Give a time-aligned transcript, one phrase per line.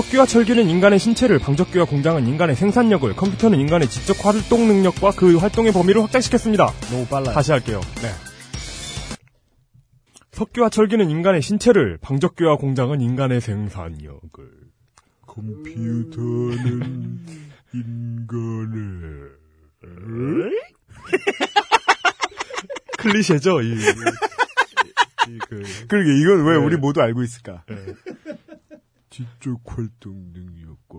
[0.00, 5.72] 석기와 철기는 인간의 신체를, 방적기와 공장은 인간의 생산력을, 컴퓨터는 인간의 지적 활동 능력과 그 활동의
[5.72, 6.72] 범위를 확장시켰습니다.
[6.90, 7.34] 너무 빨라요.
[7.34, 7.82] 다시 할게요.
[7.96, 8.08] 네.
[10.32, 14.20] 석기와 철기는 인간의 신체를, 방적기와 공장은 인간의 생산력을.
[15.26, 16.06] 컴퓨터는
[17.74, 19.32] 인간을
[22.96, 23.66] 클리셰죠, 이.
[23.66, 26.64] 이, 이 그, 그러게 이건 왜 네.
[26.64, 27.64] 우리 모두 알고 있을까?
[29.10, 30.98] 지적 활동 능력과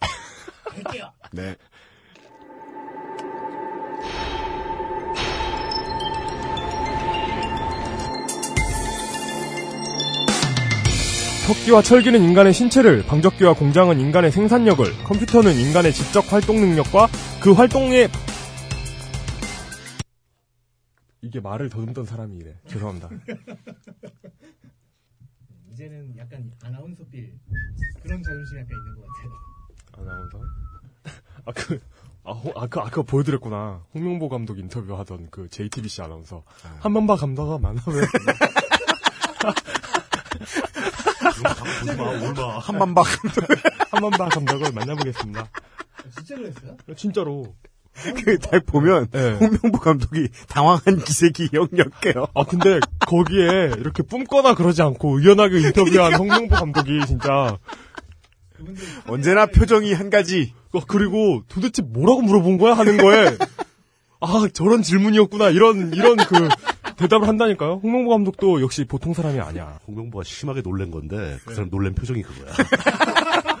[1.32, 1.54] 네.
[11.46, 17.06] 석기와 철기는 인간의 신체를, 방적기와 공장은 인간의 생산력을, 컴퓨터는 인간의 지적 활동 능력과
[17.40, 18.08] 그 활동의
[21.20, 22.58] 이게 말을 더듬던 사람이 이래.
[22.66, 23.10] 죄송합니다.
[25.76, 27.38] 이제는 약간 아나운서 빌
[28.02, 30.10] 그런 자존심이 약간 있는 것 같아요.
[30.10, 30.40] 아나운서?
[31.44, 31.80] 아, 그,
[32.24, 33.84] 아, 호, 아, 그, 아까 보여드렸구나.
[33.94, 36.42] 홍명보 감독 인터뷰 하던 그 JTBC 아나운서.
[36.80, 37.84] 한번봐 감독아 만나면.
[41.80, 43.02] 보지마 얼마 한번봐
[43.90, 45.50] 한번봐 감독을 만나보겠습니다.
[46.16, 46.76] 진짜 그랬어요?
[46.96, 47.54] 진짜로.
[48.24, 49.32] 그딱 보면 네.
[49.34, 52.26] 홍명보 감독이 당황한 기색이 역력해요.
[52.34, 57.58] 아, 근데 거기에 이렇게 뿜거나 그러지 않고 의연하게 인터뷰한 홍명보 감독이 진짜.
[59.06, 60.52] 언제나 표정이 한 가지.
[60.72, 62.74] 어, 그리고 도대체 뭐라고 물어본 거야?
[62.74, 63.36] 하는 거에.
[64.20, 65.50] 아, 저런 질문이었구나.
[65.50, 66.48] 이런, 이런 그
[66.96, 67.80] 대답을 한다니까요.
[67.82, 69.78] 홍명보 감독도 역시 보통 사람이 아니야.
[69.86, 71.36] 홍명보가 심하게 놀란 건데 네.
[71.44, 72.54] 그 사람 놀란 표정이 그거야.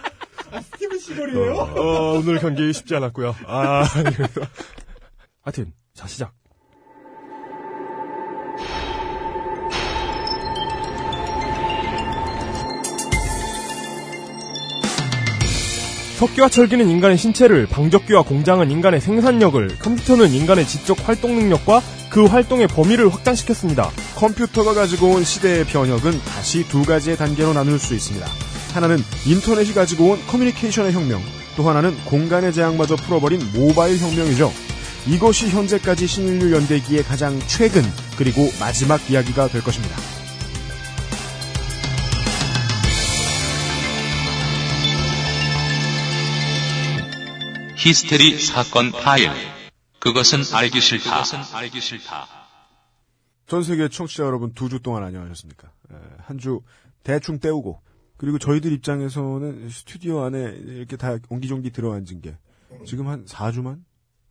[1.06, 1.54] 스티븐 시걸이에요?
[1.54, 3.36] 어, 오늘 경기 쉽지 않았고요.
[3.46, 3.84] 아.
[5.42, 6.32] 하여튼, 자, 시작.
[16.18, 22.68] 석기와 철기는 인간의 신체를, 방적기와 공장은 인간의 생산력을, 컴퓨터는 인간의 지적 활동 능력과 그 활동의
[22.68, 23.90] 범위를 확장시켰습니다.
[24.16, 28.26] 컴퓨터가 가지고 온 시대의 변혁은 다시 두 가지의 단계로 나눌 수 있습니다.
[28.76, 31.22] 하나는 인터넷이 가지고 온 커뮤니케이션의 혁명,
[31.56, 34.52] 또 하나는 공간의 제약마저 풀어버린 모바일 혁명이죠.
[35.06, 37.82] 이것이 현재까지 신인류 연대기의 가장 최근
[38.18, 39.96] 그리고 마지막 이야기가 될 것입니다.
[47.76, 49.30] 히스테리 사건 파일.
[50.00, 51.10] 그것은 알기 싫다.
[51.22, 52.26] 그것은 알기 싫다.
[53.46, 55.68] 전 세계 청취자 여러분 두 주 동안 안녕하셨습니까?
[56.26, 56.60] 한 주
[57.04, 57.80] 대충 때우고
[58.16, 62.36] 그리고 저희들 입장에서는 스튜디오 안에 이렇게 다 옹기종기 들어앉은 게
[62.84, 63.82] 지금 한 4주만?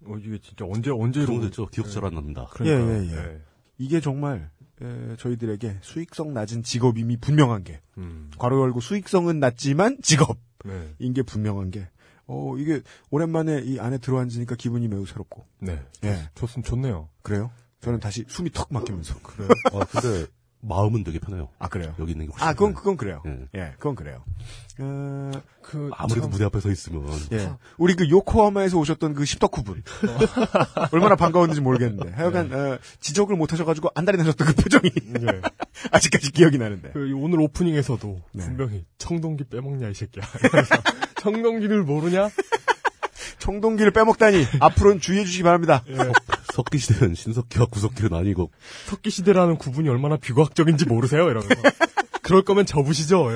[0.05, 1.65] 어, 이게 진짜 언제, 언제 그런 이러고 거 있죠.
[1.67, 2.47] 기억 잘 안 납니다.
[2.51, 2.91] 그러니까요.
[2.91, 3.15] 예, 예, 예.
[3.15, 3.41] 네.
[3.77, 4.49] 이게 정말
[4.81, 11.13] 에, 저희들에게 수익성 낮은 직업임이 분명한 게 음, 괄호 열고 수익성은 낮지만 직업인 네.
[11.13, 11.87] 게 분명한 게
[12.27, 12.81] 어, 이게
[13.11, 15.81] 오랜만에 이 안에 들어앉으니까 기분이 매우 새롭고 네.
[16.03, 17.09] 예 좋습, 좋네요.
[17.21, 17.51] 그래요?
[17.81, 19.49] 저는 다시 숨이 턱 막히면서 그래요?
[19.73, 20.25] 아, 근데
[20.67, 21.49] 마음은 되게 편해요.
[21.59, 21.93] 아 그래요?
[21.99, 22.73] 여기 있는 게 훨씬 아 그건.
[22.73, 23.21] 그건 그래요.
[23.25, 23.39] 예.
[23.59, 24.23] 예, 그건 그래요.
[24.79, 25.31] 어,
[25.61, 27.49] 그, 아무래도 참- 무대 앞에 서 있으면 예.
[27.77, 29.83] 우리 그 요코하마에서 오셨던 그 십덕후분.
[30.91, 32.11] 얼마나 반가웠는지 모르겠는데.
[32.11, 35.41] 하여간, 어, 지적을 못 하셔가지고 안달이 나셨던 그 표정이 네.
[35.91, 36.91] 아직까지 기억이 나는데.
[36.91, 38.43] 그 오늘 오프닝에서도 네.
[38.45, 40.23] 분명히 청동기 빼먹냐 이 새끼야.
[41.21, 42.29] 청동기를 모르냐?
[43.39, 45.83] 청동기를 빼먹다니 앞으로는 주의해 주시기 바랍니다.
[46.55, 46.57] 예.
[46.57, 48.51] 석기 시대는 신석기와 구석기로 나뉘고
[48.85, 51.23] 석기 시대라는 구분이 얼마나 비과학적인지 모르세요?
[51.29, 51.49] 이러면서.
[52.21, 53.31] 그럴 거면 접으시죠.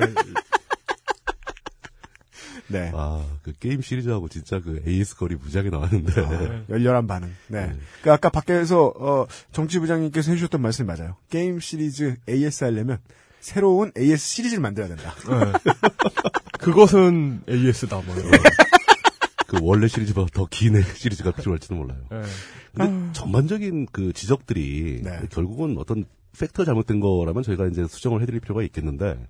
[2.68, 2.92] 네.
[2.94, 7.34] 아 그 게임 시리즈하고 진짜 그 AS 거리 무지하게 나왔는데 열렬한 반응.
[7.48, 7.66] 네.
[7.66, 7.76] 네.
[8.02, 11.16] 그 아까 밖에서, 어, 정치부장님께서 해주셨던 말씀이 맞아요.
[11.30, 12.98] 게임 시리즈 AS 하려면
[13.40, 15.14] 새로운 AS 시리즈를 만들어야 된다.
[15.30, 15.52] 예.
[16.58, 18.02] 그것은 AS다.
[18.02, 18.30] 뭐 이런.
[19.50, 21.98] 그 원래 시리즈보다 더 긴 시리즈가 필요할지도 몰라요.
[22.12, 22.22] 예.
[22.72, 25.22] 근데 전반적인 그 지적들이 네.
[25.28, 26.04] 결국은 어떤
[26.38, 29.28] 팩터 잘못된 거라면 저희가 이제 수정을 해드릴 필요가 있겠는데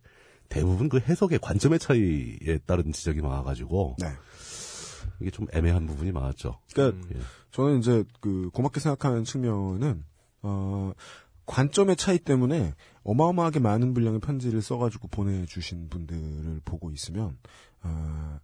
[0.50, 4.08] 대부분 그 해석의 관점의 차이에 따른 지적이 많아가지고 네.
[5.20, 6.58] 이게 좀 애매한 부분이 많았죠.
[6.74, 7.20] 그러니까 예.
[7.52, 10.04] 저는 이제 그 고맙게 생각하는 측면은
[10.42, 10.92] 어
[11.46, 12.74] 관점의 차이 때문에
[13.04, 17.38] 어마어마하게 많은 분량의 편지를 써가지고 보내주신 분들을 보고 있으면
[17.82, 18.38] 어,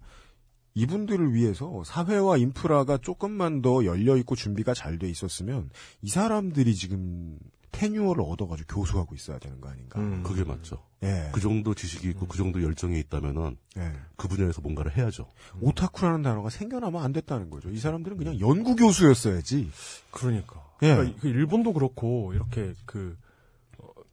[0.77, 5.71] 이분들을 위해서 사회와 인프라가 조금만 더 열려 있고 준비가 잘 돼 있었으면
[6.03, 7.39] 이 사람들이 지금
[7.73, 10.01] 테뉴어를 얻어가지고 교수하고 있어야 되는 거 아닌가?
[10.01, 10.23] 음.
[10.23, 10.83] 그게 맞죠.
[11.03, 13.93] 예, 그 정도 지식이 있고 그 정도 열정이 있다면은 예.
[14.17, 15.29] 그 분야에서 뭔가를 해야죠.
[15.61, 17.69] 오타쿠라는 단어가 생겨나면 안 됐다는 거죠.
[17.69, 19.71] 이 사람들은 그냥 연구 교수였어야지.
[20.11, 20.65] 그러니까.
[20.83, 20.95] 예.
[20.95, 23.26] 그러니까 그 일본도 그렇고 이렇게 그 어,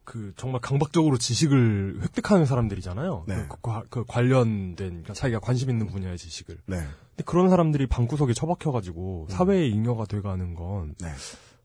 [0.04, 3.24] 그 정말 강박적으로 지식을 획득하는 사람들이잖아요.
[3.26, 3.46] 네.
[3.48, 6.58] 그, 과- 그 관련된 그러니까 자기가 관심 있는 분야의 지식을.
[6.66, 6.76] 네.
[6.76, 11.08] 근데 그런 사람들이 방구석에 처박혀가지고 사회의 잉여가 돼가는 건 네.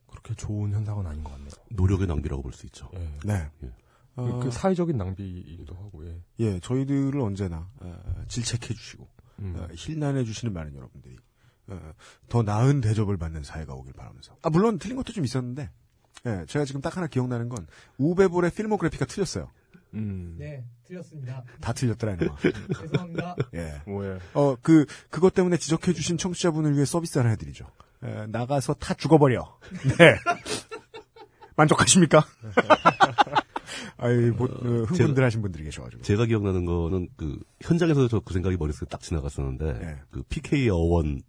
[0.09, 1.49] 그렇게 좋은 현상은 아닌 것 같네요.
[1.69, 2.89] 노력의 낭비라고 볼 수 있죠.
[2.95, 3.09] 예.
[3.25, 3.49] 네.
[3.63, 3.71] 예.
[4.15, 6.21] 그, 어, 그 사회적인 낭비이기도 하고, 예.
[6.39, 9.07] 예, 저희들을 언제나 어, 질책해 주시고
[9.39, 9.55] 음.
[9.57, 11.15] 어, 힐난해 주시는 많은 여러분들이
[11.67, 11.93] 어,
[12.27, 14.35] 더 나은 대접을 받는 사회가 오길 바라면서.
[14.41, 15.69] 아 물론 틀린 것도 좀 있었는데,
[16.25, 17.65] 예, 제가 지금 딱 하나 기억나는 건
[17.97, 19.49] 우베볼의 필모그래피가 틀렸어요.
[19.93, 20.35] 음.
[20.37, 21.43] 네, 틀렸습니다.
[21.61, 22.35] 다 틀렸더라 이놈아.
[22.81, 23.35] 죄송합니다.
[23.55, 23.81] 예.
[23.87, 24.19] 뭐예.
[24.33, 27.65] 어, 그, 그것 때문에 지적해주신 청취자분을 위해 서비스 하나 해드리죠.
[28.03, 29.57] 에, 나가서 다 죽어버려.
[29.97, 30.15] 네.
[31.55, 32.23] 만족하십니까?
[33.97, 36.03] 아이, 뭐, 어, 흥분들 하신 분들이 계셔가지고.
[36.03, 39.95] 제가 기억나는 거는 그 현장에서 저 그 생각이 머릿속에 딱 지나갔었는데 네.
[40.11, 41.21] 그 PK 어원이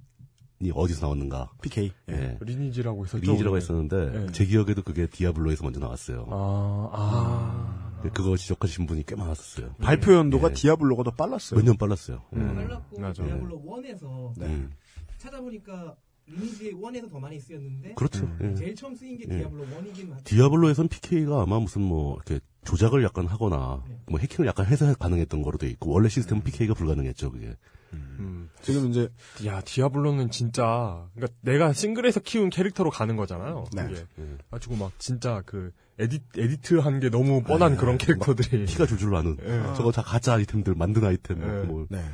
[0.75, 1.51] 어디서 나왔는가?
[1.62, 1.91] PK.
[2.11, 2.12] 예.
[2.12, 2.39] 예.
[2.41, 3.25] 리니지라고 했었죠.
[3.25, 3.57] 리니지라고.
[3.57, 4.33] 했었는데 예.
[4.33, 6.27] 제 기억에도 그게 디아블로에서 먼저 나왔어요.
[6.31, 8.01] 아, 아.
[8.12, 9.75] 그거 지적하신 분이 꽤 많았었어요.
[9.81, 10.55] 발표 연도가 예.
[10.55, 11.59] 디아블로가 더 빨랐어요.
[11.61, 12.23] 몇 년 빨랐어요.
[12.35, 12.39] 예.
[12.39, 12.55] 음.
[12.57, 13.25] 빨랐고 맞아.
[13.25, 14.47] 디아블로 1에서 네.
[14.47, 14.71] 음.
[15.19, 15.97] 찾아보니까
[16.27, 18.25] 리니지 1에서 더 많이 쓰였는데 그렇죠.
[18.25, 18.51] 음.
[18.53, 18.55] 예.
[18.55, 19.39] 제일 처음 쓰인 게 예.
[19.39, 20.25] 디아블로 1이긴 하죠.
[20.25, 25.57] 디아블로에선 PK가 아마 무슨 뭐 이렇게 조작을 약간 하거나 뭐 해킹을 약간 해서 가능했던 거로
[25.57, 27.57] 돼 있고 원래 시스템은 PK가 불가능했죠 그게.
[27.93, 28.51] 음.
[28.63, 29.09] 지금 이제,
[29.47, 33.65] 야, 디아블로는 진짜, 그니까 내가 싱글에서 키운 캐릭터로 가는 거잖아요.
[33.73, 33.83] 네.
[33.85, 34.05] 그게.
[34.19, 34.37] 예.
[34.51, 38.65] 가지고 막 진짜 그, 에디, edit 한 게 너무 뻔한 그런 캐릭터들이.
[38.67, 39.75] 피가 줄줄 나는 예.
[39.77, 41.67] 저거 다 가짜 아이템들 만든 아이템 예.
[41.67, 42.05] 뭐 네.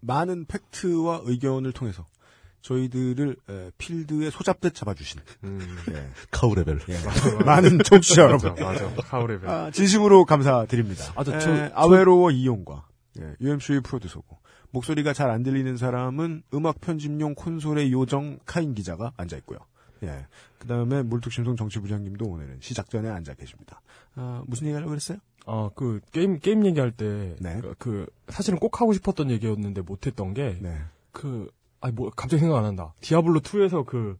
[0.00, 2.06] 많은 팩트와 의견을 통해서
[2.62, 5.76] 저희들을 에, 필드에 소잡듯 잡아주신, 음.
[5.90, 6.08] 예.
[6.30, 6.80] cow level.
[6.88, 6.96] 예.
[7.44, 8.50] 많은 청취자 여러분.
[8.60, 9.02] 맞아, 맞아.
[9.02, 9.48] cow level.
[9.48, 11.12] 아, 진심으로 감사드립니다.
[11.14, 12.86] 아, 저- 에, 저- 아웨로워 이용과
[13.20, 14.38] 예, UMC의 프로듀서고
[14.70, 19.58] 목소리가 잘 안 들리는 사람은 음악 편집용 콘솔의 요정 카인 기자가 앉아 있고요.
[20.02, 20.26] 예.
[20.58, 23.80] 그 다음에 물뚝심송 정치부장님도 오늘은 시작 전에 앉아 계십니다.
[24.14, 25.18] 아, 무슨 얘기 하려고 그랬어요?
[25.46, 27.60] 아, 그, 게임, 게임 얘기할 때, 네.
[27.60, 30.76] 그, 그, 사실은 꼭 하고 싶었던 얘기였는데 못했던 게, 네.
[31.12, 31.48] 그,
[31.80, 32.94] 아니, 뭐, 갑자기 생각 안 난다.
[33.00, 34.18] 디아블로2에서 그,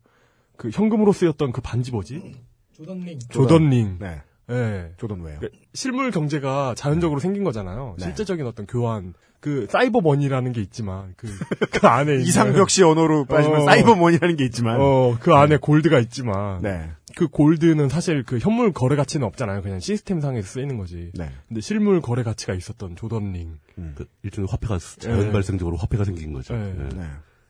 [0.56, 2.36] 그, 현금으로 쓰였던 그 반지 뭐지?
[2.72, 3.18] 조던링.
[3.28, 3.98] 조던링.
[4.00, 4.22] 네.
[4.50, 4.92] 예.
[4.96, 5.40] 조던 왜요?
[5.40, 7.96] 그 실물 경제가 자연적으로 생긴 거잖아요.
[7.98, 8.04] 네.
[8.04, 9.12] 실제적인 어떤 교환.
[9.40, 11.28] 그, 사이버 머니라는 게 있지만, 그,
[11.70, 12.12] 그 안에.
[12.18, 13.64] 있는- 이상벽 씨 언어로 빠지면 어.
[13.64, 14.80] 사이버머니라는 게 있지만.
[14.80, 16.62] 어, 그 안에 골드가 있지만.
[16.62, 16.90] 네.
[17.14, 19.62] 그 골드는 사실 그 현물 거래 가치는 없잖아요.
[19.62, 21.10] 그냥 시스템 상에서 쓰이는 거지.
[21.14, 21.30] 네.
[21.48, 23.58] 근데 실물 거래 가치가 있었던 조던링.
[23.78, 23.94] 음.
[23.96, 25.32] 그 일종의 화폐가 자연 예.
[25.32, 26.54] 발생적으로 화폐가 생긴 거죠.
[26.54, 26.74] 네.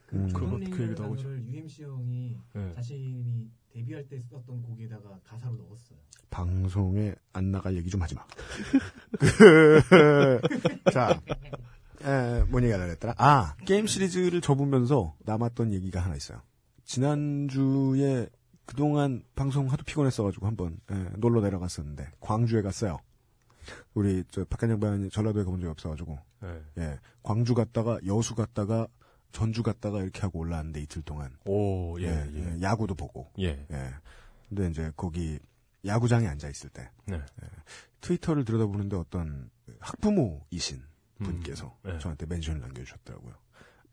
[0.06, 0.30] 그, 음.
[0.32, 2.72] 그, 그 얘기도 하고 싶 UMC 형이 예.
[2.76, 5.98] 자신이 데뷔할 때 썼던 곡에다가 가사로 넣었어요.
[6.30, 8.24] 방송에 안 나갈 얘기 좀 하지 마.
[9.18, 10.40] 그,
[10.92, 11.20] 자,
[12.06, 13.14] 에, 뭔 얘기 하려고 했더라?
[13.18, 16.40] 아, 게임 시리즈를 접으면서 남았던 얘기가 하나 있어요.
[16.84, 18.28] 지난주에
[18.64, 22.98] 그동안 방송 하도 피곤했어가지고 한번 에, 놀러 내려갔었는데 광주에 갔어요.
[23.94, 26.62] 우리 저 박한 양반이 전라도에 가본 적이 없어가지고 예.
[26.78, 28.86] 예, 광주 갔다가 여수 갔다가
[29.32, 32.56] 전주 갔다가 이렇게 하고 올라왔는데 이틀 동안 오, 예, 예, 예.
[32.56, 33.66] 예, 야구도 보고 예.
[33.70, 33.94] 예.
[34.48, 35.38] 근데 이제 거기
[35.84, 37.20] 야구장에 앉아 있을 때 네.
[38.00, 39.50] 트위터를 들여다보는데 어떤
[39.80, 40.95] 학부모이신 음.
[41.18, 41.98] 분께서 네.
[41.98, 43.32] 저한테 멘션을 남겨주셨더라고요.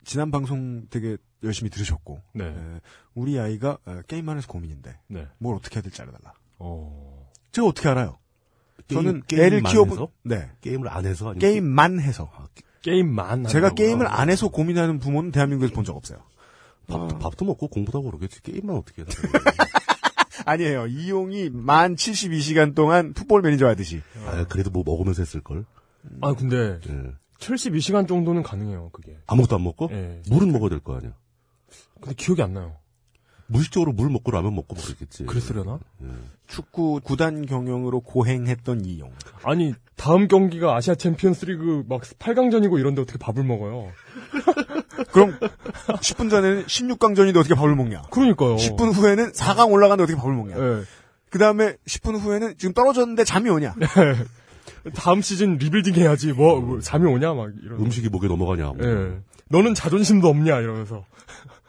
[0.04, 2.46] 지난 방송 되게 열심히 들으셨고 네.
[2.46, 2.82] 에,
[3.14, 5.28] 우리 아이가 어, 게임만 해서 고민인데 네.
[5.38, 6.34] 뭘 어떻게 해야 될지 알아달라.
[6.60, 7.30] 어.
[7.52, 8.18] 제가 어떻게 알아요?
[8.88, 10.10] 게임- 저는 애를 키워본 해서?
[10.24, 12.30] 네 게임을 안 해서 게임만 해서
[12.82, 13.46] 게임만.
[13.46, 13.70] 제가?
[13.76, 16.20] 게임을 안 해서 고민하는 부모는 대한민국에서 본 적 없어요.
[16.88, 18.42] 밥도, 밥도 먹고 공부도 하고 그러겠지.
[18.42, 19.06] 게임만 어떻게 해.
[20.46, 20.88] 아니에요.
[20.88, 24.02] 이용이 만 72시간 동안 풋볼 매니저 하듯이.
[24.26, 25.66] 아, 그래도 뭐 먹으면서 했을 걸.
[26.22, 27.12] 아, 근데 예.
[27.40, 29.18] 72시간 정도는 가능해요, 그게.
[29.28, 29.90] 아무것도 안 먹고?
[29.92, 30.22] 예.
[30.30, 31.12] 물은 먹어야 될 거 아니야.
[32.00, 32.76] 근데 기억이 안 나요.
[33.48, 35.26] 무의식적으로 물 먹고 라면 먹고 뭐 그랬겠지.
[35.26, 35.80] 그랬으려나?
[36.48, 39.12] 축구 구단 경영으로 고행했던 이용.
[39.44, 43.92] 아니, 다음 경기가 아시아 챔피언스 리그 막 8강전이고 이런데 어떻게 밥을 먹어요?
[45.12, 48.04] 그럼 10분 전에는 16강전인데 어떻게 밥을 먹냐?
[48.12, 48.56] 그러니까요.
[48.56, 50.56] 10분 후에는 4강 올라가는데 어떻게 밥을 먹냐?
[50.58, 50.84] 예.
[51.30, 53.76] 그 다음에 10분 후에는 지금 떨어졌는데 잠이 오냐?
[54.96, 56.34] 다음 시즌 리빌딩 해야지.
[56.34, 57.34] 뭐, 뭐 잠이 오냐?
[57.34, 57.80] 막 이런.
[57.80, 58.74] 음식이 목에 넘어가냐.
[58.74, 58.78] 뭐.
[58.82, 59.22] 예.
[59.50, 60.60] 너는 자존심도 없냐?
[60.60, 61.06] 이러면서.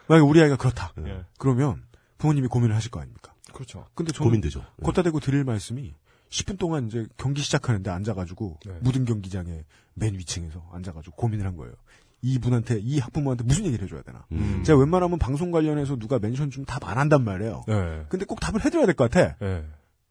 [0.07, 0.93] 만약 우리 아이가 그렇다.
[1.05, 1.23] 예.
[1.37, 1.81] 그러면
[2.17, 3.33] 부모님이 고민을 하실 거 아닙니까?
[3.53, 3.85] 그렇죠.
[3.95, 4.59] 근데 저는 고민되죠.
[4.81, 4.83] 예.
[4.85, 5.93] 걷다 대고 드릴 말씀이
[6.29, 8.73] 10분 동안 이제 경기 시작하는데 앉아가지고 네.
[8.81, 11.73] 묻은 경기장에 맨 위층에서 앉아가지고 고민을 한 거예요.
[12.21, 14.25] 이 분한테 이 학부모한테 무슨 얘기를 해줘야 되나?
[14.31, 14.63] 음.
[14.65, 17.63] 제가 웬만하면 방송 관련해서 누가 멘션 좀 답 안 한단 말이에요.
[17.69, 18.05] 예.
[18.09, 19.35] 근데 꼭 답을 해줘야 될 것 같아.
[19.41, 19.63] 예.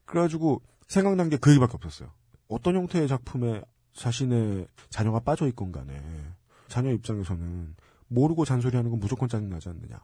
[0.06, 2.10] 그래가지고 생각난 게 그 얘기밖에 없었어요.
[2.48, 3.62] 어떤 형태의 작품에
[3.94, 6.00] 자신의 자녀가 빠져 있건 간에
[6.68, 7.74] 자녀 입장에서는
[8.08, 10.00] 모르고 잔소리하는 건 무조건 짜증나지 않느냐.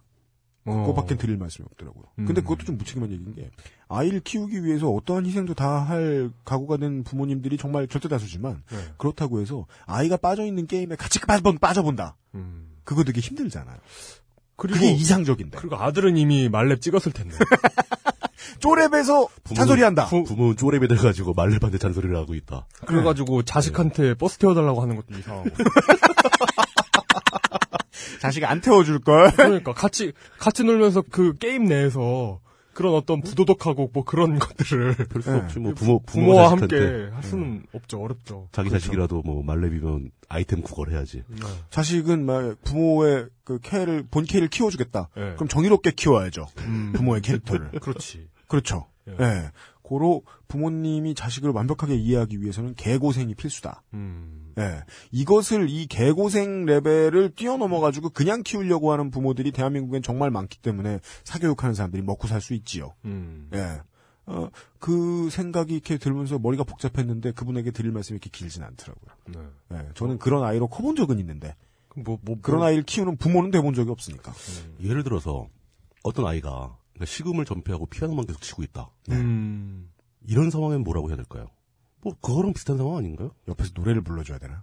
[0.67, 0.73] 어.
[0.87, 2.05] 그거밖에 드릴 말씀이 없더라고요.
[2.19, 2.27] 음.
[2.27, 3.51] 근데 그것도 좀 무책임한 얘기인 게
[3.89, 8.77] 아이를 키우기 위해서 어떠한 희생도 다 할 각오가 된 부모님들이 정말 절대 다수지만 네.
[8.99, 12.17] 그렇다고 해서 아이가 빠져 있는 게임에 같이 빠져 빠져본다.
[12.35, 12.77] 음.
[12.85, 13.79] 그거 되게 힘들잖아요.
[14.57, 15.59] 그리고 그게 이상적인데.
[15.59, 17.35] 그리고 아들은 이미 말렙 찍었을 텐데.
[18.61, 20.07] 쪼랩에서 잔소리한다.
[20.07, 22.67] 부- 부모는 쪼렙이 돼가지고 말렙한테 잔소리를 하고 있다.
[22.87, 25.49] 그래가지고 자식한테 버스 태워달라고 하는 것도 이상하고.
[28.21, 29.31] 자식 안 태워줄 걸.
[29.33, 32.41] 그러니까 같이 같이 놀면서 그 게임 내에서
[32.81, 35.37] 그런 어떤 부도덕하고 뭐 그런 것들을 별수 네.
[35.37, 38.01] 없지 뭐 부모 부모 부모와 자식한테 함께 할 수는 없죠.
[38.03, 38.49] 어렵죠.
[38.53, 41.25] 자기 자식이라도 뭐 말렙이면 아이템 구걸해야지.
[41.69, 45.11] 자식은 막 부모의 그 캐를 본 캐를 키워주겠다.
[45.15, 45.35] 네.
[45.35, 46.47] 그럼 정의롭게 키워야죠.
[46.61, 46.93] 음.
[46.95, 47.71] 부모의 캐릭터를.
[47.83, 48.31] 그렇지.
[48.49, 48.87] 그렇죠.
[49.09, 49.17] 예.
[49.21, 49.51] 예.
[49.83, 53.83] 고로 부모님이 자식을 완벽하게 이해하기 위해서는 개고생이 필수다.
[53.93, 54.40] 음.
[54.61, 54.85] 예.
[55.11, 62.03] 이것을 이 개고생 레벨을 뛰어넘어가지고 그냥 키우려고 하는 부모들이 대한민국엔 정말 많기 때문에 사교육하는 사람들이
[62.03, 62.95] 먹고 살 수 있지요.
[63.05, 63.49] 음.
[63.55, 63.81] 예.
[64.27, 64.49] 어,
[64.79, 69.11] 그 생각이 이렇게 들면서 머리가 복잡했는데 그분에게 드릴 말씀이 이렇게 길진 않더라고요.
[69.71, 69.77] 네.
[69.79, 69.89] 예.
[69.95, 71.57] 저는 그런 아이로 커본 적은 있는데
[71.97, 74.33] 뭐, 뭐, 그런 뭐- 아이를 키우는 부모는 돼본 적이 없으니까.
[74.83, 75.49] 예를 들어서
[76.05, 78.91] 어떤 아이가 식음을 전폐하고 피아노만 계속 치고 있다.
[79.11, 79.91] 음.
[80.27, 81.49] 이런 상황엔 뭐라고 해야 될까요?
[82.03, 83.31] 뭐 그거랑 비슷한 상황 아닌가요?
[83.49, 84.63] 옆에서 노래를 불러줘야 되나?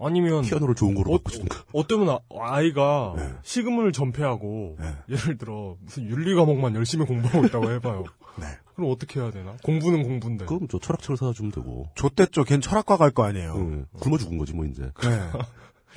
[0.00, 1.64] 아니면 피아노를 좋은 거로 어, 바꿔주든가.
[1.72, 3.34] 어쩌면 아- 아이가 네.
[3.42, 4.94] 식음을 전폐하고 네.
[5.08, 8.04] 예를 들어 무슨 윤리 과목만 열심히 공부하고 있다고 해봐요.
[8.38, 8.46] 네.
[8.76, 9.56] 그럼 어떻게 해야 되나?
[9.64, 10.44] 공부는 공부인데.
[10.46, 11.88] 그럼 저 철학책을 사다 주면 되고.
[11.96, 12.44] 좆됐죠.
[12.44, 13.54] 걘 철학과 갈 거 아니에요.
[13.58, 14.82] 예, 굶어 죽은 거지 뭐 이제.
[15.02, 15.30] 네.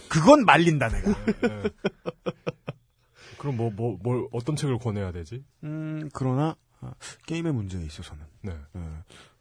[0.10, 1.12] 그건 말린다 내가.
[1.26, 1.70] 네.
[3.38, 5.44] 그럼 뭐, 뭐, 뭘, 어떤 책을 권해야 되지?
[5.64, 6.56] 음 그러나 아,
[7.28, 8.58] 게임의 문제에 있어서는 네.
[8.76, 8.80] 예,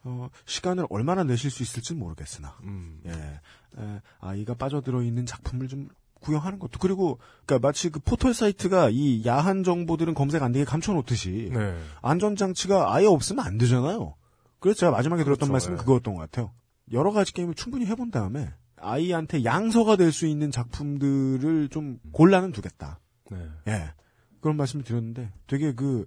[0.04, 3.00] 어, 시간을 얼마나 내실 수 있을지 는 모르겠으나 음.
[3.06, 5.88] 예, 에, 아이가 빠져들어 있는 작품을 좀
[6.20, 11.50] 구경하는 것도 그리고 그러니까 마치 그 포털 사이트가 이 야한 정보들은 검색 안 되게 감춰놓듯이
[11.52, 11.78] 네.
[12.02, 14.14] 안전 장치가 아예 없으면 안 되잖아요.
[14.58, 15.80] 그래서 제가 마지막에 들었던 그렇죠, 말씀은 예.
[15.80, 16.52] 그거였던 것 같아요.
[16.92, 23.00] 여러 가지 게임을 충분히 해본 다음에 아이한테 양서가 될 수 있는 작품들을 좀 골라는 두겠다.
[23.30, 23.48] 네.
[23.68, 23.92] 예.
[24.40, 26.06] 그런 말씀을 드렸는데 되게 그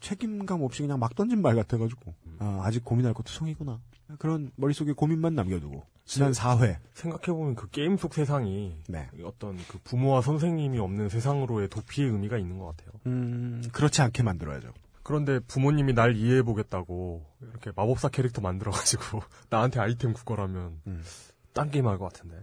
[0.00, 3.80] 책임감 없이 그냥 막 던진 말 같아가지고 아, 아직 고민할 것도 성이구나.
[4.18, 9.08] 그런 머릿속에 고민만 남겨두고 지난 4회 생각해보면 그 게임 속 세상이 네.
[9.24, 12.92] 어떤 그 부모와 선생님이 없는 세상으로의 도피의 의미가 있는 것 같아요.
[13.06, 14.72] 음, 그렇지 않게 만들어야죠.
[15.02, 21.02] 그런데 부모님이 날 이해해보겠다고 이렇게 마법사 캐릭터 만들어가지고 나한테 아이템 구걸하면 음.
[21.52, 22.42] 딴 게임 할 것 같은데.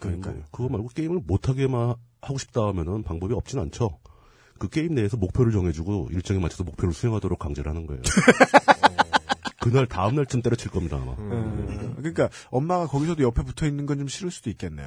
[0.00, 0.34] 그러니까요.
[0.34, 3.98] 뭐 그거 말고 게임을 못하게만 하고 싶다 하면은 방법이 없진 않죠.
[4.62, 8.00] 그 게임 내에서 목표를 정해주고 일정에 맞춰서 목표를 수행하도록 강제를 하는 거예요.
[9.60, 11.12] 그날 다음 날쯤 때려칠 겁니다 아마.
[11.18, 14.86] 음, 그러니까 엄마가 거기서도 옆에 붙어 있는 건 좀 싫을 수도 있겠네요.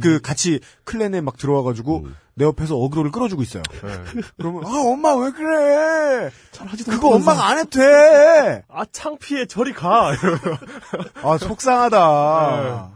[0.00, 2.16] 그 같이 클랜에 막 들어와가지고 음.
[2.34, 3.62] 내 옆에서 어그로를 끌어주고 있어요.
[3.82, 4.20] 네.
[4.38, 6.30] 그러면 아 엄마 왜 그래?
[6.52, 8.64] 잘하지도 그거 엄마가 안 해도 돼.
[8.68, 10.12] 아 창피해 저리 가.
[11.22, 12.90] 아 속상하다.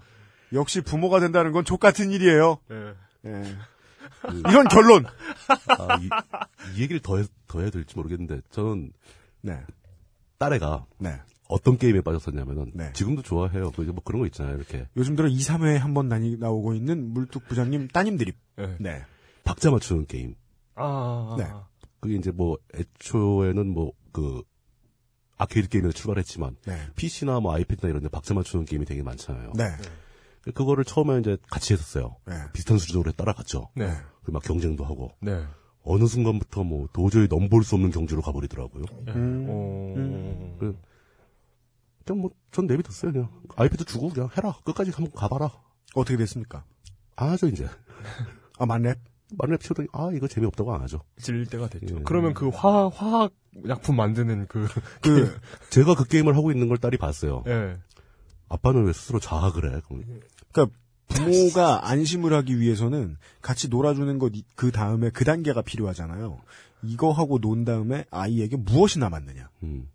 [0.55, 2.59] 역시 부모가 된다는 건 족 같은 일이에요.
[3.23, 3.57] 네.
[4.33, 4.39] 예.
[4.51, 5.05] 이런 결론.
[5.79, 6.09] 아, 이,
[6.77, 8.93] 이 얘기를 더, 해, 더 해야 될지 모르겠는데 저는
[9.43, 9.61] 네,
[10.39, 11.21] 딸애가 네.
[11.49, 12.93] 어떤 게임에 빠졌었냐면은 네.
[12.95, 13.71] 지금도 좋아해요.
[13.73, 14.57] 그뭐 그런 거 있잖아요.
[14.57, 18.37] 이렇게 요즘 들어 2, 3회에 한 번 나오고 있는 물뚝 부장님 따님 드립.
[18.57, 18.77] 네.
[18.81, 19.05] 네.
[19.45, 20.35] 박자 맞추는 게임.
[20.75, 21.47] 아, 네.
[22.01, 24.43] 그게 이제 뭐 애초에는 뭐 그
[25.37, 26.87] 아케이드 게임에서 출발했지만 네.
[26.95, 29.53] PC나 뭐 아이패드나 이런 데 박자 맞추는 게임이 되게 많잖아요.
[29.57, 29.65] 네.
[30.55, 32.17] 그거를 처음에 이제 같이 했었어요.
[32.27, 32.35] 네.
[32.53, 33.71] 비슷한 수준으로 따라갔죠.
[33.75, 33.93] 네.
[34.25, 35.45] 그리고 막 경쟁도 하고 네.
[35.83, 38.85] 어느 순간부터 뭐 도저히 넘볼 수 없는 경주로 가버리더라고요.
[39.09, 39.47] 음.
[39.49, 39.95] 어...
[39.97, 40.57] 음.
[40.59, 40.77] 그
[42.05, 45.51] 그냥 뭐 전 내비뒀어요 그냥 아이패드 주고 그냥 해라 끝까지 한번 가봐라.
[45.97, 46.65] 어떻게 됐습니까?
[47.17, 47.69] 안 하죠 이제
[48.59, 48.97] 아, 만렙?
[49.37, 51.01] 만렙 치우더니 아 이거 재미없다고 안 하죠.
[51.19, 51.97] 질릴 때가 됐죠.
[51.97, 52.03] 예.
[52.05, 53.33] 그러면 그 화, 화학
[53.69, 54.69] 약품 만드는 그,
[55.03, 55.37] 그,
[55.71, 57.43] 제가 그 게임을 하고 있는 걸 딸이 봤어요.
[57.49, 57.77] 예.
[58.49, 59.81] 아빠는 왜 스스로 자학을 해?
[60.53, 60.77] 그러니까
[61.09, 66.41] 부모가 안심을 하기 위해서는 같이 놀아주는 것 그 다음에 그 단계가 필요하잖아요.
[66.83, 69.49] 이거 하고 논 다음에 아이에게 무엇이 남았느냐.
[69.63, 69.89] 음.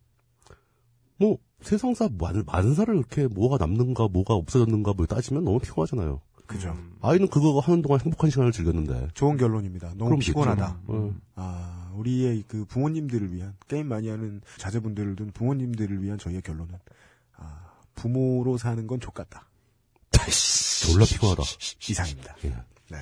[1.17, 6.21] 뭐 세상사 만, 만사를 이렇게 뭐가 남는가 뭐가 없어졌는가 뭐 따지면 너무 피곤하잖아요.
[6.47, 6.69] 그죠.
[6.71, 6.95] 음.
[7.01, 9.09] 아이는 그거 하는 동안 행복한 시간을 즐겼는데.
[9.13, 9.89] 좋은 결론입니다.
[9.89, 10.79] 너무 그럼 피곤하다.
[10.87, 16.73] 어, 아, 우리의 그 부모님들을 위한, 게임 많이 하는 자제분들을 둔 부모님들을 위한 저희의 결론은,
[17.37, 19.48] 아, 부모로 사는 건 족같다.
[20.27, 21.43] 졸라 피곤하다.
[21.89, 22.35] 이상입니다.
[22.45, 22.49] 예.
[22.89, 22.97] 네.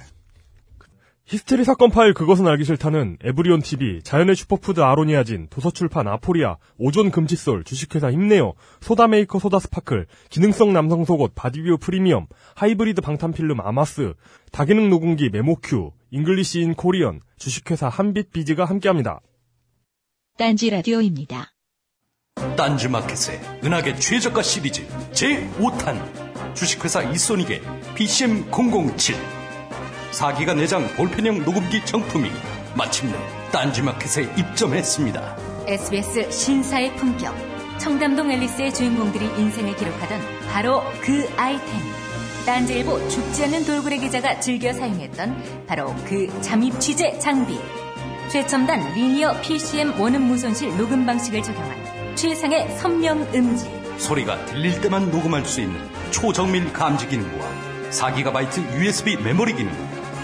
[1.25, 7.65] 히스테리 사건 파일 그것은 알기 싫다는 에브리온 TV, 자연의 슈퍼푸드 아로니아진, 도서출판 아포리아, 오존 금칫솔,
[7.65, 14.13] 주식회사 힘내요, 소다메이커 소다 스파클, 기능성 남성 속옷 바디뷰 프리미엄, 하이브리드 방탄필름 아마스,
[14.53, 19.19] 다기능 녹음기 메모큐, English in Korean, 주식회사 한빛비즈가 함께합니다.
[20.37, 21.51] 딴지 라디오입니다.
[22.55, 26.26] 딴지 마켓의 은하계 최저가 시리즈 제5탄
[26.57, 27.61] 주식회사 이소닉의
[27.95, 29.15] PCM007
[30.11, 32.31] 4기가 내장 볼펜형 녹음기 정품이
[32.75, 33.15] 마침내
[33.51, 35.37] 딴지마켓에 입점했습니다.
[35.67, 37.35] SBS 신사의 품격.
[37.77, 40.19] 청담동 앨리스의 주인공들이 인생을 기록하던
[40.51, 41.67] 바로 그 아이템.
[42.47, 47.59] 딴지일보 죽지 않는 돌고래 기자가 즐겨 사용했던 바로 그 잠입 취재 장비.
[48.31, 53.69] 최첨단 리니어 PCM 원음 무손실 녹음 방식을 적용한 최상의 선명 음질.
[53.99, 55.79] 소리가 들릴 때만 녹음할 수 있는
[56.19, 57.47] 초정밀 감지 기능과
[57.91, 59.71] 4GB USB 메모리 기능,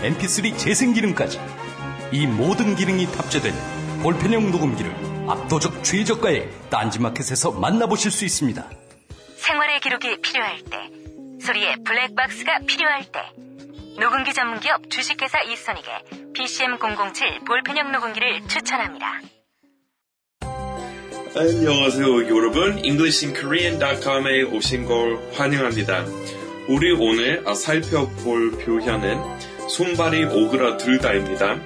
[0.01, 1.39] MP3 재생 기능까지
[2.11, 3.53] 이 모든 기능이 탑재된
[4.01, 8.67] 볼펜형 녹음기를 압도적 최저가에 딴지마켓에서 만나보실 수 있습니다.
[9.35, 10.89] 생활의 기록이 필요할 때,
[11.45, 13.19] 소리의 블랙박스가 필요할 때,
[13.99, 19.21] 녹음기 전문기업 주식회사 이소닉의 PCM007 볼펜형 녹음기를 추천합니다.
[21.35, 26.05] 안녕하세요 여러분 EnglishinKorean.com에 오신 걸 환영합니다.
[26.69, 29.19] 우리 오늘 살펴볼 표현은
[29.67, 31.57] 손발이 오그라들다입니다.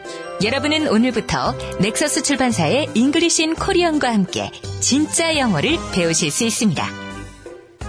[0.41, 6.88] 여러분은 오늘부터 넥서스 출판사의 English in Korean과 함께 진짜 영어를 배우실 수 있습니다.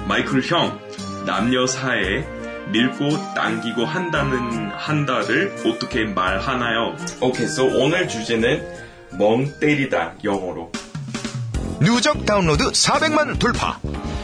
[0.08, 0.80] 마이클 형,
[1.26, 2.26] 남녀 사이에
[2.72, 6.96] 밀고 당기고 한다는 한다를 어떻게 말하나요?
[7.20, 8.66] Okay, so 오늘 주제는
[9.16, 10.72] 멍 때리다 영어로.
[11.80, 13.78] 누적 다운로드 400만 돌파.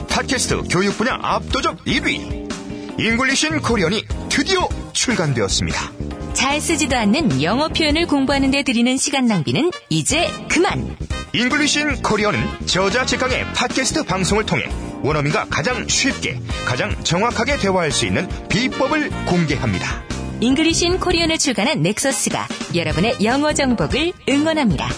[0.09, 3.01] 팟캐스트 교육 분야 압도적 1위.
[3.01, 5.93] English in Korean이 드디어 출간되었습니다.
[6.33, 10.97] 잘 쓰지도 않는 영어 표현을 공부하는 데 들이는 시간 낭비는 이제 그만.
[11.33, 14.69] 잉글리신 코리언은 저자 직강의 팟캐스트 방송을 통해
[15.03, 20.03] 원어민과 가장 쉽게, 가장 정확하게 대화할 수 있는 비법을 공개합니다.
[20.41, 24.89] 잉글리신 코리언을 출간한 넥서스가 여러분의 영어 정복을 응원합니다.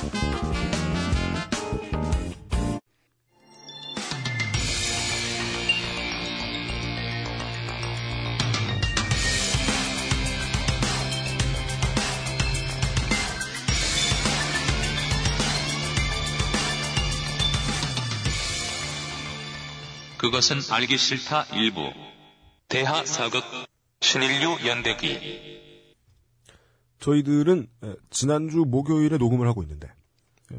[20.27, 21.89] 그것은 알기 싫다 일부.
[22.67, 23.45] 대하 사극
[24.01, 25.21] 신인류 연대기.
[26.99, 30.57] 저희들은 에, 지난주 목요일에 녹음을 하고 있는데 에,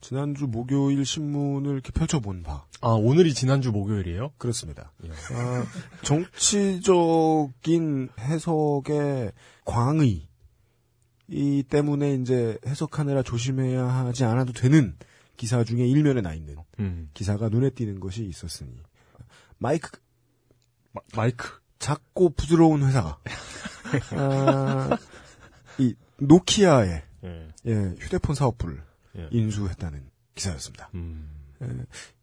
[0.00, 4.32] 지난주 목요일 신문을 이렇게 펼쳐본 바 아, 오늘이 지난주 목요일이에요?
[4.38, 4.94] 그렇습니다.
[5.32, 5.66] 아,
[6.02, 6.88] 정치적인
[8.18, 9.32] 해석의
[9.66, 10.28] 광의
[11.28, 14.96] 이 때문에 이제 해석하느라 조심해야 하지 않아도 되는
[15.36, 17.10] 기사 중에 일면에 나 있는 음.
[17.12, 18.70] 기사가 눈에 띄는 것이 있었으니
[19.58, 19.98] 마이크
[21.14, 23.18] 마, 이크 작고 부드러운 회사가
[24.16, 24.98] 아,
[25.78, 27.48] 이 노키아의 예.
[27.66, 28.82] 예, 휴대폰 사업부를
[29.16, 29.28] 예.
[29.30, 30.90] 인수했다는 기사였습니다.
[30.94, 31.30] 음.
[31.62, 31.68] 예,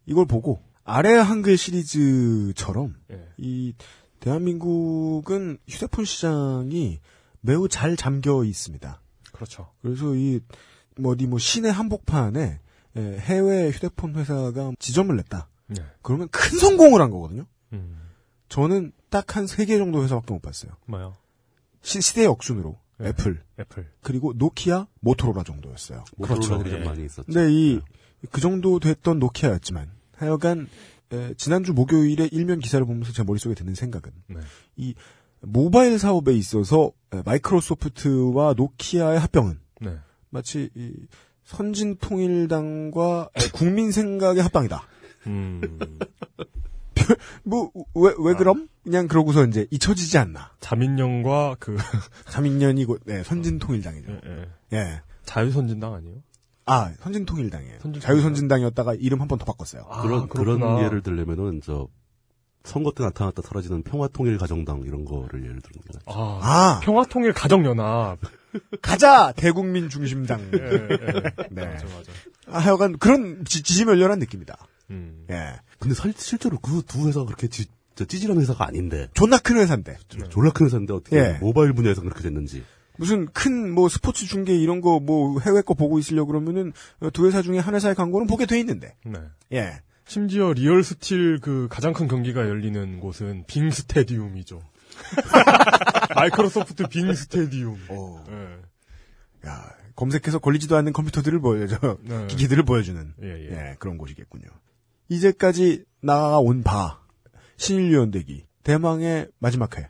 [0.05, 3.27] 이걸 보고 아래 한글 시리즈처럼 예.
[3.37, 3.73] 이
[4.19, 6.99] 대한민국은 휴대폰 시장이
[7.41, 9.01] 매우 잘 잠겨 있습니다.
[9.31, 9.71] 그렇죠.
[9.81, 12.59] 그래서 이뭐 어디 뭐 시내 한복판에
[12.97, 15.47] 예, 해외 휴대폰 회사가 지점을 냈다.
[15.75, 15.83] 네.
[16.01, 17.45] 그러면 큰 성공을 한 거거든요.
[17.73, 17.97] 음.
[18.49, 20.73] 저는 딱 한 세 개 정도 회사밖에 못 봤어요.
[20.85, 21.15] 뭐요?
[21.81, 23.07] 시, 시대 역순으로 네.
[23.09, 23.87] 애플 애플.
[24.01, 26.03] 그리고 노키아, 모토로라 정도였어요.
[26.17, 26.77] 모토로라들이 그렇죠.
[26.77, 27.31] 좀 많이 있었죠.
[27.31, 27.81] 근데 이
[28.29, 30.67] 그 정도 됐던 노키아였지만 하여간
[31.11, 34.39] 에, 지난주 목요일에 일면 기사를 보면서 제 머릿속에 드는 생각은 네.
[34.75, 34.93] 이
[35.39, 39.97] 모바일 사업에 있어서 에, 마이크로소프트와 노키아의 합병은 네.
[40.29, 40.93] 마치 이
[41.45, 44.83] 선진 통일당과 에, 국민 생각의 합방이다.
[45.27, 45.61] 음.
[47.43, 48.67] 뭐왜왜 그럼?
[48.83, 50.51] 그냥 그러고서 이제 잊혀지지 않나.
[50.59, 51.77] 자민련과 그
[52.29, 54.11] 자민련이 고 네, 선진통일당이죠.
[54.11, 54.77] 예, 예.
[54.77, 55.01] 예.
[55.25, 56.17] 자유선진당 아니에요?
[56.65, 57.73] 아, 선진통일당이에요.
[57.79, 58.01] 선진통일당.
[58.01, 59.85] 자유선진당이었다가 이름 한 번 더 바꿨어요.
[59.89, 60.65] 아, 그런 그렇구나.
[60.75, 61.87] 그런 예를 들려면은 저
[62.63, 68.19] 선거 때 나타났다 사라지는 평화통일가정당 이런 거를 예를 들면 아, 아, 평화통일 가정연합.
[68.81, 70.41] 가자 대국민 중심당.
[70.53, 70.87] 예, 예.
[71.49, 71.65] 네.
[71.65, 72.11] 맞아, 맞아.
[72.51, 74.55] 아, 하여간 그런 지, 지지멸렬한 느낌이다.
[74.91, 75.25] 음.
[75.29, 75.55] 예.
[75.79, 79.97] 근데 살- 실제로 그 두 회사가 그렇게 지, 저 찌질한 회사가 아닌데 존나 큰 회사인데.
[80.29, 81.37] 졸라 큰 회사인데 어떻게 예.
[81.41, 82.63] 모바일 분야에서 그렇게 됐는지
[82.97, 87.25] 무슨 큰 뭐 스포츠 중계 이런 거 뭐 해외 거 보고 있으려 그러면은 어, 두
[87.27, 88.95] 회사 중에 한 회사의 광고는 보게 돼 있는데.
[89.05, 89.19] 네.
[89.53, 89.81] 예.
[90.05, 94.61] 심지어 리얼 스틸 그 가장 큰 경기가 열리는 곳은 빙 스테디움이죠.
[96.15, 97.77] 마이크로소프트 빙 스테디움.
[97.89, 98.23] 어.
[98.29, 99.47] 예.
[99.49, 101.97] 야, 검색해서 걸리지도 않는 컴퓨터들을 보여줘.
[102.01, 102.27] 네.
[102.27, 103.13] 기기들을 보여주는.
[103.23, 103.51] 예, 예.
[103.51, 104.43] 예, 그런 곳이겠군요.
[105.11, 107.01] 이제까지 나아온 바,
[107.57, 109.89] 신인류연대기, 대망의 마지막 회.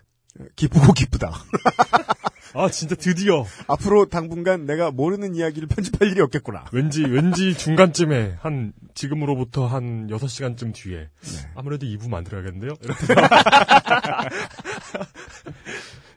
[0.55, 1.31] 기쁘고 기쁘다.
[2.53, 6.65] 아 진짜 드디어 앞으로 당분간 내가 모르는 이야기를 편집할 일이 없겠구나.
[6.73, 11.49] 왠지 왠지 중간쯤에 한 지금으로부터 한 6시간쯤 뒤에 네.
[11.55, 12.73] 아무래도 2부 만들어야겠는데요.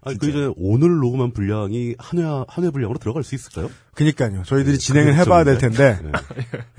[0.01, 3.71] 아니, 그 이제 오늘 녹음한 분량이 한 회, 한회 분량으로 들어갈 수 있을까요?
[3.95, 4.43] 그니까요.
[4.45, 6.03] 저희들이 네, 진행을 해봐야 될 걱정인데.
[6.03, 6.19] 텐데.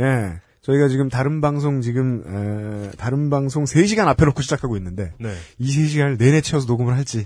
[0.02, 0.42] 예.
[0.66, 5.36] 저희가 지금 다른 방송 지금 에, 다른 방송 3시간 앞에 놓고 시작하고 있는데 네.
[5.60, 7.26] 이 3시간을 내내 채워서 녹음을 할지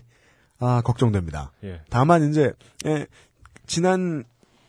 [0.60, 1.54] 아 걱정됩니다.
[1.63, 1.82] 예.
[1.89, 2.52] 다만 이제
[2.86, 3.08] 예,
[3.65, 4.25] 지난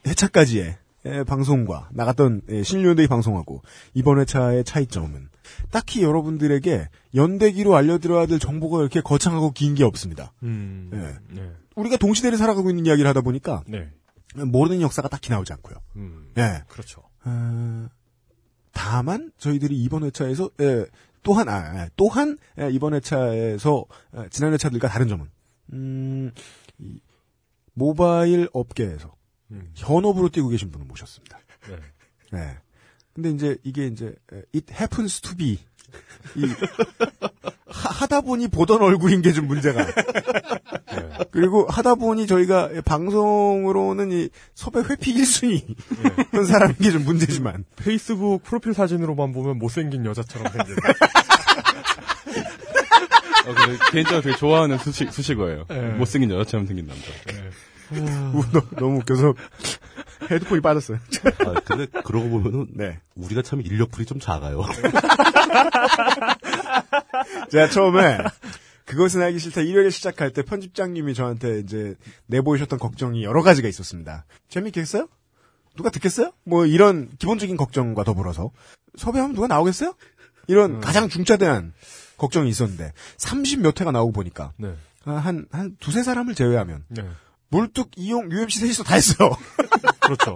[0.07, 3.63] 회차까지의 예, 방송과 나갔던 예, 신일연대의 방송하고
[3.95, 5.29] 이번 회차의 차이점은
[5.73, 10.33] 딱히 여러분들에게 연대기로 알려드려야 될 정보가 이렇게 거창하고 긴 게 없습니다.
[10.45, 10.91] 음.
[10.95, 11.35] 예.
[11.41, 11.51] 네.
[11.75, 13.89] 우리가 동시대를 살아가고 있는 이야기를 하다 보니까 네.
[14.37, 15.77] 모르는 역사가 딱히 나오지 않고요.
[15.97, 16.29] 음.
[16.39, 16.63] 예.
[16.69, 17.03] 그렇죠.
[17.25, 17.89] 어,
[18.73, 20.87] 다만 저희들이 이번 회차에서 예,
[21.23, 23.85] 또한 아, 예, 또한 예, 이번 회차에서
[24.17, 25.29] 예, 지난 회차들과 다른 점은
[25.73, 26.33] 음,
[26.79, 27.01] 이
[27.75, 29.15] 모바일 업계에서
[29.51, 29.71] 음.
[29.75, 31.39] 현업으로 뛰고 계신 분을 모셨습니다.
[31.69, 32.39] 네.
[32.39, 32.59] 예.
[33.13, 35.59] 근데 이제 이게 이제 예, it happens to be
[36.37, 36.47] 이
[37.69, 39.85] 하, 다 보니 보던 얼굴인 게 좀 문제가.
[39.87, 39.93] 네.
[41.31, 45.63] 그리고 하다 보니 저희가 방송으로는 이 섭외 회피 1순위
[46.31, 50.77] 그런 사람인 게 좀 문제지만 페이스북 프로필 사진으로만 보면 못생긴 여자처럼 생긴.
[53.47, 55.65] 어, 근데 개인적으로 되게 좋아하는 수식, 수식어예요.
[55.69, 55.81] 네.
[55.93, 57.05] 못생긴 여자처럼 생긴 남자.
[57.09, 57.51] 우,
[58.53, 59.35] 너, 너무 웃겨서
[60.31, 60.99] 헤드폰이 빠졌어요.
[61.39, 63.01] 아, 근데 그러고 보면은 네.
[63.15, 64.63] 우리가 참 인력풀이 좀 작아요.
[67.51, 68.19] 제가 처음에
[68.85, 71.95] 그것은 알기 싫다 1회를 시작할 때 편집장님이 저한테 이제
[72.27, 74.25] 내보이셨던 걱정이 여러 가지가 있었습니다.
[74.49, 75.09] 재밌겠어요?
[75.77, 76.33] 누가 듣겠어요?
[76.45, 78.51] 뭐 이런 기본적인 걱정과 더불어서
[78.97, 79.95] 섭외하면 누가 나오겠어요?
[80.49, 81.73] 이런 가장 중차대한
[82.17, 84.75] 걱정이 있었는데 30몇 회가 나오고 보니까 네.
[85.05, 87.09] 아, 한, 한 두세 사람을 제외하면 네.
[87.51, 89.31] 물뚝, 이용, UMC 셋이서 다 했어요.
[90.01, 90.35] 그렇죠.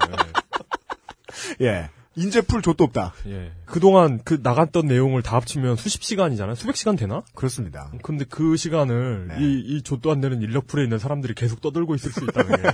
[1.61, 1.88] 예.
[2.16, 3.12] 인재풀 좆도 없다.
[3.27, 3.46] 예.
[3.46, 3.53] 예.
[3.64, 6.55] 그동안 그 나갔던 내용을 다 합치면 수십 시간이잖아요.
[6.55, 7.22] 수백 시간 되나?
[7.35, 7.90] 그렇습니다.
[8.03, 9.37] 근데 그 시간을 네.
[9.40, 12.68] 이, 이 좆도 안 되는 인력풀에 있는 사람들이 계속 떠들고 있을 수 있다는 게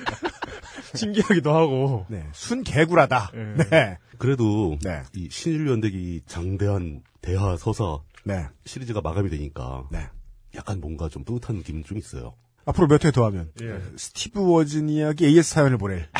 [0.94, 2.06] 신기하기도 하고.
[2.08, 2.26] 네.
[2.32, 3.30] 순 개구라다.
[3.34, 3.64] 예.
[3.70, 3.98] 네.
[4.18, 5.02] 그래도 네.
[5.14, 8.46] 이 신일연대기 장대한 대하 서사 네.
[8.64, 10.08] 시리즈가 마감이 되니까 네.
[10.54, 12.34] 약간 뭔가 좀 뿌듯한 느낌이 좀 있어요.
[12.64, 13.80] 앞으로 몇 회 더 하면 예.
[13.96, 16.08] 스티브 워즌 이야기 AS 사연을 보낼.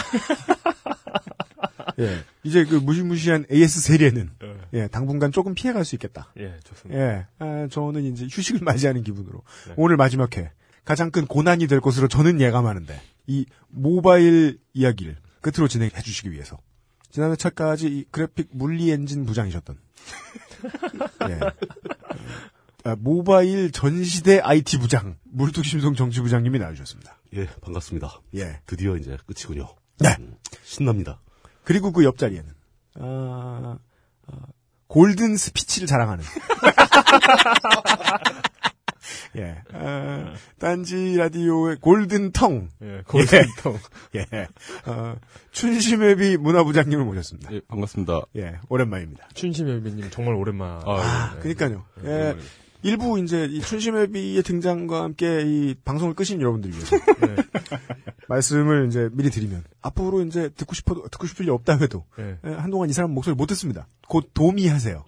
[1.99, 2.25] 예.
[2.43, 4.57] 이제 그 무시무시한 AS 세례는 예.
[4.81, 6.33] 예, 당분간 조금 피해갈 수 있겠다.
[6.39, 7.01] 예, 좋습니다.
[7.01, 7.27] 예.
[7.39, 9.75] 아, 저는 이제 휴식을 맞이하는 기분으로 네.
[9.77, 10.51] 오늘 마지막 회
[10.85, 16.59] 가장 큰 고난이 될 것으로 저는 예감하는데 이 모바일 이야기를 끝으로 진행해 주시기 위해서
[17.11, 19.77] 지난 회차까지 이 그래픽 물리 엔진 부장이셨던
[21.29, 21.39] 예.
[22.85, 27.17] 아, 모바일 전시대 IT 부장 물뚝심송 정치부장님이 나와주셨습니다.
[27.37, 28.21] 예, 반갑습니다.
[28.37, 28.61] 예.
[28.67, 29.69] 드디어 이제 끝이군요.
[30.01, 30.17] 네.
[30.19, 31.21] 음, 신납니다.
[31.65, 32.51] 그리고 그 옆자리에는
[33.01, 33.79] 아,
[34.27, 34.33] 아,
[34.89, 36.25] 골든 스피치를 자랑하는
[39.37, 43.79] 예, 아, 딴지 라디오의 골든 텅, 예, 골든통.
[44.17, 44.27] 예,
[44.87, 45.17] 어,
[45.53, 47.51] 춘심회비 문화부장님을 모셨습니다.
[47.55, 48.21] 예, 반갑습니다.
[48.37, 49.29] 예, 오랜만입니다.
[49.33, 50.83] 춘심예비님 정말 오랜만.
[50.85, 51.87] 아, 아, 그니까요.
[52.03, 52.43] 네, 예, 오랜만에.
[52.83, 57.37] 일부 이제 이 춘심회비의 등장과 함께 이 방송을 끄신 여러분들 위해서 네.
[58.29, 62.37] 말씀을 이제 미리 드리면 앞으로 이제 듣고 싶어도 듣고 싶을 일 없다 해도 네.
[62.47, 63.87] 예, 한동안 이 사람 목소리 못 듣습니다.
[64.09, 65.05] 곧 도미하세요.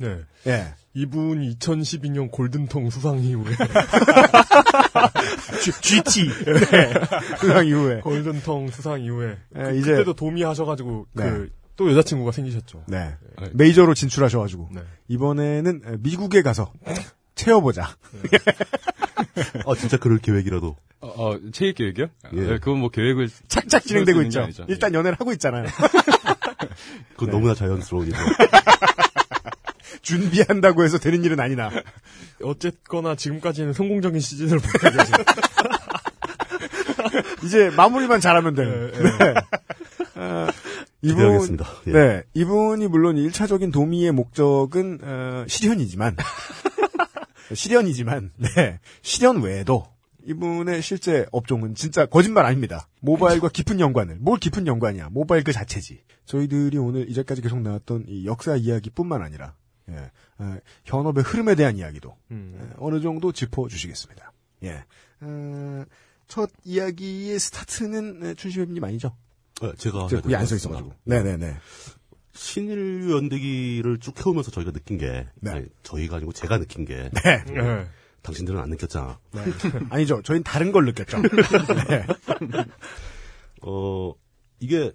[0.00, 0.20] 네.
[0.46, 0.74] 예.
[0.94, 3.54] 이분 2012년 골든통 수상 이후에
[5.62, 6.28] G, GT.
[6.44, 6.94] 네.
[7.38, 8.00] 수상 이후에.
[8.00, 11.30] 골든통 수상 이후에 예, 그, 이제- 그때도 도미 하셔가지고 네.
[11.76, 12.84] 그또 여자친구가 생기셨죠.
[12.88, 13.14] 네.
[13.40, 13.50] 네.
[13.54, 14.70] 메이저로 진출하셔가지고.
[14.72, 14.80] 네.
[15.08, 16.72] 이번에는 미국에 가서
[17.38, 17.88] 채워보자.
[19.64, 20.76] 아, 진짜 그럴 계획이라도.
[21.00, 22.06] 어, 어, 체육 계획이요?
[22.34, 22.38] 예.
[22.38, 22.46] 예.
[22.58, 24.48] 그건 뭐 계획을 착착 진행되고 있죠.
[24.66, 25.66] 일단 연애를 하고 있잖아요.
[27.14, 27.32] 그건 네.
[27.32, 28.20] 너무나 자연스러운 일이죠.
[30.02, 31.70] 준비한다고 해서 되는 일은 아니나.
[32.42, 35.14] 어쨌거나 지금까지는 성공적인 시즌을 보내고 계신
[37.44, 38.90] 이제 마무리만 잘하면 돼요.
[38.90, 39.34] 네, 네.
[40.16, 40.48] 어,
[41.02, 41.66] 이분, 기대하겠습니다.
[41.86, 41.92] 예.
[41.92, 42.22] 네.
[42.34, 46.16] 이분이 물론 1차적인 도미의 목적은, 어, 실현이지만,
[47.54, 48.80] 실현이지만, 네.
[49.02, 49.86] 실현 외에도,
[50.24, 52.88] 이분의 실제 업종은 진짜 거짓말 아닙니다.
[53.00, 54.16] 모바일과 깊은 연관을.
[54.20, 55.08] 뭘 깊은 연관이야.
[55.10, 56.02] 모바일 그 자체지.
[56.26, 59.54] 저희들이 오늘 이제까지 계속 나왔던 이 역사 이야기뿐만 아니라,
[59.88, 62.58] 예, 어, 현업의 흐름에 대한 이야기도 음.
[62.60, 64.32] 예, 어느 정도 짚어주시겠습니다.
[64.64, 64.84] 예.
[65.22, 65.84] 어,
[66.26, 69.16] 첫 이야기의 스타트는 네, 춘심회님 아니죠?
[69.62, 70.94] 예, 제가 제가 해야 거기 안서 될것 있어가지고.
[71.04, 71.56] 네네네.
[72.38, 75.50] 신일 연대기를 쭉 해오면서 저희가 느낀 게 네.
[75.50, 77.44] 아니, 저희가 아니고 제가 느낀 게 네.
[77.46, 77.86] 네.
[78.22, 79.18] 당신들은 안 느꼈잖아.
[79.32, 79.42] 네.
[79.90, 80.22] 아니죠.
[80.22, 81.18] 저희는 다른 걸 느꼈죠.
[81.88, 82.06] 네.
[83.62, 84.14] 어,
[84.60, 84.92] 이게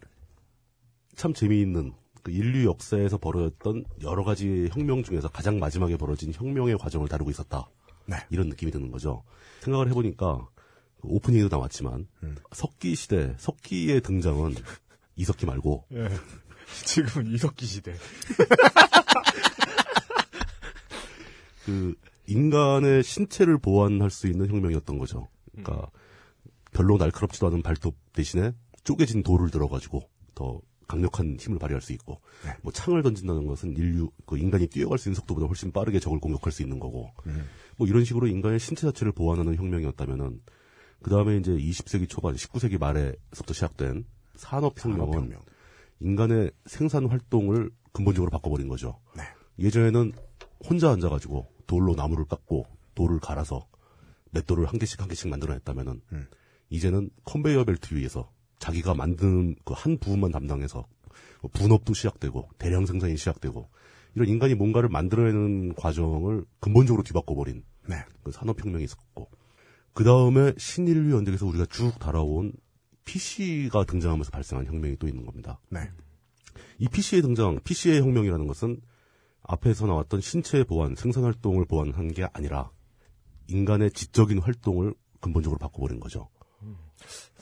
[1.15, 7.09] 참 재미있는 그 인류 역사에서 벌어졌던 여러 가지 혁명 중에서 가장 마지막에 벌어진 혁명의 과정을
[7.09, 7.69] 다루고 있었다.
[8.05, 8.15] 네.
[8.29, 9.23] 이런 느낌이 드는 거죠.
[9.61, 10.47] 생각을 해보니까
[11.01, 12.35] 그 오프닝에도 나왔지만 음.
[12.53, 14.55] 석기 시대 석기의 등장은
[15.15, 16.09] 이석기 말고 예.
[16.85, 17.93] 지금은 이석기 시대.
[21.65, 21.95] 그
[22.27, 25.27] 인간의 신체를 보완할 수 있는 혁명이었던 거죠.
[25.51, 25.89] 그러니까
[26.71, 32.19] 별로 날카롭지도 않은 발톱 대신에 쪼개진 돌을 들어가지고 더 강력한 힘을 발휘할 수 있고
[32.61, 36.51] 뭐 창을 던진다는 것은 인류 그 인간이 뛰어갈 수 있는 속도보다 훨씬 빠르게 적을 공격할
[36.51, 37.11] 수 있는 거고
[37.77, 40.41] 뭐 이런 식으로 인간의 신체 자체를 보완하는 혁명이었다면은
[41.01, 44.05] 그 다음에 이제 20세기 초반 19세기 말에서부터 시작된
[44.35, 45.41] 산업 혁명은 산업혁명.
[46.03, 48.99] 인간의 생산 활동을 근본적으로 바꿔버린 거죠.
[49.15, 49.23] 네.
[49.57, 50.11] 예전에는
[50.67, 53.67] 혼자 앉아가지고 돌로 나무를 깎고 돌을 갈아서
[54.31, 56.27] 맷돌을 한 개씩 한 개씩 만들어냈다면은 음.
[56.69, 60.85] 이제는 컨베이어 벨트 위에서 자기가 만드는 그한 부분만 담당해서
[61.41, 63.69] 뭐 분업도 시작되고 대량 생산이 시작되고
[64.15, 67.95] 이런 인간이 뭔가를 만들어내는 과정을 근본적으로 뒤바꿔버린 네.
[68.23, 69.29] 그 산업혁명이 있었고
[69.93, 72.53] 그 다음에 신인류 연대에서 우리가 쭉 달아온
[73.05, 75.59] PC가 등장하면서 발생한 혁명이 또 있는 겁니다.
[75.69, 75.89] 네.
[76.77, 78.81] 이 PC의 등장, PC의 혁명이라는 것은
[79.43, 82.71] 앞에서 나왔던 신체 보완, 생산 활동을 보완한 게 아니라
[83.47, 86.29] 인간의 지적인 활동을 근본적으로 바꿔버린 거죠.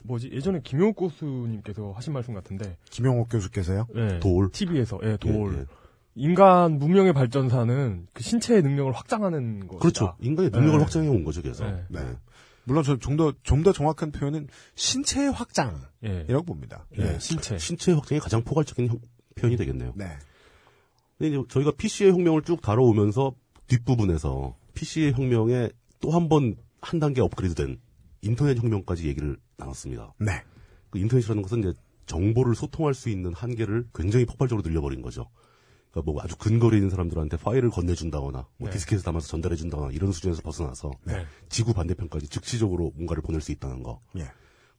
[0.03, 3.87] 뭐지 예전에 김용욱 교수님께서 하신 말씀 같은데 김용옥 교수께서요?
[3.95, 4.49] 예, 돌.
[4.51, 5.53] TV에서 예, 돌.
[5.53, 5.65] 예, 예.
[6.15, 9.79] 인간 문명의 발전사는 그 신체의 능력을 확장하는 것이다.
[9.79, 10.15] 그렇죠.
[10.19, 10.83] 인간의 능력을 네.
[10.83, 11.65] 확장해 온 거죠, 그래서.
[11.89, 12.01] 네.
[12.61, 12.65] 네.
[12.65, 16.25] 물론 저좀더 좀 더 정확한 표현은 신체 확장이라고 예.
[16.45, 16.85] 봅니다.
[16.97, 17.57] 예, 신체.
[17.57, 18.99] 신체 확장이 가장 포괄적인 형-
[19.35, 19.93] 표현이 되겠네요.
[19.95, 20.05] 네.
[21.17, 23.33] 근데 이제 저희가 PC의 혁명을 쭉 다뤄오면서
[23.67, 25.69] 뒷부분에서 PC의 혁명에
[25.99, 27.79] 또 한번한 단계 업그레이드된
[28.21, 30.13] 인터넷 혁명까지 얘기를 나눴습니다.
[30.19, 30.43] 네.
[30.89, 31.73] 그 인터넷이라는 것은 이제
[32.07, 35.29] 정보를 소통할 수 있는 한계를 굉장히 폭발적으로 늘려버린 거죠.
[35.91, 38.73] 그러니까 뭐 아주 근거리 있는 사람들한테 파일을 건네준다거나 뭐 네.
[38.73, 41.25] 디스켓에 담아서 전달해준다거나 이런 수준에서 벗어나서 네.
[41.49, 44.01] 지구 반대편까지 즉시적으로 뭔가를 보낼 수 있다는 거.
[44.15, 44.21] 예.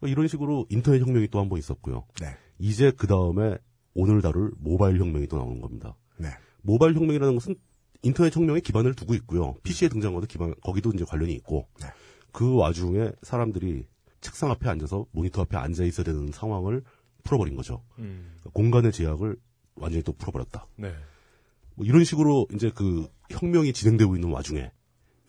[0.00, 2.06] 그러니까 이런 식으로 인터넷 혁명이 또 한 번 있었고요.
[2.20, 2.28] 네.
[2.58, 3.56] 이제 그 다음에
[3.94, 5.96] 오늘 다룰 모바일 혁명이 또 나오는 겁니다.
[6.16, 6.28] 네.
[6.62, 7.56] 모바일 혁명이라는 것은
[8.02, 9.54] 인터넷 혁명에 기반을 두고 있고요.
[9.62, 11.88] PC의 등장과도 기반, 거기도 이제 관련이 있고, 네.
[12.32, 13.86] 그 와중에 사람들이
[14.20, 16.82] 책상 앞에 앉아서 모니터 앞에 앉아 있어야 되는 상황을
[17.22, 17.84] 풀어버린 거죠.
[17.98, 18.40] 음.
[18.54, 19.36] 공간의 제약을
[19.76, 20.66] 완전히 또 풀어버렸다.
[20.76, 20.92] 네.
[21.74, 24.70] 뭐 이런 식으로 이제 그 혁명이 진행되고 있는 와중에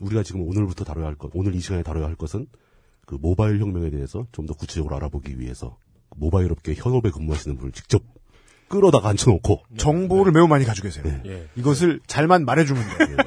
[0.01, 2.47] 우리가 지금 오늘부터 다뤄야 할 것, 오늘 이 시간에 다뤄야 할 것은
[3.05, 5.77] 그 모바일 혁명에 대해서 좀 더 구체적으로 알아보기 위해서
[6.15, 8.03] 모바일 업계 현업에 근무하시는 분을 직접
[8.73, 11.03] 끌어다가 앉혀놓고 정보를 매우 많이 가지고 계세요.
[11.05, 11.21] 네.
[11.27, 11.47] 예.
[11.55, 13.17] 이것을 잘만 말해주면 돼요.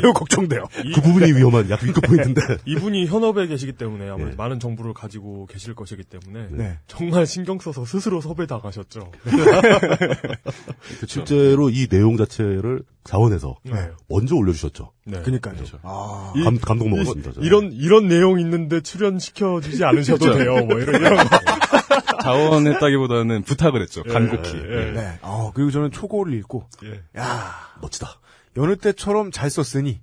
[0.00, 0.64] 매우 걱정돼요.
[0.94, 4.36] 그 부분이 위험한 약 위급 포인트인데 이분이 현업에 계시기 때문에 아무래도 예.
[4.36, 6.78] 많은 정보를 가지고 계실 것이기 때문에 네.
[6.86, 9.12] 정말 신경 써서 스스로 섭외 당하셨죠.
[9.22, 13.90] 그 실제로 이 내용 자체를 자원해서 네.
[14.08, 14.92] 먼저 올려주셨죠.
[15.04, 15.20] 네.
[15.22, 15.54] 그니까요.
[15.56, 15.78] 그렇죠.
[15.82, 17.32] 아, 이- 감, 감동 먹었습니다.
[17.32, 17.46] 저는.
[17.46, 20.64] 이런 이런 내용 있는데 출연시켜 주지 않으셔도 돼요.
[20.64, 21.24] 뭐 이런 이런 거.
[22.22, 24.02] 자원했다기보다는 부탁을 했죠.
[24.02, 24.50] 간곡히.
[24.56, 24.92] 예.
[24.92, 25.18] 네.
[25.22, 27.02] 아, 그리고 저는 초고를 읽고, 예.
[27.20, 28.08] 야 멋지다.
[28.56, 30.00] 여느 때처럼 잘 썼으니,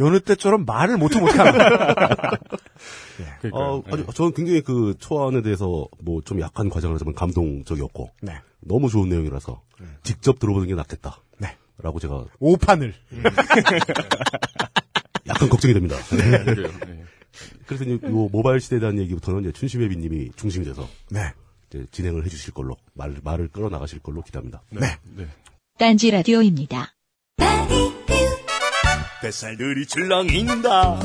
[0.00, 1.52] 여느 때처럼 말을 못해 못하나.
[3.40, 3.52] 그러니까요.
[3.52, 8.40] 어, 아주, 저는 굉장히 그 초안에 대해서 뭐 좀 약한 과장을 하자면 감동적이었고 네.
[8.60, 9.60] 너무 좋은 내용이라서
[10.02, 11.20] 직접 들어보는 게 낫겠다.
[11.38, 11.56] 네.
[11.78, 12.92] 라고 제가 오판을.
[15.28, 15.96] 약간 걱정이 됩니다.
[16.14, 16.44] 예.
[17.66, 21.32] 그래서 이제 요 모바일 시대에 대한 얘기부터는 이제 춘심혜비님이 중심이 돼서 네.
[21.68, 24.62] 이제 진행을 해주실 걸로 말, 말을 끌어 나가실 걸로 기대합니다.
[24.70, 24.98] 네.
[25.78, 26.94] 딴지 라디오입니다.
[29.22, 31.00] 뱃살들이 출렁인다.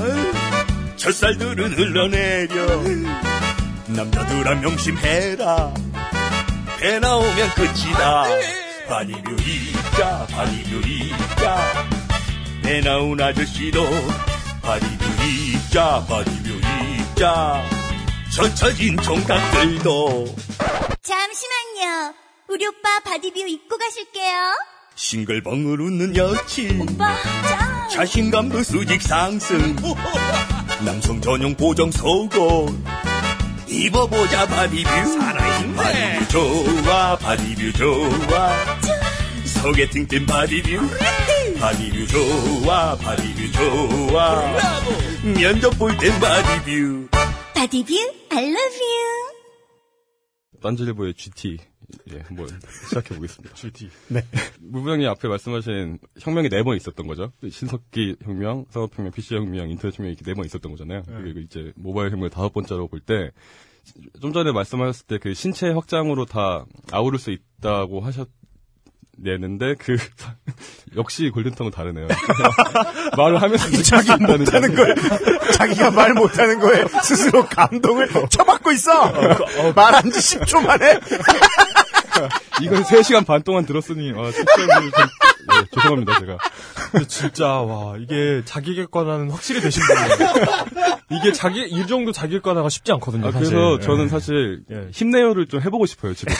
[0.96, 2.84] 젖살들은 흘러내려.
[3.96, 5.74] 남자들아 명심해라.
[6.80, 8.24] 배 나오면 끝이다.
[8.88, 11.58] 바디뷰 입자 바디뷰 입자
[12.63, 13.84] 배 나온 아저씨도
[14.62, 15.06] 바디뷰
[15.58, 16.60] 입자 바디뷰
[17.00, 17.63] 입자.
[18.36, 20.36] 젖혀진 총각들도.
[21.02, 22.13] 잠시만요.
[22.50, 24.56] 우리 오빠 바디뷰 입고 가실게요.
[24.96, 26.82] 싱글벙글 웃는 여친.
[26.82, 27.15] 오빠,
[27.48, 27.89] 짱!
[27.89, 29.76] 자신감도 수직 상승.
[30.86, 32.76] 남성 전용 보정 속옷.
[33.67, 34.89] 입어보자 바디뷰.
[34.89, 35.76] 살아있네.
[35.76, 36.28] 바디뷰
[36.84, 38.54] 좋아 바디뷰 좋아.
[39.46, 40.88] 소개팅 땐 바디뷰
[41.60, 44.54] 바디뷰 좋아 바디뷰 좋아
[45.39, 47.08] 면접 볼 땐 바디뷰
[47.54, 47.93] 바디뷰,
[48.30, 49.28] I love you.
[50.62, 51.58] 딴지일보의 GT
[52.13, 52.48] 예, 한번
[52.88, 53.56] 시작해 보겠습니다.
[53.56, 53.89] GT.
[54.10, 54.22] 네.
[54.62, 57.32] 물부장님 앞에 말씀하신 혁명이 네 번 있었던 거죠.
[57.50, 61.04] 신석기 혁명, 산업혁명, PC혁명, 인터넷혁명이 이렇게 네 번 있었던 거잖아요.
[61.08, 61.13] 네.
[61.22, 63.32] 그리고 이제 모바일 혁명 다섯 번째로 볼 때,
[64.22, 68.28] 좀 전에 말씀하셨을 때 그 신체 확장으로 다 아우를 수 있다고 하셨
[69.20, 69.98] 는데, 그,
[70.96, 72.08] 역시 골든텅은 다르네요.
[73.18, 74.96] 말을 하면서 자기 못하는 거예요.
[75.54, 79.12] 자기가 말 못하는 거에 스스로 감동을 쳐받고 있어.
[79.76, 81.00] 말한 지 10초 만에.
[82.62, 86.38] 이건 3시간 반 동안 들었으니, 아, 특별히 좀, 예, 죄송합니다, 제가.
[87.08, 90.36] 진짜 와 이게 자기 객관화는 확실히 되신 분이에요.
[91.12, 93.28] 이게 자기 이 정도 자기 객관화가 쉽지 않거든요.
[93.28, 93.52] 아, 사실.
[93.52, 93.86] 그래서 예.
[93.86, 94.88] 저는 사실 예.
[94.92, 96.34] 힘내요를 좀 해보고 싶어요 지금.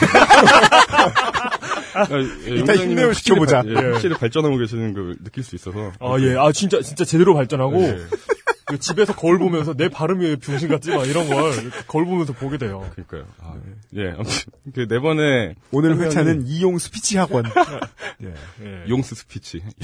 [2.03, 2.07] 아,
[2.47, 3.62] 예, 용장님은 힘내요 시켜보자.
[3.63, 3.91] 발- 예, 예.
[3.91, 5.91] 확실히 발전하고 계시는 걸 느낄 수 있어서.
[5.99, 7.97] 아 예, 아 진짜 진짜 제대로 발전하고 예.
[8.10, 8.46] 그
[8.80, 11.51] 집에서 거울 보면서 내 발음이 왜 병신 같지 막 이런 걸
[11.88, 12.89] 거울 보면서 보게 돼요.
[12.93, 13.25] 그러니까요.
[13.39, 13.56] 아,
[13.95, 17.45] 예, 아무튼 그 네 번에 오늘 회차는 이용 스피치 학원.
[18.23, 18.34] 예.
[18.63, 18.89] 예.
[18.89, 19.62] 용's 스피치.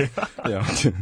[0.00, 0.50] 예.
[0.50, 0.92] 예, 아무튼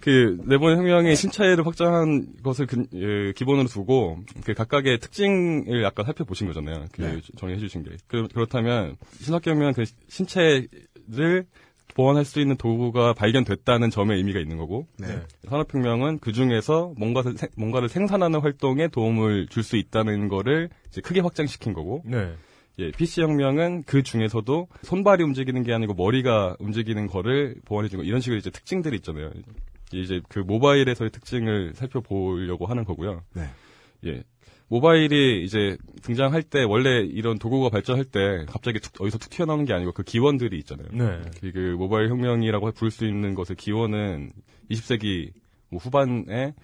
[0.00, 6.46] 그 네번 혁명의 신차이를 확장한 것을 근- 예, 기본으로 두고 그 각각의 특징을 약간 살펴보신
[6.48, 6.86] 거잖아요.
[6.92, 7.20] 그 네.
[7.38, 7.90] 정리해 주신 게.
[8.06, 11.46] 그, 그렇다면 신학혁명 그 신체를
[11.98, 15.20] 보완할 수 있는 도구가 발견됐다는 점에 의미가 있는 거고 네.
[15.48, 21.18] 산업혁명은 그 중에서 뭔가를, 생- 뭔가를 생산하는 활동에 도움을 줄 수 있다는 거를 이제 크게
[21.18, 22.34] 확장시킨 거고 네.
[22.78, 28.50] 예, PC혁명은 그 중에서도 손발이 움직이는 게 아니고 머리가 움직이는 거를 보완해주고 이런 식의 이제
[28.50, 29.32] 특징들이 있잖아요.
[29.92, 33.22] 이제 그 모바일에서의 특징을 살펴보려고 하는 거고요.
[33.34, 33.42] 네.
[34.06, 34.22] 예.
[34.68, 39.72] 모바일이 이제 등장할 때 원래 이런 도구가 발전할 때 갑자기 툭, 어디서 툭 튀어나오는 게
[39.72, 40.88] 아니고 그 기원들이 있잖아요.
[40.92, 41.22] 네.
[41.40, 44.32] 그, 그 모바일 혁명이라고 부를 수 있는 것의 기원은
[44.70, 45.32] 20세기
[45.70, 46.54] 뭐 후반에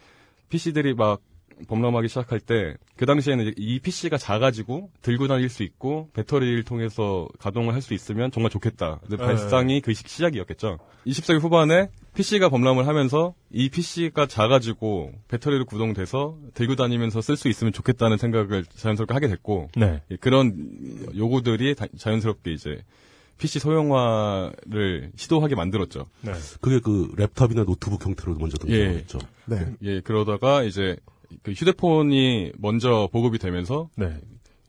[0.51, 1.21] PC들이 막
[1.69, 7.75] 범람하기 시작할 때 그 당시에는 이 PC가 작아지고 들고 다닐 수 있고 배터리를 통해서 가동을
[7.75, 9.01] 할 수 있으면 정말 좋겠다.
[9.09, 9.25] 그 네.
[9.25, 10.79] 발상이 그 시- 시작이었겠죠.
[11.07, 17.73] 20세기 후반에 PC가 범람을 하면서 이 PC가 작아지고 배터리로 구동돼서 들고 다니면서 쓸 수 있으면
[17.73, 20.01] 좋겠다는 생각을 자연스럽게 하게 됐고 네.
[20.13, 20.55] 예, 그런
[21.17, 22.79] 요구들이 다- 자연스럽게 이제
[23.39, 26.07] PC 소형화를 시도하게 만들었죠.
[26.23, 26.33] 네.
[26.61, 29.19] 그게 그 랩탑이나 노트북 형태로 먼저 등장했죠.
[29.47, 29.75] 네.
[29.83, 30.97] 예, 그러다가 이제
[31.43, 34.21] 그 휴대폰이 먼저 보급이 되면서 네.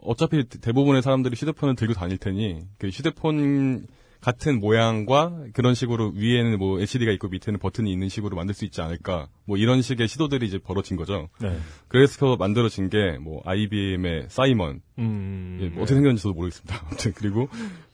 [0.01, 3.87] 어차피 대부분의 사람들이 휴대폰을 들고 다닐 테니 그 휴대폰
[4.21, 8.81] 같은 모양과 그런 식으로 위에는 뭐 LCD가 있고 밑에는 버튼이 있는 식으로 만들 수 있지
[8.81, 11.29] 않을까 뭐 이런 식의 시도들이 이제 벌어진 거죠.
[11.39, 11.55] 네.
[11.87, 15.59] 그래서 만들어진 게 뭐 IBM의 사이먼 음.
[15.61, 16.81] 예, 뭐 어떻게 생겼는지도 모르겠습니다.
[16.87, 17.49] 아무튼 그리고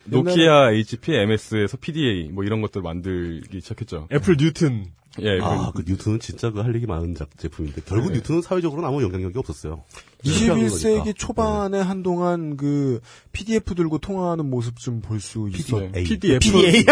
[0.06, 4.08] 노키아 HP, MS에서 PDA 뭐 이런 것들 만들기 시작했죠.
[4.12, 4.86] 애플 뉴튼.
[5.20, 8.16] 예, 아, 그 뉴튼은 진짜 그 할 얘기 많은 작- 제품인데 결국 네.
[8.20, 9.84] 뉴튼은 사회적으로는 아무 영향력이 없었어요.
[10.24, 13.02] 21세기 초반에 한동안 그
[13.34, 15.78] PDF 들고 통화하는 모습 좀 볼 수 있어.
[15.92, 16.04] PDA.
[16.04, 16.40] PDF.
[16.40, 16.86] PDA.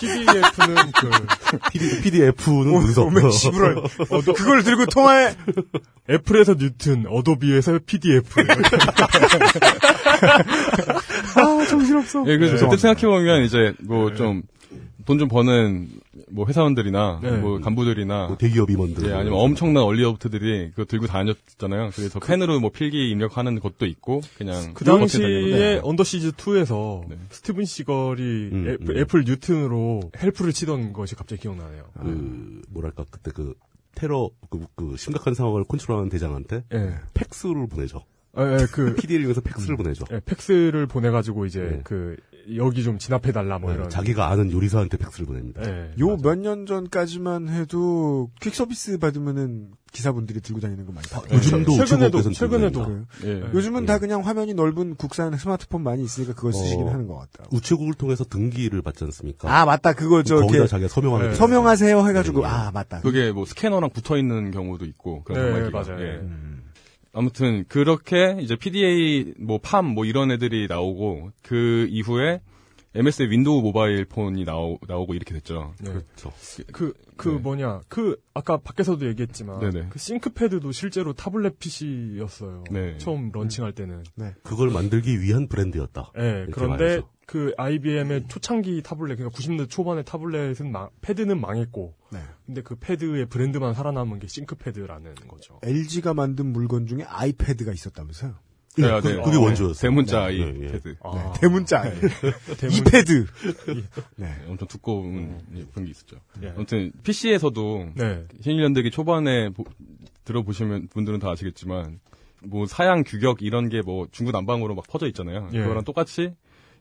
[0.00, 1.10] PDF는 그
[2.02, 3.04] PDF는 문서.
[3.04, 3.76] 오메 시부럴.
[4.10, 5.34] 어도 그걸 들고 통화해.
[6.08, 8.40] 애플에서 뉴튼, 어도비에서 PDF.
[11.36, 12.24] 아, 정신없어.
[12.26, 12.64] 예, 그래서 네.
[12.70, 14.42] 그때 생각해 보면 이제 뭐좀
[15.10, 15.88] 돈 좀 버는
[16.30, 17.36] 뭐 회사원들이나 네.
[17.38, 19.08] 뭐 간부들이나 뭐 대기업 임원들.
[19.08, 21.90] 예, 아니면 엄청난 얼리어답터들이 그거 들고 다녔잖아요.
[21.94, 25.88] 그래서 펜으로 뭐 필기 입력하는 것도 있고 그냥 그 당시에 거.
[25.88, 27.16] Under Siege 2에서 네.
[27.30, 28.98] 스티븐 시걸이 음, 애플, 음.
[28.98, 31.84] 애플 뉴튼으로 help를 치던 것이 갑자기 기억나네요.
[32.00, 33.54] 그 뭐랄까 그때 그
[33.94, 36.94] 테러 그, 그 심각한 상황을 컨트롤하는 대장한테 예.
[37.14, 38.04] 팩스를 보내죠.
[38.38, 40.04] 예, 예, 그 PDA를 이용해서 팩스를 보내죠.
[40.12, 41.80] 예, 팩스를 보내가지고 이제 네.
[41.84, 42.16] 그
[42.56, 43.90] 여기 좀 진압해 달라 뭐 네, 이런.
[43.90, 45.62] 자기가 아는 요리사한테 팩스를 보냅니다.
[45.66, 45.92] 예.
[45.98, 51.36] 요몇 년 전까지만 해도 퀵 서비스 받으면은 기사분들이 들고 다니는 거 많이 봤어요.
[51.36, 53.04] 요즘도 최근에도 최근에도 그래요?
[53.24, 53.40] 예.
[53.52, 57.48] 요즘은 다 그냥 화면이 넓은 국산 스마트폰 많이 있으니까 그걸 쓰시긴 어, 하는 것 같다.
[57.50, 59.52] 우체국을 통해서 등기를 받지 않습니까?
[59.52, 61.30] 아 맞다 그거 저 거기다 이렇게 자기가 서명하는 네.
[61.32, 62.46] 거 서명하세요 해가지고 네.
[62.46, 63.00] 아 맞다.
[63.00, 65.70] 그게 뭐 스캐너랑 붙어 있는 경우도 있고 그런 네.
[65.70, 66.00] 맞아요.
[66.00, 66.18] 예.
[66.20, 66.59] 음.
[67.12, 72.40] 아무튼 그렇게 이제 PDA 뭐 팜 뭐 이런 애들이 나오고 그 이후에
[72.92, 75.74] MS의 윈도우 모바일 폰이 나오, 나오고 이렇게 됐죠.
[75.80, 75.92] 네.
[75.92, 76.32] 그렇죠.
[76.72, 77.34] 그, 그 네.
[77.38, 79.86] 뭐냐, 그, 아까 밖에서도 얘기했지만, 네네.
[79.90, 82.64] 그 싱크패드도 실제로 타블렛 PC였어요.
[82.72, 82.98] 네.
[82.98, 84.02] 처음 런칭할 때는.
[84.42, 86.10] 그걸 만들기 위한 브랜드였다.
[86.18, 87.08] 예, 이렇게 그런데 말하죠.
[87.30, 92.18] 그 IBM의 초창기 타블렛, 그러니까 90년대 초반의 타블렛은 망- 패드는 망했고, 네.
[92.44, 95.60] 근데 그 패드의 브랜드만 살아남은 게 싱크패드라는 거죠.
[95.62, 98.34] LG가 만든 물건 중에 아이패드가 있었다면서요.
[98.78, 99.22] 네, 아, 그, 네.
[99.22, 99.80] 그게 어, 원조였어요.
[99.80, 100.72] 대문자 네, 이 네, 예.
[100.72, 100.96] 패드.
[101.04, 101.32] 아.
[101.40, 101.82] 대문자.
[102.58, 103.26] 대문- 이패드.
[104.16, 104.34] 네.
[104.48, 106.16] 엄청 두꺼운 예, 그런 게 있었죠.
[106.42, 106.48] 예.
[106.48, 108.24] 아무튼 PC에서도 네.
[108.40, 109.64] 신일연대기 초반에 보-
[110.24, 112.00] 들어보시면 분들은 다 아시겠지만
[112.42, 115.48] 뭐 사양 규격 이런 게 뭐 중구난방으로 막 퍼져 있잖아요.
[115.52, 115.60] 예.
[115.60, 116.34] 그거랑 똑같이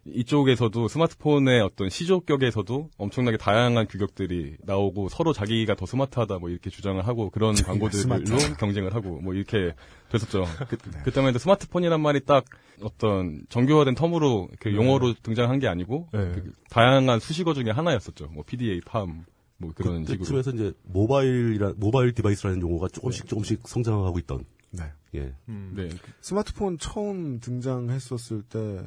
[0.06, 7.06] 이쪽에서도 스마트폰의 어떤 시조격에서도 엄청나게 다양한 규격들이 나오고 서로 자기가 더 스마트하다 뭐 이렇게 주장을
[7.06, 8.58] 하고 그런 광고들로 스마트하다.
[8.58, 9.74] 경쟁을 하고 뭐 이렇게
[10.12, 10.46] 됐었죠.
[10.70, 12.46] 그, 그때만 해도 스마트폰이란 말이 딱
[12.82, 16.32] 어떤 정교화된 텀으로 그 용어로 등장한 게 아니고 네.
[16.32, 18.30] 그 다양한 수식어 중에 하나였었죠.
[18.32, 19.26] 뭐 PDA, 팜,
[19.58, 20.20] 뭐 그런 식으로.
[20.20, 24.46] 그쯤에서 이제 모바일이라 모바일 디바이스라는 용어가 조금씩 조금씩 성장하고 있던.
[24.72, 24.84] 네.
[25.16, 25.34] 예.
[25.48, 25.90] 네.
[26.22, 28.84] 스마트폰 처음 등장했었을 때,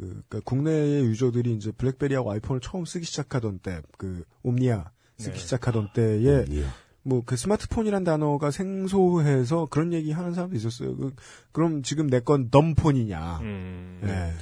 [0.00, 5.38] 그, 그러니까 국내의 유저들이 이제 블랙베리하고 아이폰을 처음 쓰기 시작하던 때, 그, 옴니아 쓰기 네.
[5.38, 6.64] 시작하던 때에, 예.
[7.02, 10.96] 뭐, 그 스마트폰이란 단어가 생소해서 그런 얘기 하는 사람도 있었어요.
[10.96, 11.14] 그,
[11.52, 13.40] 그럼 지금 내건 dumb phone이냐.
[13.42, 14.00] 음.
[14.02, 14.32] 네.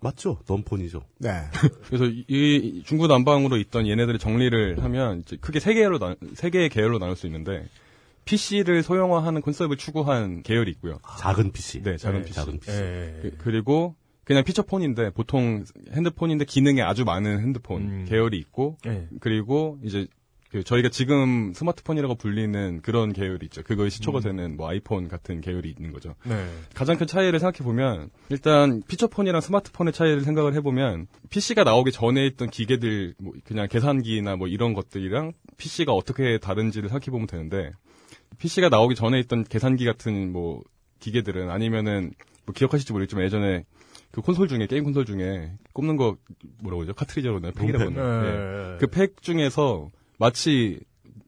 [0.00, 0.38] 맞죠.
[0.46, 1.02] dumb phone이죠.
[1.18, 1.30] 네.
[1.86, 6.70] 그래서 이, 이 중구난방으로 있던 얘네들의 정리를 하면 이제 크게 세 개로 나, 세 개의
[6.70, 7.68] 계열로 나눌 수 있는데
[8.24, 10.98] PC를 소형화하는 콘셉트를 추구한 계열이 있고요.
[11.18, 11.82] 작은 PC.
[11.82, 12.34] 네, 작은 네, PC.
[12.34, 12.72] 작은 PC.
[12.72, 13.30] 예.
[13.38, 13.94] 그, 리고
[14.24, 18.04] 그냥 피처폰인데 보통 핸드폰인데 기능이 아주 많은 핸드폰 음.
[18.08, 19.08] 계열이 있고 예.
[19.20, 20.06] 그리고 이제
[20.52, 23.62] 그 저희가 지금 스마트폰이라고 불리는 그런 계열이 있죠.
[23.62, 26.14] 그거의 시초가 되는 뭐 아이폰 같은 계열이 있는 거죠.
[26.24, 26.46] 네.
[26.74, 32.50] 가장 큰 차이를 생각해 보면 일단 피처폰이랑 스마트폰의 차이를 생각을 해보면 PC가 나오기 전에 있던
[32.50, 37.72] 기계들 뭐 그냥 계산기나 뭐 이런 것들이랑 PC가 어떻게 다른지를 생각해 보면 되는데
[38.36, 40.62] PC가 나오기 전에 있던 계산기 같은 뭐
[41.00, 42.12] 기계들은 아니면은
[42.44, 43.64] 뭐 기억하실지 모르겠지만 예전에
[44.12, 46.16] 그 콘솔 중에 게임 콘솔 중에 꼽는 거
[46.60, 48.00] 뭐라고 그러죠 카트리지라고 하나요 팩이라고 네.
[48.00, 48.78] 하나요 예.
[48.78, 50.80] 그팩 중에서 마치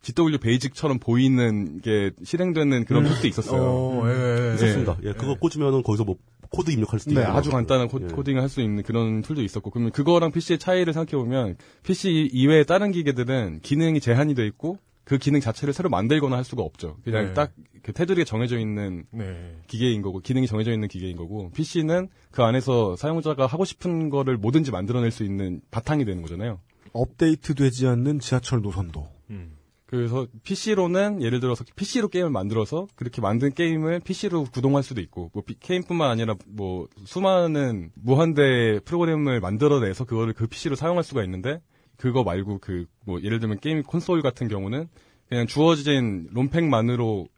[0.03, 3.63] GW-BASIC처럼 보이는 게 실행되는 그런 팩도 있었어요.
[3.63, 4.55] 어, 예, 예.
[4.55, 4.99] 있었습니다.
[5.03, 6.17] 예, 그거 꽂으면은 거기서 뭐
[6.51, 7.33] 코드 입력할 수도 네, 있고.
[7.33, 8.07] 아주 간단한 코, 예.
[8.09, 12.67] 코딩을 할 수 있는 그런 툴도 있었고, 그러면 그거랑 PC의 차이를 생각해 보면, PC 이외의
[12.67, 16.97] 다른 기계들은 기능이 제한이 돼 있고, 그 기능 자체를 새로 만들거나 할 수가 없죠.
[17.05, 17.35] 그냥 네.
[17.35, 19.59] 딱그 테두리에 정해져 있는 네.
[19.67, 24.71] 기계인 거고, 기능이 정해져 있는 기계인 거고, PC는 그 안에서 사용자가 하고 싶은 거를 뭐든지
[24.71, 26.59] 만들어낼 수 있는 바탕이 되는 거잖아요.
[26.93, 29.09] 업데이트 되지 않는 지하철 노선도.
[29.31, 29.57] 음.
[29.87, 35.43] 그래서 PC로는 예를 들어서 PC로 게임을 만들어서 그렇게 만든 게임을 PC로 구동할 수도 있고 뭐
[35.47, 41.61] 피- 게임뿐만 아니라 뭐 수많은 무한대 프로그램을 만들어내서 그거를 그 PC로 사용할 수가 있는데
[41.97, 44.89] 그거 말고 그 뭐 예를 들면 게임 콘솔 같은 경우는
[45.29, 47.29] 그냥 주어진 ROM팩만으로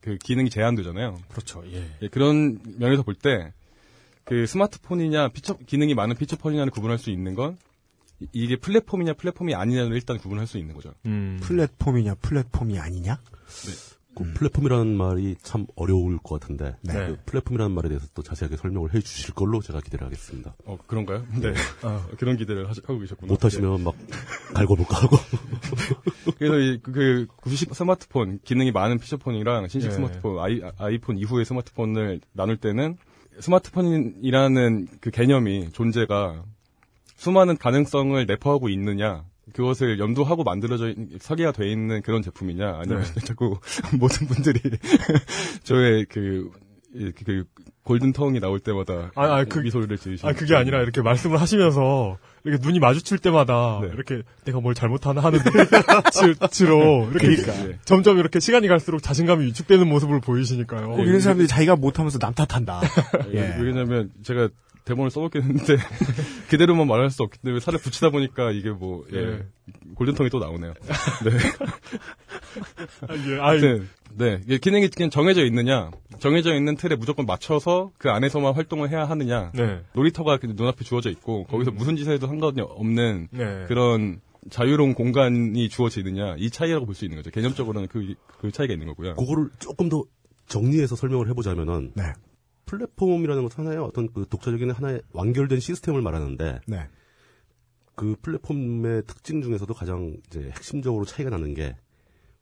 [0.00, 1.18] 그 기능이 제한되잖아요.
[1.28, 1.62] 그렇죠.
[1.72, 1.84] 예.
[2.02, 3.52] 예, 그런 면에서 볼 때
[4.24, 7.58] 그 스마트폰이냐 피처 기능이 많은 피처폰이냐를 구분할 수 있는 건
[8.20, 10.94] 이- 이게 플랫폼이냐 플랫폼이 아니냐를 일단 구분할 수 있는 거죠.
[11.06, 11.38] 음.
[11.42, 13.18] 플랫폼이냐, 플랫폼이 아니냐?
[14.14, 16.92] 그 플랫폼이라는 말이 참 어려울 것 같은데 네.
[16.92, 20.54] 그 플랫폼이라는 말에 대해서 또 자세하게 설명을 해주실 걸로 제가 기대를 하겠습니다.
[20.64, 21.24] 어 그런가요?
[21.40, 21.54] 네.
[21.82, 23.30] 아, 그런 기대를 하시, 하고 계셨구나.
[23.30, 23.94] 못하시면 막
[24.54, 26.32] 갈궈볼까 하고 네.
[26.38, 29.94] 그래서 이, 그, 그 구식 스마트폰 기능이 많은 피처폰이랑 신식 예.
[29.94, 32.96] 스마트폰 아이, 아이폰 이후의 스마트폰을 나눌 때는
[33.38, 36.44] 스마트폰이라는 그 개념이 존재가
[37.16, 43.20] 수많은 가능성을 내포하고 있느냐 그것을 염두하고 만들어져 있- 설계가 돼 있는 그런 제품이냐 아니면 네.
[43.24, 43.58] 자꾸
[43.98, 44.60] 모든 분들이
[45.64, 46.50] 저의 그,
[46.94, 47.44] 이- 그
[47.84, 52.18] 골든 텅이 나올 때마다 아, 아, 그- 미소를 지으시는 아, 그게 아니라 이렇게 말씀을 하시면서
[52.44, 53.88] 이렇게 눈이 마주칠 때마다 네.
[53.92, 55.40] 이렇게 내가 뭘 잘못하나 하는
[56.40, 57.78] 눈치로 이렇게 그러니까.
[57.84, 60.86] 점점 이렇게 시간이 갈수록 자신감이 위축되는 모습을 보이시니까요.
[60.88, 62.80] 꼭 이런 사람들이 자기가 못하면서 남 탓한다.
[63.34, 63.56] 예.
[63.60, 64.48] 왜냐면 제가
[64.84, 65.76] 대본을 써먹긴 했는데
[66.48, 69.18] 그대로만 말할 수 없기 때문에 살을 붙이다 보니까 이게 뭐 예.
[69.18, 69.46] 예.
[69.94, 70.74] 골든통이 또 나오네요.
[71.24, 71.30] 네.
[73.08, 78.10] 아, 예, 아무튼 네 이게 기능이 그냥 정해져 있느냐 정해져 있는 틀에 무조건 맞춰서 그
[78.10, 79.80] 안에서만 활동을 해야 하느냐 네.
[79.92, 83.64] 놀이터가 그냥 눈앞에 주어져 있고 거기서 무슨 짓을 해도 상관이 없는 네.
[83.68, 87.30] 그런 자유로운 공간이 주어지느냐 이 차이라고 볼 수 있는 거죠.
[87.30, 89.14] 개념적으로는 그, 그 차이가 있는 거고요.
[89.14, 90.02] 그거를 조금 더
[90.48, 92.04] 정리해서 설명을 해보자면은 네.
[92.70, 96.88] 플랫폼이라는 것 하나의 어떤 그 독자적인 하나의 완결된 시스템을 말하는데 네.
[97.96, 101.76] 그 플랫폼의 특징 중에서도 가장 이제 핵심적으로 차이가 나는 게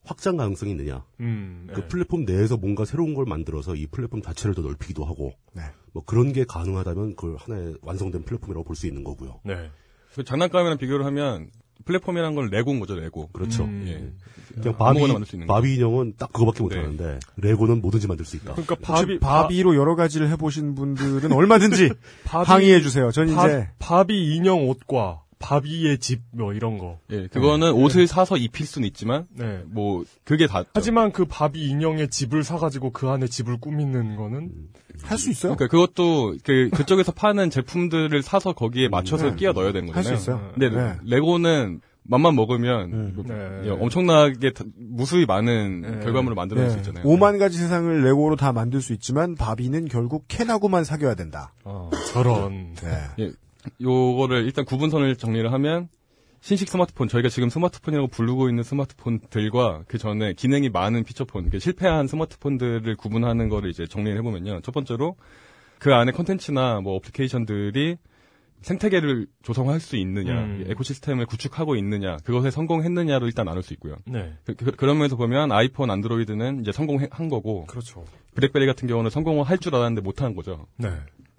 [0.05, 1.05] 확장 가능성이 있느냐.
[1.21, 1.89] 음, 그 네.
[1.89, 5.63] 플랫폼 내에서 뭔가 새로운 걸 만들어서 이 플랫폼 자체를 더 넓히기도 하고 네.
[5.93, 9.41] 뭐 그런 게 가능하다면 그걸 하나의 완성된 플랫폼이라고 볼 수 있는 거고요.
[9.45, 9.71] 네.
[10.15, 11.51] 그 장난감이랑 비교를 하면
[11.89, 13.29] 플랫폼이라는 건 레고인 거죠, 레고.
[13.33, 13.65] 그렇죠.
[13.65, 13.85] 음.
[13.89, 14.61] 예.
[14.61, 15.55] 그냥 바비, 만들 수 있는 거.
[15.55, 16.77] 바비 인형은 딱 그거밖에 못 네.
[16.81, 18.53] 하는데 레고는 뭐든지 만들 수 있다.
[18.53, 21.91] 그러니까 바비, 바비로 여러 가지를 해보신 분들은 얼마든지
[22.25, 23.11] 바비- 항의해 주세요.
[23.11, 26.99] 전 바, 이제 바비 인형 옷과 바비의 집 뭐 이런 거.
[27.11, 29.63] 예, 그거는 옷을 사서 입힐 수는 있지만, 네.
[29.67, 30.65] 뭐, 그게 다.
[30.75, 34.51] 하지만 그 바비 인형의 집을 사가지고 그 안에 집을 꾸미는 거는
[35.03, 35.55] 할 수 있어요.
[35.57, 39.37] 그러니까 그것도 그 그쪽에서 파는 제품들을 사서 거기에 맞춰서 네.
[39.37, 40.21] 끼워 넣어야 되는 할수 거잖아요.
[40.41, 40.51] 있어요.
[40.55, 40.97] 근데 네.
[41.05, 41.81] 레고는
[42.11, 43.13] 맘만 먹으면 음.
[43.15, 43.63] 뭐, 네.
[43.67, 47.05] 예, 엄청나게 다- 무수히 많은 결과물을 만들어낼 수 있잖아요.
[47.05, 51.53] 5만 가지 세상을 레고로 다 만들 수 있지만 바비는 결국 켄하고만 사귀어야 된다.
[51.65, 52.75] 어, 저런.
[52.75, 52.99] 네.
[53.21, 53.31] 예,
[53.81, 55.89] 요거를 일단 구분선을 정리를 하면
[56.41, 62.07] 신식 스마트폰 저희가 지금 스마트폰이라고 부르고 있는 스마트폰들과 그 전에 기능이 많은 피처폰 그 실패한
[62.07, 65.17] 스마트폰들을 구분하는 거를 이제 정리를 해보면요 첫 번째로
[65.79, 67.97] 그 안에 컨텐츠나 뭐 어플리케이션들이
[68.63, 70.65] 생태계를 조성할 수 있느냐 음.
[70.69, 74.33] 에코시스템을 구축하고 있느냐 그것에 성공했느냐로 일단 나눌 수 있고요 네.
[74.45, 78.05] 그, 그, 그런 면에서 보면 아이폰 안드로이드는 이제 성공한 거고 그렇죠.
[78.35, 80.89] 블랙베리 같은 경우는 성공을 할 줄 알았는데 못한 거죠 네.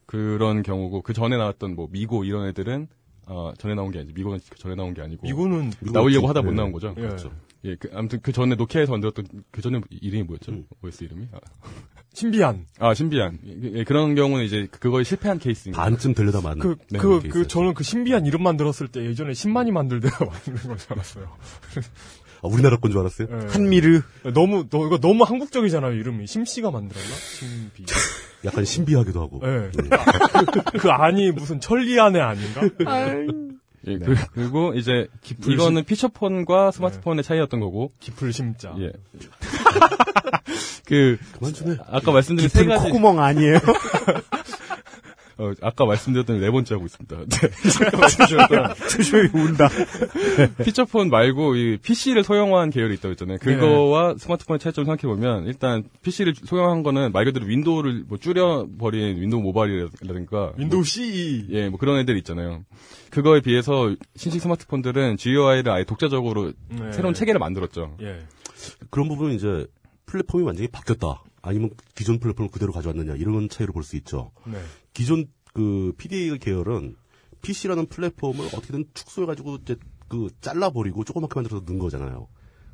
[0.09, 2.87] 그런 경우고 그 전에 나왔던 뭐 미고 이런 애들은
[3.27, 6.47] 어 전에 나온 게 아니지 미고는 그 전에 나온 게 아니고 미고는 나오려고 하다 네.
[6.47, 6.95] 못 나온 거죠.
[6.97, 7.01] 예.
[7.01, 7.31] 그렇죠.
[7.65, 10.63] 예, 그, 아무튼 그 전에 노키아에서 만들었던 그 전에 이름이 뭐였죠?
[10.81, 11.27] OS 이름이?
[11.31, 11.37] 아.
[12.11, 12.65] 신비한.
[12.79, 13.37] 아 신비한.
[13.45, 15.83] 예, 예, 그런 경우는 이제 그거에 실패한 케이스인 거죠.
[15.83, 16.57] 반쯤 들려다 마는.
[16.59, 17.19] 그, 네, 그.
[17.29, 21.25] 그, 저는 그 신비한 이름만 들었을 때 예전에 신만이 만들 때가 만드는 건 줄 알았어요.
[22.41, 23.27] 아, 우리나라 건 줄 알았어요?
[23.29, 23.47] 예.
[23.51, 24.01] 한미르.
[24.33, 26.25] 너무, 너, 이거 너무 한국적이잖아요, 이름이.
[26.25, 27.09] 심씨가 만들었나?
[27.13, 27.85] 신비.
[28.45, 29.41] 약간 신비하기도 하고.
[29.43, 29.71] 예.
[29.71, 32.61] 그, 그 안이 무슨 천리안의 아닌가?
[33.87, 37.91] 예, 그, 리고 이제 기풀 이거는 피처폰과 스마트폰의 차이였던 거고.
[37.99, 38.75] 기풀 심자.
[38.79, 38.91] 예.
[40.85, 41.77] 그 그만 좀 해.
[41.87, 43.59] 아까 말씀드린 세 가지 콧구멍 아니에요?
[45.39, 47.15] 어, 아까 말씀드렸던 네 번째 하고 있습니다.
[47.25, 47.49] 네.
[48.89, 49.69] 조심히 운다.
[50.63, 53.37] 피처폰 말고 이 PC를 소형화한 계열이 있다고 했잖아요.
[53.39, 59.21] 그거와 스마트폰의 차이점 생각해 보면 일단 PC를 소형화한 거는 말 그대로 윈도우를 뭐 줄여 버린
[59.21, 61.47] 윈도우 모바일이라든가 윈도우 CE.
[61.51, 62.65] 예, 뭐 그런 애들 있잖아요.
[63.09, 66.91] 그거에 비해서 신식 스마트폰들은 GUI를 아예 독자적으로 네.
[66.91, 67.95] 새로운 체계를 만들었죠.
[68.01, 68.19] 예.
[68.89, 69.65] 그런 부분은 이제
[70.05, 71.23] 플랫폼이 완전히 바뀌었다.
[71.41, 74.31] 아니면 기존 플랫폼을 그대로 가져왔느냐 이런 차이로 볼 수 있죠.
[74.45, 74.57] 네.
[74.99, 76.97] 기존 그 PDA 계열은
[77.41, 79.77] PC라는 플랫폼을 어떻게든 축소해가지고 이제
[80.09, 82.27] 그 잘라버리고 조그맣게 만들어서 넣은 거잖아요.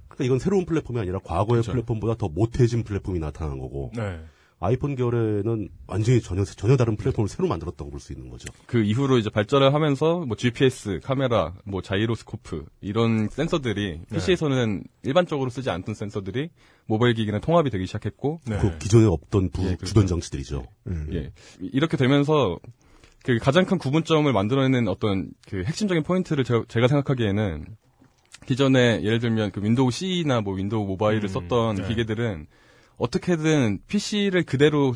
[0.07, 1.73] 그러니까 이건 새로운 플랫폼이 아니라 과거의 그렇죠.
[1.73, 4.19] 플랫폼보다 더 못해진 플랫폼이 나타난 거고 네.
[4.60, 8.51] 아이폰 계열에는 완전히 전혀 전혀 다른 플랫폼을 새로 만들었다고 볼 수 있는 거죠.
[8.66, 14.16] 그 이후로 이제 발전을 하면서 뭐 GPS, 카메라, 뭐 자이로스코프 이런 센서들이 네.
[14.16, 16.49] PC에서는 일반적으로 쓰지 않던 센서들이
[16.88, 18.58] 모바일 기기랑 통합이 되기 시작했고 네.
[18.60, 19.86] 그 기존에 없던 부, 예, 그렇죠.
[19.86, 20.66] 주던 장치들이죠.
[21.14, 21.32] 예.
[21.60, 22.58] 이렇게 되면서
[23.24, 27.66] 그 가장 큰 구분점을 만들어내는 어떤 그 핵심적인 포인트를 제가, 제가 생각하기에는
[28.45, 31.88] 기존에 예를 들면 그 윈도우 CE나 뭐 윈도우 모바일을 음, 썼던 네.
[31.88, 32.47] 기계들은
[32.97, 34.93] 어떻게든 PC를 그대로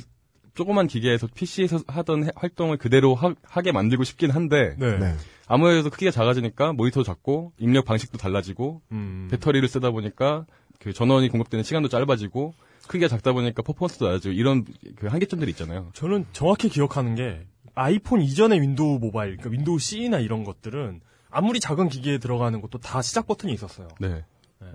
[0.55, 4.97] 조그만 기계에서 PC에서 하던 해- 활동을 그대로 하, 게 만들고 싶긴 한데 네.
[4.97, 5.15] 네.
[5.47, 9.27] 아무래도 크기가 작아지니까 모니터도 작고 입력 방식도 달라지고 음.
[9.31, 10.45] 배터리를 쓰다 보니까
[10.79, 12.53] 그 전원이 공급되는 시간도 짧아지고
[12.87, 15.89] 크기가 작다 보니까 퍼포먼스도 낮아지고 이런 그 한계점들이 있잖아요.
[15.93, 17.45] 저는 정확히 기억하는 게
[17.75, 23.01] 아이폰 이전의 윈도우 모바일, 그러니까 윈도우 CE나 이런 것들은 아무리 작은 기계에 들어가는 것도 다
[23.01, 23.87] 시작 버튼이 있었어요.
[23.99, 24.25] 네.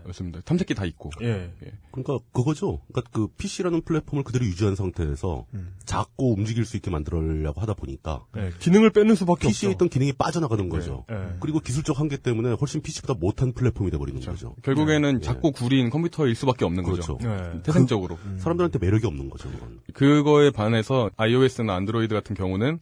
[0.05, 0.41] 맞습니다.
[0.43, 1.11] 탐색기 다 있고.
[1.23, 1.53] 예.
[1.91, 2.81] 그러니까 그거죠.
[2.89, 5.47] 그러니까 그 PC라는 플랫폼을 그대로 유지한 상태에서
[5.85, 9.75] 작고 움직일 수 있게 만들려고 하다 보니까 예, 기능을 빼는 수밖에 PC에 없죠.
[9.77, 11.05] 있던 기능이 빠져나가는 거죠.
[11.11, 11.37] 예.
[11.41, 14.55] 그리고 기술적 한계 때문에 훨씬 PC보다 못한 플랫폼이 돼 버리는 거죠.
[14.63, 15.21] 결국에는 예.
[15.21, 17.17] 작고 구린 컴퓨터일 수밖에 없는 그렇죠.
[17.19, 17.29] 거죠.
[17.29, 17.63] 네.
[17.63, 18.19] 태생적으로.
[18.39, 19.51] 사람들한테 매력이 없는 거죠.
[19.51, 19.81] 그건.
[19.93, 22.81] 그거에 반해서 iOS나 안드로이드 같은 경우는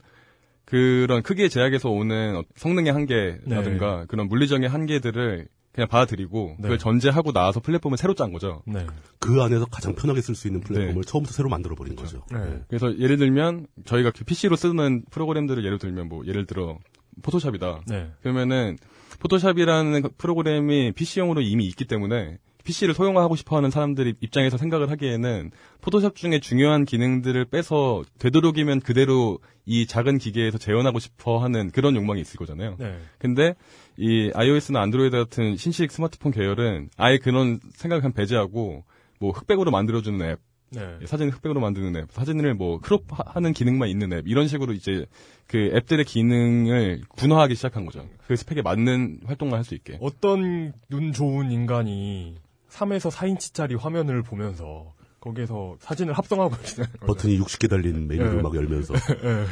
[0.65, 6.63] 그런 크기의 제약에서 오는 어- 성능의 한계라든가 그런 물리적인 한계들을 그냥 받아들이고 네.
[6.63, 8.63] 그걸 전제하고 나와서 플랫폼을 새로 짠 거죠.
[8.67, 8.87] 네.
[9.19, 11.07] 그 안에서 가장 편하게 쓸 수 있는 플랫폼을 네.
[11.07, 12.23] 처음부터 새로 만들어 버린 거죠.
[12.31, 12.61] 네.
[12.69, 16.79] 그래서 예를 들면 저희가 그 PC로 쓰는 프로그램들을 예를 들면 뭐 예를 들어
[17.23, 17.83] 포토샵이다.
[17.89, 18.11] 네.
[18.21, 18.77] 그러면은
[19.21, 25.51] 포토샵이라는 그 프로그램이 PC용으로 이미 있기 때문에 PC를 소형화하고 싶어하는 사람들이 입장에서 생각을 하기에는
[25.81, 32.37] 포토샵 중에 중요한 기능들을 빼서 되도록이면 그대로 이 작은 기계에서 재현하고 싶어하는 그런 욕망이 있을
[32.39, 32.77] 거잖아요.
[32.79, 32.99] 네.
[33.19, 33.55] 근데
[33.97, 38.85] 이 iOS나 안드로이드 같은 신식 스마트폰 계열은 아예 그런 생각을 그냥 배제하고
[39.21, 40.41] 뭐 흑백으로 만들어주는 앱,
[40.71, 40.99] 네.
[41.05, 45.07] 사진을 흑백으로 만드는 앱, 사진을 뭐 크롭하는 기능만 있는 앱 이런 식으로 이제
[45.47, 48.09] 그 앱들의 기능을 분화하기 시작한 거죠.
[48.27, 49.99] 그 스펙에 맞는 활동만 할 수 있게.
[50.01, 52.37] 어떤 눈 좋은 인간이
[52.71, 56.87] 3에서 4인치짜리 화면을 보면서 거기에서 사진을 합성하고 있는.
[57.07, 58.43] 버튼이 60개 달린 메뉴를 예.
[58.43, 58.95] 막 열면서.
[59.23, 59.45] 예.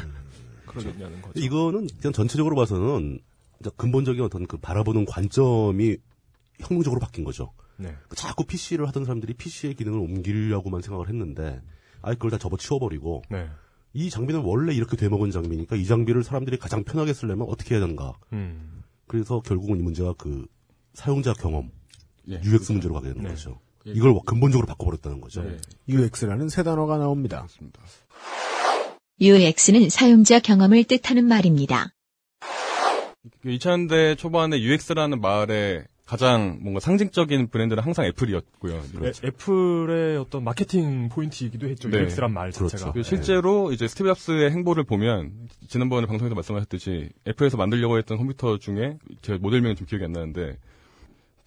[0.66, 1.32] 그러겠냐는 거죠.
[1.38, 3.20] 이거는 그냥 전체적으로 봐서는
[3.77, 5.97] 근본적인 어떤 그 바라보는 관점이
[6.61, 7.53] 혁명적으로 바뀐 거죠.
[7.77, 7.95] 네.
[8.15, 11.63] 자꾸 PC를 하던 사람들이 PC의 기능을 옮기려고만 생각을 했는데
[12.03, 13.49] 아예 그걸 다 접어치워버리고 네.
[13.93, 18.13] 이 장비는 원래 이렇게 되먹은 장비니까 이 장비를 사람들이 가장 편하게 쓰려면 어떻게 해야 되는가.
[18.33, 18.83] 음.
[19.07, 20.47] 그래서 결국은 이 문제가 그
[20.95, 21.71] 사용자 경험,
[22.29, 22.41] 예.
[22.45, 23.31] UX 문제로 가게 되는 네.
[23.31, 23.59] 거죠.
[23.87, 23.93] 예.
[23.93, 25.43] 이걸 근본적으로 바꿔버렸다는 거죠.
[25.43, 25.59] 네.
[25.89, 27.41] UX라는 새 단어가 나옵니다.
[27.41, 27.81] 맞습니다.
[29.21, 31.93] UX는 사용자 경험을 뜻하는 말입니다.
[33.45, 38.83] 2000년대 초반에 UX라는 말에 가장 뭔가 상징적인 브랜드는 항상 애플이었고요.
[39.05, 41.89] 애, 애플의 어떤 마케팅 포인트이기도 했죠.
[41.89, 42.01] 네.
[42.01, 42.93] UX란 말 자체가.
[42.93, 45.31] 그 실제로 이제 스티브 잡스의 행보를 보면
[45.68, 50.59] 지난번에 방송에서 말씀하셨듯이 애플에서 만들려고 했던 컴퓨터 중에 제 모델명이 좀 기억이 안 나는데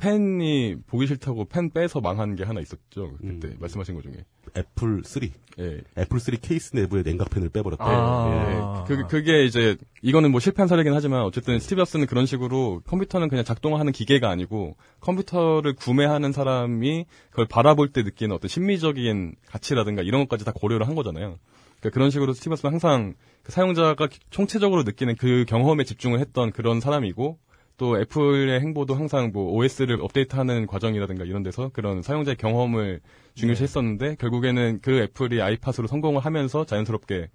[0.03, 3.13] 팬이 보기 싫다고 팬 빼서 망한 게 하나 있었죠.
[3.21, 4.25] 그때 말씀하신 것 중에.
[4.57, 5.29] 애플 3.
[5.59, 5.81] 예.
[5.97, 7.85] 애플 3 케이스 내부에 냉각팬을 빼버렸다.
[7.85, 8.85] 아.
[8.89, 8.95] 예.
[8.95, 13.45] 그, 그게 이제, 이거는 뭐 실패한 사례긴 하지만, 어쨌든 스티브 잡스는 그런 식으로 컴퓨터는 그냥
[13.45, 20.43] 작동하는 기계가 아니고, 컴퓨터를 구매하는 사람이 그걸 바라볼 때 느끼는 어떤 심미적인 가치라든가 이런 것까지
[20.43, 21.39] 다 고려를 한 거잖아요.
[21.79, 26.81] 그러니까 그런 식으로 스티브 잡스는 항상 그 사용자가 총체적으로 느끼는 그 경험에 집중을 했던 그런
[26.81, 27.37] 사람이고,
[27.77, 33.01] 또 애플의 행보도 항상 뭐 OS를 업데이트하는 과정이라든가 이런 데서 그런 사용자의 경험을
[33.35, 37.29] 중요시 했었는데 결국에는 그 애플이 아이팟으로 성공을 하면서 자연스럽게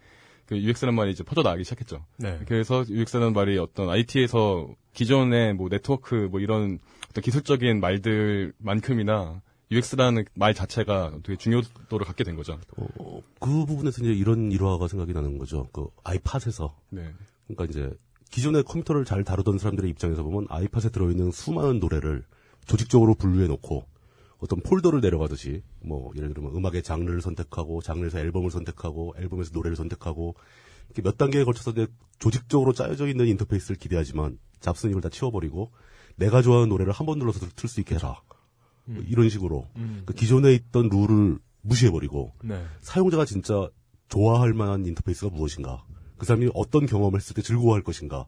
[0.47, 2.05] 그 UX라는 말이 이제 퍼져 나가기 시작했죠.
[2.17, 2.39] 네.
[2.47, 6.79] 그래서 UX라는 말이 어떤 IT에서 기존의 뭐 네트워크 뭐 이런
[7.11, 12.59] 어떤 기술적인 말들만큼이나 UX라는 말 자체가 되게 중요도를 갖게 된 거죠.
[12.79, 15.69] 어, 그 부분에서 이제 이런 일화가 생각이 나는 거죠.
[15.73, 16.75] 그 아이팟에서.
[16.89, 17.13] 네.
[17.47, 17.91] 그러니까 이제
[18.31, 22.25] 기존의 컴퓨터를 잘 다루던 사람들의 입장에서 보면 아이팟에 들어있는 수많은 노래를
[22.67, 23.85] 조직적으로 분류해 놓고
[24.39, 30.35] 어떤 폴더를 내려가듯이 뭐 예를 들면 음악의 장르를 선택하고 장르에서 앨범을 선택하고 앨범에서 노래를 선택하고
[30.87, 31.73] 이렇게 몇 단계에 걸쳐서
[32.19, 35.73] 조직적으로 짜여져 있는 인터페이스를 기대하지만 잡스는 이걸 다 치워버리고
[36.17, 38.21] 내가 좋아하는 노래를 한 번 눌러서 틀 수 있게 해라.
[38.85, 40.03] 뭐 이런 식으로 음.
[40.07, 42.65] 그 기존에 있던 룰을 무시해버리고 네.
[42.81, 43.69] 사용자가 진짜
[44.09, 45.85] 좋아할 만한 인터페이스가 무엇인가
[46.19, 48.27] 그 사람이 어떤 경험을 했을 때 즐거워할 것인가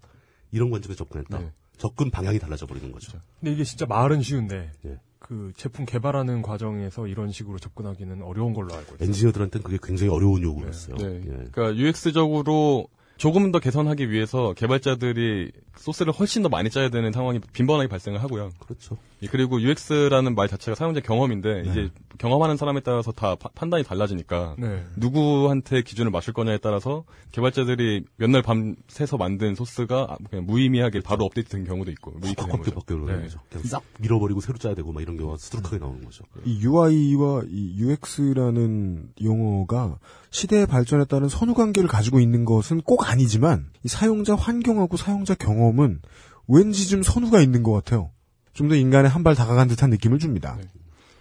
[0.52, 1.38] 이런 관점에 접근했다.
[1.38, 1.52] 네.
[1.76, 3.18] 접근 방향이 달라져 버리는 거죠.
[3.40, 4.98] 근데 이게 진짜 말은 쉬운데 예.
[5.18, 9.08] 그 제품 개발하는 과정에서 이런 식으로 접근하기는 어려운 걸로 알고 있어요.
[9.08, 10.96] 엔지니어들한테는 그게 굉장히 어려운 요구였어요.
[10.96, 11.22] 네.
[11.24, 11.48] 예.
[11.50, 12.88] 그러니까 UX적으로
[13.20, 18.48] 조금 더 개선하기 위해서 개발자들이 소스를 훨씬 더 많이 짜야 되는 상황이 빈번하게 발생을 하고요.
[18.58, 18.96] 그렇죠.
[19.22, 21.70] 예, 그리고 UX라는 말 자체가 사용자 경험인데 네.
[21.70, 24.84] 이제 경험하는 사람에 따라서 다 파- 판단이 달라지니까 네.
[24.96, 31.90] 누구한테 기준을 맞출 거냐에 따라서 개발자들이 몇날 밤새서 만든 소스가 그냥 무의미하게 바로 업데이트된 경우도
[31.90, 32.62] 있고 확확.
[32.62, 33.20] 바뀌는 네.
[33.24, 33.38] 거죠.
[33.50, 36.24] 그냥 싹 밀어버리고 새로 짜야 되고 막 이런 경우가 수두룩하게 나오는 거죠.
[36.46, 39.98] 이 UI와 이 UX라는 용어가
[40.30, 46.00] 시대의 발전에 따른 선후 관계를 가지고 있는 것은 꼭 아니지만 이 사용자 환경하고 사용자 경험은
[46.48, 48.10] 왠지 좀 선후가 있는 것 같아요.
[48.52, 50.58] 좀 더 인간에 한 발 다가간 듯한 느낌을 줍니다.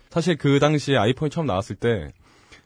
[0.09, 2.11] 사실 그 당시에 아이폰이 처음 나왔을 때,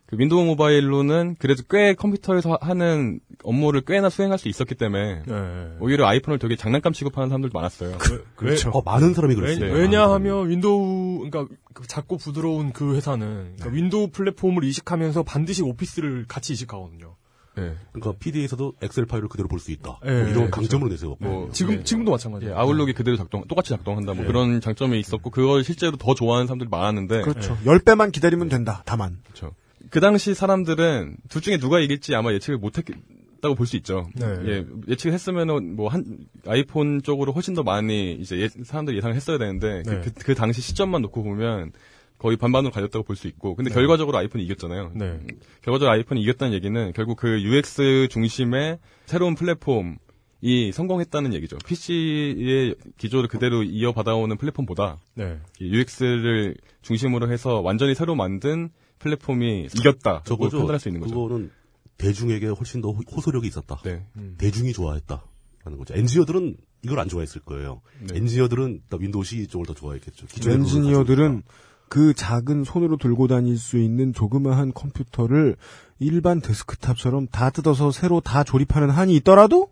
[0.06, 5.68] 그 윈도우 모바일로는 그래도 꽤 컴퓨터에서 하- 하는 업무를 꽤나 수행할 수 있었기 때문에, 네.
[5.80, 7.98] 오히려 아이폰을 되게 장난감 취급하는 사람들도 많았어요.
[8.36, 8.70] 그 렇죠.
[8.72, 9.74] 어, 많은 사람이 왜, 그랬어요.
[9.74, 16.26] 왜 냐하면 윈도우 그러니까 그 작고 부드러운 그 회사는 그러니까 윈도우 플랫폼을 이식하면서 반드시 오피스를
[16.28, 17.16] 같이 이식하거든요.
[17.56, 17.76] 네.
[17.92, 20.00] 그러니까 PDA에서도 엑셀 파일을 그대로 볼 수 있다.
[20.04, 20.52] 네, 뭐 이런 그렇죠.
[20.52, 21.24] 강점을 내세웠고.
[21.24, 21.84] 뭐, 지금 네.
[21.84, 22.54] 지금도 마찬가지예요.
[22.54, 24.28] 예, 아웃룩이 그대로 작동, 똑같이 작동한다, 뭐 네.
[24.28, 27.56] 그런 장점이 있었고, 그걸 실제로 더 좋아하는 사람들이 많았는데, 그렇죠.
[27.68, 28.82] 열 배만 기다리면 된다.
[28.88, 29.20] 다만.
[29.24, 29.52] 그렇죠.
[29.94, 34.10] 그 당시 사람들은 둘 중에 누가 이길지 아마 예측을 못했다고 볼 수 있죠.
[34.16, 34.26] 네.
[34.48, 36.18] 예, 예측을 했으면은 뭐 한
[36.48, 40.02] 아이폰 쪽으로 훨씬 더 많이 이제 예, 사람들이 예상을 했어야 되는데 네.
[40.02, 41.74] 그, 그, 그 당시 시점만 놓고 보면
[42.18, 44.94] 거의 반반으로 갈렸다고 볼 수 있고, 근데 결과적으로 아이폰이 이겼잖아요.
[44.96, 45.20] 네.
[45.62, 50.00] 결과적으로 아이폰이 이겼다는 얘기는 결국 그 UX 중심의 새로운 플랫폼
[50.42, 51.58] 이 성공했다는 얘기죠.
[51.68, 55.38] PC의 기조를 그대로 이어받아오는 플랫폼보다 네.
[55.62, 58.70] UX를 중심으로 해서 완전히 새로 만든
[59.04, 60.24] 플랫폼이 이겼다.
[60.26, 60.58] 저거죠.
[60.58, 61.14] 판단할 수 있는 거죠.
[61.14, 61.52] 그거는
[61.98, 63.78] 대중에게 훨씬 더 호- 호소력이 있었다.
[63.84, 64.06] 네.
[64.38, 65.24] 대중이 좋아했다.
[65.64, 65.94] 하는 거죠.
[65.94, 67.82] 엔지니어들은 이걸 안 좋아했을 거예요.
[68.02, 68.18] 네.
[68.18, 70.26] 엔지니어들은 더 윈도우 CE 쪽을 더 좋아했겠죠.
[70.42, 71.44] 룰을 엔지니어들은
[71.88, 75.56] 그 작은 손으로 들고 다닐 수 있는 조그마한 컴퓨터를
[76.00, 79.70] 일반 데스크탑처럼 다 뜯어서 새로 다 조립하는 한이 있더라도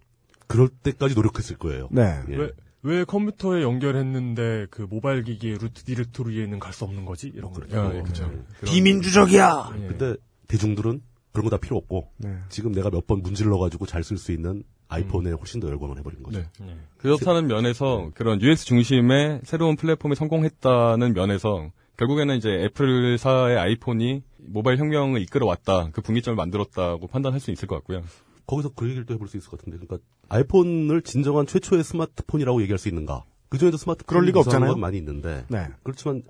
[0.47, 1.87] 그럴 때까지 노력했을 거예요.
[1.91, 2.19] 네.
[2.29, 2.51] 예.
[2.83, 7.31] 왜, 왜 컴퓨터에 연결했는데 그 모바일 기기의 루트 디렉토리에 는 갈 수 없는 거지?
[7.33, 7.61] 이런 거.
[7.73, 8.29] 아, 예, 그쵸.
[8.65, 9.73] 비민주적이야.
[9.81, 9.87] 예.
[9.87, 10.15] 근데
[10.47, 11.01] 대중들은
[11.31, 12.37] 그런 거 다 필요 없고 네.
[12.49, 16.21] 지금 내가 몇 번 문질러 가지고 잘 쓸 수 있는 아이폰에 훨씬 더 열광을 해버린
[16.23, 16.39] 거죠.
[16.59, 16.77] 네.
[16.97, 25.21] 그렇다는 면에서 그런 US 중심의 새로운 플랫폼이 성공했다는 면에서 결국에는 이제 애플사의 아이폰이 모바일 혁명을
[25.21, 25.91] 이끌어왔다.
[25.93, 28.03] 그 분기점을 만들었다고 판단할 수 있을 것 같고요.
[28.47, 32.77] 거기서 그 얘기를 또 해볼 수 있을 것 같은데, 그러니까 아이폰을 진정한 최초의 스마트폰이라고 얘기할
[32.79, 33.25] 수 있는가?
[33.49, 34.71] 그 전에도 스마트폰 그럴 리가 없잖아요.
[34.71, 35.67] 건 많이 있는데, 네.
[35.83, 36.23] 그렇지만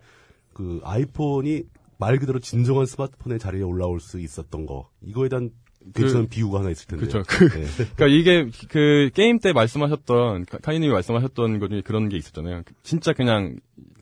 [0.53, 1.63] 그 아이폰이
[1.99, 5.51] 말 그대로 진정한 스마트폰의 자리에 올라올 수 있었던 거, 이거에 대한
[5.93, 7.05] 괜찮은 비유가 하나 있을 텐데.
[7.07, 7.23] 그렇죠.
[7.27, 7.65] 그, 네.
[7.95, 12.63] 그러니까 이게 그 게임 때 말씀하셨던 카- 카이님이 말씀하셨던 것 중에 그런 게 있었잖아요.
[12.83, 13.55] 진짜 그냥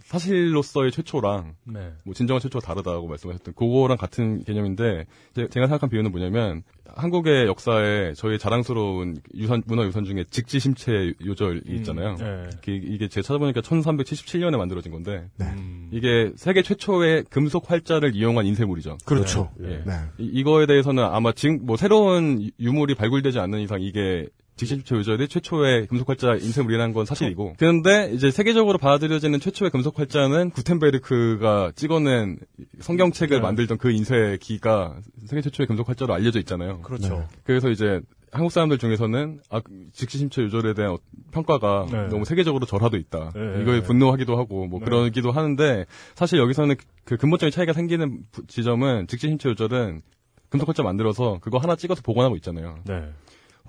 [0.10, 1.94] 사실로서의 최초랑 네.
[2.04, 5.06] 뭐 진정한 최초가 다르다고 말씀하셨던 그거랑 같은 개념인데
[5.36, 6.64] 제- 제가 생각한 비유는 뭐냐면
[6.96, 12.16] 한국의 역사에 저희 자랑스러운 유산 문화 유산 중에 직지 심체 요절이 음, 있잖아요.
[12.16, 12.50] 네.
[12.68, 15.90] 이게, 제가 찾아보니까 1377년에 만들어진 건데 음.
[15.92, 18.98] 이게 세계 최초의 금속 활자를 이용한 인쇄물이죠.
[19.06, 19.52] 그렇죠.
[19.62, 19.84] 예.
[19.86, 19.94] 네.
[20.18, 24.28] 이, 이거에 대해서는 아마 지금 뭐 새로운 유물이 발굴되지 않는 이상 이게
[24.60, 27.56] 직신체 요절이 최초의 금속활자 인쇄 물이라는 건 사실이고.
[27.58, 32.38] 그런데 이제 세계적으로 받아들여지는 최초의 금속활자는 구텐베르크가 찍어낸
[32.82, 33.42] 성경책을 네.
[33.42, 36.82] 만들던 그 인쇄기가 세계 최초의 금속활자로 알려져 있잖아요.
[36.82, 37.26] 그렇죠.
[37.46, 38.02] 그래서 이제
[38.32, 39.62] 한국 사람들 중에서는 아,
[39.94, 41.00] 직시심체 요절에 대한 어-
[41.32, 42.08] 평가가 네.
[42.10, 43.32] 너무 세계적으로 절하도 있다.
[43.34, 43.82] 네, 이거에 네.
[43.82, 44.86] 분노하기도 하고 뭐 네.
[44.86, 45.86] 그러기도 하는데
[46.16, 50.02] 사실 여기서는 그 근본적인 차이가 생기는 부- 지점은 직시심체 요절은
[50.50, 52.76] 금속활자 만들어서 그거 하나 찍어서 보관하고 있잖아요.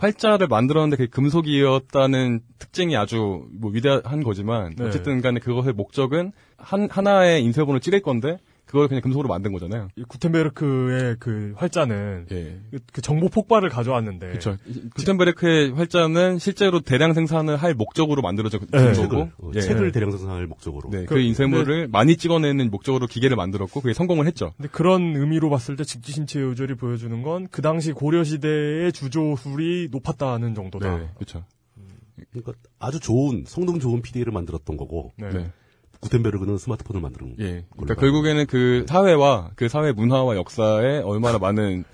[0.01, 0.07] 네.
[0.07, 4.86] 활자를 만들었는데 그게 금속이었다는 특징이 아주 뭐 위대한 거지만 네.
[4.86, 8.38] 어쨌든 간에 그것의 목적은 한 하나의 인쇄본을 찍을 건데
[8.70, 9.88] 그걸 그냥 금속으로 만든 거잖아요.
[9.96, 12.60] 이 구텐베르크의 그 활자는 예.
[12.70, 14.56] 그, 그 정보 폭발을 가져왔는데 그렇죠.
[14.94, 18.92] 구텐베르크의 활자는 실제로 대량 생산을 할 목적으로 만들어진 네.
[18.92, 20.88] 거고 어, 책을 대량 생산할 목적으로.
[20.90, 24.52] 네, 그, 그- 인쇄물을 많이 찍어내는 목적으로 기계를 만들었고 그게 성공을 했죠.
[24.56, 30.54] 근데 그런 의미로 봤을 때 직지심체 요절이 보여주는 건 그 당시 고려 시대의 주조술이 높았다는
[30.54, 30.96] 정도다.
[30.98, 31.44] 네, 그렇죠.
[32.30, 35.50] 그러니까 아주 좋은 성능 좋은 PD를 만들었던 거고 네.
[36.01, 36.09] 네.
[36.09, 37.64] 구텐베르그는 스마트폰을 만드는 예.
[37.72, 41.84] 그러니까 결국에는 그 사회와 그 사회 문화와 역사에 얼마나 많은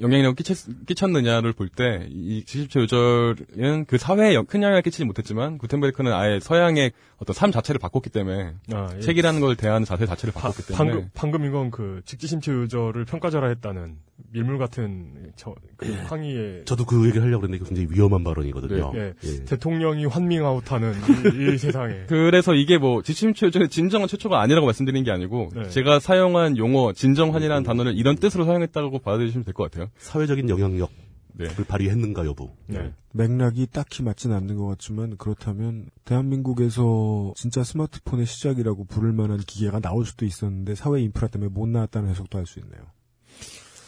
[0.00, 5.04] 영향력을 끼쳤, 끼쳤 느냐를 볼 때, 이 지십체 요절은 그 사회에 영- 큰 영향을 끼치지
[5.04, 9.00] 못했지만, 구텐베르크는 아예 서양의 어떤 삶 자체를 바꿨기 때문에, 아, 예.
[9.00, 13.96] 책이라는 걸 대하는 자세 자체를 바꿨기 때문에, 방금 방금 이건 그 직지심체 요절을 평가절하했다는
[14.32, 18.92] 밀물 같은 저, 그 항의에 저도 그 얘기를 하려고 했는데 이거 굉장히 위험한 발언이거든요.
[18.94, 19.44] 예, 예.
[19.44, 25.10] 대통령이 환밍아웃하는 이, 이 세상에 그래서 이게 뭐 지침체 요절의 진정한 최초가 아니라고 말씀드리는 게
[25.10, 25.68] 아니고, 네.
[25.68, 29.89] 제가 사용한 용어, 진정한이라는 단어를 이런 뜻으로 사용했다고 받아들이시면 될 것 같아요.
[29.98, 30.94] 사회적인 영향력을
[31.34, 31.48] 네.
[31.66, 32.50] 발휘했는가 여부.
[32.66, 32.92] 네.
[33.12, 40.04] 맥락이 딱히 맞진 않는 것 같지만 그렇다면 대한민국에서 진짜 스마트폰의 시작이라고 부를 만한 기계가 나올
[40.06, 42.80] 수도 있었는데 사회 인프라 때문에 못 나왔다는 해석도 할 수 있네요.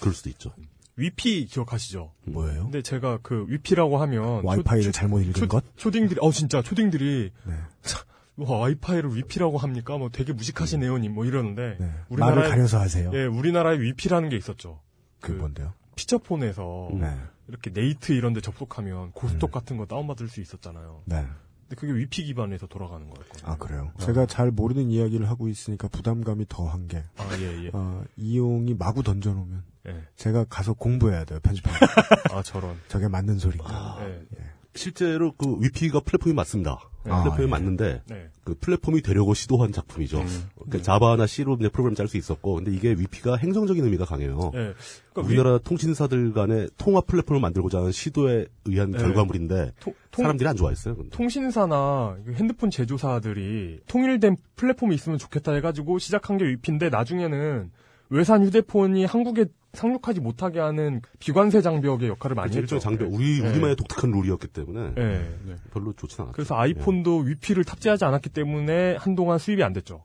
[0.00, 0.52] 그럴 수도 있죠.
[0.96, 2.12] 위피 기억하시죠?
[2.26, 2.64] 뭐예요?
[2.64, 5.64] 근데 제가 그 위피라고 하면 와이파이를 초- 잘못 읽은 초- 것?
[5.76, 7.54] 초딩들이 어 진짜 초딩들이 네.
[7.82, 8.04] 차,
[8.36, 9.96] 와, 와이파이를 위피라고 합니까?
[9.96, 11.14] 뭐 되게 무식하시네요, 님.
[11.14, 11.90] 뭐 이러는데 네.
[12.10, 13.10] 말을 가려서 하세요.
[13.14, 14.80] 예, 우리나라에 위피라는 게 있었죠.
[15.20, 15.72] 그 뭔데요?
[15.96, 17.16] 피처폰에서 네.
[17.48, 21.02] 이렇게 네이트 이런 데 접속하면 고스톱 같은 거 다운받을 수 있었잖아요.
[21.04, 21.26] 네.
[21.68, 23.50] 근데 그게 위피 기반에서 돌아가는 거였거든요.
[23.50, 23.92] 아 그래요.
[23.98, 27.70] 제가 잘 모르는 이야기를 하고 있으니까 부담감이 더한 게 아, 예, 예.
[27.72, 30.06] 어, 이용이 마구 던져놓으면 예.
[30.16, 31.78] 제가 가서 공부해야 돼요 편집하는.
[32.32, 32.76] 아, 저런.
[32.88, 33.98] 저게 맞는 소리인가?
[34.02, 34.26] 예.
[34.74, 36.78] 실제로 그 위피가 플랫폼이 맞습니다.
[37.08, 37.50] 아, 플랫폼이 예.
[37.50, 38.28] 맞는데 네.
[38.44, 40.24] 그 플랫폼이 되려고 시도한 작품이죠.
[40.56, 44.50] 그러니까 자바나 C로 이제 프로그램 짤 수 있었고, 근데 이게 위피가 행정적인 의미가 강해요.
[44.54, 44.74] 예.
[45.12, 48.98] 그러니까 우리나라 통신사들 간의 통합 플랫폼을 만들고자 하는 시도에 의한 네.
[48.98, 50.96] 결과물인데 토- 통- 사람들이 안 좋아했어요.
[50.96, 51.10] 근데.
[51.16, 57.70] 통신사나 핸드폰 제조사들이 통일된 플랫폼이 있으면 좋겠다 해가지고 시작한 게 위피인데 나중에는
[58.10, 62.76] 외산 휴대폰이 한국에 상륙하지 못하게 하는 비관세 장벽의 역할을 많이 그렇죠.
[62.76, 62.78] 했죠.
[62.78, 63.48] 장벽, 우리 네.
[63.48, 65.56] 우리만의 독특한 룰이었기 때문에 네.
[65.72, 66.34] 별로 좋진 않았죠.
[66.34, 70.04] 그래서 아이폰도 위피를 탑재하지 않았기 때문에 한동안 수입이 안 됐죠.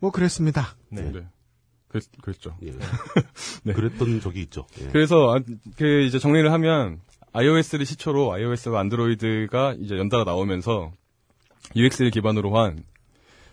[0.00, 0.74] 뭐 그랬습니다.
[0.88, 1.02] 네.
[1.12, 1.24] 네.
[1.88, 2.56] 그랬, 그랬죠.
[2.64, 2.72] 예.
[3.62, 3.72] 네.
[3.72, 4.66] 그랬던 적이 있죠.
[4.80, 4.88] 예.
[4.88, 5.40] 그래서 아,
[5.76, 7.00] 그 이제 정리를 하면
[7.32, 10.90] iOS를 시초로 iOS와 안드로이드가 이제 연달아 나오면서
[11.76, 12.82] UX를 기반으로 한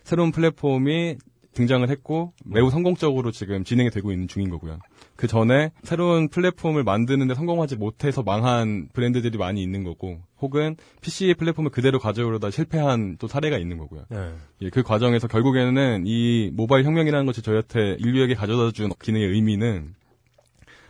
[0.04, 1.18] 새로운 플랫폼이
[1.54, 4.80] 등장을 했고 매우 성공적으로 지금 진행이 되고 있는 중인 거고요.
[5.20, 11.72] 그 전에 새로운 플랫폼을 만드는데 성공하지 못해서 망한 브랜드들이 많이 있는 거고, 혹은 PC 플랫폼을
[11.72, 14.06] 그대로 가져오려다 실패한 또 사례가 있는 거고요.
[14.08, 14.32] 네.
[14.62, 19.94] 예, 그 과정에서 결국에는 이 모바일 혁명이라는 것이 저희한테 인류에게 가져다 준 기능의 의미는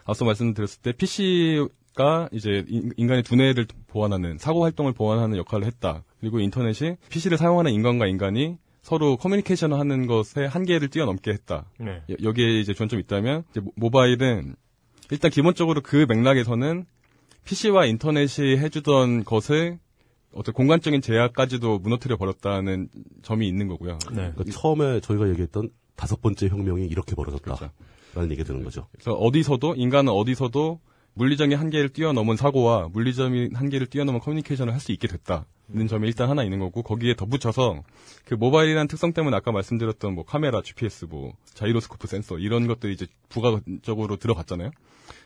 [0.05, 6.03] 앞서 말씀드렸을 때 PC가 이제 인- 인간의 두뇌를 보완하는 사고 활동을 보완하는 역할을 했다.
[6.19, 11.65] 그리고 인터넷이 PC를 사용하는 인간과 인간이 서로 커뮤니케이션을 하는 것에 한계를 뛰어넘게 했다.
[11.79, 12.01] 네.
[12.09, 14.55] 여- 여기에 이제 주안점이 있다면 이제 모- 모바일은
[15.11, 16.85] 일단 기본적으로 그 맥락에서는
[17.45, 19.79] PC와 인터넷이 해주던 것을
[20.33, 22.89] 어떤 공간적인 제약까지도 무너뜨려 버렸다는
[23.23, 23.97] 점이 있는 거고요.
[24.11, 24.31] 네.
[24.35, 27.43] 그러니까 처음에 저희가 얘기했던 다섯 번째 혁명이 이렇게 벌어졌다.
[27.55, 27.71] 그렇죠.
[28.13, 28.87] 라는 얘기가 드는 거죠.
[28.91, 30.79] 그래서 어디서도 인간은 어디서도
[31.15, 36.29] 물리적인 한계를 뛰어넘은 사고와 물리적인 한계를 뛰어넘은 커뮤니케이션을 할 수 있게 됐다 는 점이 일단
[36.29, 37.83] 하나 있는 거고 거기에 덧붙여서
[38.25, 43.05] 그 모바일이라는 특성 때문에 아까 말씀드렸던 뭐 카메라, GPS, 뭐 자이로스코프 센서 이런 것들이 이제
[43.29, 44.71] 부가적으로 들어갔잖아요.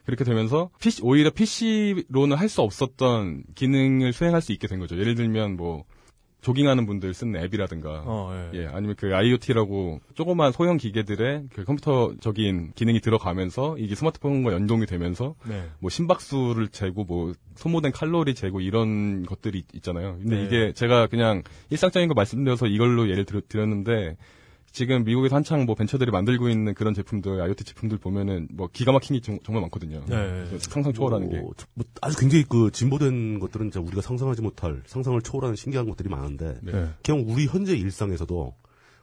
[0.05, 4.97] 그렇게 되면서 PC, 오히려 PC로는 할 수 없었던 기능을 수행할 수 있게 된 거죠.
[4.97, 5.85] 예를 들면 뭐
[6.43, 8.59] 조깅하는 분들 쓰는 앱이라든가 어, 예.
[8.59, 15.35] 예, 아니면 그 IoT라고 조그만 소형 기계들의 그 컴퓨터적인 기능이 들어가면서 이게 스마트폰과 연동이 되면서
[15.47, 15.63] 네.
[15.79, 20.17] 뭐 심박수를 재고 뭐 소모된 칼로리 재고 이런 것들이 있잖아요.
[20.21, 20.43] 근데 네.
[20.43, 24.17] 이게 제가 그냥 일상적인 거 말씀드려서 이걸로 예를 들, 드렸는데
[24.73, 29.15] 지금 미국에서 한창 뭐 벤처들이 만들고 있는 그런 제품들, IoT 제품들 보면은 뭐 기가 막힌
[29.15, 30.03] 게 정, 말 많거든요.
[30.07, 30.57] 네.
[30.57, 31.37] 상상 초월하는 게.
[31.39, 36.09] 뭐, 뭐 아주 굉장히 그 진보된 것들은 진짜 우리가 상상하지 못할 상상을 초월하는 신기한 것들이
[36.09, 36.89] 많은데 네.
[37.05, 38.55] 그냥 우리 현재 일상에서도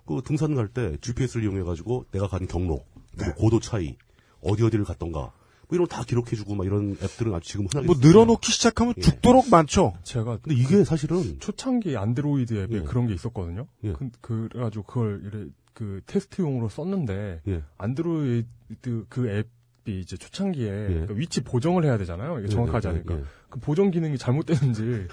[0.06, 2.84] 그 등산 갈 때 GPS를 이용해 가지고 내가 간 경로,
[3.16, 3.26] 네.
[3.26, 3.96] 뭐 고도 차이,
[4.42, 7.94] 어디 어디를 갔던가 뭐 이런 거 다 기록해주고 막 이런 앱들은 아주 지금 흔하게 뭐
[7.94, 8.08] 쓰여요.
[8.08, 9.02] 늘어놓기 시작하면 예.
[9.02, 9.92] 죽도록 많죠.
[10.02, 12.80] 제가 근데 이게 사실은 초창기 안드로이드 앱에 예.
[12.80, 13.68] 그런 게 있었거든요.
[13.84, 13.92] 예.
[13.92, 17.62] 그, 그래가지고 그걸 이래 그 테스트용으로 썼는데 예.
[17.78, 21.06] 안드로이드 그 앱이 이제 초창기에 예.
[21.06, 22.38] 그 위치 보정을 해야 되잖아요.
[22.38, 23.24] 이게 예, 정확하지 예, 않으니까 예.
[23.48, 25.08] 그 보정 기능이 잘못됐는지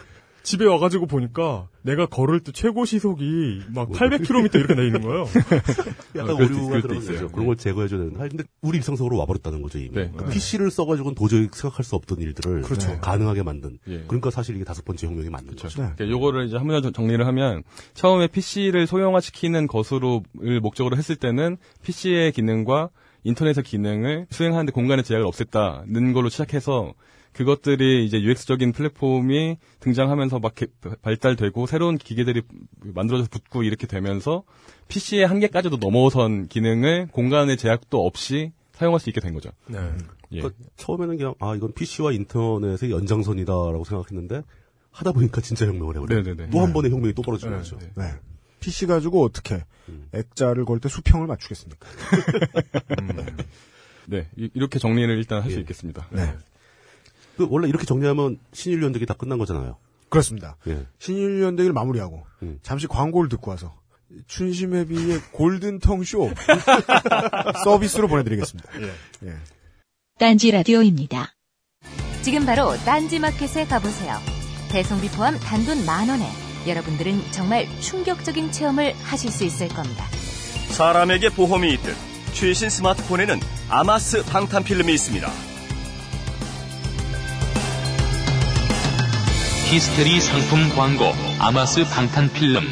[0.47, 5.25] 집에 와가지고 보니까 내가 걸을 때 최고 시속이 막 800km 이렇게 돼 있는 거예요.
[6.15, 7.13] 약간 어, 그럴 때- 오류가 그럴 때 들어가죠.
[7.13, 7.27] 있어요.
[7.29, 9.89] 그런 걸 제거해줘야 되는데, 아니, 근데 우리 일상 속으로 와버렸다는 거죠 이미.
[9.91, 10.09] 네.
[10.15, 12.97] 그 PC를 써가지고는 도저히 생각할 수 없던 일들을 그렇죠.
[13.01, 13.77] 가능하게 만든.
[13.89, 14.05] 예.
[14.07, 15.67] 그러니까 사실 이게 다섯 번째 혁명이 맞는 거죠.
[15.81, 15.89] 네.
[15.97, 22.31] 그러니까 요거를 이제 한번 더 정리를 하면 처음에 PC를 소형화시키는 것으로를 목적으로 했을 때는 PC의
[22.31, 22.89] 기능과
[23.25, 26.93] 인터넷의 기능을 수행하는데 공간의 제약을 없앴다는 걸로 시작해서
[27.38, 30.67] 그것들이 이제 UX적인 플랫폼이 등장하면서 막 개-
[31.03, 32.41] 발달되고 새로운 기계들이
[32.81, 34.43] 만들어져서 붙고 이렇게 되면서
[34.88, 39.51] PC의 한계까지도 넘어선 기능을 공간의 제약도 없이 사용할 수 있게 된 거죠.
[39.67, 39.77] 네.
[40.31, 40.41] 예.
[40.41, 44.41] 그러니까 처음에는 그냥 아 이건 PC와 인터넷의 연장선이다라고 생각했는데
[44.91, 46.23] 하다 보니까 진짜 혁명을 해버려요.
[46.23, 46.49] 네네네.
[46.49, 47.77] 또한 번의 혁명이 또 벌어지는 네, 거죠.
[47.77, 47.91] 네.
[47.95, 48.03] 네.
[48.59, 50.07] PC 가지고 어떻게 음.
[50.13, 51.88] 액자를 걸 때 수평을 맞추겠습니까?
[54.07, 55.61] 네, 이- 이렇게 정리를 일단 할수 예.
[55.61, 56.07] 있겠습니다.
[56.11, 56.33] 네.
[57.38, 59.77] 그 원래 이렇게 정리하면 신일 연대기 다 끝난 거잖아요.
[60.09, 60.57] 그렇습니다.
[60.67, 60.85] 예.
[60.99, 62.59] 신일 연대기를 마무리하고 음.
[62.63, 63.75] 잠시 광고를 듣고 와서
[64.27, 66.31] 춘심회비의 골든텅 쇼
[67.63, 68.69] 서비스로 보내드리겠습니다.
[69.25, 69.33] 예.
[70.17, 71.33] 딴지 라디오입니다.
[72.23, 74.15] 지금 바로 딴지 마켓에 가보세요.
[74.71, 76.25] 배송비 포함 단돈 만 원에
[76.67, 80.05] 여러분들은 정말 충격적인 체험을 하실 수 있을 겁니다.
[80.69, 81.95] 사람에게 보험이 있듯
[82.33, 85.46] 최신 스마트폰에는 아마스 방탄 필름이 있습니다.
[89.70, 92.63] 히스테리 상품 광고 아마스 방탄필름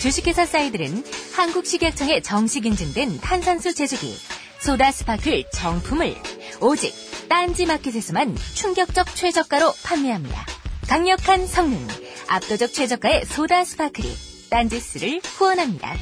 [0.00, 1.04] 주식회사 사이들은
[1.36, 4.16] 한국식약청에 정식 인증된 탄산수 제조기
[4.58, 6.16] 소다 스파클 정품을
[6.60, 6.92] 오직
[7.28, 10.44] 딴지 마켓에서만 충격적 최저가로 판매합니다.
[10.88, 11.86] 강력한 성능,
[12.26, 14.08] 압도적 최저가의 소다 스파클이
[14.50, 15.94] 딴지스를 후원합니다.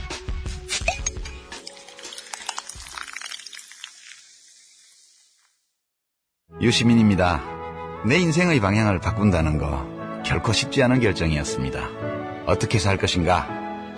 [6.62, 7.59] 유시민입니다.
[8.06, 11.88] 내 인생의 방향을 바꾼다는 거 결코 쉽지 않은 결정이었습니다.
[12.46, 13.46] 어떻게 살 것인가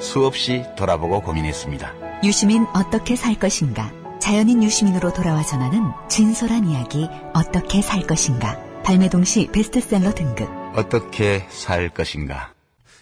[0.01, 2.21] 수없이 돌아보고 고민했습니다.
[2.25, 3.93] 유시민 어떻게 살 것인가?
[4.21, 8.59] 자연인 유시민으로 돌아와 전하는 진솔한 이야기 어떻게 살 것인가?
[8.83, 10.49] 발매 동시 베스트셀러 등급.
[10.75, 12.53] 어떻게 살 것인가?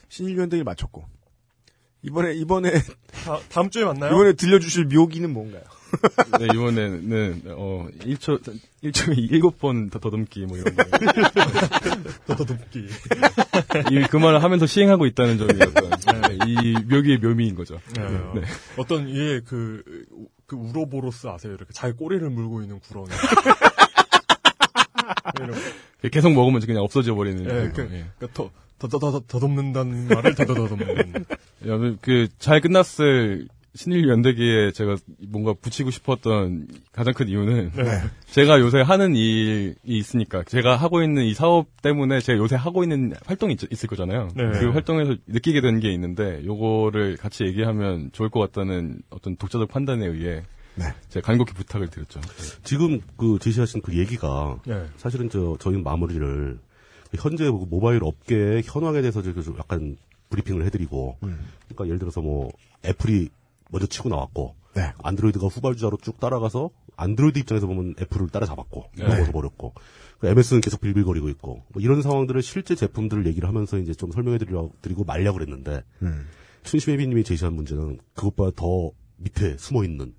[0.08, 1.04] 신일연대기를 마쳤고
[2.02, 2.72] 이번에 이번에
[3.24, 4.12] 다, 음 주에 만나요?
[4.12, 5.62] 이번에 들려주실 묘기는 뭔가요?
[6.38, 8.40] 네, 이번에는, 어, 1초,
[8.82, 10.84] 1초에 7번 더 더듬기, 뭐 이런 거.
[12.26, 12.86] 더더듬기.
[13.90, 15.90] 이, 그 말을 하면서 시행하고 있다는 점이 약간,
[16.22, 17.80] 네, 이 묘기의 묘미인 거죠.
[17.96, 18.02] 네.
[18.34, 18.42] 네.
[18.76, 19.82] 어떤 이게 그,
[20.46, 21.52] 그 우로보로스 아세요?
[21.52, 23.10] 이렇게 자기 꼬리를 물고 있는 구렁이.
[26.10, 27.44] 계속 먹으면 그냥 없어져 버리는.
[27.44, 28.06] 예, 그런 그, 거, 예.
[28.18, 31.98] 그 더, 더, 더, 더, 더듬는다는 말을 더더더듬는.
[32.00, 34.96] 그, 잘 끝났을 신일 연대기에 제가
[35.28, 37.84] 뭔가 붙이고 싶었던 가장 큰 이유는 네.
[38.26, 43.12] 제가 요새 하는 일이 있으니까 제가 하고 있는 이 사업 때문에 제가 요새 하고 있는
[43.26, 44.28] 활동이 있, 을 거잖아요.
[44.34, 44.50] 네.
[44.58, 50.06] 그 활동에서 느끼게 된 게 있는데 요거를 같이 얘기하면 좋을 것 같다는 어떤 독자적 판단에
[50.06, 50.42] 의해
[50.74, 50.84] 네.
[51.08, 52.20] 제가 간곡히 부탁을 드렸죠.
[52.64, 54.84] 지금 그 제시하신 그 얘기가 네.
[54.96, 56.58] 사실은 저 저희 마무리를
[57.16, 59.96] 현재 뭐 모바일 업계의 현황에 대해서 저좀 약간
[60.28, 62.50] 브리핑을 해드리고 그러니까 예를 들어서 뭐
[62.84, 63.28] 애플이
[63.70, 64.92] 먼저 치고 나왔고 네.
[65.02, 69.04] 안드로이드가 후발주자로 쭉 따라가서 안드로이드 입장에서 보면 애플을 따라잡았고 네.
[69.04, 69.74] 넘어서 버렸고
[70.18, 74.38] 그 MS는 계속 빌빌거리고 있고 뭐 이런 상황들을 실제 제품들을 얘기를 하면서 이제 좀 설명해
[74.38, 76.26] 드리고 말려 그랬는데 음.
[76.62, 80.14] 춘심혜비님이 제시한 문제는 그것보다 더 밑에 숨어 있는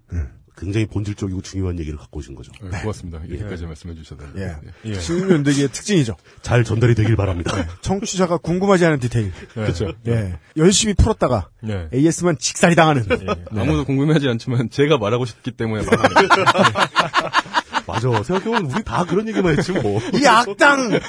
[0.62, 2.52] 굉장히 본질적이고 중요한 얘기를 갖고 오신 거죠.
[2.62, 3.20] 네, 고맙습니다.
[3.28, 4.24] 이렇게까지 말씀해 주셔서.
[4.38, 4.56] 예.
[4.86, 4.94] 예.
[4.94, 6.16] 신일연대기의 특징이죠.
[6.44, 7.52] 잘 전달이 되길 바랍니다.
[7.82, 9.32] 청취자가 궁금하지 않은 디테일.
[9.56, 9.92] 그렇죠.
[10.08, 10.38] 예.
[10.58, 11.90] 열심히 풀었다가 네.
[11.92, 13.04] AS만 직살이 당하는.
[13.50, 17.32] 아무도 궁금해하지 않지만 제가 말하고 싶기 때문에 말하는 맞
[18.10, 18.24] 맞아.
[18.24, 20.00] 생각해보면 우리 다 그런 얘기만 했지 뭐.
[20.14, 21.00] 이 악당!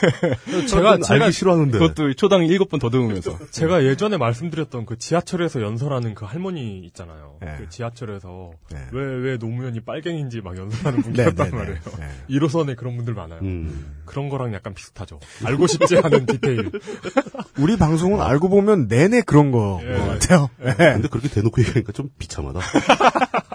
[0.69, 1.79] 제가 제가 알기 싫어하는데.
[1.79, 3.39] 그것도 초당 일곱 번 더듬으면서.
[3.51, 7.37] 제가 예전에 말씀드렸던 그 지하철에서 연설하는 그 할머니 있잖아요.
[7.41, 7.57] 네.
[7.59, 8.79] 그 지하철에서 네.
[8.93, 11.51] 왜, 왜 노무현이 빨갱인지 막 연설하는 분 네, 네, 네.
[11.51, 11.79] 말이에요.
[11.99, 12.09] 네.
[12.31, 13.41] 1호선에 그런 분들 많아요.
[13.43, 13.97] 음.
[14.05, 15.21] 그런 거랑 약간 비슷하죠.
[15.45, 16.71] 알고 싶지 않은 디테일.
[17.59, 19.97] 우리 방송은 알고 보면 내내 그런 거 예.
[19.99, 20.51] 같아요.
[20.65, 20.75] 예.
[20.75, 22.61] 근데 그렇게 대놓고 얘기하니까 좀 비참하다.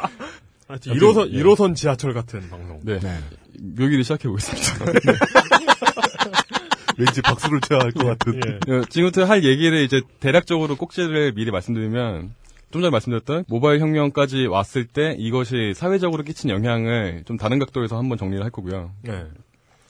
[0.67, 1.41] 하여튼 1호선, 예.
[1.43, 2.79] 1호선 지하철 같은 방송.
[2.83, 2.99] 네.
[2.99, 3.17] 네.
[3.59, 4.85] 묘기를 시작해보겠습니다.
[6.97, 8.41] 왠지 박수를 쳐야 할 것 같은.
[8.67, 8.73] 예.
[8.73, 12.33] 어, 지금부터 할 얘기를 이제 대략적으로 꼭지를 미리 말씀드리면
[12.71, 18.17] 좀 전에 말씀드렸던 모바일 혁명까지 왔을 때 이것이 사회적으로 끼친 영향을 좀 다른 각도에서 한번
[18.17, 18.91] 정리를 할 거고요.
[19.03, 19.25] 네.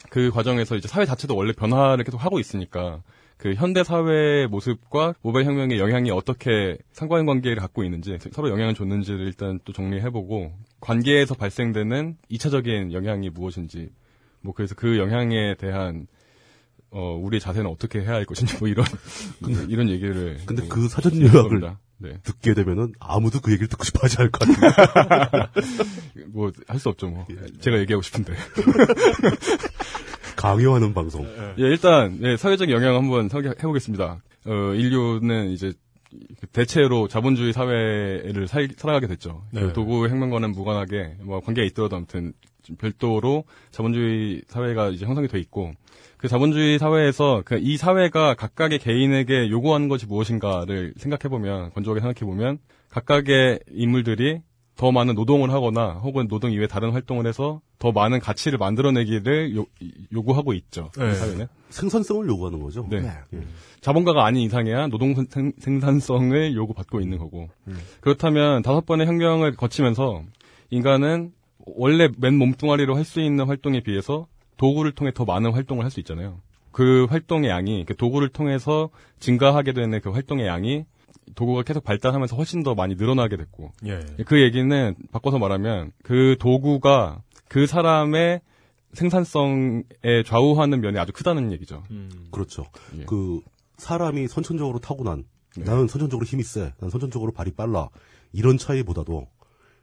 [0.09, 3.01] 그 과정에서 이제 사회 자체도 원래 변화를 계속 하고 있으니까
[3.37, 9.59] 그 현대 사회의 모습과 모바일 혁명의 영향이 어떻게 상관관계를 갖고 있는지 서로 영향을 줬는지를 일단
[9.63, 13.89] 또 정리해보고 관계에서 발생되는 2차적인 영향이 무엇인지
[14.41, 16.07] 뭐 그래서 그 영향에 대한
[16.89, 18.85] 어 우리의 자세는 어떻게 해야 할 것인지 뭐 이런
[19.69, 21.61] 이런 얘기를 근데 뭐 그 사전 요약을.
[21.99, 22.19] 네.
[22.23, 24.67] 듣게 되면은 아무도 그 얘기를 듣고 싶어 하지 않을 것 같은데.
[26.31, 27.25] 뭐할 수 없죠 뭐
[27.59, 28.33] 제가 얘기하고 싶은데
[30.35, 31.25] 강요하는 방송.
[31.57, 34.21] 예, 일단 예, 사회적 영향 한번 생각해 보겠습니다.
[34.45, 35.73] 어, 인류는 이제
[36.51, 39.43] 대체로 자본주의 사회를 살, 살아가게 됐죠.
[39.51, 39.61] 네.
[39.61, 42.33] 그 도구 혁명과는 무관하게 뭐 관계가 있더라도 아무튼
[42.63, 45.73] 좀 별도로 자본주의 사회가 이제 형성이 돼 있고
[46.17, 52.19] 그 자본주의 사회에서 그 이 사회가 각각의 개인에게 요구하는 것이 무엇인가를 생각해 보면 건조하게 생각해
[52.21, 54.41] 보면 각각의 인물들이
[54.77, 59.65] 더 많은 노동을 하거나 혹은 노동 이외 다른 활동을 해서 더 많은 가치를 만들어내기를 요,
[60.13, 60.91] 요구하고 있죠.
[60.93, 61.13] 그 네.
[61.15, 61.47] 사회는.
[61.69, 62.87] 생산성을 요구하는 거죠.
[62.89, 63.01] 네.
[63.01, 63.39] 네.
[63.81, 67.49] 자본가가 아닌 이상해야 노동 생, 생산성을 요구받고 있는 거고.
[67.67, 67.77] 음.
[68.01, 70.21] 그렇다면 다섯 번의 혁명을 거치면서
[70.69, 71.31] 인간은
[71.65, 75.99] 원래 맨 몸뚱아리로 할 수 있는 활동에 비해서 도구를 통해 더 많은 활동을 할 수
[75.99, 76.39] 있잖아요.
[76.71, 80.85] 그 활동의 양이 그 도구를 통해서 증가하게 되는 그 활동의 양이
[81.35, 84.05] 도구가 계속 발달하면서 훨씬 더 많이 늘어나게 됐고 예.
[84.25, 88.41] 그 얘기는 바꿔서 말하면 그 도구가 그 사람의
[88.93, 89.83] 생산성에
[90.25, 91.83] 좌우하는 면이 아주 크다는 얘기죠.
[91.91, 92.27] 음.
[92.31, 92.65] 그렇죠.
[92.97, 93.05] 예.
[93.05, 93.41] 그
[93.77, 95.23] 사람이 선천적으로 타고난
[95.55, 95.63] 네.
[95.63, 97.89] 나는 선천적으로 힘이 세, 나는 선천적으로 발이 빨라
[98.31, 99.27] 이런 차이보다도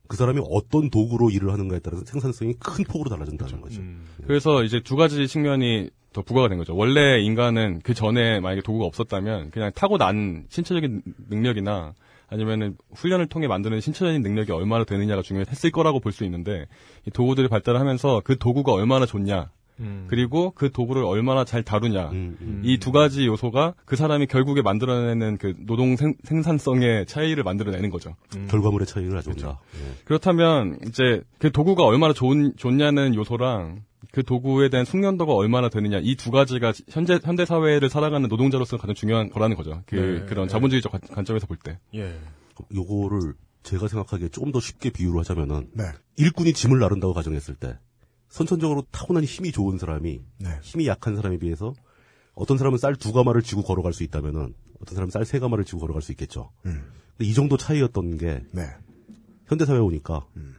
[0.06, 3.80] 그 사람이 어떤 도구로 일을 하는가에 따라서 생산성이 큰 폭으로 달라진다는 거죠.
[3.80, 4.04] 음.
[4.26, 6.74] 그래서 이제 두 가지 측면이 더 부과가 된 거죠.
[6.74, 11.92] 원래 인간은 그 전에 만약에 도구가 없었다면 그냥 타고난 신체적인 능력이나
[12.28, 16.66] 아니면은 훈련을 통해 만드는 신체적인 능력이 얼마나 되느냐가 중요했을 거라고 볼 수 있는데
[17.06, 19.50] 이 도구들이 발달하면서 그 도구가 얼마나 좋냐
[19.80, 20.06] 음.
[20.08, 22.62] 그리고 그 도구를 얼마나 잘 다루냐 음, 음.
[22.64, 28.14] 이두 가지 요소가 그 사람이 결국에 만들어내는 그 노동 생, 생산성의 차이를 만들어내는 거죠.
[28.36, 28.46] 음.
[28.48, 29.58] 결과물의 차이를 가져온다.
[30.04, 33.80] 그렇다면 이제 그 도구가 얼마나 좋은 좋냐는 요소랑
[34.14, 38.94] 그 도구에 대한 숙련도가 얼마나 되느냐 이 두 가지가 현재 현대 사회를 살아가는 노동자로서 가장
[38.94, 39.82] 중요한 거라는 거죠.
[39.86, 40.52] 그 네, 그런 네.
[40.52, 41.80] 자본주의적 관- 관점에서 볼 때.
[41.96, 42.14] 예.
[42.72, 43.34] 요거를
[43.64, 45.84] 제가 생각하기에 조금 더 쉽게 비유를 하자면은 네.
[46.16, 47.76] 일꾼이 짐을 나른다고 가정했을 때
[48.28, 50.48] 선천적으로 타고난 힘이 좋은 사람이 네.
[50.62, 51.72] 힘이 약한 사람에 비해서
[52.34, 55.80] 어떤 사람은 쌀 두 가마를 쥐고 걸어갈 수 있다면은 어떤 사람은 쌀 세 가마를 쥐고
[55.80, 56.50] 걸어갈 수 있겠죠.
[56.66, 56.84] 음.
[57.16, 58.62] 근데 이 정도 차이였던 게 네.
[59.46, 60.54] 현대 사회에 오니까 음.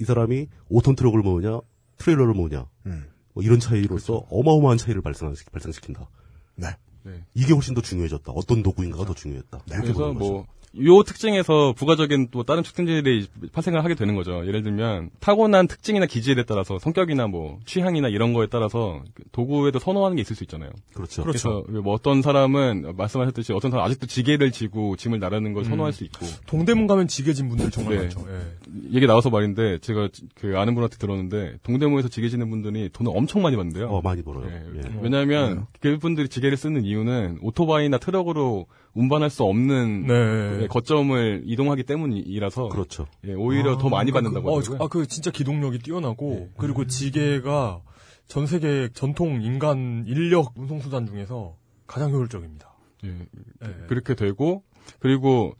[0.00, 1.60] 이 사람이 5톤 트럭을 모으냐
[1.98, 3.08] 트레일러를 모으냐 음.
[3.32, 6.08] 뭐 이런 차이로서 어마어마한 차이를 발생시킨다.
[6.54, 6.68] 네.
[7.02, 7.24] 네.
[7.34, 8.32] 이게 훨씬 더 중요해졌다.
[8.32, 9.60] 어떤 도구인가가 더 중요했다.
[9.66, 10.32] 이렇게 그래서 보는 거죠.
[10.32, 10.46] 뭐
[10.84, 14.46] 요 특징에서 부가적인 또 다른 특징들이 발생을 하게 되는 거죠.
[14.46, 20.16] 예를 들면 타고난 특징이나 기질에 따라서 성격이나 뭐 취향이나 이런 거에 따라서 그 도구에도 선호하는
[20.16, 20.70] 게 있을 수 있잖아요.
[20.94, 21.24] 그렇죠.
[21.24, 25.92] 그래서 뭐 어떤 사람은 말씀하셨듯이 어떤 사람 은 아직도 지게를 지고 짐을 나르는 걸 선호할
[25.92, 28.02] 수 있고 동대문 가면 지게진 분들 정말 네.
[28.02, 28.24] 많죠.
[28.28, 28.94] 예.
[28.94, 33.56] 얘기 나와서 말인데 제가 그 아는 분한테 들었는데 동대문에서 지게 지는 분들이 돈을 엄청 많이
[33.56, 33.88] 받는데요.
[33.88, 34.46] 어, 많이 벌어요.
[34.50, 34.78] 예.
[34.78, 34.82] 예.
[35.00, 38.66] 왜냐하면 그분들이 지게를 쓰는 이유는 오토바이나 트럭으로
[38.96, 40.62] 운반할 수 없는 네.
[40.62, 43.06] 예, 거점을 이동하기 때문이라서 그렇죠.
[43.26, 44.84] 예, 오히려 더 많이 받는다고 어, 하더라고요.
[44.84, 46.48] 아, 그 진짜 기동력이 뛰어나고 네.
[46.58, 47.80] 그리고 지게가
[48.26, 51.54] 전 세계 전통 인간 인력 운송 수단 중에서
[51.86, 52.72] 가장 효율적입니다.
[53.04, 53.68] 예, 예.
[53.86, 54.62] 그렇게 되고
[54.98, 55.54] 그리고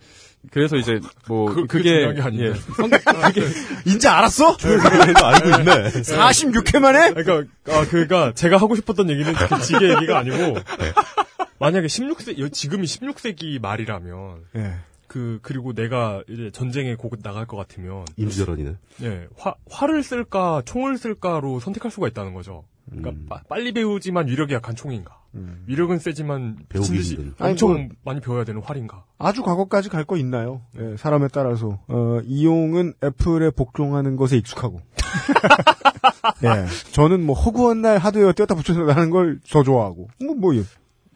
[0.50, 2.46] 그래서 이제 뭐 그- 그게 그게 아닌데.
[2.50, 3.42] 예, 성, 그게
[3.86, 4.56] 이제 알았어?
[4.56, 5.90] 알고 있네.
[6.02, 7.12] 46회 만에?
[7.12, 10.54] 그러니까 아 그러니까 제가 하고 싶었던 얘기는 그 지게 얘기가 아니고
[11.58, 14.74] 만약에 16세 지금이 16세기 말이라면 예.
[15.08, 18.74] 그 그리고 내가 이제 전쟁에 곧 나갈 것 같으면 임시절환이네.
[19.02, 22.64] 예, 화, 활을 쓸까, 총을 쓸까로 선택할 수가 있다는 거죠.
[22.88, 23.26] 그러니까 음.
[23.28, 25.16] 빠- 빨리 배우지만 위력이 약한 총인가.
[25.66, 27.34] 위력은 세지만 배우기 힘든.
[27.38, 29.04] 엄청 아니, 뭐- 많이 배워야 되는 활인가.
[29.18, 30.62] 아주 과거까지 갈 거 있나요?
[30.78, 34.80] 예, 사람에 따라서 어, 이용은 애플에 복종하는 것에 익숙하고
[36.44, 36.66] 예.
[36.92, 40.08] 저는 뭐 허구한 날 하드웨어 떼었다 붙여서 나는 걸 더 좋아하고.
[40.24, 40.62] 뭐, 뭐, 예.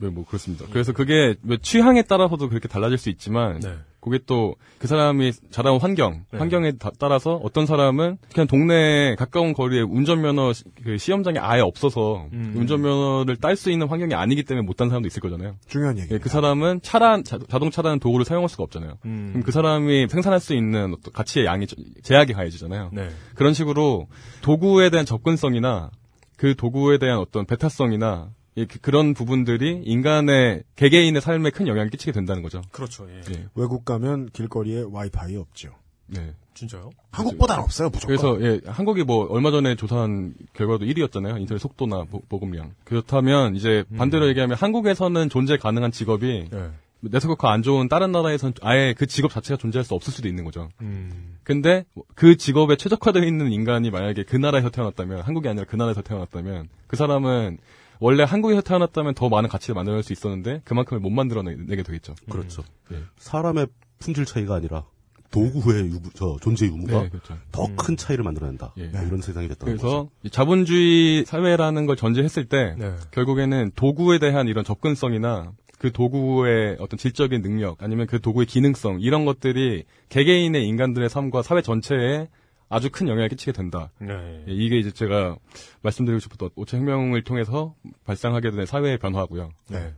[0.00, 0.64] 네, 뭐 그렇습니다.
[0.72, 3.60] 그래서 그게 뭐 취향에 따라서도 그렇게 달라질 수 있지만
[4.00, 6.38] 그게 또 그 사람이 자라온 환경, 네.
[6.38, 12.26] 환경에 다- 따라서 어떤 사람은 그냥 동네 가까운 거리에 운전면허 시- 그 시험장이 아예 없어서
[12.32, 12.54] 음.
[12.56, 15.56] 운전면허를 딸 수 있는 환경이 아니기 때문에 못 딴 사람도 있을 거잖아요.
[15.66, 16.14] 중요한 얘기.
[16.14, 18.94] 예, 그 사람은 차란 자, 자동차라는 도구를 사용할 수가 없잖아요.
[19.04, 19.28] 음.
[19.32, 22.88] 그럼 그 사람이 생산할 수 있는 어떤 가치의 양이 저- 제약이 가해지잖아요.
[22.94, 23.10] 네.
[23.34, 24.06] 그런 식으로
[24.40, 25.90] 도구에 대한 접근성이나
[26.38, 32.12] 그 도구에 대한 어떤 배타성이나 예, 그- 그런 부분들이 인간의 개개인의 삶에 큰 영향을 끼치게
[32.12, 32.62] 된다는 거죠.
[32.72, 33.06] 그렇죠.
[33.10, 33.20] 예.
[33.32, 33.46] 예.
[33.54, 35.70] 외국 가면 길거리에 와이파이 없죠.
[36.06, 36.34] 네.
[36.54, 36.90] 진짜요?
[37.12, 38.08] 한국보다는 없어요, 무조건.
[38.16, 41.40] 그래서 예, 한국이 뭐 얼마 전에 조사한 결과도 1위였잖아요.
[41.40, 42.74] 인터넷 속도나 보, 보급량.
[42.84, 46.70] 그렇다면 이제 반대로 얘기하면 한국에서는 존재 가능한 직업이 네.
[47.02, 50.68] 네트워크 안 좋은 다른 나라에서는 아예 그 직업 자체가 존재할 수 없을 수도 있는 거죠.
[50.82, 51.38] 음.
[51.44, 51.84] 근데
[52.14, 56.96] 그 직업에 최적화되어 있는 인간이 만약에 그 나라에서 태어났다면 한국이 아니라 그 나라에서 태어났다면 그
[56.96, 57.56] 사람은
[58.00, 62.14] 원래 한국에서 태어났다면 더 많은 가치를 만들어낼 수 있었는데 그만큼을 못 만들어내게 되겠죠.
[62.30, 62.64] 그렇죠.
[62.92, 62.96] 예.
[63.18, 64.84] 사람의 품질 차이가 아니라
[65.30, 67.36] 도구의 유무, 저 존재 유무가 네, 그렇죠.
[67.52, 68.72] 더큰 차이를 만들어낸다.
[68.78, 68.86] 예.
[68.88, 70.10] 뭐 이런 세상이 됐다는 그래서 거죠.
[70.24, 72.94] 이 자본주의 사회라는 걸 전제했을 때 네.
[73.12, 79.24] 결국에는 도구에 대한 이런 접근성이나 그 도구의 어떤 질적인 능력 아니면 그 도구의 기능성 이런
[79.24, 82.28] 것들이 개개인의 인간들의 삶과 사회 전체에
[82.70, 83.90] 아주 큰 영향을 끼치게 된다.
[83.98, 84.44] 네.
[84.48, 85.36] 예, 이게 이제 제가
[85.82, 89.50] 말씀드리고 싶었던 오차 혁명을 통해서 발생하게 된 사회의 변화고요.
[89.68, 89.92] 네.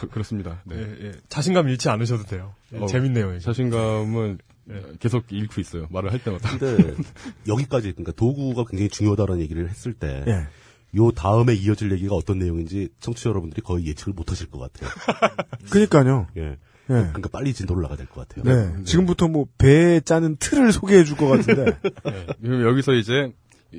[0.00, 0.60] 그, 그렇습니다.
[0.66, 0.76] 네.
[0.76, 1.12] 예, 예.
[1.28, 2.54] 자신감 잃지 않으셔도 돼요.
[2.74, 3.30] 예, 어, 재밌네요.
[3.30, 3.38] 이게.
[3.38, 4.82] 자신감은 네.
[4.98, 5.86] 계속 잃고 있어요.
[5.90, 6.58] 말을 할 때마다.
[6.58, 6.94] 근데
[7.46, 10.24] 여기까지 그러니까 도구가 굉장히 중요하다는 얘기를 했을 때.
[10.26, 10.48] 예.
[10.96, 14.90] 요 다음에 이어질 얘기가 어떤 내용인지 청취자 여러분들이 거의 예측을 못 하실 것 같아요.
[15.70, 16.26] 그니까요.
[16.38, 16.56] 예.
[16.90, 16.94] 예.
[16.94, 18.44] 그러니까 빨리 진도를 나가야 될것 같아요.
[18.76, 18.84] 네.
[18.84, 21.64] 지금부터 뭐, 배에 짜는 틀을 소개해 줄 것 같은데.
[22.04, 22.26] 네.
[22.42, 23.32] 그럼 여기서 이제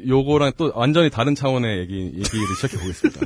[0.07, 3.21] 요거랑 또 완전히 다른 차원의 얘기 얘기를 시작해 보겠습니다.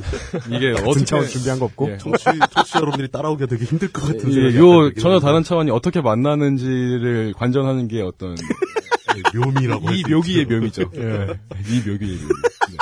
[0.56, 1.90] 이게 어떻게 차원 준비한 거 없고?
[1.92, 1.98] 예.
[1.98, 2.24] 청취,
[2.54, 5.20] 청취자 여러분들이 따라오기가 되게 힘들 것 같은 예, 생각이 요 전혀.
[5.20, 8.34] 다른 차원이 어떻게 만나는지를 관전하는 게 어떤
[9.16, 10.46] 예, 묘미라고 이 묘기의.
[10.46, 10.90] 묘미죠.
[10.96, 11.26] 예.
[11.68, 12.28] 이 묘기의 묘미.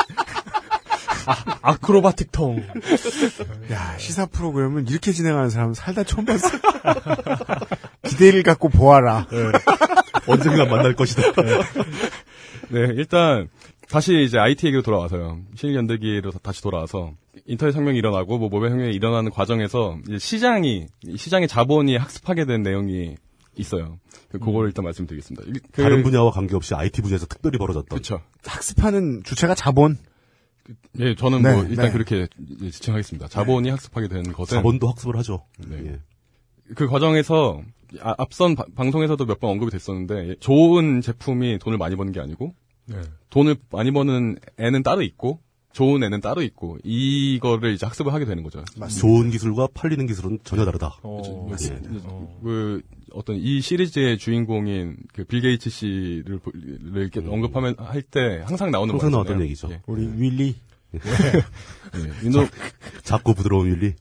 [1.63, 2.63] 아 크로바틱 통.
[3.71, 6.49] 야, 시사 프로그램은 이렇게 진행하는 사람은 살다 처음 봤어.
[8.09, 9.27] 기대를 갖고 보아라.
[10.27, 11.23] 언젠가 만날 것이다.
[12.71, 13.49] 네, 일단
[13.89, 15.41] 다시 이제 IT 얘기로 돌아와서요.
[15.57, 17.13] 실연대기로 다시 돌아와서
[17.47, 22.63] 인터넷 혁명이 일어나고 뭐 모바일 혁명이 일어나는 과정에서 이제 시장이 이 시장의 자본이 학습하게 된
[22.63, 23.17] 내용이
[23.57, 23.99] 있어요.
[24.31, 25.43] 그 그걸 일단 말씀드리겠습니다.
[25.47, 27.89] 일- 그- 다른 분야와 관계없이 IT 분야에서 특별히 벌어졌던.
[27.89, 28.23] 그렇죠.
[28.47, 29.99] 학습하는 주체가 자본.
[31.01, 31.93] 예, 저는 네, 뭐 일단 네.
[31.93, 32.29] 그렇게
[32.71, 33.29] 지칭하겠습니다.
[33.29, 35.45] 자본이 학습하게 된 것은 자본도 학습을 하죠.
[35.67, 35.77] 네.
[35.87, 36.01] 예.
[36.75, 37.63] 그 과정에서
[38.01, 42.55] 아- 앞선 바- 방송에서도 몇 번 언급이 됐었는데 좋은 제품이 돈을 많이 버는 게 아니고
[42.87, 42.97] 네.
[43.31, 45.41] 돈을 많이 버는 애는 따로 있고
[45.73, 48.63] 좋은 애는 따로 있고 이거를 이제 학습을 하게 되는 거죠.
[49.01, 50.99] 좋은 기술과 팔리는 기술은 전혀 다르다.
[51.03, 51.91] 어, 맞습니다.
[52.43, 56.41] 그 어떤 이 시리즈의 주인공인 그 빌 게이츠 씨를
[56.95, 59.11] 이렇게 언급하면 할 때 항상 나오는 항상.
[59.11, 59.69] 나왔던 얘기죠.
[59.71, 59.81] 예.
[59.87, 60.57] 우리 윌리.
[60.95, 60.99] 예.
[62.27, 62.47] 이놈
[63.03, 63.95] 작고 부드러운 윌리.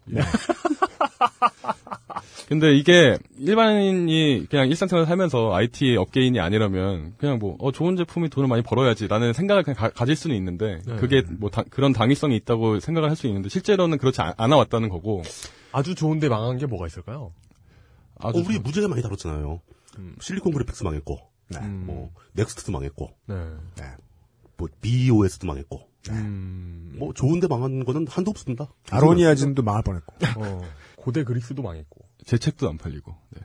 [2.52, 8.50] 근데 이게 일반인이 그냥 일상생활 살면서 IT 업계인이 아니라면 그냥 뭐 어, 좋은 제품이 돈을
[8.50, 10.96] 많이 벌어야지라는 생각을 그냥 가, 질 수는 있는데 네.
[10.98, 14.90] 그게 뭐 다- 그런 당위성이 있다고 생각을 할 수 있는데 실제로는 그렇지 않, 아 왔다는
[14.90, 15.22] 거고
[15.72, 17.32] 아주 좋은데 망한 게 뭐가 있을까요?
[18.20, 19.62] 아주 어, 우리 좋은- 무지하게 많이 다뤘잖아요.
[20.00, 20.16] 음.
[20.20, 21.20] 실리콘 그래픽스 망했고,
[21.56, 21.84] 음.
[21.86, 23.36] 뭐 넥스트도 망했고, 네.
[24.58, 25.88] 뭐 BOS도 망했고.
[26.10, 26.96] 음.
[26.98, 28.74] 뭐 좋은데 망한 거는 한도 없습니다.
[28.90, 30.16] 아로니아진도 망할 뻔했고.
[30.38, 30.62] 어,
[30.98, 32.01] 고대 그리스도 망했고.
[32.32, 33.14] 제 책도 안 팔리고.
[33.32, 33.42] 네.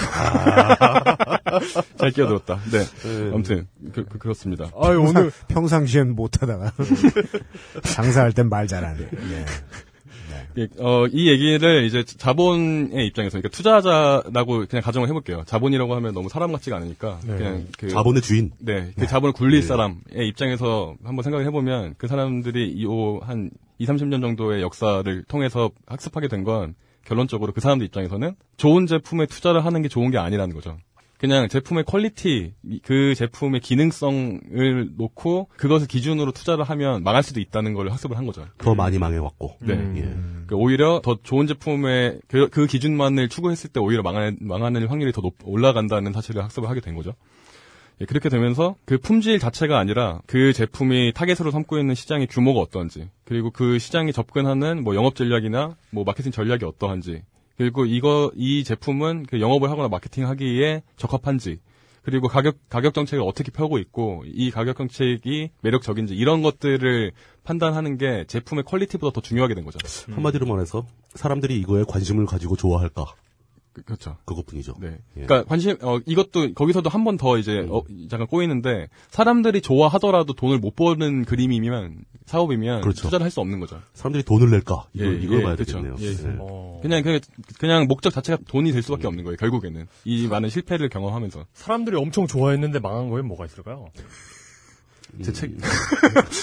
[0.00, 1.38] 아.
[1.98, 2.58] 잘 끼어들었다.
[2.72, 2.78] 네.
[2.78, 3.30] 네.
[3.30, 6.72] 아무튼 그, 그, 렇습니다 아유, 오늘 평상시엔 못하다가
[7.84, 9.02] 장사할 땐 말 잘하네.
[9.02, 9.44] 예.
[10.56, 15.42] 예, 어, 이 얘기를 이제 자본의 입장에서, 그러니까 투자자라고 그냥 가정을 해볼게요.
[15.44, 17.36] 자본이라고 하면 너무 사람 같지가 않으니까, 네.
[17.36, 17.88] 그냥 그.
[17.90, 18.52] 자본의 주인.
[18.58, 19.66] 네, 그 자본을 굴릴 네.
[19.66, 26.42] 사람의 입장에서 한번 생각을 해보면, 그 사람들이 이한 2, 30년 정도의 역사를 통해서 학습하게 된
[26.42, 26.74] 건,
[27.04, 30.76] 결론적으로 그 사람들 입장에서는 좋은 제품에 투자를 하는 게 좋은 게 아니라는 거죠.
[31.18, 37.72] 그냥 제품의 quality, 이- 그 제품의 기능성을 놓고 그것을 기준으로 투자를 하면 망할 수도 있다는
[37.74, 38.44] 걸 학습을 한 거죠.
[38.58, 39.56] 더 많이 망해왔고.
[39.60, 39.74] 네.
[39.74, 39.94] 음.
[39.96, 40.46] 예.
[40.46, 45.22] 그 오히려 더 좋은 제품의 그, 그 기준만을 추구했을 때 오히려 망하, 망하는 확률이 더
[45.22, 47.14] 높, 올라간다는 사실을 학습을 하게 된 거죠.
[48.00, 53.08] 예, 그렇게 되면서 그 품질 자체가 아니라 그 제품이 타겟으로 삼고 있는 시장의 규모가 어떠한지
[53.24, 57.22] 그리고 그 시장에 접근하는 뭐 영업 전략이나 뭐 마케팅 전략이 어떠한지
[57.56, 61.60] 그리고 이거 이 제품은 그 영업을 하거나 마케팅하기에 적합한지
[62.02, 67.12] 그리고 가격 가격 정책을 어떻게 펴고 있고 이 가격 정책이 매력적인지 이런 것들을
[67.44, 69.78] 판단하는 게 제품의 퀄리티보다 더 중요하게 된 거죠.
[70.12, 73.06] 한마디로 말해서 사람들이 이거에 관심을 가지고 좋아할까?
[73.74, 74.16] 그, 그렇죠.
[74.24, 74.74] 그것뿐이죠.
[74.80, 74.98] 네.
[75.18, 75.22] 예.
[75.26, 80.58] 그러니까 관심 어 이것도 거기서도 한 번 더 이제 어, 잠깐 꼬이는데 사람들이 좋아하더라도 돈을
[80.58, 83.02] 못 버는 그림이면 사업이면 그렇죠.
[83.02, 83.80] 투자를 할 수 없는 거죠.
[83.92, 84.86] 사람들이 돈을 낼까?
[84.94, 85.82] 이걸, 예, 이걸 예, 봐야 그렇죠.
[85.82, 85.96] 되겠네요.
[86.00, 86.06] 예.
[86.06, 86.80] 예.
[86.82, 87.20] 그냥 그냥
[87.58, 89.36] 그냥 목적 자체가 돈이 될 수밖에 없는 거예요.
[89.36, 93.90] 결국에는 이 많은 실패를 경험하면서 사람들이 엄청 좋아했는데 망한 거에 뭐가 있을까요?
[95.22, 95.52] 제 책.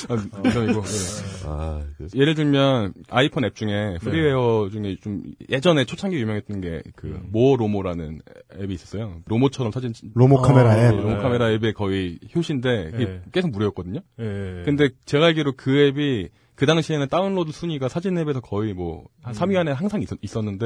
[0.10, 0.82] 아, 이거.
[0.82, 1.48] 예.
[1.48, 7.20] 아, 그- 예를 들면 아이폰 앱 중에 프리웨어 중에 좀 예전에 초창기 유명했던 게 그
[7.32, 8.22] 모로모라는
[8.60, 9.22] 앱이 있었어요.
[9.26, 10.96] 로모처럼 사진 찍- 로모 카메라 네, 앱.
[10.96, 11.18] 로모 네.
[11.18, 13.22] 카메라 앱의 거의 효시인데 그게 네.
[13.32, 14.00] 계속 무료였거든요.
[14.20, 14.62] 예.
[14.66, 16.30] 근데 제가 알기로 그 앱이
[16.62, 20.66] 그 당시에는 다운로드 순위가 사진 앱에서 거의 뭐 한 3위 안에 항상 있, 었는데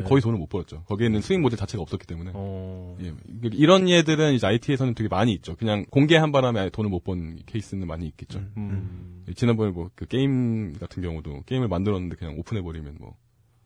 [0.00, 0.02] 예.
[0.04, 0.82] 거의 돈을 못 벌었죠.
[0.84, 2.32] 거기에는 수익 모델 자체가 없었기 때문에.
[2.34, 2.94] 어.
[3.00, 3.14] 예,
[3.54, 5.56] 이런 예들은 이제 IT에서는 되게 많이 있죠.
[5.56, 8.38] 그냥 공개한 바람에 아예 돈을 못 번 케이스는 많이 있겠죠.
[8.58, 9.24] 음.
[9.28, 13.14] 예, 지난번에 뭐 그 게임 같은 경우도 게임을 만들었는데 그냥 오픈해 버리면 뭐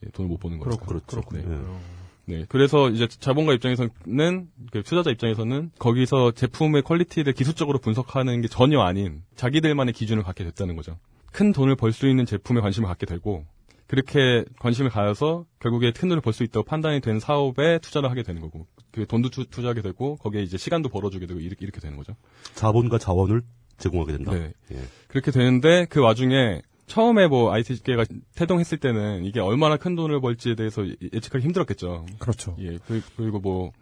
[0.06, 0.76] 예, 돈을 못 버는 거죠.
[0.78, 1.42] 그렇- 그렇군요.
[1.42, 1.56] 네.
[1.56, 2.36] 예.
[2.38, 8.80] 네, 그래서 이제 자본가 입장에서는 그 투자자 입장에서는 거기서 제품의 quality를 기술적으로 분석하는 게 전혀
[8.80, 10.96] 아닌 자기들만의 기준을 갖게 됐다는 거죠.
[11.34, 13.44] 큰 돈을 벌 수 있는 제품에 관심을 갖게 되고
[13.86, 18.40] 그렇게 관심을 가져서 결국에 큰 돈을 벌 수 있다고 판단이 된 사업에 투자를 하게 되는
[18.40, 22.14] 거고 그 돈도 투, 투자하게 되고 거기에 이제 시간도 벌어주게 되고 이렇게, 이렇게 되는 거죠.
[22.54, 23.42] 자본과 자원을
[23.78, 24.32] 제공하게 된다.
[24.32, 24.52] 네.
[24.72, 24.78] 예.
[25.08, 28.04] 그렇게 되는데 그 와중에 처음에 뭐 IT계가
[28.36, 32.06] 태동했을 때는 이게 얼마나 큰 돈을 벌지에 대해서 예- 예측하기 힘들었겠죠.
[32.20, 32.56] 그렇죠.
[32.60, 33.72] 예, 그- 그리고 뭐, 뭐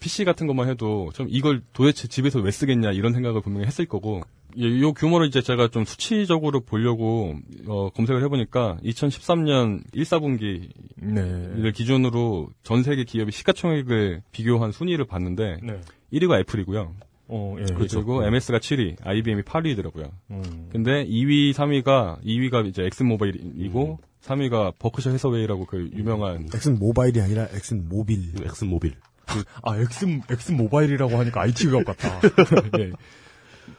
[0.00, 4.22] PC 같은 것만 해도 좀 이걸 도대체 집에서 왜 쓰겠냐 이런 생각을 분명히 했을 거고
[4.56, 7.34] 예, 요 규모를 이제 제가 좀 수치적으로 보려고
[7.66, 11.72] 어, 검색을 해보니까 2013년 1사분기를 네.
[11.72, 15.80] 기준으로 전 세계 기업의 시가총액을 비교한 순위를 봤는데 네.
[16.12, 16.94] 1위가 애플이고요.
[17.26, 17.64] 어, 예.
[17.74, 20.10] 그리고 MS가 7위, IBM이 8위더라고요.
[20.30, 20.68] 음.
[20.70, 27.48] 근데 2위, 3위가 2위가 이제 엑슨 모바일이고 3위가 버크셔 해서웨이라고 그 유명한 엑슨 모바일이 아니라
[27.52, 28.32] 엑슨 모빌.
[28.44, 28.94] 엑슨 모빌.
[29.62, 32.20] 아, 엑슨, 엑슨 모바일이라고 하니까 IT 기업 같다.
[32.78, 32.92] 예.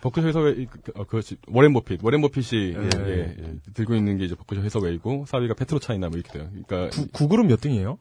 [0.01, 1.05] 버크셔 해서웨이, 그, 어.
[1.47, 2.03] 워렌 버핏.
[2.03, 6.17] 워렌 버핏이, 예, 예, 예, 들고 있는 게 이제 버크셔 해서웨이고, 4위가 페트로 차이나 뭐
[6.17, 6.49] 이렇게 돼요.
[6.67, 6.95] 그러니까.
[6.95, 7.97] 구, 구글은 몇 등이에요?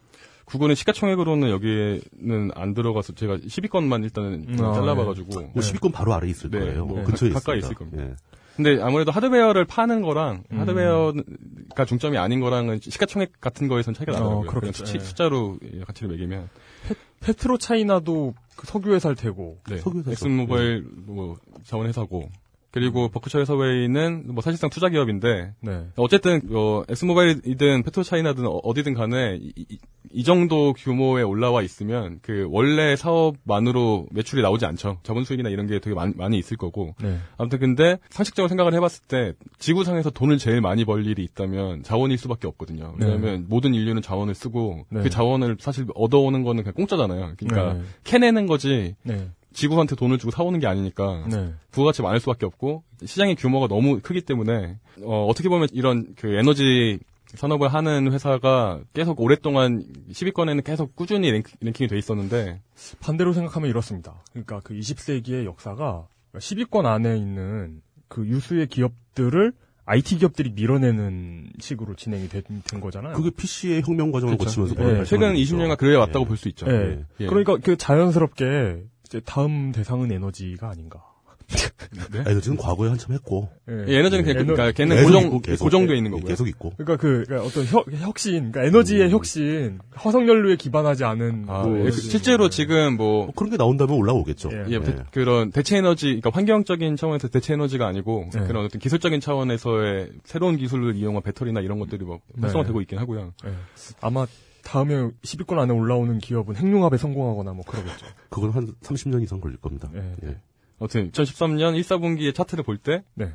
[0.47, 5.41] 구글은 시가총액으로는 여기에는 안 들어가서 제가 10위권만 일단은 음, 아, 잘라봐가지고.
[5.41, 6.85] 뭐 10위권 바로 아래 있을 네, 거예요.
[6.85, 7.59] 뭐 근처에 가, 가까이.
[7.59, 8.03] 있을 겁니다.
[8.03, 8.15] 예.
[8.57, 10.61] 근데 아무래도 하드웨어를 파는 거랑 음.
[10.61, 14.47] 하드웨어가 중점이 아닌 거랑은 시가총액 같은 거에서는 차이가 어, 나더라고요.
[14.49, 14.85] 그렇겠죠.
[14.85, 15.01] 수치, 예.
[15.01, 16.49] 숫자로 가치를 매기면.
[17.25, 19.59] 페트로 차이나도 그 석유 회사일 테고.
[19.69, 19.79] 네.
[19.79, 20.13] 석유회사죠.
[20.13, 22.29] 엑슨모바일 뭐 자원 회사고
[22.75, 25.87] 그리고 버크셔 해서웨이는 뭐 사실상 투자 기업인데 네.
[25.95, 29.79] 어쨌든 어 엑스모바일이든 페트로차이나든 어- 어디든 간에 이, 이-
[30.13, 34.99] 이 정도 규모에 올라와 있으면 그 원래 사업만으로 매출이 나오지 않죠.
[35.05, 36.95] 자본 수익이나 이런 게 되게 많, 많이 있을 거고.
[37.01, 37.19] 네.
[37.39, 42.49] 아무튼 근데 상식적으로 생각을 해봤을 때 지구상에서 돈을 제일 많이 벌 일이 있다면 자원일 수밖에
[42.49, 42.95] 없거든요.
[42.99, 43.07] 네.
[43.07, 45.03] 왜냐하면 모든 인류는 자원을 쓰고 네.
[45.03, 47.35] 그 자원을 사실 얻어오는 거는 그냥 공짜잖아요.
[47.39, 47.83] 그러니까 네.
[48.03, 49.29] 캐내는 거지 네.
[49.55, 51.55] 지구한테 돈을 주고 사오는 게 아니니까 네.
[51.71, 56.99] 부가가치 많을 수밖에 없고 시장의 규모가 너무 크기 때문에 어, 어떻게 보면 이런 그 에너지
[57.35, 62.61] 산업을 하는 회사가 계속 오랫동안 10위권에는 계속 꾸준히 랭크, 랭킹 이 돼 있었는데
[63.01, 64.23] 반대로 생각하면 이렇습니다.
[64.33, 69.53] 그러니까 그 20세기의 역사가 10위권 안에 있는 그 유수의 기업들을
[69.87, 73.15] IT 기업들이 밀어내는 식으로 진행이 된, 된 거잖아요.
[73.15, 74.63] 그게 PC의 혁명 과정을 그렇죠.
[74.65, 75.43] 거치면서 예, 최근 거죠.
[75.57, 76.29] 20년간 그래 왔다고 예.
[76.29, 76.67] 볼수 있죠.
[76.71, 77.05] 예.
[77.21, 77.27] 예.
[77.27, 78.85] 그러니까 그 자연스럽게
[79.15, 81.01] 이제 다음 대상은 에너지가 아닌가.
[82.11, 82.25] 네?
[82.27, 83.49] 에너지는 과거에 한참 했고.
[83.69, 83.85] 예.
[83.87, 85.65] 예, 에너지는 그냥 에너- 그러니까 걔는 계속 고정 계속.
[85.65, 86.27] 고정돼 있는 예, 거고요.
[86.29, 86.71] 계속 있고.
[86.77, 91.79] 그러니까 그 그러니까 어떤 혁, 혁신, 그러니까 에너지의 혁신, 화석 연료에 기반하지 않은 아, 뭐
[91.81, 94.51] 예, 그 실제로 지금 뭐 뭐 그런 게 나온다면 올라오겠죠.
[94.53, 94.65] 예.
[94.71, 98.47] 예, 대- 그런 대체 에너지, 그러니까 환경적인 차원에서 대체 에너지가 아니고 네.
[98.47, 102.41] 그런 어떤 기술적인 차원에서의 새로운 기술을 이용한 배터리나 이런 것들이 뭐 네.
[102.41, 103.35] 활성화되고 있긴 하고요.
[103.47, 103.51] 예.
[104.01, 104.27] 아마
[104.65, 108.07] 다음에 10위권 안에 올라오는 기업은 핵융합에 성공하거나 뭐 그러겠죠.
[108.31, 109.89] 그건 한 30년 이상 걸릴 겁니다.
[109.95, 110.15] 예.
[110.25, 110.37] 예.
[110.81, 113.33] 아무튼 2013년 1사분기의 차트를 볼때 네.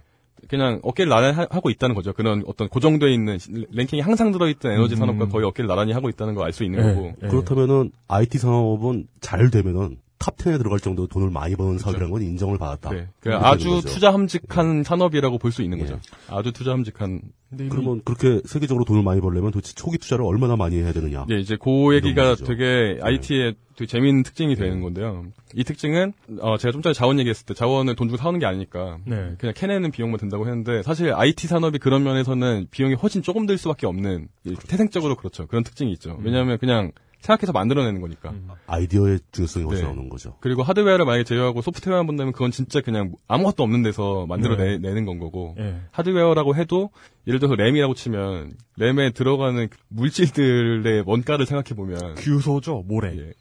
[0.48, 2.14] 그냥 어깨를 나란히 하- 하고 있다는 거죠.
[2.14, 3.38] 그런 어떤 고정돼 있는
[3.72, 5.00] 랭킹이 항상 들어있던 에너지 음.
[5.00, 6.94] 산업과 거의 어깨를 나란히 하고 있다는 걸 알 수 있는 예.
[6.94, 7.14] 거고.
[7.24, 7.28] 예.
[7.28, 12.58] 그렇다면은 IT 산업은 잘 되면은 top 10에 들어갈 정도로 돈을 많이 버는 사업이라는 건 인정을
[12.58, 12.90] 받았다.
[12.92, 13.08] 네.
[13.22, 13.88] 그 이렇게 아주 되는 거죠.
[13.90, 15.84] 투자 함직한 산업이라고 볼 수 있는 예.
[15.84, 16.00] 거죠.
[16.28, 17.22] 아주 투자 함직한.
[17.50, 21.26] 근데 이미 그러면 그렇게 세계적으로 돈을 많이 벌려면 도대체 초기 투자를 얼마나 많이 해야 되느냐?
[21.32, 22.36] 예, 이제 그 얘기가.
[22.36, 25.26] 되게 IT의 되게 재미있는 특징이 되는 건데요.
[25.56, 29.00] 이 특징은 어 제가 좀 전에 자원 얘기했을 때 자원을 돈 주고 사오는 게 아니니까
[29.06, 29.36] 네.
[29.40, 33.88] 그냥 캐내는 비용만 든다고 했는데 사실 IT 산업이 그런 면에서는 비용이 훨씬 조금 들 수밖에
[33.88, 35.48] 없는 이 태생적으로 그렇죠.
[35.48, 36.20] 그런 특징이 있죠.
[36.22, 38.34] 왜냐하면 그냥 생각해서 만들어내는 거니까.
[38.68, 39.92] 아이디어의 중요성이 훨씬 네.
[39.92, 40.38] 나오는 거죠.
[40.40, 45.06] 그리고 하드웨어를 만약에 제외하고 소프트웨어만 본다면 그건 진짜 그냥 아무것도 없는 데서 만들어내는 네.
[45.06, 45.82] 건 거고 예.
[45.92, 46.90] 하드웨어라고 해도
[47.28, 53.16] 예를 들어서 램이라고 치면 램에 들어가는 그 물질들의 원가를 생각해 보면 규소죠 모래.
[53.18, 53.34] 예.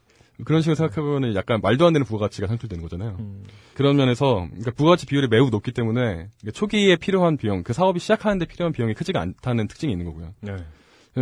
[0.45, 3.17] 그런 식으로 생각해 보면 약간 말도 안 되는 부가가치가 산출되는 거잖아요.
[3.19, 3.43] 음.
[3.73, 8.71] 그런 면에서 그러니까 부가가치 비율이 매우 높기 때문에 초기에 필요한 비용, 그 사업이 시작하는데 필요한
[8.71, 10.33] 비용이 크지가 않다는 특징이 있는 거고요.
[10.41, 10.57] 네.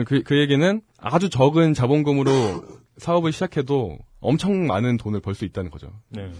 [0.05, 2.29] 그, 그 얘기는 아주 적은 자본금으로
[2.97, 5.91] 사업을 시작해도 엄청 많은 돈을 벌 수 있다는 거죠.
[6.09, 6.31] 네.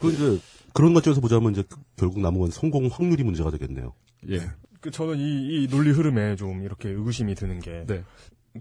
[0.00, 0.40] 그 이제
[0.72, 1.62] 그런 관점에서 보자면 이제
[1.96, 3.92] 결국 남은 건 성공 확률이 문제가 되겠네요.
[4.30, 4.40] 예.
[4.80, 7.84] 그 저는 이, 이 논리 흐름에 좀 이렇게 의구심이 드는 게.
[7.86, 8.04] 네.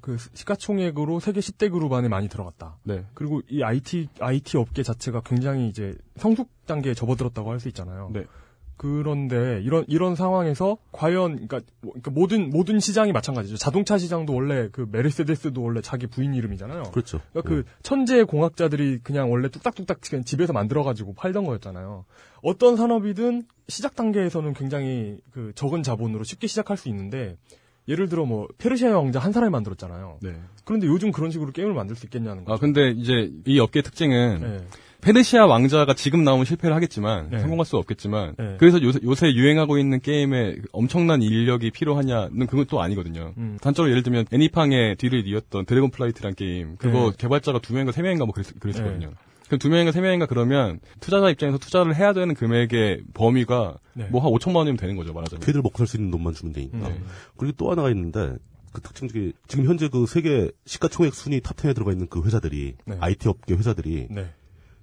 [0.01, 2.77] 그 시가총액으로 세계 10대 그룹 안에 많이 들어갔다.
[2.83, 3.05] 네.
[3.13, 8.09] 그리고 이 IT IT 업계 자체가 굉장히 이제 성숙 단계에 접어들었다고 할 수 있잖아요.
[8.13, 8.25] 네.
[8.77, 13.57] 그런데 이런 이런 상황에서 과연 그러니까, 뭐- 그러니까 모든 모든 시장이 마찬가지죠.
[13.57, 16.83] 자동차 시장도 원래 그 메르세데스도 원래 자기 부인 이름이잖아요.
[16.91, 17.19] 그렇죠.
[17.33, 22.05] 그러니까 그 천재 공학자들이 그냥 원래 뚝딱뚝딱 그냥 집에서 만들어 가지고 팔던 거였잖아요.
[22.43, 27.35] 어떤 산업이든 시작 단계에서는 굉장히 그 적은 자본으로 쉽게 시작할 수 있는데
[27.87, 30.19] 예를 들어 뭐 페르시아 왕자 한 사람이 만들었잖아요.
[30.21, 30.35] 네.
[30.65, 32.53] 그런데 요즘 그런 식으로 게임을 만들 수 있겠냐는 거죠.
[32.53, 34.67] 아 근데 이제 이 업계의 특징은 네.
[35.01, 37.39] 페르시아 왕자가 지금 나오면 실패를 하겠지만 네.
[37.39, 38.55] 성공할 수 없겠지만 네.
[38.59, 43.33] 그래서 요새, 요새 유행하고 있는 게임에 엄청난 인력이 필요하냐는 그건 또 아니거든요.
[43.37, 43.57] 음.
[43.61, 47.17] 단적으로 예를 들면 애니팡의 뒤를 이었던 드래곤 플라이트란 게임 그거 네.
[47.17, 49.11] 개발자가 두 명인가 세 명인가 뭐 그랬, 그랬었거든요.
[49.49, 54.07] 그두 명인가 세 명인가 그러면 투자자 입장에서 투자를 해야 되는 금액의 범위가 네.
[54.11, 55.39] 뭐한 5천만 원이면 되는 거죠 말하자면.
[55.45, 56.89] 걔들 먹고 살 수 있는 돈만 주면 되니까.
[56.89, 56.99] 네.
[57.37, 58.35] 그리고 또 하나가 있는데
[58.73, 62.97] 그 특징 중에 지금 현재 그 세계 시가총액 순위 탑10에 들어가 있는 그 회사들이 네.
[62.99, 64.25] IT 업계 회사들이 네.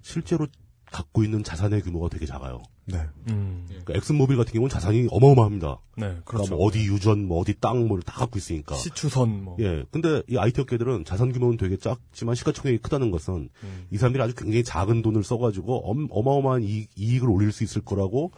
[0.04, 0.46] 실제로
[0.92, 2.62] 갖고 있는 자산의 규모가 되게 작아요.
[2.84, 2.98] 네.
[3.30, 3.64] 음.
[3.66, 5.78] 그러니까 엑슨모빌 같은 경우는 자산이 어마어마합니다.
[5.96, 6.54] 네, 그러니까 그렇죠.
[6.54, 8.76] 뭐 어디 유전, 뭐 어디 땅, 뭐다 갖고 있으니까.
[8.76, 9.56] 시추선 뭐.
[9.60, 9.84] 예.
[9.90, 13.86] 근데 이 IT 업계들은 자산 규모는 되게 작지만 시가총액이 크다는 것은 음.
[13.90, 18.30] 이 사람들이 아주 굉장히 작은 돈을 써가지고 엄, 어마어마한 이익, 이익을 올릴 수 있을 거라고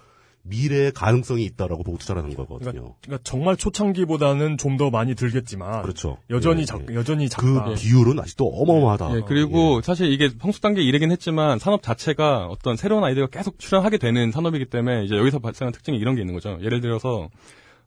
[0.48, 2.70] 미래의 가능성이 있다라고 보고 투자를 하는 거거든요.
[2.70, 6.18] 그러니까, 그러니까 정말 초창기보다는 좀 더 많이 들겠지만 그렇죠.
[6.28, 6.94] 여전히 예, 작 예.
[6.94, 7.74] 여전히 그 작다.
[7.76, 9.16] 비율은 아직도 어마어마하다.
[9.16, 13.96] 예, 그리고 사실 이게 성숙 단계 이르긴 했지만 산업 자체가 어떤 새로운 아이디어가 계속 출현하게
[13.96, 16.58] 되는 산업이기 때문에 이제 여기서 발생한 특징이 이런 게 있는 거죠.
[16.60, 17.30] 예를 들어서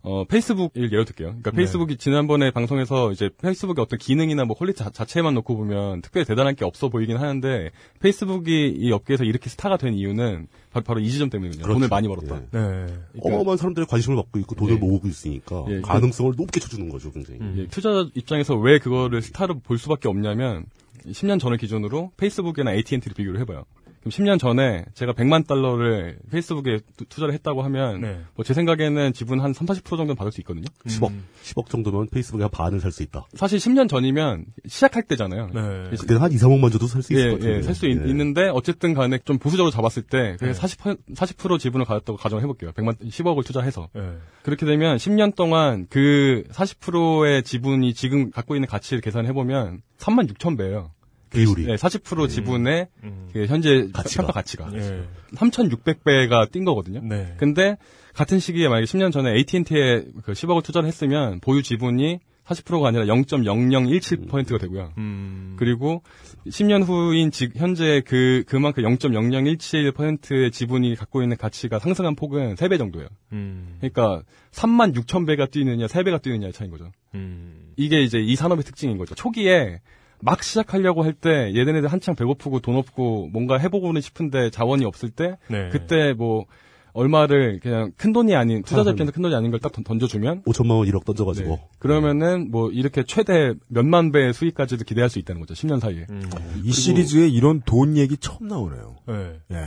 [0.02, 1.28] 어, 페이스북을 예로 들게요.
[1.28, 1.58] 그러니까 네.
[1.58, 6.56] 페이스북이 지난번에 방송에서 이제 페이스북의 어떤 기능이나 뭐 quality 자, 자체만 놓고 보면 특별히 대단한
[6.56, 7.70] 게 없어 보이긴 하는데
[8.00, 11.64] 페이스북이 이 업계에서 이렇게 스타가 된 이유는 바, 바로 이 지점 때문이거든요.
[11.64, 11.74] 그렇죠.
[11.76, 12.36] 돈을 많이 벌었다.
[12.36, 12.40] 예.
[12.40, 12.50] 네.
[12.52, 14.78] 그러니까- 어마어마한 사람들의 관심을 받고 있고 돈을 예.
[14.80, 17.42] 모으고 있으니까 예, 가능성을 높게 쳐주는 거죠, 굉장히.
[17.42, 17.56] 음.
[17.58, 20.66] 예, 투자자 입장에서 왜 그거를 스타로 볼 수밖에 없냐면
[21.08, 23.64] 10년 전을 기준으로 페이스북이나 AT&T를 비교를 해봐요.
[24.00, 28.22] 그럼 10년 전에 제가 100만 달러를 페이스북에 투- 투자를 했다고 하면 네.
[28.36, 30.66] 뭐제 생각에는 지분 한 3, 40% 정도는 받을 수 있거든요.
[30.88, 31.26] 10억, 음.
[31.44, 33.26] 10억 정도면 페이스북에 한 반을 살 수 있다.
[33.34, 35.48] 사실 10년 전이면 시작할 때잖아요.
[35.54, 35.90] 네.
[35.98, 37.58] 그때는 한 2, 3억만 줘도 살 수 있을 예, 것 같은데.
[37.58, 37.92] 예, 살수 예.
[37.92, 40.52] 있는데 어쨌든 간에 좀 보수적으로 잡았을 때 네.
[40.54, 42.72] 40%, 40% 지분을 가졌다고 가정을 해볼게요.
[42.72, 43.90] 100만, 10억을 투자해서.
[43.94, 44.02] 네.
[44.44, 50.58] 그렇게 되면 10년 동안 그 40%의 지분이 지금 갖고 있는 가치를 계산해 보면 3만 6천
[50.58, 50.92] 배예요.
[51.30, 51.66] 비율이.
[51.66, 53.30] 네, 40% 지분의 음.
[53.34, 54.24] 그 현재 가치가.
[54.24, 55.04] 평가 가치가 예.
[55.36, 57.02] 3,600배가 뛴 거거든요.
[57.04, 57.36] 네.
[57.38, 57.78] 근데
[58.14, 62.20] 같은 시기에 만약에 10년 전에 AT&T에 그 10억을 투자를 했으면 보유 지분이
[62.50, 64.94] 40%가 아니라 0.0017%가 되고요.
[64.98, 65.56] 음.
[65.58, 66.02] 그리고
[66.48, 73.08] 10년 후인 지, 현재 그 그만큼 0.0017%의 지분이 갖고 있는 가치가 상승한 폭은 3배 정도예요.
[73.34, 73.78] 음.
[73.80, 76.92] 그러니까 3만 6천 배가 뛰느냐, 3배가 뛰느냐의 차이인 거죠.
[77.14, 77.72] 음.
[77.78, 79.14] 이게 이제 이 산업의 특징인 거죠.
[79.14, 79.80] 초기에
[80.22, 85.38] 막 시작하려고 할 때 얘네들 한창 배고프고 돈 없고 뭔가 해보고는 싶은데 자원이 없을 때
[85.50, 85.70] 네.
[85.72, 86.46] 그때 뭐
[86.94, 90.72] 얼마를 그냥 큰 돈이 아닌 투자자 한- 입장에서 큰 돈이 아닌 걸 딱 던져주면 5천만
[90.78, 91.50] 원 1억 던져가지고.
[91.52, 91.68] 네.
[91.78, 95.54] 그러면은 뭐 이렇게 최대 몇만 배의 수익까지도 기대할 수 있다는 거죠.
[95.54, 96.08] 10년 사이에.
[96.10, 96.24] 음.
[96.64, 98.96] 이 시리즈에 이런 돈 얘기 처음 나오네요.
[99.08, 99.40] 네.
[99.52, 99.58] 예.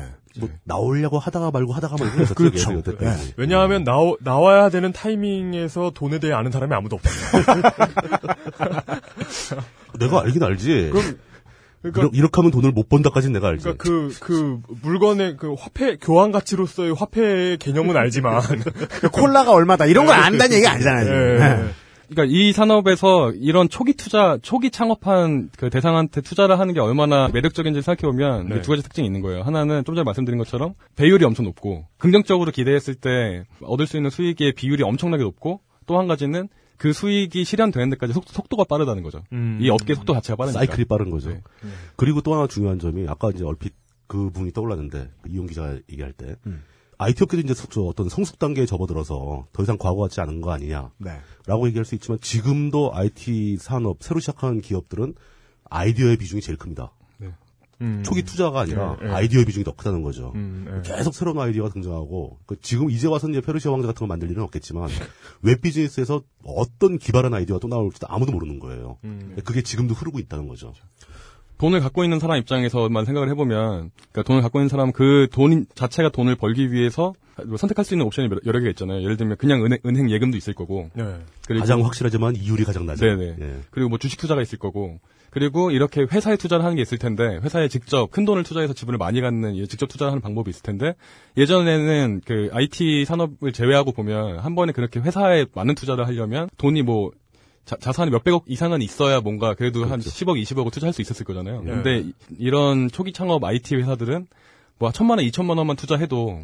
[0.41, 2.83] 뭐 나오려고 하다가 말고 하다가 말고 해서 그렇죠.
[2.99, 3.15] 네.
[3.37, 7.43] 왜냐하면 나오, 나와야 되는 타이밍에서 돈에 대해 아는 사람이 아무도 없어요.
[9.99, 10.91] 내가 알긴 알지.
[10.93, 11.19] 그럼
[11.83, 13.65] 그러니까 이렇게, 이렇게 하면 돈을 못 번다까지는 내가 알지.
[13.65, 18.41] 그러니까 그, 그, 물건의 그 화폐, 교환 가치로서의 화폐의 개념은 알지만.
[19.13, 21.09] 콜라가 얼마다 이런 걸 안다는 얘기가 아니잖아요.
[21.09, 21.41] 예.
[21.41, 21.65] 예.
[22.09, 27.81] 그러니까 이 산업에서 이런 초기 투자, 초기 창업한 그 대상한테 투자를 하는 게 얼마나 매력적인지
[27.81, 28.61] 생각해 보면 네.
[28.61, 29.43] 두 가지 특징이 있는 거예요.
[29.43, 34.53] 하나는 좀 전에 말씀드린 것처럼 배율이 엄청 높고 긍정적으로 기대했을 때 얻을 수 있는 수익의
[34.53, 36.49] 비율이 엄청나게 높고 또 한 가지는
[36.83, 39.23] 그 수익이 실현되는 데까지 속, 도 가 빠르다는 거죠.
[39.33, 39.59] 음.
[39.61, 40.59] 이 업계 속도 자체가 빠르니까.
[40.59, 41.31] 사이클이 빠른 거죠.
[41.31, 41.41] 네.
[41.95, 43.73] 그리고 또 하나 중요한 점이 아까 이제 얼핏
[44.09, 46.65] 그 부분이 떠올랐는데 그 이용 기자가 얘기할 때 음.
[46.99, 50.91] IT 업계도 이제 저 어떤 성숙 단계에 접어들어서 더 이상 과거 같지 않은 거 아니냐라고
[50.99, 51.21] 네.
[51.67, 55.15] 얘기할 수 있지만 지금도 IT 산업 새로 시작하는 기업들은
[55.71, 56.93] 아이디어의 비중이 제일 큽니다.
[57.83, 58.03] 음.
[58.05, 59.13] 초기 투자가 아니라 네, 네.
[59.13, 60.33] 아이디어의 비중이 더 크다는 거죠.
[60.35, 60.95] 음, 네.
[60.97, 64.43] 계속 새로운 아이디어가 등장하고 그 지금 이제 와서 이제 페르시아 왕자 같은 걸 만들 일은
[64.45, 64.89] 없겠지만
[65.43, 68.97] 웹 비즈니스에서 어떤 기발한 아이디어가 또 나올지도 아무도 모르는 거예요.
[69.05, 69.37] 음.
[69.45, 70.73] 그게 지금도 흐르고 있다는 거죠.
[71.59, 76.35] 돈을 갖고 있는 사람 입장에서만 생각을 해보면, 그러니까 돈을 갖고 있는 사람은 그돈 자체가 돈을
[76.35, 77.15] 벌기 위해서
[77.47, 79.01] 뭐 선택할 수 있는 옵션이 여러- 개가 있잖아요.
[79.01, 81.21] 예를 들면 그냥 은행, 은행 예금도 있을 거고, 네.
[81.61, 83.17] 가장 확실하지만 이율이 가장 낮은.
[83.17, 83.37] 네네.
[83.41, 83.61] 예.
[83.71, 84.99] 그리고 뭐 주식 투자가 있을 거고,
[85.33, 89.23] 그리고 이렇게 회사에 투자를 하는 게 있을 텐데, 회사에 직접 큰 돈을 투자해서 지분을 많이
[89.23, 90.95] 갖는, 예, 직접 투자를 하는 방법이 있을 텐데,
[91.39, 97.13] 예전에는 그 IT 산업을 제외하고 보면, 한 번에 그렇게 회사에 많은 투자를 하려면, 돈이 뭐,
[97.65, 101.63] 자, 자산이 몇백억 이상은 있어야 뭔가 그래도 한 10억, 20억을 투자할 수 있었을 거잖아요.
[101.63, 101.71] 네.
[101.71, 104.27] 근데 이- 이런 초기 창업 IT 회사들은
[104.79, 106.41] 뭐 천만 원, 이천만 원만 투자해도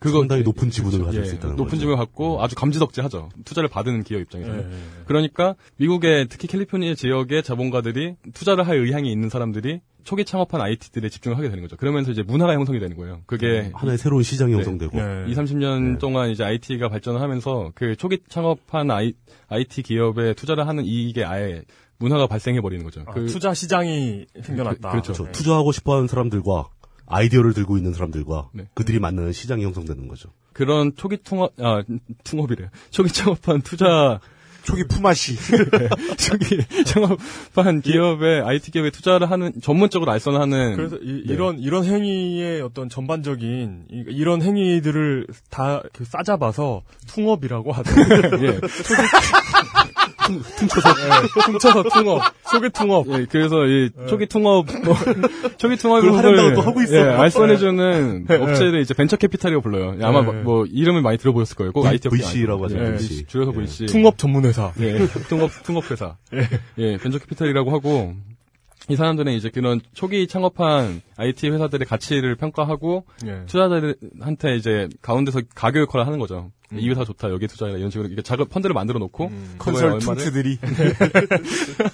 [0.00, 1.80] 그거 상당히 높은 지분을 가질 예, 수 있다는 높은 거죠.
[1.80, 3.30] 지분을 갖고 아주 감지덕지하죠.
[3.44, 4.58] 투자를 받은 기업 입장에서는.
[4.60, 4.82] 예, 예, 예.
[5.06, 11.36] 그러니까 미국의 특히 캘리포니아 지역의 자본가들이 투자를 할 의향이 있는 사람들이 초기 창업한 IT들에 집중을
[11.36, 11.76] 하게 되는 거죠.
[11.76, 13.20] 그러면서 이제 문화가 형성이 되는 거예요.
[13.26, 14.56] 그게 하나의 새로운 시장이 네.
[14.56, 14.96] 형성되고.
[14.96, 15.24] 네.
[15.28, 19.12] 2, 30년 동안 이제 IT가 발전을 하면서 그 초기 창업한 I,
[19.48, 21.62] IT 기업에 투자를 하는 이익에 아예
[21.98, 23.02] 문화가 발생해 버리는 거죠.
[23.06, 24.90] 아, 그- 투자 시장이 생겨났다.
[24.90, 25.12] 그- 그렇죠.
[25.12, 25.32] 그렇죠.
[25.32, 26.68] 투자하고 싶어하는 사람들과
[27.08, 28.64] 아이디어를 들고 있는 사람들과 네.
[28.74, 30.30] 그들이 만나는 시장이 형성되는 거죠.
[30.52, 31.82] 그런 초기 통업, 아,
[32.24, 32.68] 통업이래요.
[32.90, 34.20] 초기 창업한 투자,
[34.64, 35.38] 초기 품앗이.
[36.18, 40.76] 초기 창업한 기업에, IT 기업에 투자를 하는, 전문적으로 알선하는.
[40.76, 41.36] 그래서 이, 네.
[41.36, 48.60] 런 이런 행위의 어떤 전반적인 이, 이런 행위들을 다 그 싸잡아서 퉁업이라고 하더라고요.
[50.28, 50.34] 예.
[50.34, 53.06] 퉁, 퉁쳐서 예, 퉁쳐서 퉁업, 소개 퉁업.
[53.08, 54.94] 예, 그래서 이 초기 통업, 뭐,
[55.58, 56.96] 초기 통업을 그걸 하려다가 또 하고 있어.
[56.96, 58.34] 예, 알선해주는 예.
[58.34, 59.96] 업체를 이제 벤처 캐피탈이라고 불러요.
[60.00, 60.42] 예, 아마 예.
[60.42, 61.72] 뭐, 이름을 많이 들어보셨을 거예요.
[61.72, 62.80] 꼭 IT 업체 VC 라고 아니고.
[62.80, 63.26] 하죠, 예, VC.
[63.26, 63.60] 줄여서 예.
[63.60, 63.86] VC.
[63.86, 64.72] 퉁업 전문회사.
[64.80, 66.16] 예, 통업, 통업회사.
[66.78, 68.14] 예, 벤처 캐피탈이라고 하고,
[68.88, 73.42] 이 사람들은 이제 그런 초기 창업한 IT 회사들의 가치를 평가하고, 예.
[73.46, 76.50] 투자자들한테 이제 가운데서 가격 역할을 하는 거죠.
[76.72, 80.58] 이 회사 좋다, 여기 투자해라, 이런 식으로 이렇게 작업 펀드를 만들어 놓고, 얼마를- 컨설턴트들이.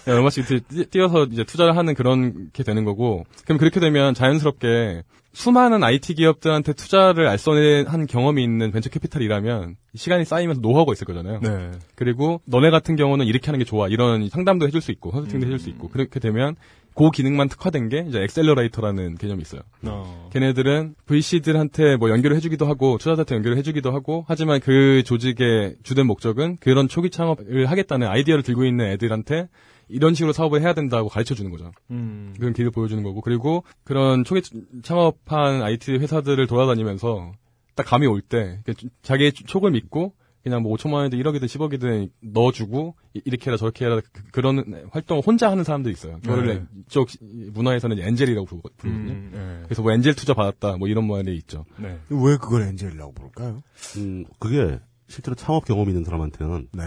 [0.09, 0.45] 예, 얼마씩
[0.91, 5.03] 띄어서 이제 투자를 하는 그런 게 되는 거고, 그럼 그렇게 되면 자연스럽게
[5.35, 11.41] 수많은 IT 기업들한테 투자를 알선한 경험이 있는 벤처 캐피탈이라면 시간이 쌓이면서 노하우가 있을 거잖아요.
[11.43, 11.73] 네.
[11.97, 13.89] 그리고 너네 같은 경우는 이렇게 하는 게 좋아.
[13.89, 15.89] 이런 상담도 해줄 수 있고, 컨설팅도 해줄 수 있고.
[15.89, 16.57] 그렇게 되면
[16.95, 19.63] 그 기능만 특화된 게 이제 accelerator라는 개념이 있어요.
[19.85, 20.31] 어.
[20.33, 26.59] 걔네들은 VC들한테 뭐 연결을 해주기도 하고 투자자한테 연결을 해주기도 하고 하지만 그 조직의 주된 목적은
[26.61, 29.49] 그런 초기 창업을 하겠다는 아이디어를 들고 있는 애들한테
[29.89, 31.73] 이런 식으로 사업을 해야 된다고 가르쳐 주는 거죠.
[31.91, 32.35] 음.
[32.39, 34.43] 그런 길을 보여주는 거고 그리고 그런 초기
[34.83, 37.33] 창업한 IT 회사들을 돌아다니면서
[37.75, 38.61] 딱 감이 올 때
[39.03, 44.01] 자기의 촉을 믿고 그냥 뭐 5천만 원이든 1억이든 10억이든 넣어주고 이- 이렇게 해라 저렇게 해라
[44.31, 46.19] 그, 런 활동을 혼자 하는 사람들이 있어요.
[46.21, 46.63] 그거를 네.
[46.87, 47.09] 이쪽
[47.55, 49.13] 문화에서는 엔젤이라고 부르- 부르거든요.
[49.13, 49.63] 음, 네.
[49.65, 51.65] 그래서 뭐 엔젤 투자 받았다 뭐 이런 말이 있죠.
[51.79, 51.99] 네.
[52.11, 53.63] 왜 그걸 엔젤이라고 부를까요?
[53.97, 54.79] 음, 그게
[55.09, 56.83] 실제로 창업 경험 있는 사람한테는 네.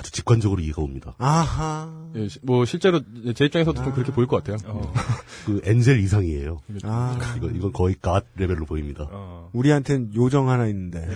[0.00, 1.14] 아주 직관적으로 이해가 옵니다.
[1.18, 1.92] 아하.
[2.16, 3.00] 예, 시- 뭐 실제로
[3.34, 4.56] 제 입장에서도 좀 그렇게 보일 것 같아요.
[5.44, 6.60] 그 angel 이상이에요.
[6.84, 7.34] 아.
[7.36, 9.08] 이건, 이건 거의 god level로 보입니다.
[9.52, 11.06] 우리한텐 요정 하나 있는데.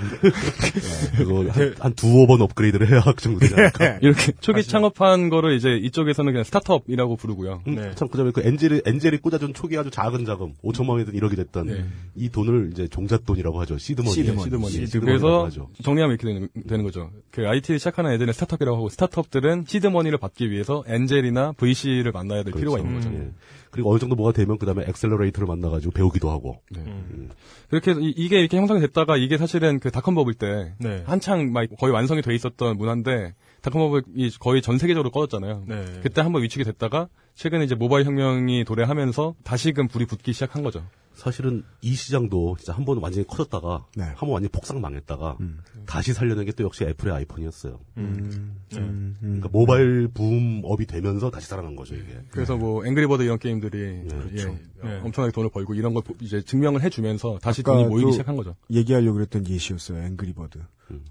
[1.16, 3.98] 그거 한, 한 두어 번 업그레이드를 해야 그 정도 되지 않을까?
[4.02, 7.62] 이렇게 초기 창업한 거를 이제 이쪽에서는 그냥 스타트업이라고 부르고요.
[7.66, 7.93] 음, 네.
[7.94, 11.66] 참, 그 다음에 그 angel이, angel이 꽂아준 초기 아주 작은 자금, 5천만 원이든 1억이 됐던,
[11.66, 11.85] 네.
[12.16, 13.78] 이 돈을 이제 종잣돈이라고 하죠.
[13.78, 14.15] 시드머니.
[14.15, 14.43] 시드머니.
[14.44, 14.73] 시드머니.
[14.73, 15.70] 시드머니라고 그래서 하죠.
[15.82, 17.11] 정리하면 이렇게 되는, 되는 거죠.
[17.31, 22.53] 그 IT를 시작하는 애들은 스타트업이라고 하고 스타트업들은 seed money를 받기 위해서 angel이나 VC를 만나야 될
[22.53, 23.11] 필요가 있는 거죠.
[23.13, 23.31] 예.
[23.71, 26.61] 그리고 어느 정도 뭐가 되면 그 다음에 accelerator를 만나가지고 배우기도 하고.
[26.71, 26.81] 네.
[26.87, 27.31] 음.
[27.69, 31.03] 그렇게 해서 이, 게 이렇게 형성이 됐다가 이게 사실은 그 닷컴 버블 때 네.
[31.07, 35.65] 한창 막 거의 완성이 돼 있었던 문화인데 닷컴 버블이 거의 전 세계적으로 꺼졌잖아요.
[35.67, 35.85] 네.
[36.03, 40.85] 그때 한번 위축이 됐다가 최근에 이제 모바일 혁명이 도래하면서 다시금 불이 붙기 시작한 거죠.
[41.15, 44.05] 사실은 이 시장도 진짜 한 번 완전히 커졌다가, 네.
[44.05, 45.59] 한번 완전히 폭삭 망했다가, 음.
[45.86, 47.78] 다시 살려낸 게 또 역시 애플의 아이폰이었어요.
[47.99, 48.57] 음.
[48.70, 48.78] 네.
[48.78, 49.16] 음.
[49.20, 52.20] 그러니까 모바일 붐업이 되면서 다시 살아난 거죠, 이게.
[52.31, 54.49] 그래서 뭐 앵그리버드 이런 게임들이 그렇죠.
[54.85, 55.01] 예, 네.
[55.05, 58.55] 엄청나게 돈을 벌고 이런 걸 보- 이제 증명을 해주면서 다시 돈이 모이기 시작한 거죠.
[58.70, 60.03] 얘기하려고 그랬던 예시였어요.
[60.03, 60.59] 앵그리버드.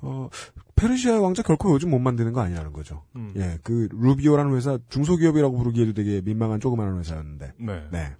[0.01, 0.30] 어,
[0.75, 3.03] 페르시아의 왕자 결코 요즘 못 만드는 거 아니라는 거죠.
[3.15, 3.34] 음.
[3.38, 7.53] 예, 그 루비오라는 회사 중소기업이라고 부르기에도 되게 민망한 조그마한 회사였는데.
[7.91, 8.15] 네.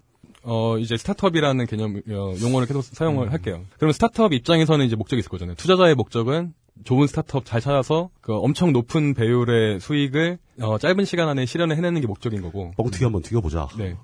[0.46, 0.52] 네.
[0.52, 3.62] 어, 이제 스타트업이라는 개념, 어, 용어를 계속 사용을 할게요.
[3.78, 5.56] 그러면 스타트업 입장에서는 이제 목적이 있을 거잖아요.
[5.56, 6.54] 투자자의 목적은
[6.86, 12.02] 좋은 스타트업 잘 찾아서 그 엄청 높은 배율의 수익을 어, 짧은 시간 안에 실현을 해내는
[12.02, 12.72] 게 목적인 거고.
[12.78, 13.70] 뻥튀기 한번 튀겨보자.
[13.78, 13.96] 네.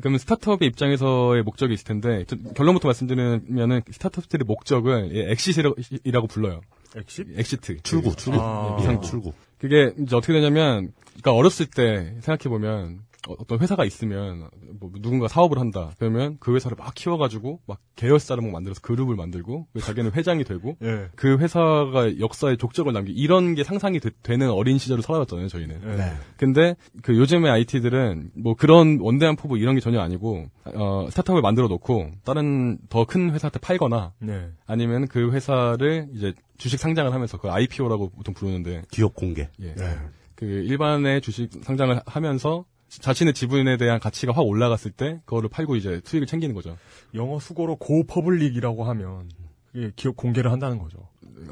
[0.00, 6.60] 그러면 스타트업의 입장에서의 목적이 있을 텐데 저- 결론부터 말씀드리면은 스타트업들의 목적을 예, exit이라고 불러요.
[6.96, 7.24] 엑시?
[7.36, 7.82] Exit.
[7.82, 8.38] 출구, 출구.
[8.38, 8.76] 예, 아.
[8.78, 9.32] 비상 출구.
[9.58, 14.48] 그게 이제 어떻게 되냐면, 그러니까 어렸을 때 생각해 보면 어- 어떤 회사가 있으면
[14.80, 19.66] 뭐 누군가 사업을 한다 그러면 그 회사를 막 키워가지고 막 계열사를 막 만들어서 그룹을 만들고
[19.72, 21.08] 그 자기는 회장이 되고 예.
[21.14, 25.96] 그 회사가 역사에 족적을 남기 이런 게 상상이 되, 는 어린 시절을 살아왔잖아요 저희는.
[25.96, 26.12] 네.
[26.36, 31.68] 근데 그 요즘의 IT들은 뭐 그런 원대한 포부 이런 게 전혀 아니고 어 스타트업을 만들어
[31.68, 34.48] 놓고 다른 더 큰 회사한테 팔거나 네.
[34.66, 39.48] 아니면 그 회사를 이제 주식 상장을 하면서 그 IPO라고 보통 부르는데 기업 공개.
[39.60, 39.74] 예.
[39.74, 39.96] 네.
[40.34, 42.64] 그 일반의 주식 상장을 하면서
[43.00, 46.76] 자신의 지분에 대한 가치가 확 올라갔을 때 그거를 팔고 이제 수익을 챙기는 거죠.
[47.14, 49.28] 영어 수고로 고퍼블릭이라고 하면
[49.72, 50.98] 그게 기업 공개를 한다는 거죠.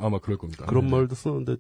[0.01, 0.67] 아마 그럴 겁니다.
[0.67, 0.93] 그런 네.
[0.93, 1.57] 말도 쓰는데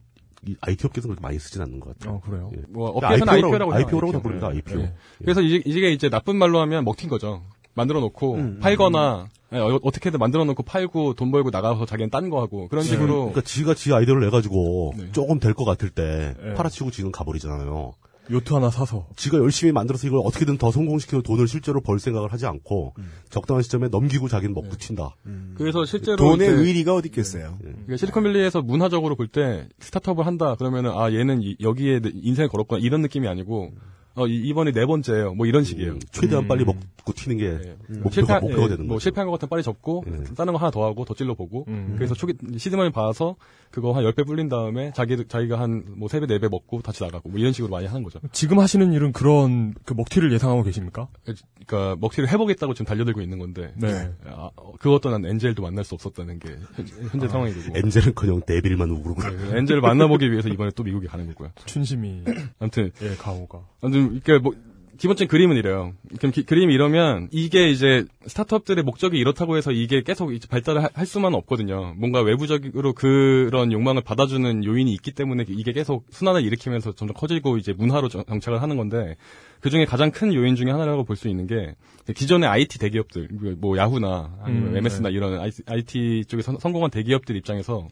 [0.47, 2.17] 이 IT 업계에서 그렇게 많이 쓰진 않는 것 같아요.
[2.17, 2.51] 어, 그래요?
[2.57, 2.63] 예.
[2.69, 4.49] 뭐 업계에서는 IPO IPO라고 IPO라고 다 부릅니다.
[4.49, 4.79] IPO.
[4.83, 4.95] 네.
[5.19, 7.43] 그래서 이게, 이게 이제 나쁜 말로 하면 먹힌 거죠.
[7.75, 12.29] 만들어 놓고 음, 팔거나 예, 어, 어떻게든 만들어 놓고 팔고 돈 벌고 나가서 자기는 딴
[12.29, 15.13] 거 하고 그런 식으로 그러니까 지가 지 아이디어를 내 가지고 네.
[15.13, 16.55] 조금 될 것 같을 때 네.
[16.55, 17.93] 팔아치고 지는 가버리잖아요.
[18.33, 19.07] 요트 하나 사서.
[19.17, 23.11] 지가 열심히 만들어서 이걸 어떻게든 더 성공시켜서 돈을 실제로 벌 생각을 하지 않고 음.
[23.29, 25.13] 적당한 시점에 넘기고 자기는 먹고 튄다.
[25.55, 27.59] 그래서 실제로 돈의 이제- 의리가 어디 있겠어요.
[27.61, 33.03] 그러니까 실리콘밸리에서 문화적으로 볼 때 스타트업을 한다 그러면은 아 얘는 이- 여기에 인생을 걸었구나 이런
[33.03, 33.71] 느낌이 아니고
[34.15, 35.99] 어 이- 이번이 네 번째예요 뭐 이런 식이에요.
[36.11, 36.49] 최대한 음.
[36.49, 39.05] 빨리 먹고 튀는 게 목표가, 실패, 목표가 예, 되는 뭐 거죠.
[39.05, 40.05] 실패한 것 같으면 빨리 접고
[40.37, 41.95] 다른 거 하나 더 하고 더 찔러 보고 음.
[41.97, 43.37] 그래서 초기 시드머니 봐서
[43.71, 47.39] 그거 한 10배 불린 다음에 자기 자기가 한 뭐 3배 4배 먹고 다시 나가고 뭐
[47.41, 48.21] 이런 식으로 많이 하는 거죠.
[48.33, 51.09] 지금 하시는 일은 그런 그 먹튀를 예상하고 계십니까?
[51.25, 54.11] 그러니까 먹튀를 해보겠다고 지금 달려들고 있는 건데 네.
[54.27, 58.43] 아, 어, 그것 또한 엔젤도 만날 수 없었다는 게 현- 현재 아, 상황이 되고 엔젤은커녕
[58.47, 61.51] 데빌만 우그르고 네, 엔젤을 만나보기 위해서 이번에 또 미국에 가는 거고요.
[61.65, 62.25] 춘심이
[62.59, 64.55] 아무튼 예 가오가 아무튼 그러니까 뭐
[64.99, 65.95] 기본적인 그림은 이래요.
[66.19, 71.07] 그럼 기- 그림이 이러면 이게 이제 스타트업들의 목적이 이렇다고 해서 이게 계속 발달을 하- 할
[71.07, 71.95] 수만은 없거든요.
[71.97, 77.73] 뭔가 외부적으로 그런 욕망을 받아주는 요인이 있기 때문에 이게 계속 순환을 일으키면서 점점 커지고 이제
[77.73, 79.17] 문화로 정- 정착을 하는 건데
[79.61, 81.75] 그 중에 가장 큰 요인 중에 하나라고 볼 수 있는 게
[82.15, 85.15] 기존의 IT 대기업들 뭐 야후나 아니면 음, MS나 네.
[85.17, 87.89] 이런 IT 쪽에 선- 성공한 대기업들 입장에서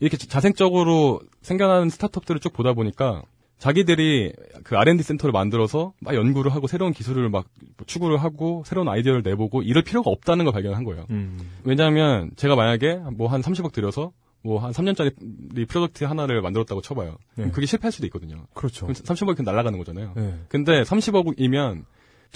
[0.00, 3.22] 이렇게 자생적으로 생겨나는 스타트업들을 쭉 보다 보니까
[3.58, 4.32] 자기들이
[4.64, 7.46] 그 R&D 센터를 만들어서 막 연구를 하고 새로운 기술을 막
[7.86, 11.06] 추구를 하고 새로운 아이디어를 내보고 이럴 필요가 없다는 걸 발견한 거예요.
[11.10, 11.38] 음.
[11.64, 14.12] 왜냐하면 제가 만약에 뭐 한 30억 들여서
[14.42, 17.16] 뭐 한 3년짜리 product 하나를 만들었다고 쳐봐요.
[17.34, 17.50] 네.
[17.50, 18.46] 그게 실패할 수도 있거든요.
[18.54, 18.86] 그렇죠.
[18.86, 20.12] 그럼 30억이 그냥 날아가는 거잖아요.
[20.14, 20.34] 네.
[20.48, 21.84] 근데 30억이면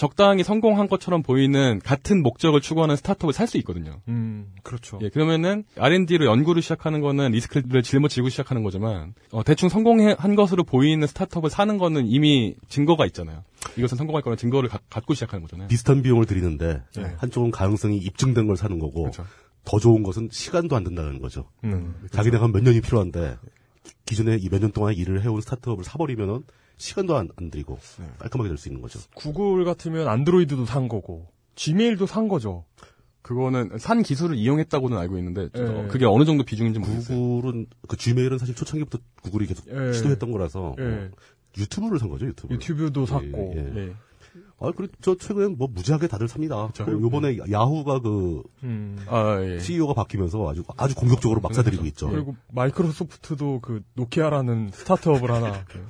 [0.01, 4.01] 적당히 성공한 것처럼 보이는 같은 목적을 추구하는 스타트업을 살 수 있거든요.
[4.07, 4.97] 음, 그렇죠.
[5.03, 11.05] 예, 그러면은 R&D로 연구를 시작하는 거는 리스크를 짊어지고 시작하는 거지만 어, 대충 성공한 것으로 보이는
[11.05, 13.43] 스타트업을 사는 거는 이미 증거가 있잖아요.
[13.77, 15.67] 이것은 성공할 거라는 증거를 가- 갖고 시작하는 거잖아요.
[15.67, 17.15] 비슷한 비용을 들이는데 네.
[17.17, 19.25] 한쪽은 가능성이 입증된 걸 사는 거고 그렇죠.
[19.65, 21.45] 더 좋은 것은 시간도 안 든다는 거죠.
[21.63, 23.37] 음, 자기네가 몇 년이 필요한데
[23.83, 26.41] 기- 기존에 이 몇 년 동안 일을 해온 스타트업을 사버리면은
[26.81, 28.05] 시간도 안, 안 들이고 네.
[28.19, 28.99] 깔끔하게 될 수 있는 거죠.
[29.15, 32.65] 구글 같으면 안드로이드도 산 거고 지메일도 산 거죠.
[33.21, 35.61] 그거는 산 기술을 이용했다고는 알고 있는데 예.
[35.61, 37.15] 어, 그게 어느 정도 비중인지 모르겠어요.
[37.17, 39.93] 구글은 그 G메일은 사실 초창기부터 구글이 계속 예.
[39.93, 40.83] 시도했던 거라서 예.
[40.83, 41.09] 뭐
[41.57, 42.53] 유튜브를 산 거죠 유튜브.
[42.53, 43.53] 유튜브도 샀고.
[43.57, 43.73] 예.
[43.75, 43.93] 예.
[44.59, 46.69] 아, 그리고 저 최근엔 뭐 무지하게 다들 삽니다.
[46.77, 48.97] 그 요번에 야후가 그 음.
[49.07, 49.59] 아, 예.
[49.59, 52.09] CEO가 바뀌면서 아주 아주 공격적으로 막 사들이고 있죠.
[52.09, 55.85] 그리고 마이크로소프트도 그 노키아라는 스타트업을 하나 그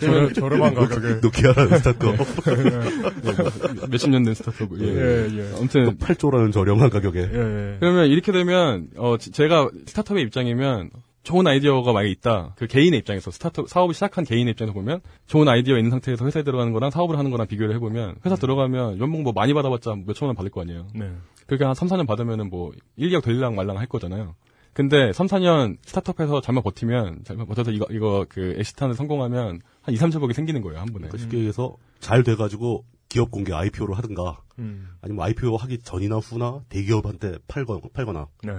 [0.00, 2.14] 저렴, 저렴한 가격에 노키아라는 스타트업.
[2.48, 4.70] 예, 몇십 년 된 스타트업.
[4.80, 4.84] 예.
[4.86, 5.50] 예, 예.
[5.56, 7.20] 아무튼 8조라는 저렴한 가격에.
[7.20, 7.76] 예, 예.
[7.80, 10.90] 그러면 이렇게 되면 어 지- 제가 스타트업의 입장이면
[11.22, 12.54] 좋은 아이디어가 만약에 있다.
[12.56, 16.72] 그 개인의 입장에서 스타트업 사업을 시작한 개인의 입장에서 보면 좋은 아이디어 있는 상태에서 회사에 들어가는
[16.72, 20.50] 거랑 사업을 하는 거랑 비교를 해보면 회사 들어가면 연봉 뭐 많이 받아봤자 몇천 원 받을
[20.50, 20.86] 거 아니에요.
[20.94, 21.10] 네.
[21.46, 24.34] 그렇게 한 3, 4년 받으면은 뭐 1, 2억 될랑 말랑 할 거잖아요.
[24.74, 29.96] 근데 3, 4년 스타트업에서 잘만 버티면 잘만 버텨서 이거 이거 그 exit을 성공하면 한 2,
[29.96, 31.06] 3천억이 생기는 거예요, 한 번에.
[31.06, 34.88] 그러니까 쉽게 얘기해서 잘 돼가지고 기업 공개 IPO를 하든가 음.
[35.00, 38.52] 아니면 IPO 하기 전이나 후나 대기업한테 팔거, 팔거나 네.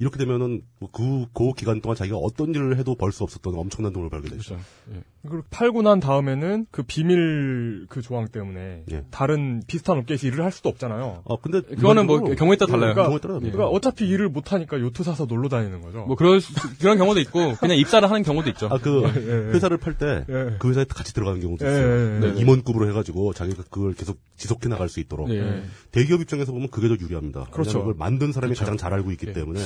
[0.00, 3.92] 이렇게 되면은 뭐 그, 그 기간 동안 자기가 어떤 일을 해도 벌 수 없었던 엄청난
[3.92, 4.56] 돈을 벌게 되죠.
[4.56, 4.64] 그렇죠.
[4.94, 5.02] 예.
[5.22, 9.04] 그리고 팔고 난 다음에는 그 비밀 그 조항 때문에 예.
[9.10, 11.22] 다른 비슷한 업계에서 일을 할 수도 없잖아요.
[11.28, 12.94] 아, 근데 그거는 뭐 경우에 따라 달라요.
[12.94, 13.52] 그러니까, 경우에 따라 달라요.
[13.52, 16.04] 그러니까 어차피 일을 못 하니까 요트 사서 놀러 다니는 거죠.
[16.06, 18.68] 뭐 그럴 수- 그런 경우도 있고 그냥 입사를 하는 경우도 있죠.
[18.70, 19.08] 아, 그, 예,
[19.48, 19.52] 예.
[19.52, 20.56] 회사를 팔 때, 예.
[20.58, 21.86] 그 회사에 같이 들어가는 경우도 예, 있어요.
[21.86, 22.32] 예, 예.
[22.32, 25.30] 네, 임원급으로 해가지고 자기가 그걸 계속 지속해 나갈 수 있도록.
[25.30, 25.62] 예.
[25.92, 27.44] 대기업 입장에서 보면 그게 더 유리합니다.
[27.50, 27.80] 그렇죠.
[27.80, 28.60] 그걸 만든 사람이 그렇죠.
[28.64, 29.32] 가장 잘 알고 있기 예.
[29.34, 29.60] 때문에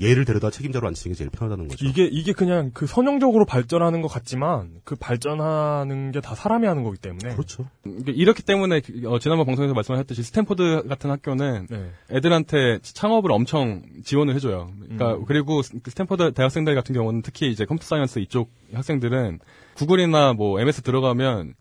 [0.00, 1.84] 얘를 데려다 책임자로 앉히는 게 제일 편하다는 거죠.
[1.84, 6.96] 이게 이게 그냥 그 선형적으로 발전하는 것 같지만 그 발전하는 게 다 사람이 하는 거기
[6.98, 7.66] 때문에 그렇죠.
[7.84, 11.90] 이게 이렇기 때문에 어, 지난번 방송에서 말씀하셨듯이 스탠포드 같은 학교는 네.
[12.10, 14.70] 애들한테 창업을 엄청 지원을 해줘요.
[14.80, 15.24] 그러니까 음.
[15.26, 19.40] 그리고 스- 그 스탠포드 대학생들 같은 경우는 특히 이제 computer science 이쪽 학생들은
[19.74, 21.54] 구글이나 뭐 MS 들어가면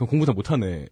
[0.00, 0.86] 그럼 공부 잘 못하는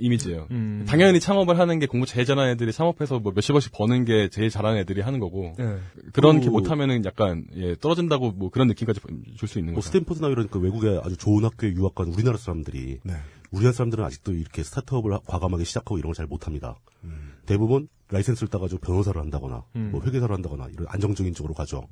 [0.00, 0.48] 이미지예요.
[0.50, 0.84] 음.
[0.88, 4.50] 당연히 창업을 하는 게 공부 제일 잘하는 애들이 창업해서 뭐 몇십 원씩 버는 게 제일
[4.50, 5.78] 잘하는 애들이 하는 거고 네.
[6.12, 9.00] 그런 게 그리고- 못하면은 약간 예, 떨어진다고 뭐 그런 느낌까지
[9.36, 9.86] 줄 수 있는 뭐 거죠.
[9.86, 13.14] 스탠포드나 이런 그 외국의 아주 좋은 학교에 유학 간 우리나라 사람들이 네.
[13.52, 16.80] 우리나라 사람들은 아직도 이렇게 스타트업을 하- 과감하게 시작하고 이런 걸 잘 못합니다.
[17.04, 17.34] 음.
[17.46, 19.90] 대부분 라이센스를 따가지고 변호사를 한다거나 음.
[19.92, 21.86] 뭐 회계사를 한다거나 이런 안정적인 쪽으로 가죠.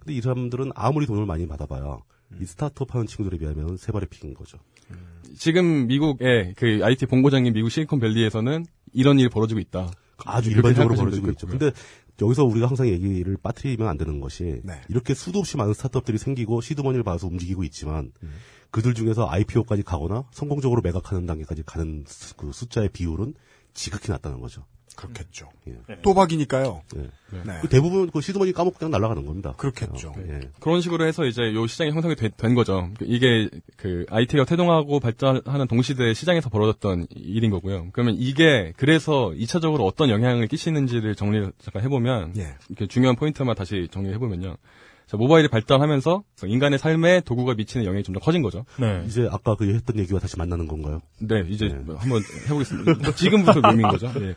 [0.00, 1.98] 근데 이 사람들은 아무리 돈을 많이 받아봐야
[2.40, 4.58] 이 스타트업 하는 친구들에 비하면 세 발의 픽인 거죠.
[5.36, 9.90] 지금 미국의 그 IT 본고장인 미국 실리콘밸리에서는 이런 일이 벌어지고 있다.
[10.24, 11.46] 아주 일반적으로 벌어지고 있죠.
[11.46, 11.70] 근데
[12.20, 14.80] 여기서 우리가 항상 얘기를 빠뜨리면 안 되는 것이 네.
[14.88, 18.10] 이렇게 수도 없이 많은 스타트업들이 생기고 시드머니를 받아서 움직이고 있지만
[18.70, 23.34] 그들 중에서 IPO까지 가거나 성공적으로 매각하는 단계까지 가는 수- 그 숫자의 비율은
[23.74, 24.64] 지극히 낮다는 거죠.
[24.98, 25.48] 그렇겠죠.
[25.68, 26.00] 예.
[26.02, 26.82] 또박이니까요.
[26.96, 27.00] 예.
[27.44, 27.58] 네.
[27.62, 29.54] 그 대부분 그 시드머니 까먹고 그냥 날아가는 겁니다.
[29.56, 30.12] 그렇겠죠.
[30.28, 30.40] 예.
[30.60, 32.90] 그런 식으로 해서 이제 요 시장이 형성이 되- 된 거죠.
[33.02, 37.88] 이게 그 IT가 태동하고 발전하는 동시대에 시장에서 벌어졌던 일인 거고요.
[37.92, 42.54] 그러면 이게 그래서 2차적으로 어떤 영향을 끼치는지를 정리를 잠깐 해보면 예.
[42.68, 44.56] 이렇게 중요한 포인트만 다시 정리해보면요.
[45.08, 48.66] 자, 모바일이 발달하면서 인간의 삶에 도구가 미치는 영향이 좀더 커진 거죠.
[48.78, 49.02] 네.
[49.06, 51.00] 이제 아까 그 했던 얘기와 다시 만나는 건가요?
[51.18, 53.12] 네, 이제 뭐 한번 해보겠습니다.
[53.16, 54.12] 지금부터 묘미인 거죠.
[54.20, 54.34] 예.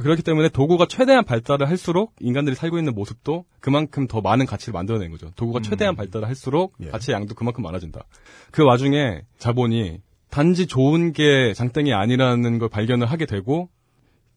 [0.00, 5.10] 그렇기 때문에 도구가 최대한 발달을 할수록 인간들이 살고 있는 모습도 그만큼 더 많은 가치를 만들어낸
[5.10, 5.32] 거죠.
[5.34, 8.04] 도구가 최대한 발달을 할수록 가치의 양도 그만큼 많아진다.
[8.52, 9.98] 그 와중에 자본이
[10.30, 13.70] 단지 좋은 게 장땡이 아니라는 걸 발견을 하게 되고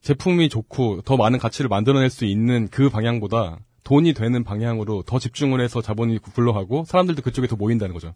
[0.01, 5.61] 제품이 좋고 더 많은 가치를 만들어낼 수 있는 그 방향보다 돈이 되는 방향으로 더 집중을
[5.61, 8.13] 해서 자본이 굴러가고 사람들도 그쪽에 더 모인다는 거죠.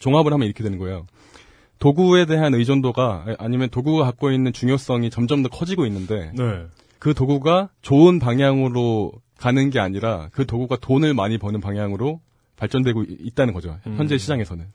[0.00, 1.06] 종합을 하면 이렇게 되는 거예요.
[1.78, 6.66] 도구에 대한 의존도가 아- 아니면 도구가 갖고 있는 중요성이 점점 더 커지고 있는데 네.
[6.98, 12.20] 그 도구가 좋은 방향으로 가는 게 아니라 그 도구가 돈을 많이 버는 방향으로
[12.56, 13.78] 발전되고 이- 있다는 거죠.
[13.84, 14.18] 현재 음.
[14.18, 14.66] 시장에서는.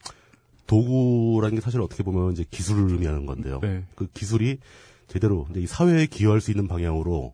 [0.65, 3.59] 도구라는 게 사실 어떻게 보면 이제 기술을 의미하는 건데요.
[3.61, 3.83] 네.
[3.95, 4.59] 그 기술이
[5.07, 7.33] 제대로 이제 이 사회에 기여할 수 있는 방향으로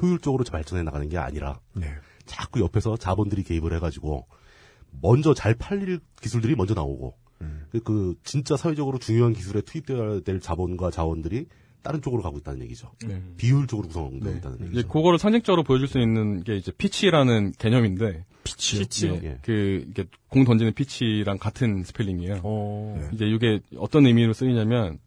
[0.00, 1.86] 효율적으로 발전해 나가는 게 아니라 네.
[2.26, 4.26] 자꾸 옆에서 자본들이 개입을 해가지고
[5.02, 7.14] 먼저 잘 팔릴 기술들이 먼저 나오고
[7.70, 11.46] 그- 그 진짜 사회적으로 중요한 기술에 투입되어야 될 자본과 자원들이
[11.82, 12.90] 다른 쪽으로 가고 있다는 얘기죠.
[13.06, 13.20] 네.
[13.36, 14.78] 비율적으로 구성되어 있다는 얘기죠.
[14.78, 18.80] 이제 그거를 상징적으로 보여줄 수 있는 게 이제 pitch라는 개념인데 pitch요?
[18.80, 19.14] pitch요?
[19.24, 22.40] 예, 그 이게 공 던지는 pitch랑 같은 스펠링이에요.
[22.42, 23.10] 어.
[23.12, 24.98] 이제 이게 어떤 의미로 쓰이냐면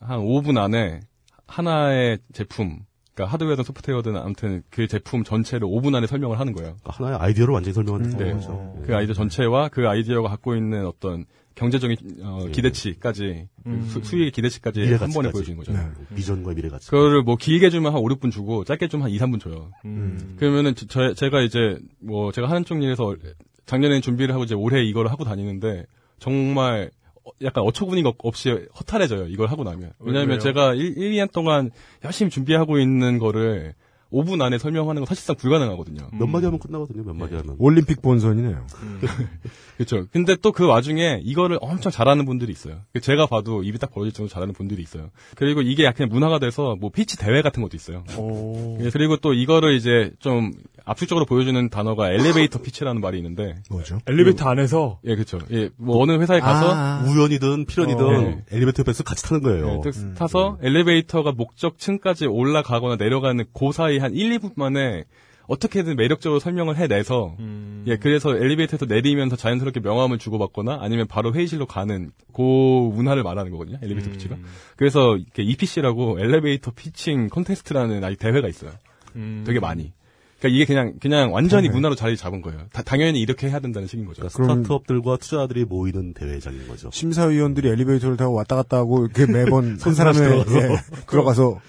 [0.00, 1.00] 한 5분 안에
[1.46, 2.80] 하나의 제품,
[3.16, 6.76] 그러니까 하드웨어든 소프트웨어든 아무튼 그 제품 전체를 5분 안에 설명을 하는 거예요.
[6.82, 8.32] 그러니까 하나의 아이디어를 완전히 설명하는 네.
[8.34, 8.78] 거죠.
[8.84, 11.24] 그 아이디어 전체와 그 아이디어가 갖고 있는 어떤
[11.54, 13.86] 경제적인 어, 기대치까지 그 음.
[13.88, 15.32] 수, 수익의 기대치까지 한 번에 가치까지.
[15.32, 15.72] 보여주는 거죠.
[15.72, 15.88] 네.
[16.14, 16.90] 비전과 미래 가치.
[16.90, 19.70] 그거를 뭐 길게 주면 한 5, 6분 주고 짧게 주면 한 2, 3분 줘요.
[19.86, 20.36] 음.
[20.38, 23.16] 그러면은 저, 저- 제가 이제 뭐 제가 하는 쪽 일에서
[23.64, 25.86] 작년에 준비를 하고 이제 올해 이거를 하고 다니는데
[26.18, 26.95] 정말 어-
[27.42, 29.26] 약간 어처구니가 없- 없이 허탈해져요.
[29.28, 29.92] 이걸 하고 나면.
[30.00, 30.38] 왜냐하면?
[30.40, 31.70] 제가 1, 2년 동안
[32.04, 33.74] 열심히 준비하고 있는 거를
[34.12, 36.08] 5분 안에 설명하는 건 사실상 불가능하거든요.
[36.12, 37.02] 몇 마디 하면 끝나거든요.
[37.02, 37.56] 몇 마디 하면.
[37.58, 38.64] 올림픽 본선이네요.
[39.76, 40.06] 그렇죠.
[40.12, 42.80] 근데 또 그 와중에 이거를 엄청 잘하는 분들이 있어요.
[43.02, 45.10] 제가 봐도 입이 딱 벌어질 정도로 잘하는 분들이 있어요.
[45.34, 48.04] 그리고 이게 약간 문화가 돼서 뭐 pitch 대회 같은 것도 있어요.
[48.16, 48.78] 오.
[48.80, 50.52] 예, 그리고 또 이거를 이제 좀
[50.86, 53.98] 압축적으로 보여주는 단어가 elevator pitch라는 말이 있는데 뭐죠?
[54.06, 55.38] 엘리베이터 안에서 예, 그렇죠.
[55.50, 57.04] 예, 뭐 어느 회사에 가서 아.
[57.06, 58.44] 우연이든 필연이든 어, 네.
[58.52, 59.82] 엘리베이터 옆에서 같이 타는 거예요.
[59.84, 65.04] 예, 딱 타서 엘리베이터가 목적층까지 올라가거나 내려가는 그 사이 한 1, 2분 만에
[65.48, 67.84] 어떻게든 매력적으로 설명을 해내서 음.
[67.86, 73.78] 예 그래서 엘리베이터에서 내리면서 자연스럽게 명함을 주고받거나 아니면 바로 회의실로 가는 그 문화를 말하는 거거든요
[73.82, 74.36] 엘리베이터 피치가
[74.76, 78.72] 그래서 이렇게 EPC라고 엘리베이터 피칭 콘테스트라는 아직 대회가 있어요
[79.14, 79.44] 음.
[79.46, 79.92] 되게 많이
[80.38, 81.74] 그러니까 이게 그냥 그냥 완전히 대회.
[81.74, 86.12] 문화로 자리 잡은 거예요 다- 당연히 이렇게 해야 된다는 식인 거죠 그러니까 스타트업들과 투자자들이 모이는
[86.14, 86.90] 대회장인 거죠.
[86.92, 90.60] 심사위원들이 엘리베이터를 타고 왔다 갔다 하고 이렇게 매번 한 사람의 들어가서.
[90.60, 90.76] 예,
[91.06, 91.60] 들어가서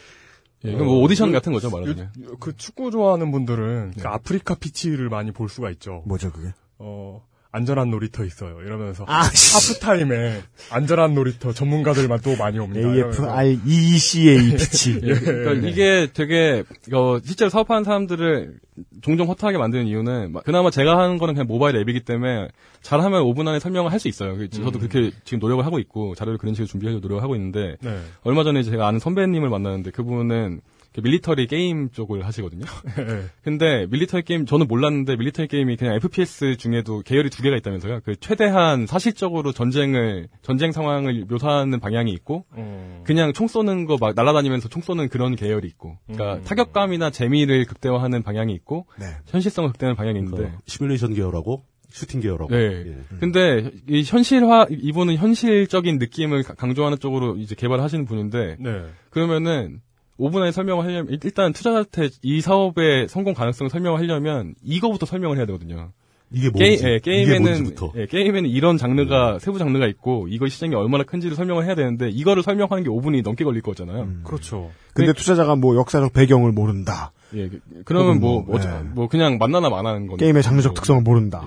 [0.65, 5.09] 예, 이건 뭐 오디션 같은 거죠 말하자면 요- 그 축구 좋아하는 분들은 그 아프리카 pitch를
[5.10, 6.03] 많이 볼 수가 있죠.
[6.06, 6.53] 뭐죠 그게?
[6.80, 8.60] 어, 안전한 놀이터 있어요.
[8.61, 10.41] 이러면서 아, 하프타임에
[10.72, 12.88] 안전한 놀이터 전문가들만 또 많이 옵니다.
[12.88, 13.24] 이러면서.
[13.41, 14.99] 아프리카 pitch.
[15.03, 16.64] 예, 그러니까 이게 되게
[16.94, 18.56] 어, 실제로 사업하는 사람들을
[19.02, 22.49] 종종 허탈하게 만드는 이유는 막- 그나마 제가 하는 거는 그냥 모바일 앱이기 때문에
[22.82, 24.38] 잘하면 5분 안에 설명을 할 수 있어요.
[24.38, 27.99] 그- 저도 그렇게 지금 노력을 하고 있고 자료를 그런 식으로 준비하려고 노력을 하고 있는데 네.
[28.24, 32.65] 얼마 전에 제가 아는 선배님을 만났는데 그분은 그 밀리터리 게임 쪽을 하시거든요.
[33.44, 38.02] 근데 밀리터리 게임 저는 몰랐는데 밀리터리 게임이 그냥 FPS 중에도 계열이 두 개가 있다면서요.
[38.03, 43.03] 그 최대한 사실적으로 전쟁을 전쟁 상황을 묘사하는 방향이 있고 어.
[43.06, 48.22] 그냥 총 쏘는 거 막 날아다니면서 총 쏘는 그런 계열이 있고 그러니까 타격감이나 재미를 극대화하는
[48.24, 49.06] 방향이 있고 네.
[49.28, 52.49] 현실성을 극대화하는 방향이 있는데 그러니까 시뮬레이션 계열하고 슈팅 계열하고.
[52.53, 52.57] 네.
[52.86, 52.98] 예.
[53.19, 58.84] 근데 이 현실화 이분은 현실적인 느낌을 가- 강조하는 쪽으로 이제 개발하시는 분인데 네.
[59.10, 59.80] 그러면은
[60.19, 65.38] 5분 안에 설명을 하려면 일- 일단 투자자한테 이 사업의 성공 가능성을 설명을 하려면 이거부터 설명을
[65.38, 65.91] 해야 되거든요.
[66.30, 67.94] 이게 뭔지, 예, 이게 게임에는 뭔지부터.
[67.95, 72.44] 예, 게임에는 이런 장르가 세부 장르가 있고 이거 시장이 얼마나 큰지를 설명을 해야 되는데 이거를
[72.44, 74.10] 설명하는 게 5분이 넘게 걸릴 거잖아요.
[74.26, 74.72] 그렇죠.
[74.94, 77.11] 근데 투자자가 뭐 역사적 배경을 모른다.
[77.34, 78.84] 예, 그- 그러면 뭐, 뭐, 뭐, 예.
[78.94, 80.26] 뭐 그냥 만나나 마나는 건데.
[80.26, 81.45] 게임의 장르적 특성을 모른다.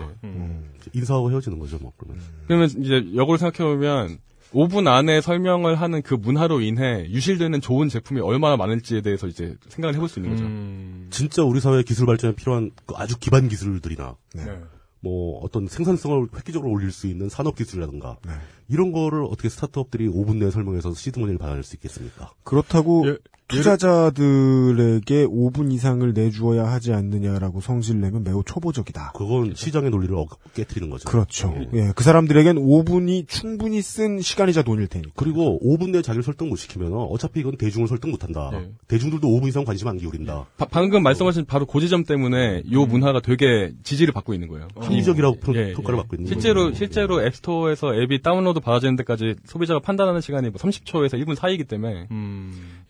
[0.94, 2.22] 인사하고 헤어지는 거죠, 뭐, 그러면.
[2.46, 4.18] 그러면 이제 역으로 생각해보면
[4.52, 9.94] 5분 안에 설명을 하는 그 문화로 인해 유실되는 좋은 제품이 얼마나 많을지에 대해서 이제 생각을
[9.94, 10.44] 해볼 수 있는 거죠.
[10.44, 11.08] 음.
[11.10, 14.60] 진짜 우리 사회 기술 발전에 필요한 그 아주 기반 기술들이나 네.
[15.00, 18.32] 뭐 어떤 생산성을 획기적으로 올릴 수 있는 산업 기술이라든가 네.
[18.68, 22.32] 이런 거를 어떻게 스타트업들이 5분 내에 설명해서 시드머니를 받아낼 수 있겠습니까?
[22.44, 23.16] 그렇다고 예,
[23.50, 29.12] 투자자들에게 5분 이상을 내주어야 하지 않느냐라고 성질 내면 매우 초보적이다.
[29.16, 31.08] 그건 시장의 논리를 어- 깨뜨리는 거죠.
[31.08, 31.54] 그렇죠.
[31.74, 35.12] 예, 그 사람들에겐 5분이 충분히 쓴 시간이자 돈일 테니까.
[35.16, 38.50] 그리고 5분 내에 자기를 설득 못 시키면 어차피 이건 대중을 설득 못 한다.
[38.54, 38.70] 예.
[38.88, 40.46] 대중들도 5분 이상 관심 안 기울인다.
[40.56, 44.68] 바- 방금 말씀하신 바로 그 지점 때문에 요 문화가 되게 지지를 받고 있는 거예요.
[44.76, 46.02] 합리적이라고 평- 예, 평가를 예.
[46.02, 46.76] 받고 있는 실제로 거죠.
[46.76, 52.06] 실제로 앱스토어에서 앱이 다운로드 받아지는 데까지 소비자가 판단하는 시간이 뭐 30초에서 1분 사이이기 때문에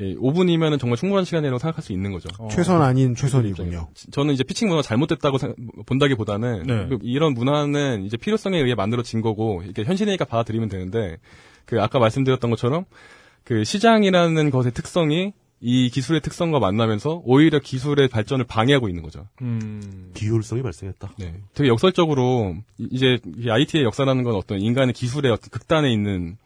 [0.00, 2.28] 예, 5분이 면은 정말 충분한 시간이라고 생각할 수 있는 거죠.
[2.50, 3.88] 최선 아닌 최선이군요.
[4.10, 5.38] 저는 이제 피칭 문화가 잘못됐다고
[5.86, 6.86] 본다기보다는 네.
[6.88, 11.16] 그 이런 문화는 이제 필요성에 의해 만들어진 거고 이렇게 현실이니까 받아들이면 되는데
[11.66, 12.84] 그 아까 말씀드렸던 것처럼
[13.44, 15.32] 그 시장이라는 것의 특성이
[15.62, 19.26] 이 기술의 특성과 만나면서 오히려 기술의 발전을 방해하고 있는 거죠.
[19.42, 20.10] 음.
[20.14, 21.12] 비효율성이 발생했다.
[21.18, 21.34] 네.
[21.54, 26.38] 되게 역설적으로 이- 이제 이 IT의 역사라는 건 어떤 인간의 기술의 어떤 극단에 있는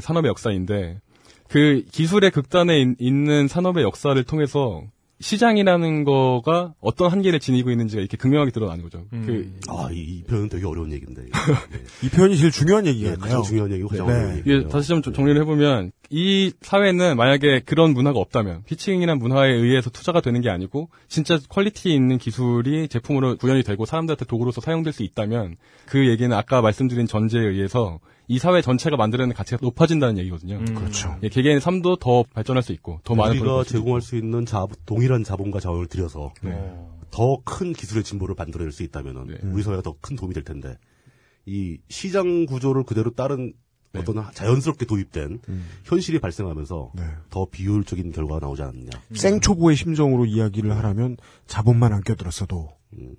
[0.00, 1.00] 산업의 역사인데
[1.48, 4.82] 그 기술의 극단에 있- 있는 산업의 역사를 통해서
[5.20, 9.04] 시장이라는 거가 어떤 한계를 지니고 있는지가 이렇게 극명하게 드러나는 거죠.
[9.10, 11.22] 그 아, 이, 이 표현은 되게 어려운 얘기인데.
[12.04, 13.18] 이 표현이 제일 중요한 얘기겠네요.
[13.18, 14.12] 가장 중요한 얘기고 가장 네.
[14.12, 14.48] 어려운 얘기.
[14.48, 20.20] 이게 다시 좀 정리를 해보면 이 사회는 만약에 그런 문화가 없다면 pitching이란 문화에 의해서 투자가
[20.20, 25.56] 되는 게 아니고 진짜 quality 있는 기술이 제품으로 구현이 되고 사람들한테 도구로서 사용될 수 있다면
[25.86, 27.98] 그 얘기는 아까 말씀드린 전제에 의해서
[28.30, 30.62] 이 사회 전체가 만들어내는 가치가 높아진다는 얘기거든요.
[30.74, 31.16] 그렇죠.
[31.22, 33.64] 예, 개개인의 삶도 더 발전할 수 있고 더 많은 우리가.
[33.64, 36.52] 제공할 수 있는 자, 동일한 자본과 자원을 들여서 네.
[37.10, 39.38] 더큰 기술의 진보를 만들어낼 수 있다면 네.
[39.50, 40.76] 우리 사회가 더 큰 도움이 될 텐데
[41.46, 43.54] 이 시장 구조를 그대로 따른
[43.92, 44.00] 네.
[44.00, 45.66] 어떤 자연스럽게 도입된 음.
[45.84, 47.02] 현실이 발생하면서 네.
[47.30, 48.90] 더 비효율적인 결과가 나오지 않느냐.
[49.14, 53.14] 생초보의 심정으로 이야기를 하라면 자본만 안 껴들었어도 음.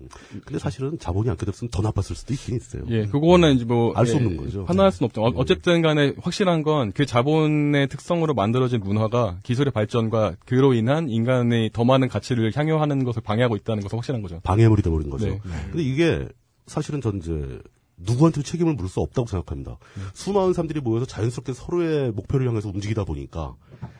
[0.45, 2.83] 근데 사실은 자본이 안 껴들었으면 더 나빴을 수도 있긴 있어요.
[2.89, 3.93] 예, 그거는 이제 뭐.
[3.95, 4.65] 알수 예, 없는 거죠.
[4.65, 5.21] 판단할 수는 없죠.
[5.23, 11.69] 어, 어쨌든 간에 확실한 건 그 자본의 특성으로 만들어진 문화가 기술의 발전과 그로 인한 인간의
[11.71, 14.39] 더 많은 가치를 향유하는 것을 방해하고 있다는 것은 확실한 거죠.
[14.43, 15.27] 방해물이 되버린 거죠.
[15.27, 15.39] 네.
[15.43, 16.27] 근데 이게
[16.65, 17.59] 사실은 전 이제
[17.97, 19.77] 누구한테도 책임을 물을 수 없다고 생각합니다.
[20.13, 23.55] 수많은 사람들이 모여서 자연스럽게 서로의 목표를 향해서 움직이다 보니까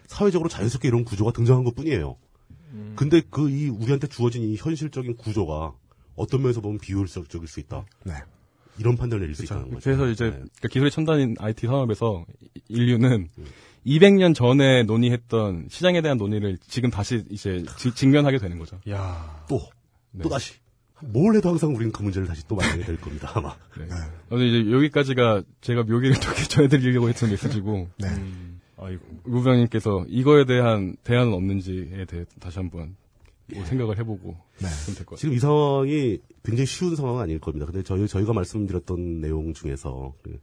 [0.08, 2.16] 사회적으로 자연스럽게 이런 구조가 등장한 것 뿐이에요.
[2.96, 5.74] 근데 그 이 우리한테 주어진 이 현실적인 구조가
[6.16, 7.86] 어떤 면에서 보면 비효율적일 수 있다.
[8.04, 8.14] 네.
[8.78, 9.80] 이런 판단을 내릴 수 있다는 거죠.
[9.84, 10.32] 그래서 이제 네.
[10.32, 12.26] 그러니까 기술의 첨단인 IT 산업에서
[12.56, 13.28] 이- 인류는
[13.86, 18.80] 200년 전에 논의했던 시장에 대한 논의를 지금 다시 이제 지- 직면하게 되는 거죠.
[18.90, 19.46] 야.
[19.50, 19.62] 또,
[20.22, 20.54] 또 다시.
[21.02, 23.56] 뭘 해도 항상 우리는 그 문제를 다시 또 만나게 될 겁니다, 아마.
[23.78, 23.86] 네.
[24.30, 27.90] 오늘 이제 여기까지가 제가 묘기를 이렇게 전해드리려고 했던 메시지고.
[27.98, 28.08] 네.
[28.10, 28.49] 음,
[28.82, 29.04] 아이고.
[29.26, 32.96] 우부장님께서 이거에 대한 대안은 없는지에 대해 다시 한번
[33.54, 34.30] 뭐 생각을 해보고
[34.60, 34.68] 네.
[34.84, 35.18] 그럼 될것 같아요.
[35.18, 37.66] 지금 이 상황이 굉장히 쉬운 상황은 아닐 겁니다.
[37.66, 40.40] 근데 저희, 저희가 말씀드렸던 내용 중에서 그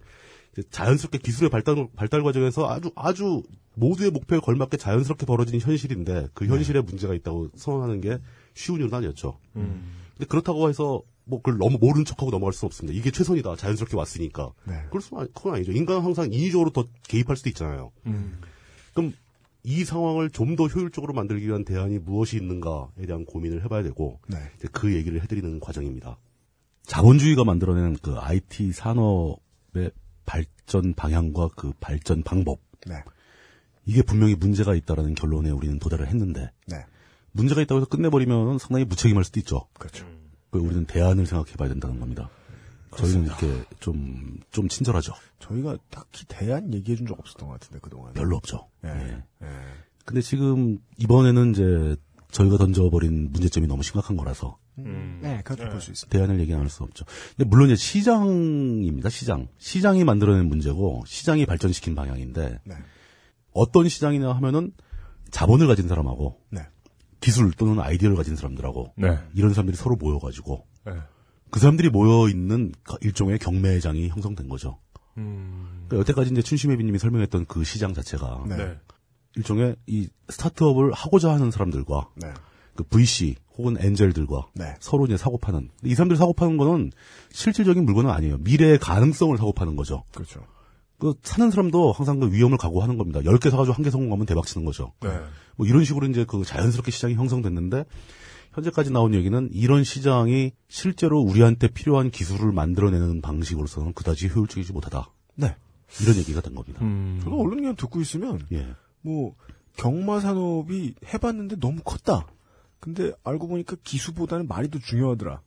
[0.52, 3.42] 이제 자연스럽게 기술의 발달, 발달 과정에서 아주, 아주
[3.74, 8.18] 모두의 목표에 걸맞게 자연스럽게 벌어진 현실인데 그 현실에 문제가 있다고 선언하는 게
[8.54, 9.38] 쉬운 일은 아니었죠.
[9.52, 12.97] 근데 그렇다고 해서 뭐 그걸 너무 모른 척하고 넘어갈 수는 없습니다.
[12.98, 13.57] 이게 최선이다.
[13.57, 14.53] 자연스럽게 왔으니까.
[14.65, 14.74] 네.
[14.90, 15.73] 그럴 수는 아니- 그건 아니죠.
[15.73, 17.90] 인간은 항상 인위적으로 더 개입할 수도 있잖아요.
[18.94, 19.12] 그럼
[19.65, 24.36] 이 상황을 좀 더 효율적으로 만들기 위한 대안이 무엇이 있는가에 대한 고민을 해봐야 되고 네.
[24.57, 26.16] 이제 그 얘기를 해드리는 과정입니다.
[26.85, 29.90] 자본주의가 만들어낸 그 IT 산업의
[30.24, 32.61] 발전 방향과 그 발전 방법.
[32.86, 32.94] 네.
[33.85, 36.77] 이게 분명히 문제가 있다라는 결론에 우리는 도달을 했는데 네.
[37.32, 39.66] 문제가 있다고 해서 끝내버리면 상당히 무책임할 수도 있죠.
[39.74, 40.07] 그렇죠.
[40.59, 42.31] 그 우리는 대안을 생각해봐야 된다는 겁니다.
[42.97, 45.12] 저희는 이렇게 좀, 좀 친절하죠.
[45.39, 48.12] 저희가 딱히 대안 얘기해 준 적 없었던 것 같은데, 그동안.
[48.15, 48.69] 별로 없죠.
[48.85, 48.89] 예.
[48.89, 49.23] 예.
[49.43, 49.47] 예.
[50.05, 51.97] 근데 지금 이번에는 이제
[52.31, 56.16] 저희가 던져버린 문제점이 너무 심각한 거라서 네, 그렇게 볼수 있습니다.
[56.16, 57.05] 대안을 얘기 안 할 수 없죠.
[57.37, 59.09] 근데 물론 이제 시장입니다.
[59.11, 59.49] 시장.
[59.59, 62.74] 시장이 만들어낸 문제고 시장이 발전시킨 방향인데 네.
[63.53, 64.73] 어떤 시장이냐 하면은
[65.31, 66.61] 자본을 가진 사람하고 네.
[67.20, 69.18] 기술 또는 아이디어를 가진 사람들하고 네.
[69.34, 70.93] 이런 사람들이 서로 모여가지고 네.
[71.51, 74.78] 그 사람들이 모여 있는 일종의 경매장이 형성된 거죠.
[75.16, 75.86] 음.
[75.88, 78.76] 그러니까 여태까지 이제 춘심혜비님이 설명했던 그 시장 자체가 네.
[79.36, 82.32] 일종의 이 스타트업을 하고자 하는 사람들과 네.
[82.74, 84.74] 그 VC 혹은 엔젤들과 네.
[84.80, 86.93] 서로 이제 사고 파는 이 사람들이 사고 파는 거는
[87.30, 88.38] 실질적인 물건은 아니에요.
[88.38, 90.05] 미래의 가능성을 사고 파는 거죠.
[90.12, 90.40] 그렇죠.
[90.98, 93.20] 그 사는 사람도 항상 그 위험을 각오하는 겁니다.
[93.20, 94.93] 10개 사가지고 한 개 성공하면 대박 치는 거죠.
[95.02, 95.10] 네.
[95.56, 97.85] 뭐 이런 식으로 이제 그 자연스럽게 시장이 형성됐는데
[98.55, 105.10] 현재까지 나온 얘기는 이런 시장이 실제로 우리한테 필요한 기술을 만들어내는 방식으로서는 그다지 효율적이지 못하다.
[105.35, 105.55] 네.
[106.02, 106.81] 이런 얘기가 된 겁니다.
[106.82, 107.20] 음.
[107.23, 108.74] 저도 언론 그냥 듣고 있으면 예.
[109.02, 109.35] 뭐
[109.77, 112.27] 경마 산업이 해봤는데 너무 컸다.
[112.81, 115.43] 근데 알고 보니까 기수보다는 말이 더 중요하더라.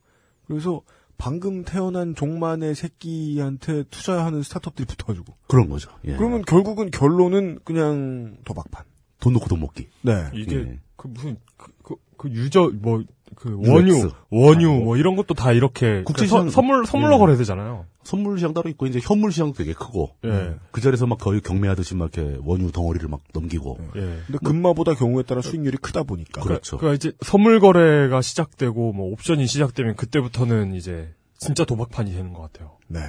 [0.45, 0.81] 그래서
[1.19, 5.35] 방금 태어난 종만의 새끼한테 투자하는 스타트업들이 붙어가지고.
[5.47, 5.91] 그런 거죠.
[6.05, 6.15] 예.
[6.15, 8.85] 그러면 결국은 결론은 그냥 도박판.
[9.19, 9.89] 돈 놓고 돈 먹기.
[10.01, 10.29] 네.
[10.33, 10.79] 이게 예.
[10.95, 13.03] 그 무슨 그, 그, 그 유저 뭐
[13.35, 13.69] 그 UX.
[13.69, 17.19] 원유 원유 뭐 이런 것도 다 이렇게 국제 시장 서- 선물 선물로 예.
[17.19, 17.85] 거래되잖아요.
[18.03, 20.55] 선물 시장 따로 있고 이제 현물 시장도 되게 크고 예.
[20.71, 23.99] 그 자리에서 막 거의 경매하듯이 막 이렇게 원유 덩어리를 막 넘기고 예.
[24.25, 26.41] 근데 금마보다 경우에 따라 수익률이 크다 보니까.
[26.41, 26.77] 그렇죠.
[26.77, 32.77] 그러니까 이제 선물 거래가 시작되고 뭐 옵션이 시작되면 그때부터는 이제 진짜 도박판이 되는 것 같아요.
[32.87, 32.99] 네.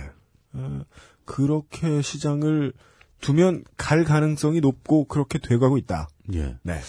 [0.52, 0.80] 어,
[1.24, 2.72] 그렇게 시장을
[3.20, 6.08] 두면 갈 가능성이 높고 그렇게 돼가고 있다.
[6.34, 6.56] 예.
[6.62, 6.80] 네.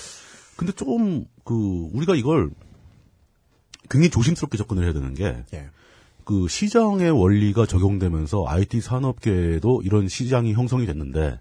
[0.55, 2.49] 근데 조금 그 우리가 이걸
[3.91, 5.69] 굉장히 조심스럽게 접근을 해야 되는 게 예.
[6.23, 11.39] 그 시장의 원리가 적용되면서 IT 산업계에도 이런 시장이 형성이 됐는데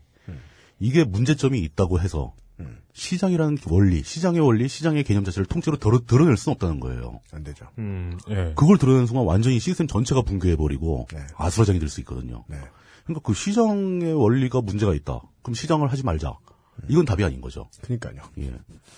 [0.78, 2.34] 이게 문제점이 있다고 해서
[2.92, 7.20] 시장이라는 원리, 시장의 원리, 시장의 개념 자체를 통째로 드러, 드러낼 수는 없다는 거예요.
[7.32, 7.66] 안 되죠.
[7.78, 8.52] 음, 예.
[8.56, 11.20] 그걸 드러내는 순간 완전히 시스템 전체가 붕괴해버리고 네.
[11.36, 12.44] 아수라장이 될 수 있거든요.
[13.04, 15.20] 그러니까 그 시장의 원리가 문제가 있다.
[15.42, 16.36] 그럼 시장을 하지 말자.
[16.88, 17.68] 이건 답이 아닌 거죠.
[17.82, 18.22] 그러니까요.
[18.38, 18.52] 예.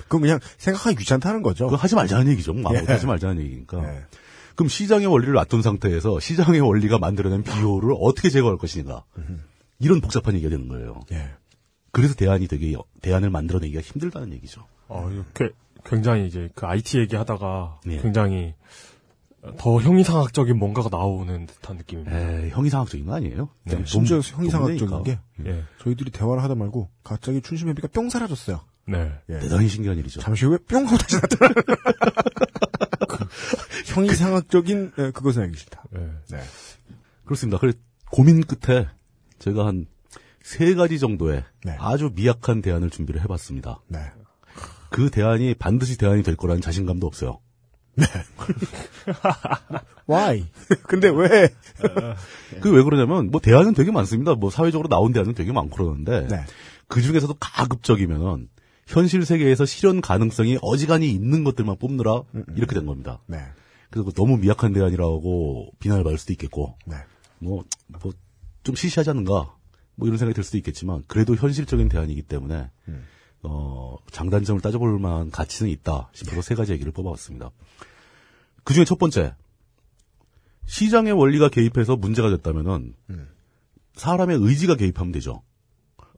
[0.08, 1.66] 그럼 그냥 생각하기 귀찮다는 거죠.
[1.66, 2.52] 그거 하지 말자는 얘기죠.
[2.52, 2.92] 뭐 아무것도 예.
[2.94, 3.82] 하지 말자는 얘기니까.
[3.84, 4.04] 예.
[4.54, 9.04] 그럼 시장의 원리를 놔둔 상태에서 시장의 원리가 만들어낸 비효를 어떻게 제거할 것인가.
[9.78, 11.00] 이런 복잡한 얘기가 되는 거예요.
[11.12, 11.30] 예.
[11.90, 14.66] 그래서 대안이 되게 대안을 만들어내기가 힘들다는 얘기죠.
[14.88, 15.54] 어, 이렇게
[15.84, 17.98] 굉장히 이제 그 IT 얘기하다가 예.
[17.98, 18.54] 굉장히
[19.58, 22.16] 더 형이상학적인 뭔가가 나오는 듯한 느낌입니다.
[22.16, 23.48] 에 형이상학적인 거 아니에요?
[23.64, 25.02] 네, 돈- 심지어 돈 형이상학적인.
[25.02, 25.64] 게 예.
[25.82, 28.60] 저희들이 대화를 하다 말고 갑자기 춘심 회비가 뿅 사라졌어요.
[28.86, 29.12] 네.
[29.30, 29.38] 예.
[29.40, 30.20] 대단히 신기한 일이죠.
[30.20, 31.52] 잠시 후에 뿅 하고 다시 나타나.
[33.08, 33.26] 그
[33.86, 35.82] 형이상학적인 예, 그것은 알기 싫다.
[35.96, 35.98] 예.
[36.30, 36.40] 네.
[37.24, 37.58] 그렇습니다.
[37.58, 37.72] 그래
[38.10, 38.86] 고민 끝에
[39.38, 39.86] 제가 한
[40.44, 41.76] 세 가지 정도의 네.
[41.78, 43.80] 아주 미약한 대안을 준비를 해봤습니다.
[43.86, 44.00] 네.
[44.90, 47.38] 그 대안이 반드시 대안이 될 거라는 자신감도 없어요.
[50.08, 50.46] Why?
[50.88, 51.48] 근데 왜?
[52.60, 54.34] 그 왜 그러냐면 뭐 대안은 되게 많습니다.
[54.34, 56.44] 뭐 사회적으로 나온 대안은 되게 많고 그러는데 네.
[56.88, 58.48] 그 중에서도 가급적이면은
[58.86, 62.22] 현실 세계에서 실현 가능성이 어지간히 있는 것들만 뽑느라
[62.56, 63.20] 이렇게 된 겁니다.
[63.26, 63.38] 네.
[63.90, 66.96] 그래서 그 너무 미약한 대안이라고 비난을 받을 수도 있겠고 네.
[67.38, 68.12] 뭐 뭐
[68.64, 69.56] 좀 시시하지 않은가
[69.96, 73.04] 뭐 이런 생각이 들 수도 있겠지만 그래도 현실적인 대안이기 때문에 음.
[73.42, 77.50] 어 장단점을 따져볼 만한 가치는 있다 싶어서 세 가지 얘기를 뽑아봤습니다.
[78.64, 79.34] 그 중에 첫 번째
[80.66, 83.28] 시장의 원리가 개입해서 문제가 됐다면은 음.
[83.94, 85.42] 사람의 의지가 개입하면 되죠.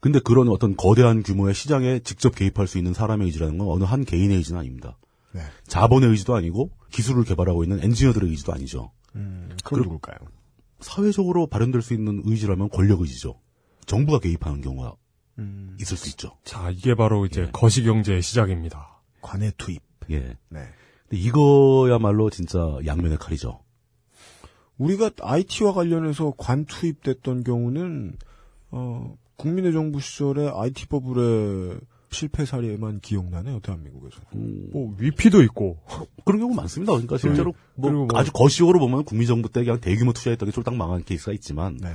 [0.00, 4.04] 근데 그런 어떤 거대한 규모의 시장에 직접 개입할 수 있는 사람의 의지라는 건 어느 한
[4.04, 4.98] 개인의 의지는 아닙니다.
[5.32, 5.40] 네.
[5.66, 8.92] 자본의 의지도 아니고 기술을 개발하고 있는 엔지니어들의 의지도 아니죠.
[9.16, 10.18] 음, 그럼- 누굴까요?
[10.80, 13.40] 사회적으로 발현될 수 있는 의지라면 권력 의지죠.
[13.86, 14.94] 정부가 개입하는 경우가
[15.38, 15.76] 음.
[15.80, 16.36] 있을 수 있죠.
[16.44, 19.00] 자, 이게 바로 이제 거시경제의 시작입니다.
[19.20, 19.82] 관의 투입.
[20.10, 20.18] 예.
[20.48, 20.60] 네.
[21.08, 23.60] 근데 이거야말로 진짜 양면의 칼이죠.
[24.78, 28.16] 우리가 IT와 관련해서 관 투입됐던 경우는
[28.70, 31.78] 어, 국민의 정부 시절에 IT 버블의
[32.10, 34.20] 실패 사례만 기억나네요, 대한민국에서.
[34.72, 35.78] 뭐 위피도 있고
[36.24, 36.92] 그런 경우 많습니다.
[36.92, 40.76] 그러니까 실제로 뭐, 그리고 뭐- 아주 거시적으로 보면 국민정부 때 그냥 대규모 투자했던 게 쫄딱
[40.76, 41.88] 망한 케이스가 있지만 네.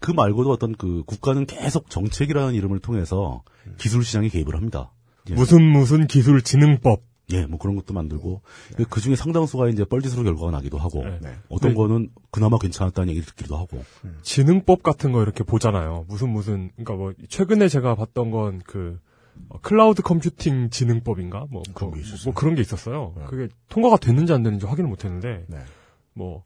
[0.00, 3.42] 그 말고도 어떤 그 국가는 계속 정책이라는 이름을 통해서
[3.78, 4.92] 기술 시장에 개입을 합니다.
[5.30, 5.34] 예.
[5.34, 8.40] 무슨 무슨 기술 진흥법 예, 뭐 그런 것도 만들고
[8.88, 11.36] 그 중에 상당수가 이제 뻘짓으로 결과가 나기도 하고 네.
[11.50, 11.74] 어떤 네.
[11.74, 13.84] 거는 그나마 괜찮았다는 얘기를 듣기도 하고
[14.22, 16.06] 진흥법 같은 거 이렇게 보잖아요.
[16.08, 18.98] 무슨 무슨 그러니까 뭐 최근에 제가 봤던 건그
[19.60, 22.24] 클라우드 컴퓨팅 진흥법인가 뭐, 그런 뭐, 게 있었어요.
[22.24, 23.14] 뭐 그런 게 있었어요.
[23.16, 23.24] 네.
[23.26, 25.58] 그게 통과가 됐는지 안 됐는지 확인을 못했는데 네.
[26.14, 26.42] 뭐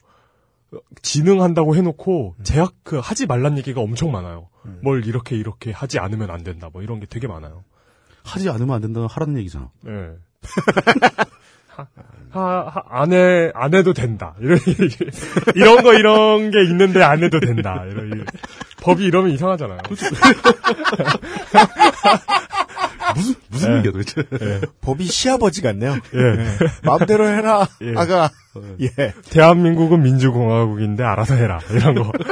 [0.75, 2.45] 어, 진흥한다고 해놓고 음.
[2.45, 4.49] 제약 그 하지 말란 얘기가 엄청 많아요.
[4.83, 6.71] 뭘 이렇게 이렇게 하지 않으면 안 된다.
[6.73, 7.65] 뭐 이런 게 되게 많아요.
[8.25, 9.71] 하지 않으면 안 된다는 하라는 얘기잖아.
[9.89, 10.11] 예.
[11.69, 11.87] 하,
[12.31, 14.35] 하, 하- 안 해, 안 해도 된다.
[14.41, 14.97] 이런, 얘기.
[15.57, 17.85] 이런 거, 이런 게 있는데 안 해도 된다.
[17.91, 18.25] 이런, 이-
[18.83, 19.79] 법이 이러면 이상하잖아요.
[23.15, 23.77] 무슨 무슨 예.
[23.79, 24.23] 얘기야 도대체?
[24.81, 25.93] 법이 시아버지 같네요.
[26.15, 26.19] 예.
[26.19, 26.57] 예.
[26.85, 27.95] 마음대로 해라, 예.
[27.97, 28.31] 아가.
[28.81, 28.89] 예.
[29.31, 31.61] 대한민국은 민주공화국인데 알아서 해라.
[31.71, 32.13] 이런 거.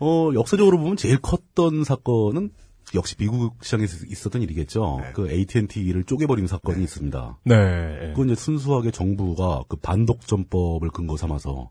[0.00, 2.50] 어, 역사적으로 보면 제일 컸던 사건은
[2.94, 5.02] 역시 미국 시장에서 있었던 일이겠죠.
[5.14, 7.38] 그 AT&T를 쪼개버린 사건이 있습니다.
[7.44, 8.12] 네.
[8.14, 11.70] 그건 이제 순수하게 정부가 그 반독점법을 근거 삼아서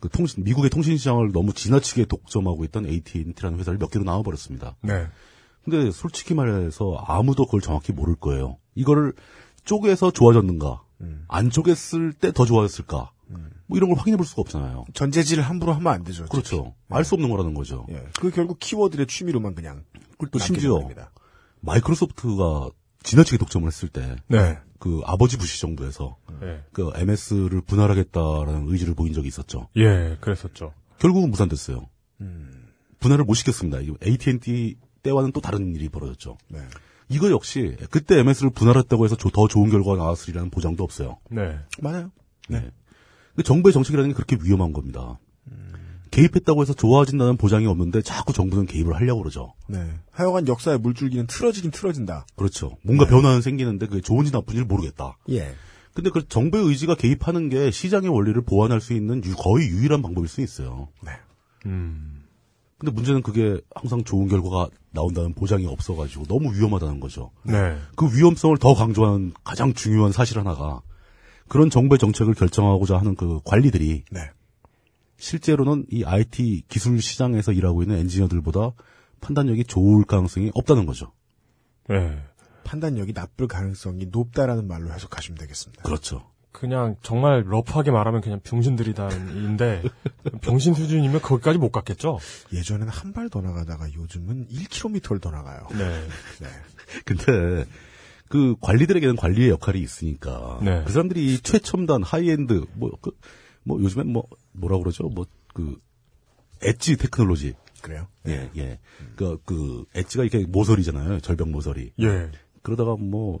[0.00, 4.76] 그 통신, 미국의 통신 시장을 너무 지나치게 독점하고 있던 AT&T라는 회사를 몇 개로 나와버렸습니다.
[4.82, 5.06] 네.
[5.64, 8.58] 근데 솔직히 말해서 아무도 그걸 정확히 모를 거예요.
[8.74, 9.14] 이거를
[9.64, 10.82] 쪼개서 좋아졌는가,
[11.28, 13.12] 안 쪼갰을 때 더 좋아졌을까,
[13.66, 14.84] 뭐 이런 걸 확인해 볼 수가 없잖아요.
[14.92, 16.26] 전재질을 함부로 하면 안 되죠.
[16.26, 16.74] 그렇죠.
[16.90, 17.86] 알수 없는 거라는 거죠.
[17.90, 18.04] 예.
[18.20, 19.84] 그 결국 키워드의 취미로만 그냥.
[20.18, 20.86] 그리고 또 심지어.
[21.60, 22.68] 마이크로소프트가
[23.02, 24.58] 지나치게 독점을 했을 때, 네.
[24.78, 26.62] 그 아버지 부시 정부에서 네.
[26.72, 29.68] 그 MS를 분할하겠다라는 의지를 보인 적이 있었죠.
[29.76, 30.74] 예, 그랬었죠.
[30.98, 31.88] 결국은 무산됐어요.
[33.00, 33.78] 분할을 못 시켰습니다.
[34.06, 36.36] AT&T 때와는 또 다른 일이 벌어졌죠.
[36.48, 36.58] 네.
[37.08, 41.18] 이거 역시 그때 MS를 분할했다고 해서 조- 더 좋은 결과가 나왔으리라는 보장도 없어요.
[41.30, 41.58] 네.
[41.80, 42.10] 맞아요.
[42.48, 42.70] 네.
[43.36, 45.18] 그 정부의 정책이라는 게 그렇게 위험한 겁니다.
[46.10, 49.52] 개입했다고 해서 좋아진다는 보장이 없는데 자꾸 정부는 개입을 하려고 그러죠.
[49.68, 49.84] 네.
[50.12, 52.24] 하여간 역사의 물줄기는 틀어지긴 틀어진다.
[52.36, 52.76] 그렇죠.
[52.84, 55.18] 뭔가 변화는 생기는데 그게 좋은지 나쁜지를 모르겠다.
[55.30, 55.54] 예.
[55.92, 60.28] 근데 그 정부의 의지가 개입하는 게 시장의 원리를 보완할 수 있는 유- 거의 유일한 방법일
[60.28, 60.88] 수 있어요.
[61.04, 61.10] 네.
[61.66, 62.13] 음.
[62.78, 67.30] 근데 문제는 그게 항상 좋은 결과가 나온다는 보장이 없어가지고 너무 위험하다는 거죠.
[67.44, 67.76] 네.
[67.96, 70.82] 그 위험성을 더 강조하는 가장 중요한 사실 하나가
[71.48, 74.30] 그런 정부의 정책을 결정하고자 하는 그 관리들이 네.
[75.18, 78.72] 실제로는 이 IT 기술 시장에서 일하고 있는 엔지니어들보다
[79.20, 81.12] 판단력이 좋을 가능성이 없다는 거죠.
[81.88, 82.18] 네.
[82.64, 85.82] 판단력이 나쁠 가능성이 높다라는 말로 해석하시면 되겠습니다.
[85.82, 86.30] 그렇죠.
[86.54, 89.82] 그냥 정말 러프하게 말하면 그냥 병신들이다인데
[90.40, 92.18] 병신 수준이면 거기까지 못 갔겠죠.
[92.52, 95.66] 예전에는 한 발 더 나가다가 요즘은 1km를 더 나가요.
[95.72, 96.00] 네.
[97.04, 97.64] 근데
[98.28, 100.82] 그 관리들에게는 관리의 역할이 있으니까 네.
[100.86, 103.10] 그 사람들이 이 최첨단 하이엔드 뭐그
[103.64, 105.78] 뭐 요즘엔 뭐 뭐라 그러죠 뭐 그
[106.62, 108.08] edge technology 그래요?
[108.26, 108.80] 예 예.
[109.16, 111.92] 그그 엣지가 이렇게 모서리잖아요 절벽 모서리.
[112.00, 112.30] 예.
[112.62, 113.40] 그러다가 뭐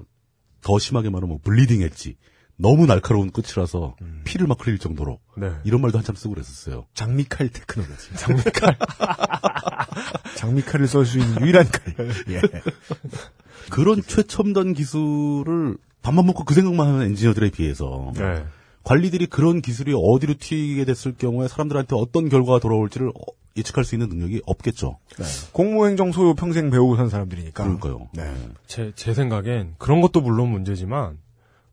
[0.64, 2.16] 더 심하게 말하면 뭐 bleeding edge
[2.56, 5.50] 너무 날카로운 끝이라서 피를 막 흘릴 정도로 네.
[5.64, 6.86] 이런 말도 한참 쓰고 그랬었어요.
[6.94, 8.14] 장미칼 테크놀로지.
[8.16, 8.76] 장미칼.
[10.36, 11.94] 장미칼을 쏠수 있는 유일한 칼.
[12.30, 12.40] 예.
[13.70, 18.44] 그런 최첨단 기술을 밥만 먹고 그 생각만 하는 엔지니어들에 비해서 네.
[18.84, 24.08] 관리들이 그런 기술이 어디로 튀게 됐을 경우에 사람들한테 어떤 결과가 돌아올지를 어, 예측할 수 있는
[24.10, 24.98] 능력이 없겠죠.
[25.52, 27.64] 공무행정 소요 평생 배우고 산 사람들이니까.
[27.64, 28.08] 그러니까요.
[28.12, 28.34] 네.
[28.66, 31.18] 제, 제 생각엔 그런 것도 물론 문제지만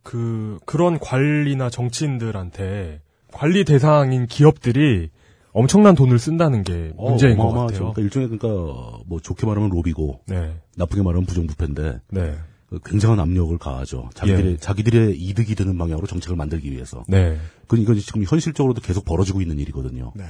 [0.02, 3.00] 그 그런 관리나 정치인들한테
[3.32, 5.10] 관리 대상인 기업들이
[5.52, 7.72] 엄청난 돈을 쓴다는 게 문제인 것 어마어마하죠.
[7.74, 7.92] 같아요.
[7.92, 10.56] 그러니까 일종의 그러니까 뭐 좋게 말하면 로비고 네.
[10.76, 12.34] 나쁘게 말하면 부정부패인데 네.
[12.70, 14.08] 그 굉장한 압력을 가하죠.
[14.14, 14.56] 자기들의 예.
[14.56, 17.04] 자기들의 이득이 되는 방향으로 정책을 만들기 위해서.
[17.06, 17.36] 네.
[17.66, 20.12] 그 이건 지금 현실적으로도 계속 벌어지고 있는 일이거든요.
[20.16, 20.24] 네.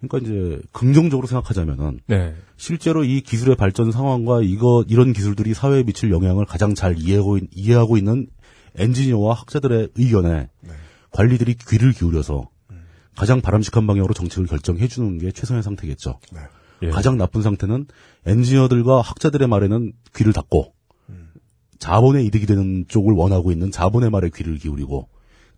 [0.00, 2.34] 그러니까 이제 긍정적으로 생각하자면은 네.
[2.56, 7.50] 실제로 이 기술의 발전 상황과 이거 이런 기술들이 사회에 미칠 영향을 가장 잘 이해하고, 있-
[7.52, 8.28] 이해하고 있는
[8.78, 10.48] 엔지니어와 학자들의 의견에
[11.10, 12.48] 관리들이 귀를 기울여서
[13.16, 16.20] 가장 바람직한 방향으로 정책을 결정해 주는 게 최선의 상태겠죠.
[16.82, 16.90] 예.
[16.90, 17.86] 가장 나쁜 상태는
[18.26, 20.72] 엔지니어들과 학자들의 말에는 귀를 닫고
[21.78, 25.08] 자본의 이득이 되는 쪽을 원하고 있는 자본의 말에 귀를 기울이고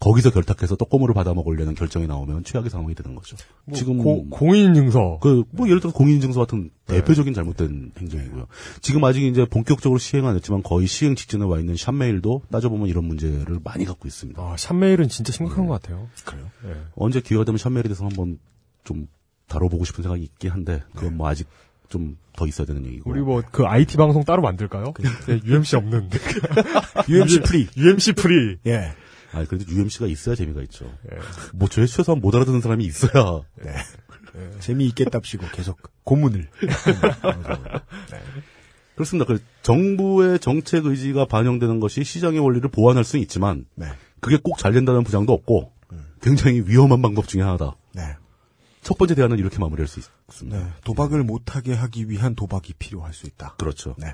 [0.01, 3.37] 거기서 결탁해서 떡고물을 받아 먹으려는 결정이 나오면 최악의 상황이 되는 거죠.
[3.67, 8.47] 뭐 지금 고- 공인인증서 그 뭐 예를 들어 공인인증서 같은 대표적인 잘못된 행정이고요.
[8.81, 13.05] 지금 아직 이제 본격적으로 시행 안 했지만 거의 시행 직전에 와 있는 샵메일도 따져보면 이런
[13.05, 14.41] 문제를 많이 갖고 있습니다.
[14.43, 16.09] 아, 샵메일은 진짜 심각한 것 같아요.
[16.25, 16.47] 그래요?
[16.67, 16.77] 예.
[16.97, 18.39] 언제 기회가 되면 샵메일에 대해서 한번
[18.85, 19.07] 좀
[19.49, 21.47] 다뤄보고 싶은 생각이 있긴 한데 그건 뭐 아직
[21.91, 23.11] 좀 더 있어야 되는 얘기고.
[23.11, 24.95] 우리 뭐 그 IT 방송 따로 만들까요?
[25.27, 26.09] 네, UMC 없는.
[27.09, 27.69] UMC free.
[27.77, 28.57] UMC free.
[28.67, 28.93] 예.
[29.33, 30.93] 아 그래도 UMC가 있어야 재미가 있죠.
[31.55, 33.43] 뭐 최, 최소한 못 알아듣는 사람이 있어야.
[33.63, 33.75] 네.
[34.61, 36.49] 재미있겠답시고 계속 고문을.
[38.95, 39.27] 그렇습니다.
[39.33, 43.87] 그 정부의 정책 의지가 반영되는 것이 시장의 원리를 보완할 수는 있지만 네.
[44.21, 45.73] 그게 꼭 잘 된다는 보장도 없고
[46.21, 47.77] 굉장히 위험한 방법 중에 하나다.
[47.95, 48.03] 네.
[48.83, 50.59] 첫 번째 대안은 이렇게 마무리할 수 있습니다.
[50.59, 50.67] 네.
[50.85, 53.55] 도박을 못하게 하기 위한 도박이 필요할 수 있다.
[53.59, 53.95] 그렇죠.
[53.99, 54.09] 네.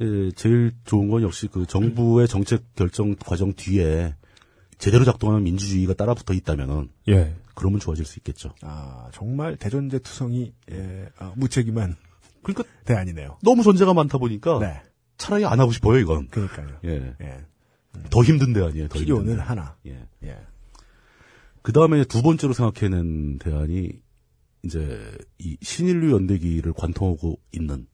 [0.00, 4.14] 예, 제일 좋은 건 역시 그 정부의 정책 결정 과정 뒤에
[4.80, 7.36] 제대로 작동하는 민주주의가 따라붙어 있다면은 예.
[7.54, 8.54] 그러면 좋아질 수 있겠죠.
[8.62, 11.96] 아, 정말 대전제 투성이, 예, 아, 무책임한.
[12.42, 13.38] 그러니까 대안이네요.
[13.42, 14.80] 너무 존재가 많다 보니까 네.
[15.18, 16.28] 차라리 안 하고 싶어요 이건.
[16.28, 16.78] 그러니까요.
[16.86, 17.14] 예.
[17.20, 17.44] 예.
[18.08, 18.88] 더 힘든 대안이에요.
[18.88, 19.48] 더 필요는 힘든 대안.
[19.48, 19.76] 하나.
[19.86, 20.06] 예.
[20.24, 20.38] 예.
[21.62, 23.92] 그 다음에 두 번째로 생각해낸 대안이
[24.64, 27.86] 이제 이 신인류 연대기를 관통하고 있는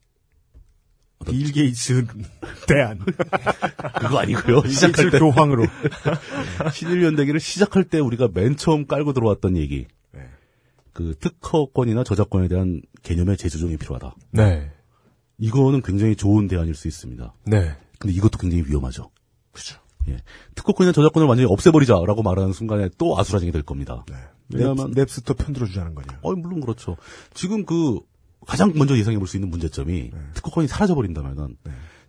[1.25, 2.07] 빌 게이츠
[2.69, 2.99] 대안.
[2.99, 4.67] 그거 아니고요.
[4.67, 5.65] 시작할 때 교황으로.
[6.73, 9.87] 신일연대기를 시작할 때 우리가 맨 처음 깔고 들어왔던 얘기.
[10.93, 14.15] 그 특허권이나 저작권에 대한 개념의 재조정이 필요하다.
[14.31, 14.71] 네.
[15.37, 17.35] 이거는 굉장히 좋은 대안일 수 있습니다.
[17.45, 17.77] 네.
[17.99, 19.11] 근데 이것도 굉장히 위험하죠.
[19.53, 19.79] 그렇죠.
[20.09, 20.17] 예.
[20.55, 24.07] 특허권이나 저작권을 완전히 없애버리자라고 말하는 순간에 또 아수라장이 될 겁니다.
[24.49, 26.21] 왜냐하면 넵스 더 편들어 주자는 거냐.
[26.23, 26.97] 어, 물론 그렇죠.
[27.35, 28.01] 지금 그
[28.47, 30.19] 가장 먼저 예상해 볼 수 있는 문제점이 네.
[30.35, 31.57] 특허권이 사라져 버린다면은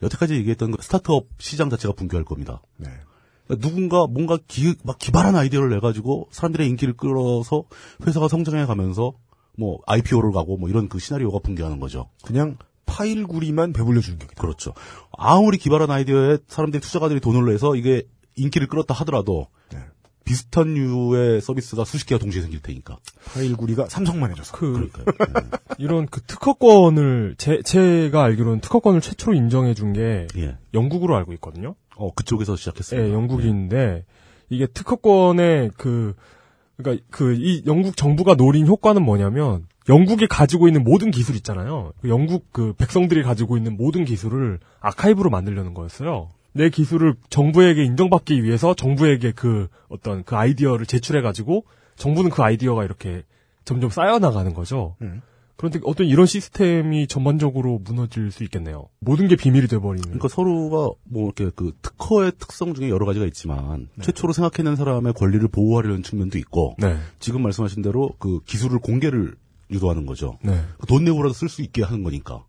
[0.04, 2.62] 여태까지 얘기했던 그 스타트업 시장 자체가 붕괴할 겁니다.
[2.78, 2.90] 네.
[3.48, 7.64] 그러니까 누군가 뭔가 기, 막 기발한 아이디어를 내 가지고 사람들의 인기를 끌어서
[8.06, 9.14] 회사가 성장해 가면서
[9.58, 12.10] 뭐 IPO를 가고 뭐 이런 그 시나리오가 붕괴하는 거죠.
[12.24, 14.74] 그냥 파일 구리만 배불려 주는 게 그렇죠.
[15.18, 18.04] 아무리 기발한 아이디어에 사람들이 투자가들이 돈을 내서 이게
[18.36, 19.80] 인기를 끌었다 하더라도 네.
[20.28, 22.98] 비슷한 류의 서비스가 수십 개가 동시에 생길 테니까.
[23.34, 24.56] 파일 구리가 삼성만 해줘서.
[24.58, 24.90] 그
[25.78, 30.58] 이런 그 특허권을 제 제가 알기로는 특허권을 최초로 인정해 준 게 예.
[30.74, 31.76] 영국으로 알고 있거든요.
[31.96, 33.08] 어 그쪽에서 시작했습니다.
[33.10, 34.04] 예, 영국인데
[34.50, 36.14] 이게 특허권의 그
[36.76, 41.94] 그러니까 그 이 영국 정부가 노린 효과는 뭐냐면 영국이 가지고 있는 모든 기술 있잖아요.
[42.02, 46.30] 그 영국 그 백성들이 가지고 있는 모든 기술을 아카이브로 만들려는 거였어요.
[46.58, 51.66] 내 기술을 정부에게 인정받기 위해서 정부에게 그 어떤 그 아이디어를 제출해 가지고
[51.96, 53.24] 정부는 그 아이디어가 이렇게
[53.64, 54.96] 점점 쌓여 나가는 거죠.
[55.56, 58.90] 그런데 어떤 이런 시스템이 전반적으로 무너질 수 있겠네요.
[59.00, 60.04] 모든 게 비밀이 돼 버리는.
[60.04, 65.48] 그러니까 서로가 뭐 이렇게 그 특허의 특성 중에 여러 가지가 있지만 최초로 생각해낸 사람의 권리를
[65.48, 66.98] 보호하려는 측면도 있고 네.
[67.20, 69.36] 지금 말씀하신 대로 그 기술을 공개를
[69.72, 70.38] 유도하는 거죠.
[70.44, 70.62] 네.
[70.88, 72.46] 돈 내고라도 쓸 수 있게 하는 거니까.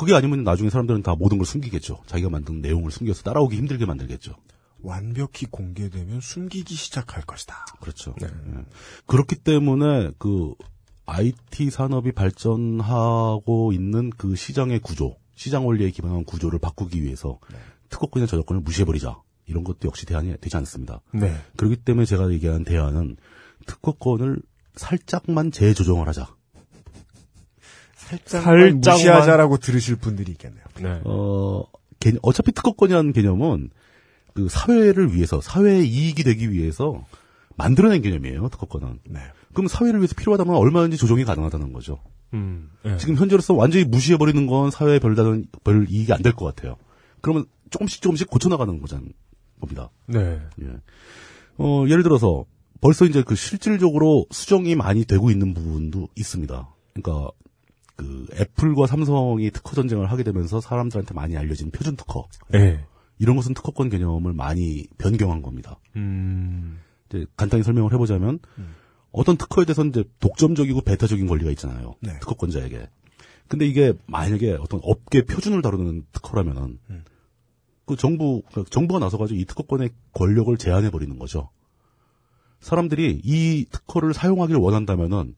[0.00, 1.98] 그게 아니면 나중에 사람들은 다 모든 걸 숨기겠죠.
[2.06, 4.34] 자기가 만든 내용을 숨겨서 따라오기 힘들게 만들겠죠.
[4.80, 7.66] 완벽히 공개되면 숨기기 시작할 것이다.
[7.82, 8.14] 그렇죠.
[8.22, 8.28] 예.
[9.04, 10.54] 그렇기 때문에 그
[11.04, 17.38] IT 산업이 발전하고 있는 그 시장의 구조, 시장 원리에 기반한 구조를 바꾸기 위해서
[17.90, 19.20] 특허권이나 저작권을 무시해버리자.
[19.44, 21.02] 이런 것도 역시 대안이 되지 않습니다.
[21.12, 21.34] 네.
[21.56, 23.18] 그렇기 때문에 제가 얘기한 대안은
[23.66, 24.40] 특허권을
[24.76, 26.39] 살짝만 재조정을 하자.
[28.10, 28.44] 살짝만
[28.96, 30.64] 무시하자라고 들으실 분들이 있겠네요.
[30.80, 31.00] 네.
[31.04, 31.64] 어,
[32.00, 33.70] 개- 어차피 특허권이라는 개념은
[34.34, 37.04] 그 사회를 위해서, 사회의 이익이 되기 위해서
[37.56, 39.00] 만들어낸 개념이에요, 특허권은.
[39.10, 39.20] 네.
[39.52, 41.98] 그럼 사회를 위해서 필요하다면 얼마든지 조정이 가능하다는 거죠.
[42.32, 42.70] 음.
[42.86, 42.96] 예.
[42.96, 46.76] 지금 현재로서 완전히 무시해버리는 건 사회에 별다른, 별 이익이 안 될 것 같아요.
[47.20, 49.08] 그러면 조금씩 조금씩 고쳐나가는 거잖,
[49.60, 49.90] 겁니다.
[50.06, 50.40] 네.
[50.62, 50.66] 예.
[51.58, 52.44] 어, 예를 들어서
[52.80, 56.68] 벌써 이제 그 실질적으로 수정이 많이 되고 있는 부분도 있습니다.
[56.94, 57.30] 그러니까
[58.00, 62.26] 그 애플과 삼성이 특허 전쟁을 하게 되면서 사람들한테 많이 알려진 표준 특허.
[62.54, 62.84] 예.
[63.18, 65.78] 이런 것은 특허권 개념을 많이 변경한 겁니다.
[65.96, 66.80] 음.
[67.08, 68.38] 이제 간단히 설명을 해보자면
[69.12, 71.94] 어떤 특허에 대해서는 이제 독점적이고 배타적인 권리가 있잖아요.
[72.00, 72.18] 네.
[72.20, 72.88] 특허권자에게.
[73.48, 76.78] 근데 이게 만약에 어떤 업계 표준을 다루는 특허라면은
[77.84, 81.50] 그 정부 그러니까 정부가 나서가지고 이 특허권의 권력을 제한해 버리는 거죠.
[82.60, 85.34] 사람들이 이 특허를 사용하기를 원한다면은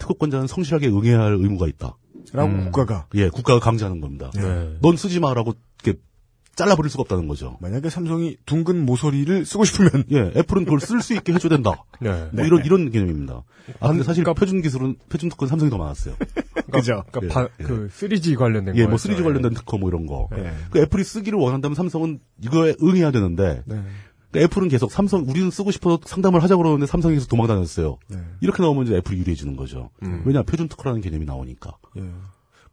[0.00, 1.96] 특허권자는 성실하게 응해야 할 의무가 있다.
[2.32, 3.06] 라고 국가가.
[3.14, 4.30] 예, 국가가 강제하는 겁니다.
[4.34, 4.76] 네.
[4.82, 6.00] 넌 쓰지 마라고 이렇게
[6.54, 7.56] 잘라버릴 수가 없다는 거죠.
[7.60, 11.84] 만약에 삼성이 둥근 모서리를 쓰고 싶으면 예, 애플은 그걸 쓸 수 있게 해줘야 된다.
[12.00, 12.28] 네.
[12.32, 13.42] 뭐 이런 이런 개념입니다.
[13.80, 16.14] 아, 근데 사실 표준 기술은 표준 특허는 삼성이 더 많았어요.
[16.70, 17.04] 그죠.
[17.10, 18.88] 그러니까 바- 그 3G 관련된 예, 거.
[18.90, 20.28] 뭐 3G 관련된 특허 뭐 이런 거.
[20.36, 20.52] 예.
[20.70, 23.82] 그 애플이 쓰기를 원한다면 삼성은 이거에 응해야 되는데 네.
[24.32, 27.98] 그 애플은 계속 삼성 우리는 쓰고 싶어서 상담을 하자고 그러는데 삼성이 계속 도망 다녔어요.
[28.08, 28.18] 네.
[28.40, 29.90] 이렇게 나오면 이제 애플이 유리해지는 거죠.
[30.02, 30.22] 음.
[30.24, 31.76] 왜냐 표준 특허라는 개념이 나오니까.
[31.96, 32.02] 예.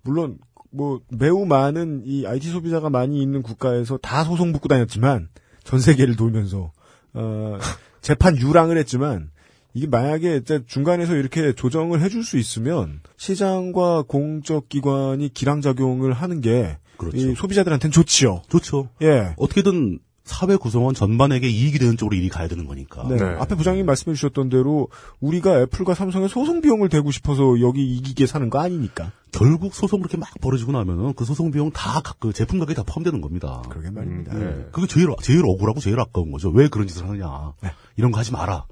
[0.03, 0.37] 물론
[0.71, 5.29] 뭐 매우 많은 이 IT 소비자가 많이 있는 국가에서 다 소송 붙고 다녔지만
[5.63, 6.71] 전 세계를 돌면서
[7.13, 7.57] 어,
[8.01, 9.31] 재판 유랑을 했지만
[9.73, 17.35] 이게 만약에 이제 중간에서 이렇게 조정을 해줄 수 있으면 시장과 공적 기관이 기량작용을 하는 게이
[17.35, 18.41] 소비자들한테는 좋지요.
[18.49, 18.89] 좋죠.
[19.01, 19.33] 예.
[19.37, 23.07] 어떻게든 사회 구성원 전반에게 이익이 되는 쪽으로 일이 가야 되는 거니까.
[23.07, 23.19] 네.
[23.23, 24.89] 앞에 부장님 말씀해 주셨던 대로
[25.19, 29.11] 우리가 애플과 삼성의 소송 비용을 대고 싶어서 여기 이기게 사는 거 아니니까.
[29.31, 33.21] 결국 소송 그렇게 막 벌어지고 나면은 그 소송 비용 다 그 제품 가격에 다 포함되는
[33.21, 33.63] 겁니다.
[33.69, 34.33] 그러게 말입니다.
[34.33, 34.67] 네.
[34.71, 36.49] 그게 제일 제일 억울하고 제일 아까운 거죠.
[36.49, 37.53] 왜 그런 짓을 하느냐.
[37.95, 38.65] 이런 거 하지 마라.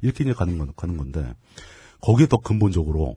[0.00, 1.34] 이렇게 이제 가는 건 가는 건데
[2.00, 3.16] 거기에 더 근본적으로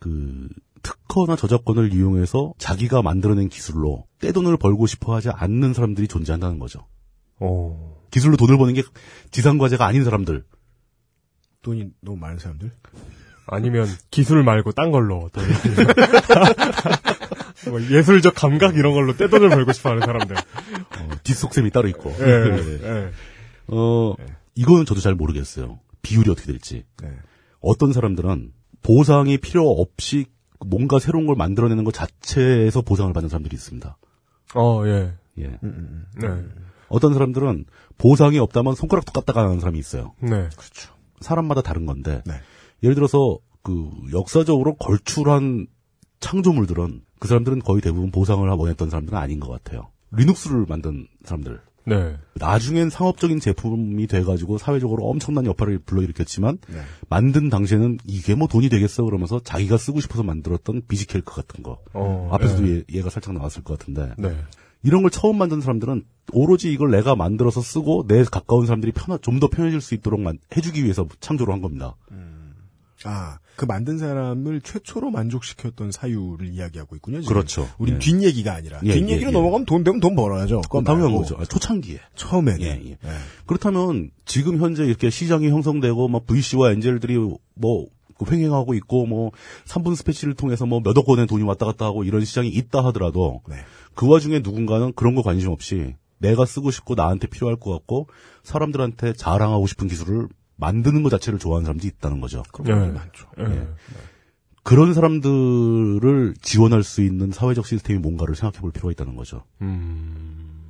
[0.00, 0.48] 그
[0.82, 6.86] 특허나 저작권을 이용해서 자기가 만들어낸 기술로 떼돈을 벌고 싶어 하지 않는 사람들이 존재한다는 거죠.
[8.10, 8.82] 기술로 돈을 버는 게
[9.30, 10.44] 지상과제가 아닌 사람들.
[11.62, 12.70] 돈이 너무 많은 사람들?
[13.46, 15.40] 아니면 기술 말고 딴 걸로 또
[17.70, 20.36] 뭐 예술적 감각 이런 걸로 떼돈을 벌고 싶어하는 사람들.
[21.24, 22.14] 뒷속셈이 따로 있고.
[22.20, 22.78] 예, 네.
[22.82, 23.10] 예.
[23.68, 24.14] 어,
[24.54, 25.80] 이거는 저도 잘 모르겠어요.
[26.02, 26.84] 비율이 어떻게 될지.
[27.60, 28.52] 어떤 사람들은
[28.82, 30.26] 보상이 필요 없이
[30.64, 33.96] 뭔가 새로운 걸 만들어내는 것 자체에서 보상을 받는 사람들이 있습니다.
[34.54, 35.12] 어, 예.
[35.38, 35.58] 예.
[35.60, 36.28] 네.
[36.88, 37.64] 어떤 사람들은
[37.96, 40.14] 보상이 없다면 손가락도 까딱 안 하는 사람이 있어요.
[40.20, 40.48] 네.
[40.56, 40.92] 그렇죠.
[41.20, 42.34] 사람마다 다른 건데 네.
[42.82, 45.66] 예를 들어서 그 역사적으로 걸출한
[46.20, 49.88] 창조물들은 그 사람들은 거의 대부분 보상을 원했던 사람들은 아닌 것 같아요.
[50.12, 51.60] 리눅스를 만든 사람들.
[51.88, 52.16] 네.
[52.34, 56.80] 나중엔 상업적인 제품이 돼가지고 사회적으로 엄청난 여파를 불러일으켰지만 네.
[57.08, 62.28] 만든 당시에는 이게 뭐 돈이 되겠어 그러면서 자기가 쓰고 싶어서 만들었던 비지켈크 같은 거 어,
[62.30, 62.82] 앞에서도 네.
[62.92, 64.36] 얘, 가 살짝 나왔을 것 같은데 네.
[64.82, 69.40] 이런 걸 처음 만든 사람들은 오로지 이걸 내가 만들어서 쓰고 내 가까운 사람들이 편하, 좀
[69.40, 71.94] 더 편해질 수 있도록 만- 해주기 위해서 창조를 한 겁니다.
[73.04, 77.20] 아, 그 만든 사람을 최초로 만족시켰던 사유를 이야기하고 있군요.
[77.20, 77.32] 지금.
[77.34, 77.68] 그렇죠.
[77.78, 77.98] 우린 예.
[78.00, 78.80] 뒷얘기가 아니라.
[78.84, 79.30] 예, 뒷얘기로 예, 예.
[79.30, 80.62] 넘어가면 돈 되면 돈 벌어야죠.
[80.62, 81.14] 그건 당연한.
[81.14, 81.36] 거죠.
[81.38, 82.00] 아, 초창기에.
[82.16, 82.60] 처음에는.
[82.60, 82.98] 예, 예.
[83.46, 87.16] 그렇다면 지금 현재 이렇게 시장이 형성되고 뭐 VC와 엔젤들이
[87.54, 89.30] 뭐그 횡행하고 있고 뭐
[89.66, 93.56] 3분 스패치를 통해서 뭐 몇억 원의 돈이 왔다 갔다 하고 이런 시장이 있다 하더라도 네.
[93.98, 98.06] 그 와중에 누군가는 그런 거 관심 없이 내가 쓰고 싶고 나한테 필요할 것 같고
[98.44, 102.44] 사람들한테 자랑하고 싶은 기술을 만드는 것 자체를 좋아하는 사람들이 있다는 거죠.
[102.64, 102.72] 네.
[102.72, 103.26] 많죠.
[103.40, 103.66] 예.
[104.62, 109.42] 그런 사람들을 지원할 수 있는 사회적 시스템이 뭔가를 생각해 볼 필요가 있다는 거죠.
[109.62, 110.62] 음.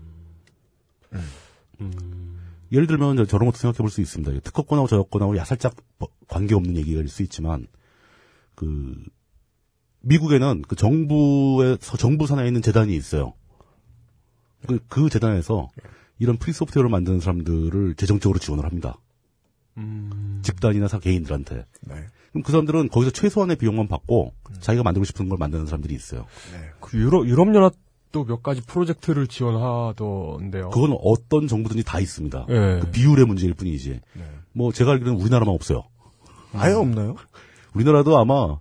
[2.72, 4.40] 예를 들면 저런 것도 생각해 볼 수 있습니다.
[4.40, 7.66] 특허권하고 저작권하고 야 살짝 뭐 관계없는 얘기일 수 있지만
[8.54, 8.96] 그
[10.00, 13.34] 미국에는 그 정부의 정부 산하에 있는 재단이 있어요.
[14.66, 15.68] 그, 그 재단에서
[16.18, 18.98] 이런 free software를 만드는 사람들을 재정적으로 지원을 합니다.
[20.42, 21.64] 집단이나 사 개인들한테.
[21.82, 21.94] 네.
[22.30, 26.26] 그럼 그 사람들은 거기서 최소한의 비용만 받고 자기가 만들고 싶은 걸 만드는 사람들이 있어요.
[26.80, 30.70] 그 유럽 유럽 연합도 몇 가지 프로젝트를 지원하던데요.
[30.70, 32.46] 그건 어떤 정부든지 다 있습니다.
[32.48, 32.80] 예.
[32.80, 34.00] 그 비율의 문제일 뿐이지.
[34.52, 35.84] 뭐 제가 알기로는 우리나라만 없어요.
[36.52, 37.16] 아예 없나요?
[37.74, 38.58] 우리나라도 아마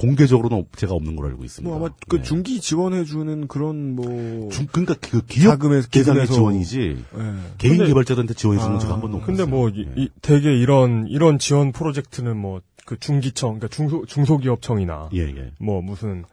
[0.00, 1.68] 공개적으로는 제가 없는 걸로 알고 있습니다.
[1.68, 4.06] 뭐 아마 그 중기 지원해주는 그런 뭐.
[4.08, 4.48] 네.
[4.48, 7.22] 중, 그러니까 그 기업 자금에서 계산의 지원이지 예.
[7.58, 9.54] 개인 근데- 개발자들한테 지원해 주는 아, 건 제가 한 번도 근데 없어요.
[9.56, 15.20] 뭐, 이, 이- 되게 이런, 이런 지원 프로젝트는 뭐, 그 중기청, 그러니까 중소, 중소기업청이나, 예,
[15.20, 15.52] 예.
[15.60, 16.24] 뭐, 무슨,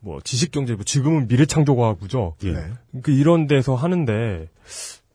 [0.00, 2.34] 뭐, 지식경제, 뭐 지금은 미래창조과학부죠.
[2.44, 2.52] 예.
[2.52, 2.60] 네.
[3.02, 4.48] 그 이런 데서 하는데,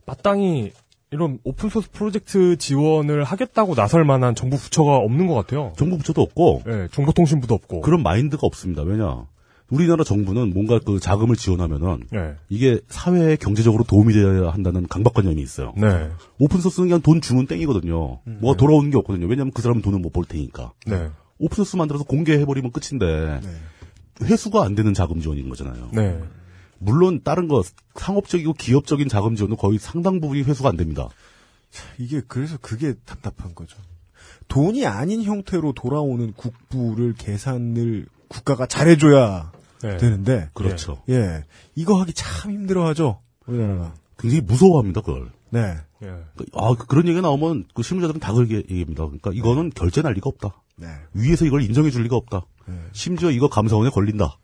[0.06, 0.72] 마땅히
[1.12, 5.74] 이런 오픈소스 프로젝트 지원을 하겠다고 나설 만한 정부 부처가 없는 것 같아요.
[5.76, 7.82] 정부 부처도 없고, 예, 정보통신부도 없고.
[7.82, 8.84] 그런 마인드가 없습니다.
[8.84, 9.26] 왜냐?
[9.72, 12.36] 우리나라 정부는 뭔가 그 자금을 지원하면은 예.
[12.50, 15.74] 이게 사회에 경제적으로 도움이 돼야 한다는 강박관념이 있어요.
[15.78, 16.10] 네.
[16.40, 18.20] 오픈소스는 그냥 돈 주면 땡이거든요.
[18.26, 19.28] 뭐가 돌아오는 게 없거든요.
[19.28, 20.74] 왜냐하면 그 사람은 돈을 못 벌 테니까.
[20.88, 21.10] 네.
[21.38, 23.42] 오픈소스 만들어서 공개해버리면 끝인데
[24.24, 25.92] 회수가 안 되는 자금 지원인 거잖아요.
[26.80, 26.92] 네.
[26.92, 27.62] 물론 다른 거
[27.96, 31.08] 상업적이고 기업적인 자금 지원도 거의 상당 부분이 회수가 안 됩니다.
[31.98, 33.78] 이게 그래서 그게 답답한 거죠.
[34.48, 39.52] 돈이 아닌 형태로 돌아오는 국부를 계산을 국가가 잘해줘야
[39.84, 39.98] 네.
[39.98, 40.50] 되는데.
[40.54, 41.02] 그렇죠.
[41.10, 41.46] 예.
[41.76, 43.22] 이거 하기 참 힘들어하죠.
[43.46, 43.94] 우리나라가.
[44.18, 45.32] 굉장히 무서워합니다, 그걸.
[45.52, 45.76] 네.
[46.04, 46.10] 예.
[46.54, 49.06] 아, 그- 그런 얘기가 나오면 그 실무자들은 다 그렇게 얘기합니다.
[49.06, 50.62] 그러니까 이거는 결제 날 리가 없다.
[50.78, 50.88] 네.
[51.14, 52.46] 위에서 이걸 인정해 줄 리가 없다.
[52.94, 54.38] 심지어 이거 감사원에 걸린다.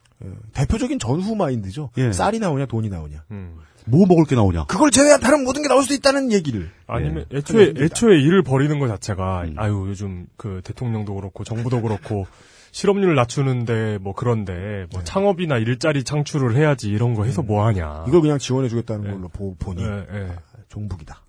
[0.54, 1.92] 대표적인 전후 마인드죠.
[1.98, 2.12] 예.
[2.12, 3.24] 쌀이 나오냐 돈이 나오냐.
[3.32, 3.58] 음.
[3.86, 4.66] 뭐 먹을 게 나오냐.
[4.66, 6.72] 그걸 제외한 다른 모든 게 나올 수도 있다는 얘기를.
[6.88, 7.38] 아니면 예.
[7.38, 7.74] 애초에.
[7.78, 9.56] 애초에 일을 벌이는 것 자체가 음.
[9.58, 12.26] 아유 요즘 그 대통령도 그렇고 정부도 그렇고
[12.72, 18.06] 실업률 낮추는데 뭐 그런데 뭐 창업이나 일자리 창출을 해야지 이런 거 해서 뭐 하냐.
[18.08, 20.30] 이걸 그냥 지원해 주겠다는 걸로 보, 보니 예, 예.
[20.32, 20.36] 아,
[20.70, 21.22] 종북이다.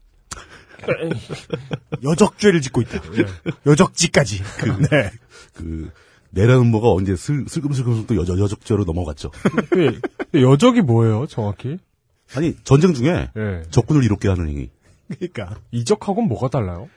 [2.02, 3.00] 여적죄를 짓고 있다.
[3.64, 4.42] 여적지까지.
[4.90, 5.10] 네.
[5.54, 5.90] 그
[6.36, 9.30] 내라는 뭐가 언제 슬, 슬금슬금 또 여적, 여적죄로 넘어갔죠.
[10.34, 11.78] 여적이 뭐예요, 정확히?
[12.34, 13.62] 아니 전쟁 중에 예.
[13.70, 14.70] 적군을 이롭게 하는 행위.
[15.08, 16.88] 그러니까 이적하고는 뭐가 달라요?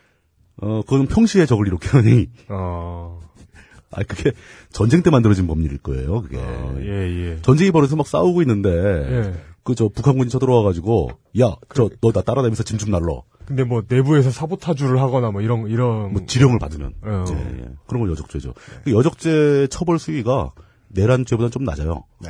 [0.57, 2.29] 어, 그건 평시에 적을 이롭게 하는 행위.
[2.49, 3.19] 어.
[3.91, 4.31] 아, 그게
[4.71, 6.21] 전쟁 때 만들어진 법률일 거예요.
[6.21, 6.37] 그게.
[6.81, 6.91] 예,
[7.31, 7.41] 예.
[7.41, 9.33] 전쟁이 벌어서 막 싸우고 있는데 예.
[9.63, 13.23] 그저 북한군이 쳐들어와가지고 야, 저 너 나 따라다니면서 짐 좀 날러.
[13.49, 17.25] 근데 뭐 내부에서 사보타주를 하거나 뭐 이런 이런 뭐 지령을 받으면 어.
[17.29, 17.65] 예, 예.
[17.87, 18.53] 그런 걸 여적죄죠.
[18.85, 20.51] 그 여적죄 처벌 수위가
[20.89, 22.03] 내란죄보다 좀 낮아요.
[22.19, 22.29] 네.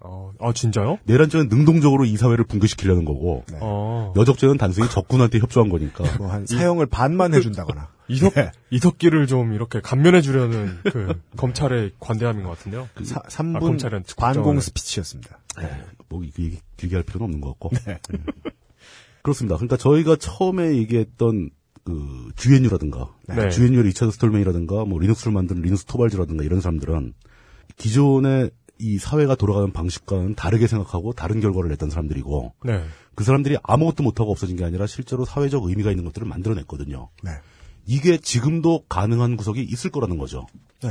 [0.00, 0.98] 어, 아 진짜요?
[1.04, 4.12] 내란죄는 능동적으로 이 사회를 붕괴시키려는 거고 어.
[4.16, 6.04] 여적죄는 단순히 적군한테 협조한 거니까.
[6.18, 7.88] 뭐 한 사형을 반만 해준다거나.
[8.08, 8.34] 이석
[8.70, 12.88] 이석기를 좀 이렇게 감면해 주려는 그 검찰의 관대함인 것 같은데요.
[13.04, 14.60] 사, 아, 3분 검찰은 관공.
[14.60, 15.38] 스피치였습니다.
[16.10, 17.70] 뭐 이게 얘기 길게 할 필요는 없는 것 같고.
[17.86, 17.98] 네.
[19.22, 19.24] 음.
[19.24, 19.56] 그렇습니다.
[19.56, 21.50] 그러니까 저희가 처음에 얘기했던
[21.84, 23.50] 그 GNU라든가 네.
[23.50, 27.14] GNU의 리차드 스톨맨이라든가 뭐 리눅스를 만든 리눅스 토발즈라든가 이런 사람들은
[27.76, 32.84] 기존의 이 사회가 돌아가는 방식과는 다르게 생각하고 다른 결과를 냈던 사람들이고 네.
[33.14, 37.08] 그 사람들이 아무것도 못하고 없어진 게 아니라 실제로 사회적 의미가 있는 것들을 만들어냈거든요.
[37.22, 37.30] 네.
[37.86, 40.46] 이게 지금도 가능한 구석이 있을 거라는 거죠.
[40.82, 40.90] 네.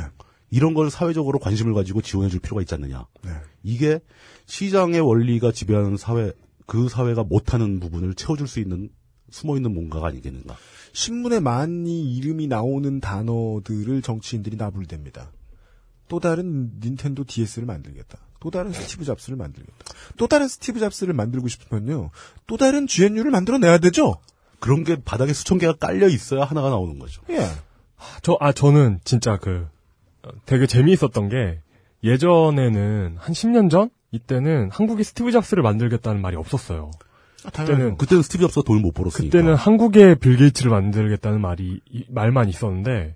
[0.49, 3.05] 이런 걸 사회적으로 관심을 가지고 지원해 줄 필요가 있지 않느냐.
[3.23, 3.31] 네.
[3.63, 3.99] 이게
[4.45, 6.33] 시장의 원리가 지배하는 사회,
[6.71, 8.87] 그 사회가 못하는 부분을 채워줄 수 있는
[9.29, 10.55] 숨어 있는 뭔가가 아니겠는가.
[10.93, 15.27] 신문에 많이 이름이 나오는 단어들을 정치인들이 나불댑니다.
[16.07, 18.19] 또 다른 닌텐도 DS를 만들겠다.
[18.39, 19.77] 또 다른 스티브 잡스를 만들겠다.
[20.15, 22.09] 또 다른 스티브 잡스를 만들고 싶으면요.
[22.47, 24.21] 또 다른 GNU를 만들어내야 되죠.
[24.61, 27.21] 그런 게 바닥에 수천 개가 깔려 있어야 하나가 나오는 거죠.
[27.31, 27.49] 예.
[28.21, 29.67] 저, 아, 저는 진짜 그,
[30.23, 31.59] 어, 되게 재미있었던 게,
[32.01, 33.89] 예전에는, 한 10년 전?
[34.11, 36.91] 이때는 한국이 스티브 잡스를 만들겠다는 말이 없었어요.
[37.43, 39.31] 그때는, 그때는 스티브 잡스가 돈을 못 벌었으니까.
[39.31, 43.15] 그때는 한국의 빌 게이츠를 만들겠다는 말이, 이- 말만 있었는데,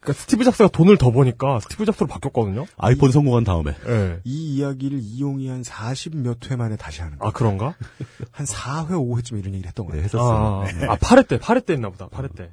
[0.00, 2.66] 그니까 스티브 잡스가 돈을 더 버니까 스티브 잡스로 바뀌었거든요?
[2.76, 3.74] 아이폰 성공한 다음에.
[3.88, 4.20] 예.
[4.22, 7.28] 이 이야기를 이용이 한 40몇 회 만에 다시 하는 거예요.
[7.28, 7.74] 아, 그런가?
[8.30, 10.06] 한 4회, 5회쯤에 이런 얘기를 했던 거예요.
[10.14, 12.52] 아, 아, 8회 때, 8회 때 했나 보다, 8회 때.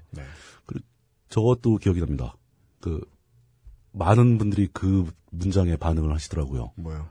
[1.29, 2.35] 저것도 기억이 납니다.
[2.81, 3.01] 그
[3.91, 6.71] 많은 분들이 그 문장에 반응을 하시더라고요.
[6.77, 7.07] 뭐요?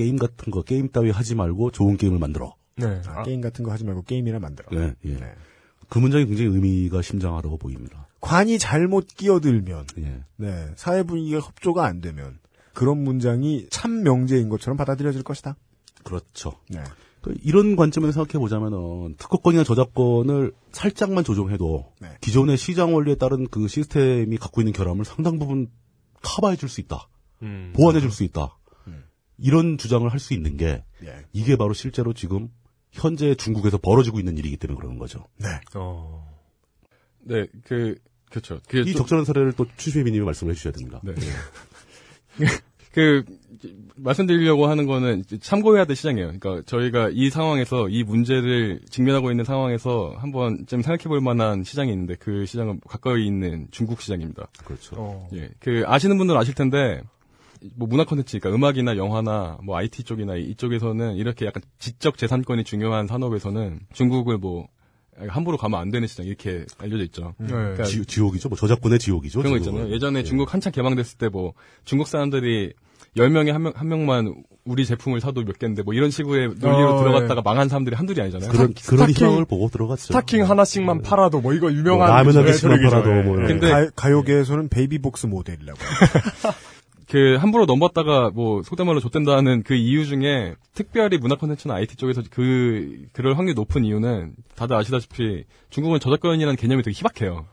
[0.00, 2.54] 게임 같은 거 게임 따위 하지 말고 좋은 게임을 만들어.
[2.76, 3.02] 네.
[3.06, 4.68] 아, 게임 같은 거 하지 말고 게임이나 만들어.
[4.72, 5.18] 네, 예.
[5.90, 8.08] 그 문장이 굉장히 의미가 심장하다고 보입니다.
[8.22, 10.24] 관이 잘못 끼어들면, 예.
[10.36, 12.38] 네, 사회 분위기가 협조가 안 되면,
[12.72, 15.56] 그런 문장이 참 명제인 것처럼 받아들여질 것이다.
[16.02, 16.54] 그렇죠.
[16.70, 16.80] 네.
[17.20, 22.08] 그 이런 관점에서 생각해 보자면은 특허권이나 저작권을 살짝만 조정해도 네.
[22.22, 25.68] 기존의 시장 원리에 따른 그 시스템이 갖고 있는 결함을 상당 부분
[26.22, 27.08] 커버해 줄 수 있다.
[27.42, 27.74] 음.
[27.76, 28.56] 보완해 줄 수 있다.
[29.40, 31.24] 이런 주장을 할 수 있는 게 예.
[31.32, 32.48] 이게 바로 실제로 지금
[32.92, 35.24] 현재 중국에서 벌어지고 있는 일이기 때문에 그러는 거죠.
[35.38, 35.46] 네.
[35.74, 36.28] 어.
[37.20, 37.94] 네, 그,
[38.30, 38.60] 그렇죠.
[38.68, 41.00] 그이 좀- 적절한 사례를 또 추시미님이 말씀해 주셔야 됩니다.
[41.04, 41.14] 네.
[42.92, 43.24] 그
[43.96, 46.32] 말씀드리려고 하는 거는 참고해야 될 시장이에요.
[46.38, 51.92] 그러니까 저희가 이 상황에서 이 문제를 직면하고 있는 상황에서 한번 좀 생각해 볼 만한 시장이
[51.92, 54.48] 있는데 그 시장은 가까이 있는 중국 시장입니다.
[54.64, 54.96] 그렇죠.
[54.98, 55.28] 어.
[55.34, 55.50] 예.
[55.60, 57.00] 그 아시는 분들은 아실 텐데
[57.76, 63.06] 뭐 문화 콘텐츠, 그러니까 음악이나 영화나 뭐 IT 쪽이나 이쪽에서는 이렇게 약간 지적 재산권이 중요한
[63.06, 64.66] 산업에서는 중국을 뭐
[65.28, 67.34] 함부로 가면 안 되는 시장 이렇게 알려져 있죠.
[67.38, 68.48] 그러니까 지, 지옥이죠.
[68.48, 69.40] 뭐 저작권의 지옥이죠.
[69.40, 69.58] 그런 거.
[69.58, 69.90] 있잖아요.
[69.90, 70.24] 예전에 예.
[70.24, 71.52] 중국 한창 개방됐을 때 뭐
[71.84, 72.72] 중국 사람들이
[73.16, 77.02] 10명에 한 명, 한 명만 우리 제품을 사도 몇 개인데 뭐 이런 식의 논리로 어,
[77.02, 77.42] 들어갔다가 예.
[77.44, 78.50] 망한 사람들이 한둘이 아니잖아요.
[78.50, 80.04] 그런 스타- 그런 스타킹- 희망을 보고 들어갔죠.
[80.04, 82.80] 스타킹 하나씩만 팔아도 뭐 이거 유명한 뭐 라면 한그 개씩만.
[82.80, 83.46] 팔아도 뭐 예.
[83.48, 85.78] 근데- 가, 가요계에서는 베이비복스 모델이라고.
[87.10, 92.22] 그 함부로 넘봤다가 뭐 속된 말로 좆된다는 그 이유 중에 특별히 문화 콘텐츠나 IT 쪽에서
[92.30, 97.46] 그 그럴 확률이 높은 이유는 다들 아시다시피 중국은 저작권이라는 개념이 되게 희박해요.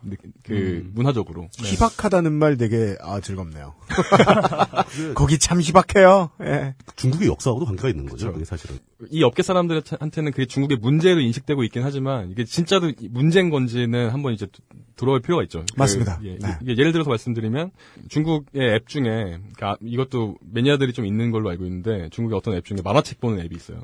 [0.44, 0.92] 그 음.
[0.94, 1.50] 문화적으로.
[1.58, 3.74] 희박하다는 말 되게 아 즐겁네요.
[5.16, 6.30] 거기 참 희박해요.
[6.44, 6.76] 예.
[6.96, 8.32] 중국의 역사하고도 관계가 있는 거죠.
[8.34, 8.78] 그게 사실은.
[9.10, 14.46] 이 업계 사람들한테는 그게 중국의 문제로 인식되고 있긴 하지만 이게 진짜로 문제인 건지는 한번 이제
[14.98, 15.60] 도- 돌아볼 필요가 있죠.
[15.60, 16.20] 그, 맞습니다.
[16.24, 16.58] 예, 네.
[16.62, 17.72] 이게 예를 들어서 말씀드리면
[18.10, 19.04] 중국의 앱 중에
[19.56, 23.56] 그러니까 이것도 매니아들이 좀 있는 걸로 알고 있는데 중국의 어떤 앱 중에 만화책 보는 앱이
[23.56, 23.80] 있어요.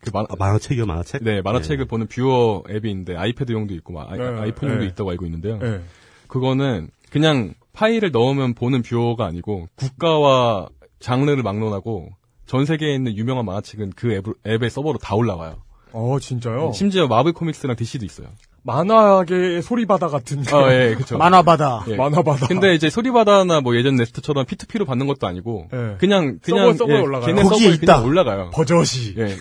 [0.00, 1.22] 그 만, 아, 만화책이요, 만화책?
[1.24, 4.86] 네, 만화책을 보는 뷰어 앱이 있는데 아이패드용도 있고 막 네, 아이, 폰용도 네.
[4.86, 5.58] 있다고 알고 있는데요.
[5.58, 5.80] 네.
[6.28, 10.68] 그거는 그냥 파일을 넣으면 보는 뷰어가 아니고 국가와
[11.00, 12.10] 장르를 막론하고
[12.46, 15.62] 전 세계에 있는 유명한 만화책은 그 앱, 앱의 서버로 다 올라와요.
[15.92, 16.72] 어, 진짜요?
[16.72, 18.28] 심지어 마블 코믹스랑 DC도 있어요.
[18.62, 20.42] 만화계의 소리바다 같은.
[20.52, 21.16] 아, 예, 그쵸.
[21.18, 21.84] 만화바다.
[21.88, 21.96] 예.
[21.96, 22.46] 만화바다.
[22.46, 25.96] 근데 이제 소리바다나 뭐 예전 냅스터처럼 P2P로 받는 것도 아니고 예.
[25.98, 27.26] 그냥 그냥 서버에 예, 올라가요.
[27.34, 27.94] 걔네 거기에 서버에 있다.
[27.96, 28.50] 그냥 올라가요.
[28.52, 29.14] 버젓이.
[29.18, 29.36] 예.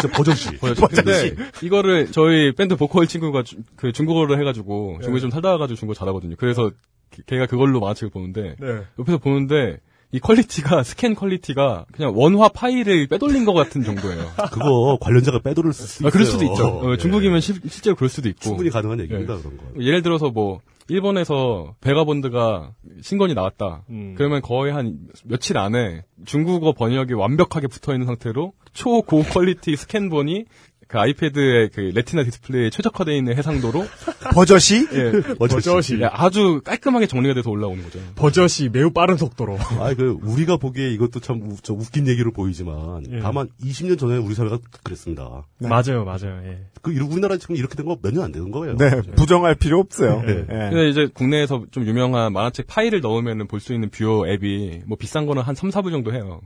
[0.14, 0.56] 버젓이.
[0.58, 0.90] 버젓이.
[0.94, 5.20] 근데 이거를 저희 밴드 보컬 친구가 주- 그 중국어를 해가지고 중국에 예.
[5.20, 6.36] 좀 살다 와가지고 중국어 잘하거든요.
[6.38, 6.70] 그래서
[7.10, 8.66] 걔- 걔가 그걸로 만화책을 보는데 네.
[8.98, 9.78] 옆에서 보는데
[10.12, 14.26] 이 quality가 스캔 quality가 그냥 원화 파일을 빼돌린 것 같은 정도예요.
[14.52, 16.08] 그거 관련자가 빼돌릴 수 있어요.
[16.08, 16.66] 아, 그럴 수도 있죠.
[16.66, 16.96] 어, 예.
[16.96, 18.40] 중국이면 실, 실제로 그럴 수도 있고.
[18.40, 19.64] 충분히 가능한 얘기입니다, 그런 거.
[19.80, 22.72] 예를 들어서 뭐 일본에서 베가본드가
[23.02, 23.84] 신건이 나왔다.
[23.90, 24.14] 음.
[24.16, 30.46] 그러면 거의 한 며칠 안에 중국어 번역이 완벽하게 붙어 있는 상태로 초고 quality 스캔본이
[30.90, 33.84] 그 아이패드의 그 레티나 디스플레이에 최적화되어 있는 해상도로
[34.34, 34.88] 버젓이?
[34.92, 36.00] 예, 버젓이.
[36.00, 38.00] 예, 아주 깔끔하게 정리가 돼서 올라오는 거죠.
[38.16, 39.56] 버젓이 매우 빠른 속도로.
[39.78, 43.20] 아, 그 우리가 보기에 이것도 참 우, 저 웃긴 얘기로 보이지만 예.
[43.20, 45.44] 다만 20년 전에 우리 사회가 그랬습니다.
[45.58, 46.42] 맞아요, 맞아요.
[46.44, 46.58] 예.
[46.82, 48.76] 그 우리나라 지금 이렇게 된 거 몇 년 안 되는 거예요.
[48.76, 50.22] 네, 부정할 필요 없어요.
[50.26, 50.38] 네.
[50.40, 50.44] 예.
[50.70, 55.26] 근데 이제 국내에서 좀 유명한 만화책 파일을 넣으면 볼 수 있는 뷰어 앱이 뭐 비싼
[55.26, 56.40] 거는 한 3, 4불 정도 해요.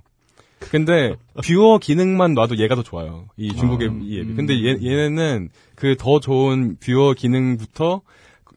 [0.70, 3.27] 근데 뷰어 기능만 놔도 얘가 더 좋아요.
[3.36, 4.35] 이 중국의 이 앱이.
[4.35, 8.03] 근데 얘, 얘네는 그 더 좋은 뷰어 기능부터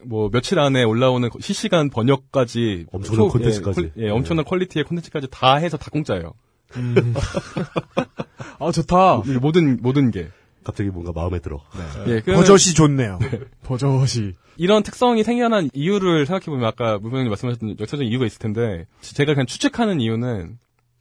[0.04, 3.80] 뭐 며칠 안에 올라오는 실시간 번역까지 엄청난 초- 콘텐츠까지.
[3.96, 6.34] 예, 퀄- 예, 엄청난 quality의 콘텐츠까지 다 해서 다 공짜예요.
[8.60, 9.22] 아, 좋다.
[9.26, 10.28] 이 모든 모든 게.
[10.64, 11.60] 갑자기 뭔가 마음에 들어.
[12.08, 13.18] 예, 그러면- 버젓이 좋네요.
[13.64, 14.34] 버젓이.
[14.58, 20.00] 이런 특성이 생겨난 이유를 생각해보면 아까 무병님 말씀하셨던 역사적인 이유가 있을 텐데 제가 그냥 추측하는
[20.00, 20.58] 이유는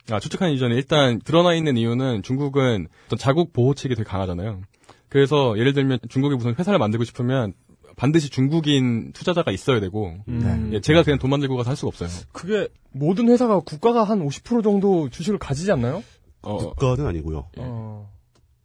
[0.09, 4.61] 아 추측하는 이전에 일단 드러나 있는 이유는 중국은 어떤 자국 보호책이 되게 강하잖아요.
[5.09, 7.53] 그래서 예를 들면 중국이 무슨 회사를 만들고 싶으면
[7.95, 10.69] 반드시 중국인 투자자가 있어야 되고 음.
[10.73, 12.09] 예, 제가 그냥 돈 만들고 가서 할 수가 없어요.
[12.31, 16.03] 그게 모든 회사가 국가가 한 50% 정도 주식을 가지지 않나요?
[16.41, 17.49] 어, 국가는 아니고요.
[17.57, 18.16] 어.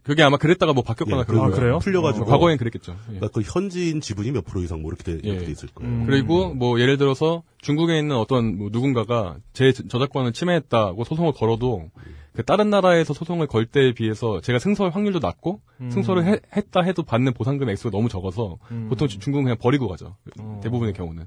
[0.03, 1.57] 그게 아마 그랬다가 뭐 바뀌었거나 예, 그런 아, 거예요.
[1.57, 1.79] 그래요?
[1.79, 2.24] 풀려가지고.
[2.27, 2.93] 어, 과거엔 그랬겠죠.
[2.93, 3.19] 예.
[3.19, 5.45] 그러니까 그 현지인 지분이 몇 프로 이상 뭐 이렇게 돼, 이렇게 예.
[5.47, 5.93] 돼 있을 거예요.
[5.93, 6.07] 음.
[6.07, 11.91] 그리고 뭐 예를 들어서 중국에 있는 어떤 뭐 누군가가 제 저작권을 침해했다고 소송을 걸어도
[12.35, 15.91] 그 다른 나라에서 소송을 걸 때에 비해서 제가 승소할 확률도 낮고 음.
[15.91, 18.87] 승소를 해- 했다 해도 받는 보상금 액수가 너무 적어서 음.
[18.89, 20.16] 보통 주- 중국은 그냥 버리고 가죠.
[20.41, 20.61] 어.
[20.65, 21.27] 대부분의 경우는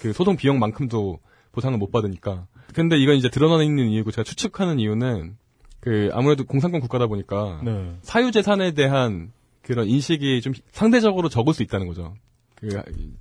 [0.00, 1.20] 그 소송 비용만큼도
[1.52, 2.46] 보상을 못 받으니까.
[2.74, 5.36] 근데 이건 이제 드러나 있는 이유고 제가 추측하는 이유는
[5.80, 7.96] 그 아무래도 공산권 국가다 보니까 네.
[8.02, 9.32] 사유재산에 대한
[9.62, 12.14] 그런 인식이 좀 상대적으로 적을 수 있다는 거죠.
[12.56, 12.68] 그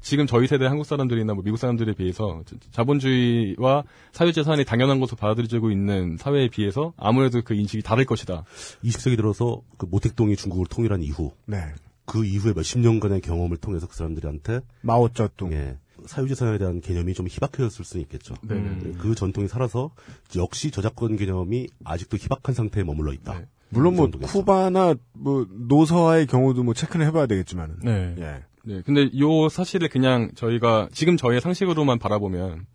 [0.01, 5.69] 지금 저희 세대 한국 사람들이나 뭐 미국 사람들에 비해서 자- 자본주의와 사유재산이 당연한 것으로 받아들여지고
[5.69, 8.43] 있는 사회에 비해서 아무래도 그 인식이 다를 것이다.
[8.84, 11.57] 20세기 들어서 그 모택동이 중국을 통일한 이후 네.
[12.05, 15.53] 그 이후에 몇십 년간의 경험을 통해서 그 사람들한테 마오쩌둥.
[15.53, 15.77] 예,
[16.07, 18.35] 사유재산에 대한 개념이 좀 희박해졌을 수는 있겠죠.
[18.47, 18.93] 네네.
[18.99, 19.91] 그 전통이 살아서
[20.35, 23.41] 역시 저작권 개념이 아직도 희박한 상태에 머물러 있다.
[23.69, 24.09] 물론 뭐.
[24.09, 27.75] 쿠바나 뭐 노서와의 경우도 뭐 체크는 해봐야 되겠지만은.
[27.84, 28.15] 네.
[28.19, 28.43] 예.
[28.63, 32.65] 네, 근데 요 사실을 그냥 저희가 지금 저희의 상식으로만 바라보면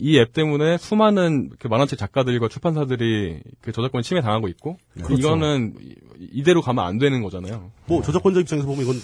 [0.00, 5.14] 이 앱 때문에 수많은 그 만화책 작가들과 출판사들이 그 저작권 침해 당하고 있고 그렇죠.
[5.14, 5.96] 이거는 이-
[6.32, 7.70] 이대로 가면 안 되는 거잖아요.
[7.86, 8.96] 뭐 저작권자 입장에서 보면 이건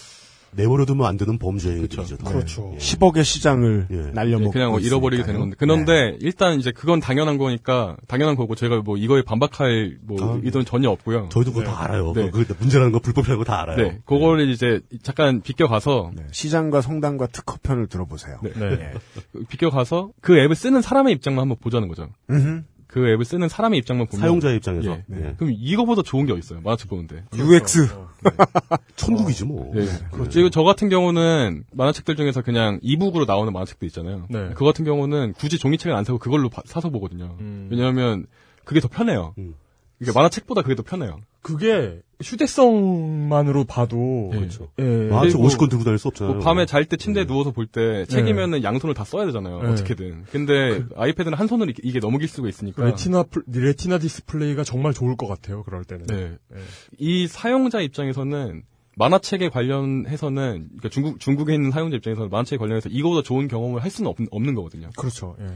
[0.57, 2.05] 내버려두면 안 되는 범죄 행위죠.
[2.25, 2.75] 그렇죠.
[2.79, 5.57] 10억의 시장을 날려먹고 네, 그냥 뭐 잃어버리게 되는 건데.
[5.59, 10.65] 그런데 일단 이제 그건 당연한 거니까 당연한 거고 제가 뭐 이거에 반박할 뭐 아, 의도는
[10.65, 11.29] 전혀 없고요.
[11.31, 12.13] 저희도 그거 다 알아요.
[12.15, 12.31] 네.
[12.31, 13.77] 그 문제라는 거 불법이라는 거 다 알아요.
[13.77, 16.23] 네, 그거를 이제 잠깐 비껴가서 네.
[16.31, 18.39] 시장과 성당과 특허 편을 들어보세요.
[18.43, 18.53] 네.
[18.61, 18.93] 예.
[19.49, 22.09] 비껴가서 그 앱을 쓰는 사람의 입장만 한번 보자는 거죠.
[22.31, 22.63] 음흠.
[22.95, 24.89] 그 앱을 쓰는 사람의 입장만 보면 사용자의 입장에서.
[24.93, 25.03] 예.
[25.09, 25.35] 네.
[25.37, 26.61] 그럼 이거보다 좋은 게 어딨어요?
[26.61, 27.25] 만화책 보는데.
[27.37, 27.89] UX.
[28.95, 29.73] 천국이지 뭐.
[29.75, 29.85] 예.
[30.13, 34.27] 그리고 저 같은 경우는 만화책들 중에서 그냥 이북으로 나오는 만화책도 있잖아요.
[34.31, 34.51] 네.
[34.51, 37.37] 그거 같은 경우는 굳이 종이책을 안 사고 그걸로 바- 사서 보거든요.
[37.41, 37.67] 음.
[37.69, 38.27] 왜냐하면
[38.65, 39.35] 그게 더 편해요.
[40.01, 41.19] 이게 만화책보다 그게 더 편해요.
[41.45, 44.69] 그게 휴대성만으로 봐도 그렇죠.
[44.79, 44.83] 예.
[45.09, 46.35] 만화책 50권 들고 다닐 수 없잖아요.
[46.37, 49.63] 뭐 밤에 잘 때 침대에 누워서 볼 때 책이면은 양손을 다 써야 되잖아요.
[49.63, 49.69] 네.
[49.71, 50.25] 어떻게든.
[50.31, 52.85] 근데 아이패드는 한 손으로 이게- 넘길 수가 있으니까.
[52.85, 55.63] 레티나 플- 레티나 디스플레이가 정말 좋을 것 같아요.
[55.65, 56.07] 그럴 때는.
[56.07, 56.33] 네.
[56.55, 56.59] 예.
[56.99, 58.63] 이 사용자 입장에서는
[58.97, 64.09] 만화책에 관련해서는 그러니까 중국 중국에 있는 사용자 입장에서는 만화책에 관련해서 이거보다 좋은 경험을 할 수는
[64.09, 64.89] 없, 없는 거거든요.
[64.97, 65.37] 그렇죠.
[65.41, 65.47] 예.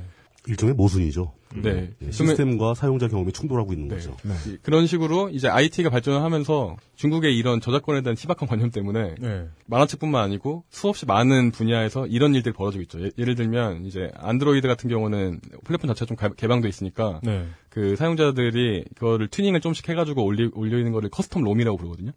[0.49, 1.33] 일종의 모순이죠.
[1.62, 1.91] 네.
[2.03, 3.95] 예, 시스템과 사용자 경험이 충돌하고 있는 네.
[3.97, 4.15] 거죠.
[4.47, 9.47] 이- 그런 식으로 이제 IT가 발전을 하면서 중국의 이런 저작권에 대한 희박한 관념 때문에 네.
[9.66, 13.01] 만화책뿐만 아니고 수없이 많은 분야에서 이런 일들이 벌어지고 있죠.
[13.03, 17.47] 예, 를 들면 이제 안드로이드 같은 경우는 플랫폼 자체가 좀 가- 개방돼 있으니까 네.
[17.70, 22.12] 그 사용자들이 그거를 튜닝을 좀씩 해가지고 올리, 올려 있는 거를 custom ROM이라고 부르거든요.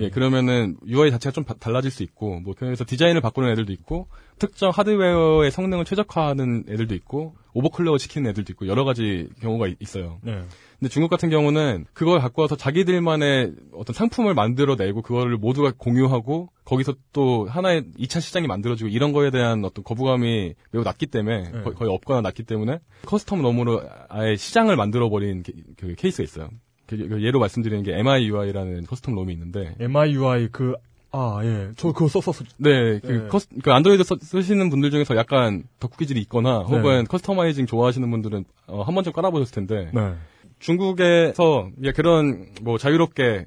[0.00, 4.08] 예, 그러면은 UI 자체가 좀 바- 달라질 수 있고, 뭐, 그래서 디자인을 바꾸는 애들도 있고,
[4.42, 10.18] 특정 하드웨어의 성능을 최적화하는 애들도 있고, overclock을 시키는 애들도 있고, 여러 가지 경우가 이- 있어요.
[10.22, 10.42] 네.
[10.80, 16.94] 근데 중국 같은 경우는 그걸 갖고 와서 자기들만의 어떤 상품을 만들어내고, 그거를 모두가 공유하고, 거기서
[17.12, 21.62] 또 하나의 2차 시장이 만들어지고, 이런 거에 대한 어떤 거부감이 매우 낮기 때문에, 네.
[21.62, 26.50] 거의, 거의 없거나 낮기 때문에, custom ROM으로 아예 시장을 만들어버린 게- 그 케이스가 있어요.
[26.88, 30.74] 그- 그 예로 말씀드리는 게 MIUI라는 커스텀 롬이 있는데, MIUI 그,
[31.12, 31.68] 아, 예.
[31.76, 33.28] 저 그거 썼었, 네, 그, 네.
[33.28, 37.04] 커스, 그 안드로이드 써- 쓰시는 분들 중에서 약간 덕후 기질이 있거나 혹은 네.
[37.04, 40.14] customizing 좋아하시는 분들은 어, 한 번쯤 깔아보셨을 텐데 네.
[40.58, 43.44] 중국에서 이제 그런 뭐 자유롭게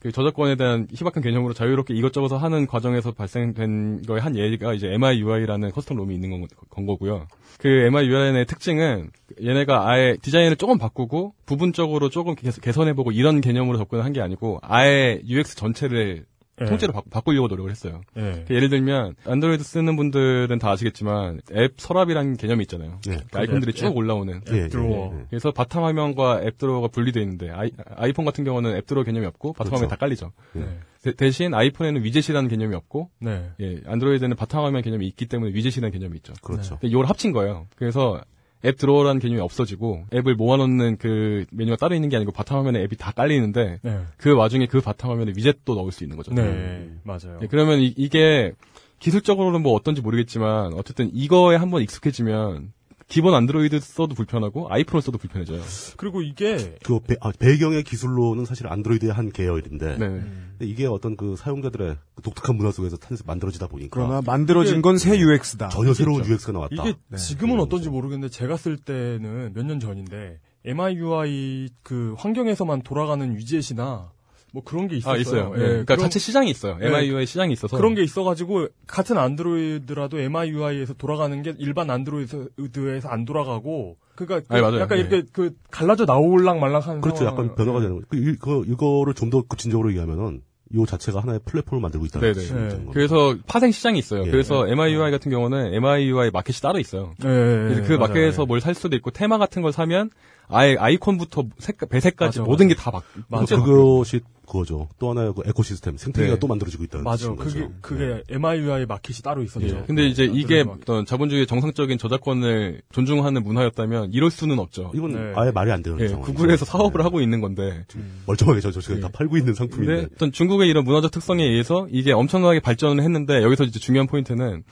[0.00, 5.70] 그 저작권에 대한 희박한 개념으로 자유롭게 이것저것 하는 과정에서 발생된 거의 한 예가 이제 MIUI라는
[5.70, 7.26] 커스텀 롬이 있는 건, 건 거고요.
[7.58, 9.08] 그 MIUI의 특징은
[9.42, 14.58] 얘네가 아예 디자인을 조금 바꾸고 부분적으로 조금 개- 개선해보고 이런 개념으로 접근을 한 게 아니고
[14.62, 16.26] 아예 UX 전체를
[16.60, 16.66] 예.
[16.66, 18.02] 통째로 바, 바꾸려고 노력을 했어요.
[18.16, 18.44] 예.
[18.46, 23.00] 그 예를 들면 안드로이드 쓰는 분들은 다 아시겠지만 앱 서랍이라는 개념이 있잖아요.
[23.08, 23.16] 예.
[23.30, 23.96] 그 아이콘들이 앱, 쭉 앱.
[23.96, 24.40] 올라오는.
[24.52, 25.12] 예, 예, drawer.
[25.14, 25.26] 예, 예.
[25.30, 29.54] 그래서 바탕 화면과 앱 drawer가 분리되어 있는데 아이, 아이폰 같은 경우는 앱 drawer 개념이 없고
[29.54, 29.76] 바탕 그렇죠.
[29.76, 30.32] 화면 다 깔리죠.
[30.52, 30.78] 네.
[31.02, 33.50] 대, 대신 아이폰에는 위젯이라는 개념이 없고 네.
[33.60, 36.32] 예, 안드로이드는 바탕 화면 개념이 있기 때문에 위젯이라는 개념이 있죠.
[36.42, 36.78] 그렇죠.
[36.82, 37.66] 이걸 합친 거예요.
[37.76, 38.22] 그래서
[38.64, 42.96] 앱 드로어라는 개념이 없어지고 앱을 모아놓는 그 메뉴가 따로 있는 게 아니고 바탕 화면에 앱이
[42.96, 44.00] 다 깔리는데 네.
[44.16, 46.32] 그 와중에 그 바탕 화면에 위젯도 넣을 수 있는 거죠.
[46.32, 46.90] 네.
[47.02, 47.38] 맞아요.
[47.42, 48.52] 예, 그러면 이, 게
[49.00, 52.72] 기술적으로는 뭐 어떤지 모르겠지만 어쨌든 이거에 한번 익숙해지면
[53.06, 55.60] 기본 안드로이드 써도 불편하고 아이폰을 써도 불편해져요.
[55.96, 59.98] 그리고 이게 그 배, 아, 배경의 기술로는 사실 안드로이드의 한 계열인데 네.
[59.98, 64.96] 근데 이게 어떤 그 사용자들의 그 독특한 문화 속에서 탄, 만들어지다 보니까 그러나 만들어진 건
[64.96, 65.68] 새 UX다.
[65.68, 66.74] 전혀 새로운 UX가 나왔다.
[66.88, 74.12] 이게 지금은 어떤지 모르겠는데 제가 쓸 때는 몇 년 전인데 MIUI 그 환경에서만 돌아가는 위젯이나
[74.54, 75.14] 뭐 그런 게 있었어요.
[75.14, 75.52] 아, 있어요.
[75.56, 75.60] 예.
[75.60, 76.78] 예, 그러니까 그런- 자체 시장이 있어요.
[76.80, 76.86] 예.
[76.86, 77.76] MIUI 시장이 있어서.
[77.76, 84.62] 그런 게 있어가지고 같은 안드로이드라도 MIUI에서 돌아가는 게 일반 안드로이드에서 안 돌아가고 그러니까 그 아니,
[84.62, 84.80] 맞아요.
[84.80, 85.02] 약간 예.
[85.02, 87.24] 이렇게 그 갈라져 나올랑 말랑한 그렇죠.
[87.24, 87.32] 상황.
[87.34, 88.04] 약간 변화가 되는 거예요.
[88.08, 90.42] 그, 이, 그, 이거를 좀 더 구체적으로 얘기하면은
[90.76, 92.34] 요 자체가 하나의 플랫폼을 만들고 있다는 네네.
[92.34, 92.92] 뜻이 되는 겁니다.
[92.92, 94.24] 그래서 파생 시장이 있어요.
[94.26, 94.30] 예.
[94.30, 97.14] 그래서 MIUI 같은 경우는 MIUI 마켓이 따로 있어요.
[97.24, 97.98] 예, 예, 그래서 그 맞아요.
[98.08, 100.10] 마켓에서 뭘 살 수도 있고 테마 같은 걸 사면
[100.48, 102.76] 아예 아이콘부터 색깔, 배색까지 맞아, 모든 맞아.
[102.76, 103.04] 게다 막.
[103.46, 104.88] 그래서 그것이 그거죠.
[104.98, 106.38] 또 하나의 그 에코시스템 생태계가 네.
[106.38, 107.16] 또 만들어지고 있다는 맞아.
[107.16, 107.50] 뜻인 거죠.
[107.50, 109.66] 그게 그게 MIUI 마켓이 따로 있었죠.
[109.66, 109.84] 예.
[109.86, 114.92] 근데 이제 이게 어떤 자본주의의 정상적인 저작권을 존중하는 문화였다면 이럴 수는 없죠.
[114.94, 115.32] 이건 네.
[115.34, 116.32] 아예 말이 안 되는 예, 상황이죠.
[116.34, 117.86] 구글에서 사업을 하고 있는 건데
[118.26, 120.08] 멀쩡하게 저, 저, 저, 다 팔고 있는 상품인데.
[120.14, 124.62] 어떤 중국의 이런 문화적 특성에 의해서 이게 엄청나게 발전을 했는데 여기서 이제 중요한 포인트는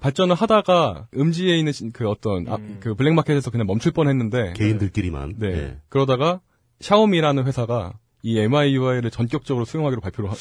[0.00, 5.34] 발전을 하다가 음지에 있는 신- 그 어떤 아, 그 블랙마켓에서 그냥 멈출 뻔했는데 개인들끼리만.
[5.38, 5.46] 네.
[5.48, 5.78] 예.
[5.88, 6.40] 그러다가
[6.80, 10.34] 샤오미라는 회사가 이 MIUI를 전격적으로 수용하기로 발표를 하-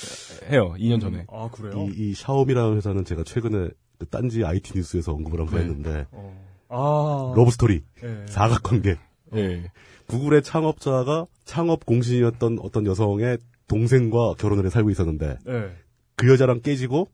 [0.51, 0.73] 해요.
[0.77, 1.25] 2년 전에.
[1.31, 1.87] 아 그래요?
[1.89, 5.65] 이, 이 샤오미라는 회사는 제가 최근에 그 딴지 IT 뉴스에서 언급을 한번 네.
[5.65, 6.05] 했는데
[6.69, 8.25] 아 러브스토리 예.
[8.27, 8.97] 사각관계
[9.35, 9.71] 예.
[10.07, 13.37] 구글의 창업자가 창업 공신이었던 어떤 여성의
[13.67, 15.71] 동생과 결혼을 해 살고 있었는데 예.
[16.15, 17.07] 그 여자랑 깨지고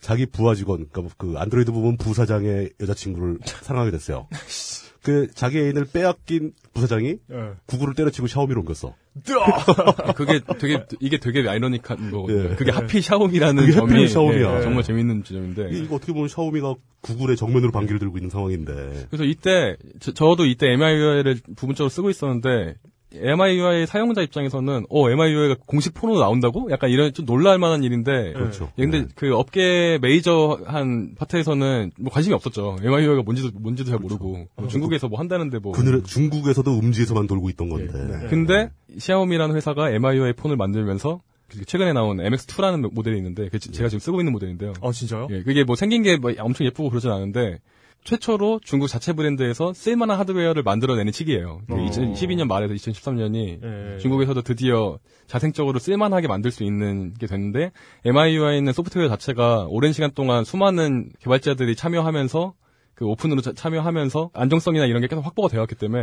[0.00, 4.28] 자기 부하 직원 그러니까 그 안드로이드 부분 부사장의 여자친구를 사랑하게 됐어요.
[5.02, 7.50] 그 자기 애인을 빼앗긴 부사장이 예.
[7.66, 8.94] 구글을 때려치고 샤오미로 옮겼어.
[10.14, 12.50] 그게 되게 이게 되게 아이러니한 거거든요.
[12.50, 12.54] 예.
[12.54, 14.58] 그게 하필 샤오미라는 그게 점이 하필 샤오미야.
[14.58, 15.70] 예, 정말 재밌는 지점인데.
[15.72, 19.06] 이거 어떻게 보면 샤오미가 구글의 정면으로 반기를 들고 있는 상황인데.
[19.08, 22.74] 그래서 이때 저, 도 이때 MIUI를 부분적으로 쓰고 있었는데
[23.14, 26.70] MIUI 사용자 입장에서는 어 MIUI가 공식 폰으로 나온다고?
[26.70, 28.32] 약간 이런 좀 놀랄 만한 일인데.
[28.34, 28.70] 그렇죠.
[28.78, 32.76] 예, 근데 그 업계 메이저 한 파트에서는 뭐 관심이 없었죠.
[32.82, 35.72] MIUI가 뭔지도 뭔지도 잘 모르고 뭐 중국에서 뭐 한다는데 뭐.
[35.72, 37.92] 그늘 중국에서도 음지에서만 돌고 있던 건데.
[37.92, 38.28] 네.
[38.28, 44.20] 근데 샤오미라는 회사가 MIUI 폰을 만들면서 그 최근에 나온 MX2라는 모델이 있는데 제가 지금 쓰고
[44.20, 44.72] 있는 모델인데요.
[44.82, 45.26] 아 진짜요?
[45.30, 47.58] 예, 그게 뭐 생긴 게 뭐 엄청 예쁘고 그러진 않은데
[48.04, 51.60] 최초로 중국 자체 브랜드에서 쓸만한 하드웨어를 만들어내는 시기예요.
[51.68, 51.74] 어.
[51.74, 53.60] 2012년 말에서 2013년이
[53.94, 53.98] 예.
[53.98, 57.72] 중국에서도 드디어 자생적으로 쓸만하게 만들 수 있는 게 됐는데
[58.04, 62.54] MIUI는 소프트웨어 자체가 오랜 시간 동안 수많은 개발자들이 참여하면서
[62.94, 66.02] 그 오픈으로 자- 참여하면서 안정성이나 이런 게 계속 확보가 되었기 때문에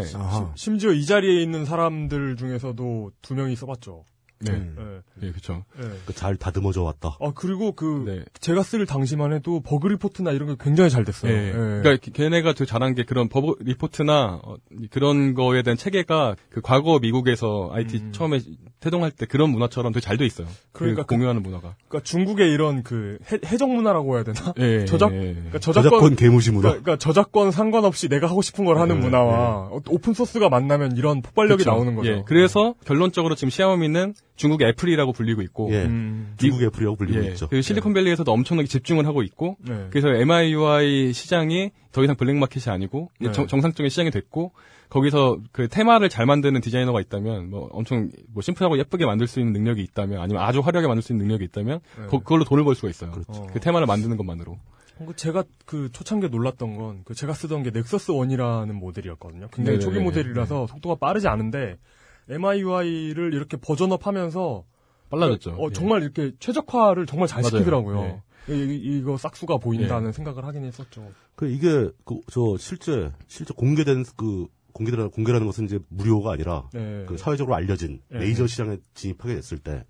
[0.55, 4.03] 심지어 이 자리에 있는 사람들 중에서도 두 명이 써봤죠.
[4.39, 4.51] 네.
[4.51, 5.27] 예.
[5.27, 5.63] 예, 그렇죠.
[5.79, 5.83] 예.
[6.05, 7.17] 그잘 다듬어져 왔다.
[7.19, 8.23] 아 그리고 그 네.
[8.39, 11.31] 제가 쓸 당시만 해도 버그 리포트나 이런 게 굉장히 잘 됐어요.
[11.31, 11.47] 예.
[11.47, 11.51] 예.
[11.51, 14.55] 그러니까 걔네가 되게 잘한 게 그런 버그 리포트나 어,
[14.91, 18.39] 그런 거에 대한 체계가 그 과거 미국에서 IT 처음에
[18.79, 20.47] 태동할 때 그런 문화처럼 되게 잘 돼 있어요.
[20.71, 21.75] 그러니까 그 공유하는 문화가.
[21.87, 24.53] 그러니까 중국의 이런 그 해, 해적 문화라고 해야 되나?
[24.57, 25.33] 예, 저작 예, 예.
[25.33, 26.69] 그러니까 저작권, 저작권 개무시 문화.
[26.69, 30.97] 그러니까, 그러니까 저작권 상관없이 내가 하고 싶은 걸 하는 예, 문화와 어, open source가 만나면
[30.97, 31.69] 이런 폭발력이 그쵸.
[31.71, 32.09] 나오는 거죠.
[32.09, 35.83] 예, 그래서 결론적으로 지금 샤오미는 중국 애플이라고 불리고 있고, 예.
[35.83, 36.33] 음.
[36.37, 37.47] 중국 애플이라고 불리고 예, 있죠.
[37.49, 39.87] 그 실리콘밸리에서도 엄청나게 집중을 하고 있고, 네.
[39.89, 43.31] 그래서 MIUI 시장이 더 이상 블랙마켓이 아니고 네.
[43.31, 44.53] 정, 정상적인 시장이 됐고,
[44.89, 49.51] 거기서 그 테마를 잘 만드는 디자이너가 있다면, 뭐 엄청 뭐 심플하고 예쁘게 만들 수 있는
[49.53, 52.05] 능력이 있다면, 아니면 아주 화려하게 만들 수 있는 능력이 있다면, 네.
[52.07, 53.11] 거- 그걸로 돈을 벌 수가 있어요.
[53.11, 53.47] 그렇죠.
[53.51, 54.57] 그 테마를 만드는 것만으로.
[55.05, 59.47] 그 제가 그 초창기에 놀랐던 건 그 제가 쓰던 게 넥서스 1이라는 모델이었거든요.
[59.53, 59.79] 굉장히 네네네.
[59.79, 61.77] 초기 모델이라서 속도가 빠르지 않은데
[62.29, 64.63] MIUI를 이렇게 버전업하면서
[65.09, 65.51] 빨라졌죠.
[65.51, 65.73] 어, 예.
[65.73, 67.49] 정말 이렇게 최적화를 정말 잘 맞아요.
[67.59, 68.21] 시키더라고요.
[68.49, 68.53] 예.
[68.53, 71.11] 이, 거 싹수가 보인다는 생각을 하긴 했었죠.
[71.35, 77.05] 그 이게 그 저 실제 실제 공개된 그 공개라는 공개라는 것은 이제 무료가 아니라 네.
[77.07, 78.19] 그 사회적으로 알려진 네.
[78.19, 79.83] 메이저 시장에 진입하게 됐을 때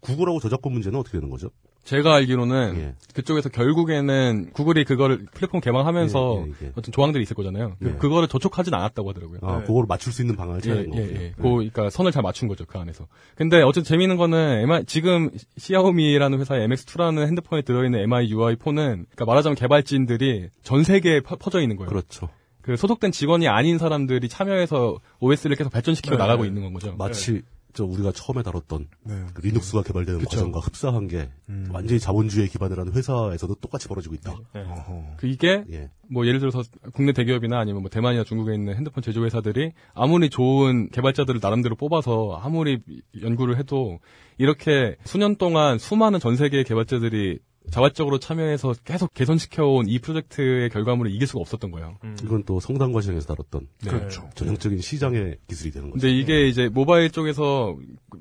[0.00, 1.50] 구글하고 저작권 문제는 어떻게 되는 거죠?
[1.84, 2.94] 제가 알기로는 예.
[3.14, 6.72] 그쪽에서 결국에는 구글이 그거를 플랫폼 개방하면서 예, 예, 예.
[6.76, 7.76] 어떤 조항들이 있을 거잖아요.
[7.82, 7.92] 예.
[7.98, 9.38] 그, 거를 저촉하진 않았다고 하더라고요.
[9.42, 11.20] 아, 그걸 맞출 수 있는 방안을 예, 찾는 예, 거군요.
[11.20, 11.32] 예.
[11.36, 13.06] 그, 그러니까 선을 잘 맞춘 거죠, 그 안에서.
[13.34, 19.56] 근데 어쨌든 재미있는 거는 MI, 지금 시아오미라는 회사의 MX2라는 핸드폰에 들어있는 MIUI 폰은, 그러니까 말하자면
[19.56, 21.88] 개발진들이 전 세계에 퍼, 져 있는 거예요.
[21.88, 22.28] 그렇죠.
[22.62, 26.22] 그 소속된 직원이 아닌 사람들이 참여해서 OS를 계속 발전시키고 네.
[26.22, 26.94] 나가고 있는 건 거죠.
[26.96, 29.26] 마치 저 우리가 처음에 다뤘던 네.
[29.34, 30.30] 그 리눅스가 개발되는 그쵸.
[30.30, 31.30] 과정과 흡사한 게
[31.72, 34.36] 완전히 자본주의에 기반을 하는 회사에서도 똑같이 벌어지고 있다.
[34.54, 34.62] 네.
[34.62, 35.16] 어허.
[35.16, 35.90] 그 이게 예.
[36.08, 40.88] 뭐 예를 들어서 국내 대기업이나 아니면 뭐 대만이나 중국에 있는 핸드폰 제조 회사들이 아무리 좋은
[40.90, 42.82] 개발자들을 나름대로 뽑아서 아무리
[43.20, 44.00] 연구를 해도
[44.38, 47.38] 이렇게 수년 동안 수많은 전 세계의 개발자들이
[47.70, 51.98] 자발적으로 참여해서 계속 개선시켜온 이 프로젝트의 결과물을 이길 수가 없었던 거예요.
[52.22, 53.90] 이건 또 성당과 시장에서 다뤘던 네.
[53.90, 54.28] 그렇죠.
[54.34, 56.00] 전형적인 시장의 기술이 되는 거죠.
[56.00, 57.76] 근데 이게 이제 모바일 쪽에서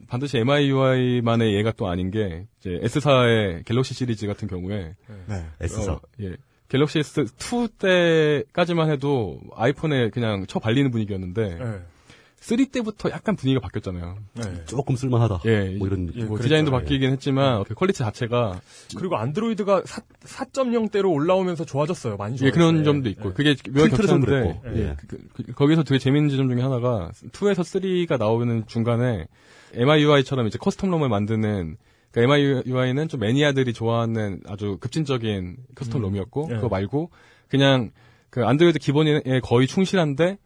[0.07, 4.95] 반드시 MIUI만의 예가 또 아닌 게 이제 S사의 갤럭시 시리즈 같은 경우에
[5.27, 5.45] 네.
[5.61, 5.93] S사.
[5.93, 6.35] 어, 예.
[6.67, 11.79] 갤럭시 S2 때까지만 해도 아이폰에 그냥 쳐 발리는 분위기였는데 네.
[12.41, 14.17] 3 때부터 약간 분위기가 바뀌었잖아요.
[14.33, 14.65] 네.
[14.65, 15.41] 조금 쓸만하다.
[15.45, 16.39] 예, 뭐 이런 예, 뭐.
[16.39, 16.79] 디자인도 예.
[16.79, 18.61] 바뀌긴 했지만 그 퀄리티 자체가
[18.97, 22.17] 그리고 안드로이드가 4, 4.0 대로 올라오면서 좋아졌어요.
[22.17, 22.47] 많이 좋아졌어요.
[22.47, 24.79] 예, 그런 점도 있고 그게 묘하게 필터에서는 겹쳤는데 그랬고.
[24.79, 29.27] 예, 그, 그, 거기서 되게 재밌는 지점 중에 하나가 2에서 3가 나오는 중간에
[29.73, 31.77] MIUI처럼 이제 custom ROM을 만드는
[32.11, 36.01] 그러니까 MIUI는 좀 매니아들이 좋아하는 아주 급진적인 custom 음.
[36.01, 36.55] ROM이었고 예.
[36.55, 37.11] 그거 말고
[37.49, 37.91] 그냥
[38.29, 40.37] 그 안드로이드 기본에 거의 충실한데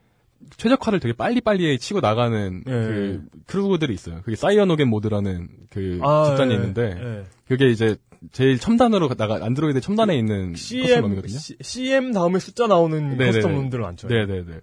[0.57, 2.71] 최적화를 되게 빨리빨리 치고 나가는 예.
[2.71, 4.21] 그 crew들이 있어요.
[4.23, 7.23] 그게 사이어노겐 모드라는 그 아, 집단이 예, 있는데 예.
[7.47, 7.97] 그게 이제
[8.31, 13.39] 제일 첨단으로 나가 안드로이드 첨단에 있는 custom CM, CM 다음에 숫자 나오는 네네네.
[13.39, 14.07] custom ROM들 많죠.
[14.07, 14.61] 네네네.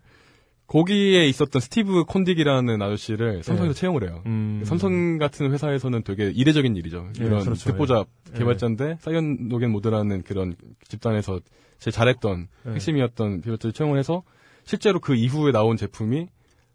[0.66, 3.80] 거기에 있었던 스티브 콘딕이라는 아저씨를 삼성에서 네.
[3.80, 4.22] 채용을 해요.
[4.26, 4.62] 음.
[4.64, 7.08] 삼성 같은 회사에서는 되게 이례적인 일이죠.
[7.20, 7.72] 예, 이런 그렇죠.
[7.72, 8.38] 듣보잡 예.
[8.38, 10.54] 개발자인데 사이어노겐 모드라는 그런
[10.86, 11.40] 집단에서
[11.80, 12.70] 제일 잘했던 예.
[12.70, 14.22] 핵심이었던 개발자를 채용을 해서
[14.70, 16.28] 실제로 그 이후에 나온 제품이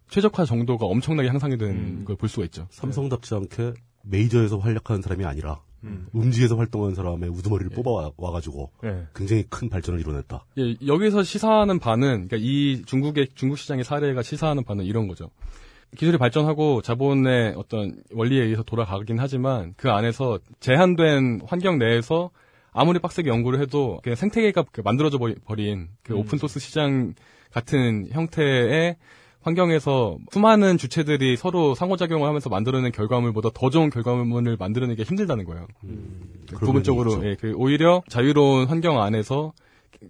[0.09, 2.03] 최적화 정도가 엄청나게 향상이 된 음.
[2.05, 2.67] 걸 볼 수가 있죠.
[2.69, 3.73] 삼성답지 않게
[4.03, 6.07] 메이저에서 활약하는 사람이 아니라 음.
[6.13, 9.07] 음지에서 활동하는 사람의 우두머리를 뽑아 와가지고 예.
[9.15, 10.45] 굉장히 큰 발전을 이뤄냈다.
[10.57, 15.29] 예, 여기서 시사하는 바는 그러니까 이 중국의 중국 시장의 사례가 시사하는 바는 이런 거죠.
[15.95, 22.29] 기술이 발전하고 자본의 어떤 원리에 의해서 돌아가긴 하지만 그 안에서 제한된 환경 내에서
[22.73, 26.19] 아무리 빡세게 연구를 해도 그냥 생태계가 그 만들어져 버린 그 음.
[26.19, 27.13] 오픈 소스 시장
[27.55, 28.97] 같은 형태의
[29.39, 35.65] 환경에서 수많은 주체들이 서로 상호작용을 하면서 만들어낸 결과물보다 더 좋은 결과물을 만들어내기 가 힘들다는 거예요.
[36.47, 37.47] 그런 부분적으로 면이 있죠.
[37.47, 39.53] 예, 그 오히려 자유로운 환경 안에서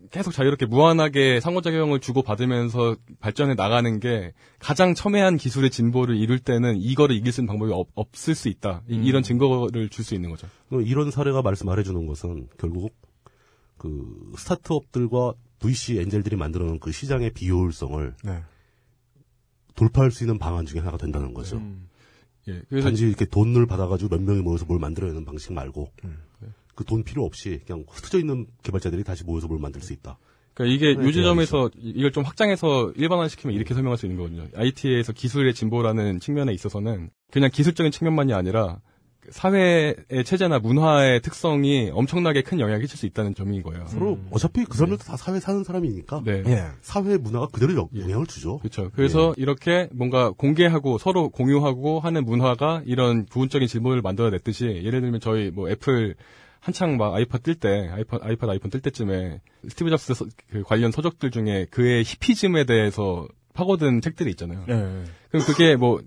[0.09, 6.77] 계속 자유롭게 무한하게 상호작용을 주고 받으면서 발전해 나가는 게 가장 첨예한 기술의 진보를 이룰 때는
[6.77, 8.81] 이거를 이길 수 있는 방법이 없, 없을 수 있다.
[8.89, 9.03] 음.
[9.03, 10.47] 이, 런 증거를 줄 수 있는 거죠.
[10.71, 12.95] 어, 이런 사례가 말씀 말해주는 것은 결국
[13.77, 18.43] 그 스타트업들과 VC 엔젤들이 만들어 놓은 그 시장의 비효율성을 네.
[19.75, 21.61] 돌파할 수 있는 방안 중에 하나가 된다는 거죠.
[22.47, 26.17] 예, 그래서 단지 이렇게 돈을 받아가지고 몇 명이 모여서 뭘 만들어내는 방식 말고 음.
[26.75, 30.17] 그돈 필요 없이 그냥 흩어져 있는 개발자들이 다시 모여서 뭘 만들 수 있다.
[30.53, 34.47] 그러니까 이게 네, 요 지점에서 이걸 좀 확장해서 일반화시키면 이렇게 설명할 수 있는 거거든요.
[34.55, 38.79] IT에서 기술의 진보라는 측면에 있어서는 그냥 기술적인 측면만이 아니라
[39.31, 39.95] 사회의
[40.25, 43.85] 체제나 문화의 특성이 엄청나게 큰 영향을 끼칠 수 있다는 점인 거예요.
[43.87, 46.43] 서로 어차피 그 사람들도 다 사회 사는 사람이니까 네.
[46.81, 48.59] 사회 문화가 그대로 영- 영향을 주죠.
[48.59, 48.91] 그렇죠.
[48.95, 55.51] 그래서 이렇게 뭔가 공개하고 서로 공유하고 하는 문화가 이런 부분적인 질문을 만들어냈듯이 예를 들면 저희
[55.51, 56.15] 뭐 애플
[56.59, 60.91] 한창 막 아이팟 뜰 때, 아이팟, 아이팟 아이폰 뜰 때쯤에 스티브 잡스 서- 그 관련
[60.91, 64.63] 서적들 중에 그의 히피즘에 대해서 파고든 책들이 있잖아요.
[64.67, 65.03] 네.
[65.29, 66.01] 그럼 그게 뭐,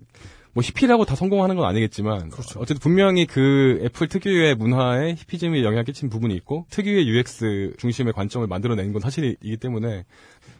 [0.59, 6.09] 뭐 히피라고 다 성공하는 건 아니겠지만 어쨌든 분명히 그 애플 특유의 문화에 히피즘이 영향을 끼친
[6.09, 10.03] 부분이 있고 특유의 UX 중심의 관점을 만들어낸 건 사실이기 때문에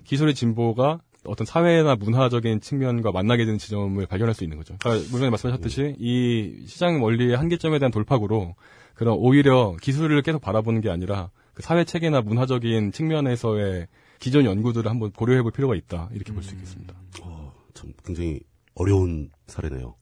[0.06, 4.78] 기술의 진보가 어떤 사회나 문화적인 측면과 만나게 되는 지점을 발견할 수 있는 거죠.
[4.80, 8.56] 그러니까 물론 말씀하셨듯이 이 시장 원리의 한계점에 대한 돌파구로
[8.94, 13.88] 그런 오히려 기술을 계속 바라보는 게 아니라 그 사회 체계나 문화적인 측면에서의
[14.20, 16.10] 기존 연구들을 한번 고려해 볼 필요가 있다.
[16.14, 16.94] 이렇게 볼수 있겠습니다.
[17.22, 18.40] 어, 참 굉장히
[18.80, 19.96] 어려운 사례네요.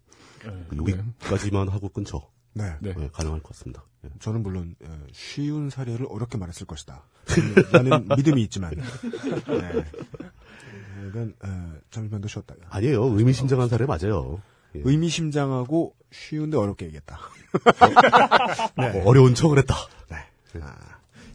[0.77, 2.29] 여기까지만 하고 끊죠.
[2.53, 2.73] 네.
[3.11, 3.83] 가능할 것 같습니다.
[4.05, 4.09] 예.
[4.19, 7.03] 저는 물론 에, 쉬운 사례를 어렵게 말했을 것이다.
[7.71, 9.85] 라는 믿음이 있지만 네.
[11.07, 12.55] 이건 어, 잠시만 더 쉬었다.
[12.69, 13.03] 아니에요.
[13.03, 14.41] 의미심장한 사례 맞아요.
[14.75, 14.81] 예.
[14.83, 17.19] 의미심장하고 쉬운데 어렵게 얘기했다.
[18.77, 18.99] 네.
[18.99, 19.75] 어, 어려운 척을 했다.
[20.09, 20.17] 네.
[20.61, 20.75] 아,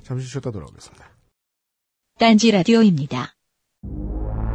[0.02, 1.04] 잠시 쉬었다 돌아오겠습니다.
[2.18, 3.34] 딴지 라디오입니다.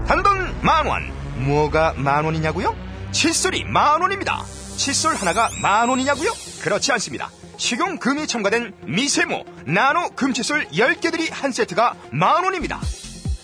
[0.08, 1.27] 단돈 만 원.
[1.38, 2.76] 뭐가 만 원이냐고요?
[3.12, 4.44] 칫솔이 만 원입니다.
[4.78, 6.32] 칫솔 하나가 만 원이냐고요?
[6.62, 7.30] 그렇지 않습니다.
[7.58, 12.80] 식용금이 첨가된 미세모 나노 금칫솔 10개들이 한 세트가 만 원입니다.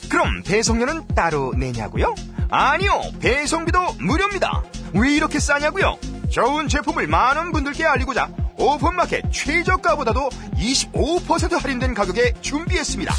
[0.09, 2.13] 그럼 배송료는 따로 내냐고요?
[2.49, 3.01] 아니요.
[3.19, 4.63] 배송비도 무료입니다.
[4.93, 5.97] 왜 이렇게 싸냐고요?
[6.29, 13.13] 좋은 제품을 많은 분들께 알리고자 오픈마켓 최저가보다도 25% 할인된 가격에 준비했습니다.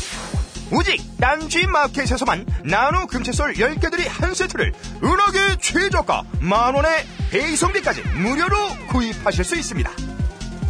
[0.77, 4.73] 오직 딴지 마켓에서만 나노 금채솔 10개들이 한 세트를
[5.03, 8.57] 은하계 최저가 만원에 배송비까지 무료로
[8.89, 9.91] 구입하실 수 있습니다.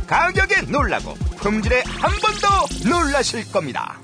[0.07, 3.99] 가격에 놀라고 품질에 한 번 더 놀라실 겁니다.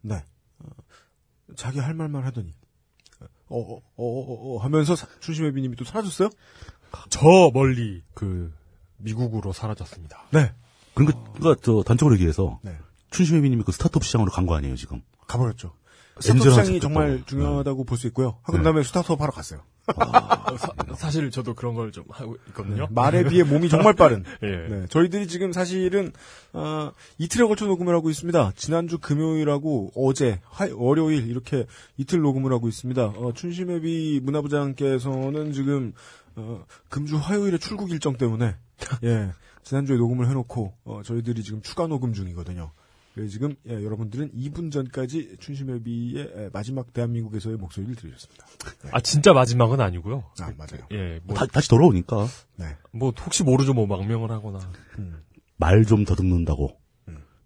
[0.00, 0.16] 네.
[0.58, 0.68] 어,
[1.56, 2.52] 자기 할 말만 하더니
[3.48, 6.30] 어, 어, 어, 어, 어 하면서 사- 춘심회비님이 또 사라졌어요?
[7.10, 8.52] 저 멀리 그
[8.96, 10.24] 미국으로 사라졌습니다.
[10.32, 10.52] 네.
[10.94, 12.76] 그러니까, 그러니까 저 단적으로 얘기해서 네.
[13.16, 15.02] 춘심혜비님이 그 스타트업 시장으로 간 거 아니에요 지금?
[15.26, 15.72] 가버렸죠.
[16.20, 17.26] 스타트업 시장이 정말 잡혔다고.
[17.26, 18.38] 중요하다고 볼 수 있고요.
[18.50, 18.58] 네.
[18.58, 19.60] 그다음에 스타트업 하러 갔어요.
[19.86, 22.86] 어, 사, 실 저도 그런 걸 좀 하고 있거든요.
[22.86, 24.24] 네, 말에 비해 몸이 정말 빠른.
[24.42, 24.46] 예.
[24.68, 26.12] 네, 저희들이 지금 사실은
[26.52, 28.52] 어, 이틀에 걸쳐 녹음을 하고 있습니다.
[28.56, 33.04] 지난주 금요일하고 어제 화, 월요일 이렇게 이틀 녹음을 하고 있습니다.
[33.04, 35.92] 어, 춘심회비 문화부장께서는 지금
[36.34, 38.56] 어, 금주 화요일에 출국 일정 때문에
[39.04, 39.30] 예
[39.62, 42.72] 지난주에 녹음을 해놓고 어, 저희들이 지금 추가 녹음 중이거든요.
[43.16, 48.46] 그래서 지금 예, 여러분들은 2분 전까지 춘심회비의 예, 마지막 대한민국에서의 목소리를 들으셨습니다.
[48.92, 50.22] 아 진짜 마지막은 아니고요.
[50.38, 50.86] 아 맞아요.
[50.92, 52.76] 예, 뭐, 다, 다시 돌아오니까 네.
[52.92, 54.58] 뭐 혹시 모르죠, 뭐 망명을 하거나.
[55.56, 56.78] 말좀 더듬는다고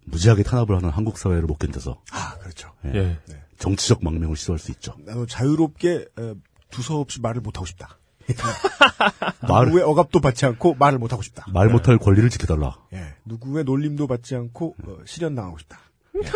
[0.07, 2.73] 무지하게 탄압을 하는 한국 사회를 못 견뎌서 아 그렇죠.
[2.87, 3.21] 예.
[3.31, 3.45] 예.
[3.57, 4.97] 정치적 망명을 시도할 수 있죠.
[5.05, 6.35] 나도 자유롭게 에,
[6.71, 8.00] 두서없이 말을 못 하고 싶다.
[9.49, 11.45] 말- 누구의 억압도 받지 않고 말을 못하고 싶다.
[11.53, 12.77] 말 못할 권리를 지켜달라.
[12.93, 13.15] 예.
[13.25, 15.81] 누구의 놀림도 받지 않고 어, 실현당하고 싶다.
[16.17, 16.21] 예.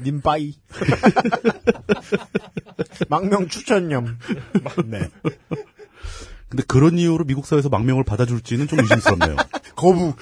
[0.00, 0.54] 님빠이.
[3.08, 4.18] 망명 추천념.
[4.86, 5.08] 네.
[6.48, 9.36] 근데 그런 이유로 미국 사회에서 망명을 받아줄지는 좀 의심스럽네요.
[9.74, 10.14] 거부.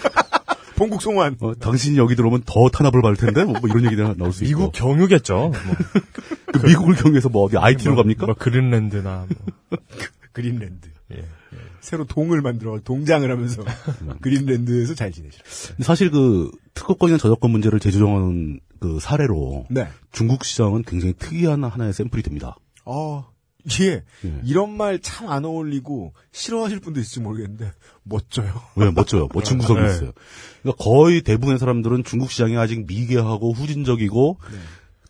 [0.76, 1.36] 본국 송환.
[1.40, 4.58] 어, 당신이 여기 들어오면 더 탄압을 받을 텐데 뭐, 뭐 이런 얘기가 나올 수 있고.
[4.58, 5.34] 미국 경유겠죠.
[5.34, 5.52] 뭐.
[6.52, 8.26] 그 미국을 경유해서 뭐 어디 IT로 뭐, 갑니까?
[8.26, 9.78] 뭐 그린랜드나 뭐.
[10.32, 10.88] 그린랜드.
[11.12, 11.24] 예.
[11.80, 13.64] 새로 동을 만들어 동장을 하면서
[14.20, 15.44] 그린랜드에서 잘 지내시라.
[15.80, 19.88] 사실 그 특허권이나 저작권 문제를 재조정하는 그 사례로 네.
[20.10, 22.56] 중국 시장은 굉장히 특이한 하나의 샘플이 됩니다.
[22.84, 23.26] 어,
[23.80, 24.02] 예.
[24.44, 27.72] 이런 말 참 안 어울리고 싫어하실 분도 있을지 모르겠는데
[28.04, 28.52] 멋져요.
[28.76, 29.28] 왜 멋져요.
[29.34, 29.86] 멋진 구석이 네.
[29.86, 30.12] 있어요.
[30.62, 34.58] 그러니까 거의 대부분의 사람들은 중국 시장이 아직 미개하고 후진적이고 네.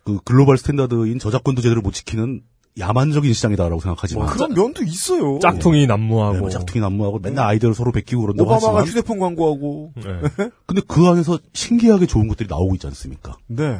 [0.03, 2.41] 그 global standard인 저작권도 제대로 못 지키는
[2.79, 5.39] 야만적인 시장이다라고 생각하지만 그런 면도 있어요.
[5.41, 6.33] 짝퉁이 난무하고.
[6.33, 9.93] 네, 뭐 짝퉁이 난무하고 맨날 아이디어를 서로 베끼고 그런다고 오바마가 하지만 휴대폰 광고하고.
[9.95, 10.03] 네.
[10.67, 13.35] 근데 그 안에서 신기하게 좋은 것들이 나오고 있지 않습니까?
[13.47, 13.79] 네.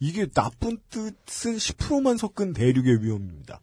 [0.00, 3.60] 이게 나쁜 뜻은 10%만 섞은 대륙의 위엄입니다.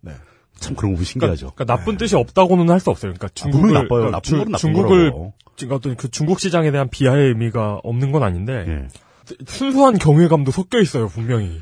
[0.00, 0.12] 네.
[0.58, 1.52] 참 그런 거 보면 신기하죠.
[1.54, 3.12] 그러니까 나쁜 뜻이 없다고는 할 수 없어요.
[3.12, 4.00] 그러니까 중국을 분명히 나빠요.
[4.10, 5.12] 그러니까 나쁜 주- 중국을.
[5.56, 8.88] 그러니까 어떤 그 중국 시장에 대한 비하의 의미가 없는 건 아닌데 예.
[9.46, 11.60] 순수한 경외감도 섞여 있어요 분명히.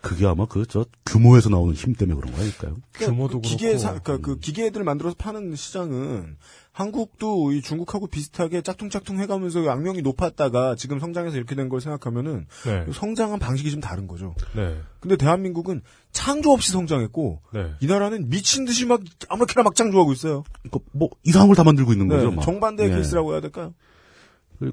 [0.00, 2.76] 그게 아마 그 저 규모에서 나오는 힘 때문에 그런 거니까요.
[2.94, 3.90] 규모도 그 기계 사.
[4.00, 6.36] 그러니까 그 기계들 만들어서 파는 시장은
[6.74, 12.84] 한국도 이 중국하고 비슷하게 짝퉁짝퉁 해가면서 악명이 높았다가 지금 성장해서 이렇게 된 걸 생각하면은 네.
[12.92, 14.34] 성장한 방식이 좀 다른 거죠.
[14.56, 14.76] 네.
[14.98, 17.70] 근데 대한민국은 창조 없이 성장했고 네.
[17.80, 20.42] 이 나라는 미친 듯이 막 아무렇게나 막 창조하고 있어요.
[20.64, 22.32] 그러니까 뭐 이상한 걸 다 만들고 있는 네, 거죠.
[22.32, 22.42] 막.
[22.42, 22.94] 정반대의 예.
[22.96, 23.72] 케이스라고 해야 될까요?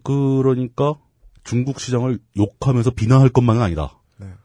[0.03, 0.95] 그러니까
[1.43, 3.99] 중국 시장을 욕하면서 비난할 것만은 아니다.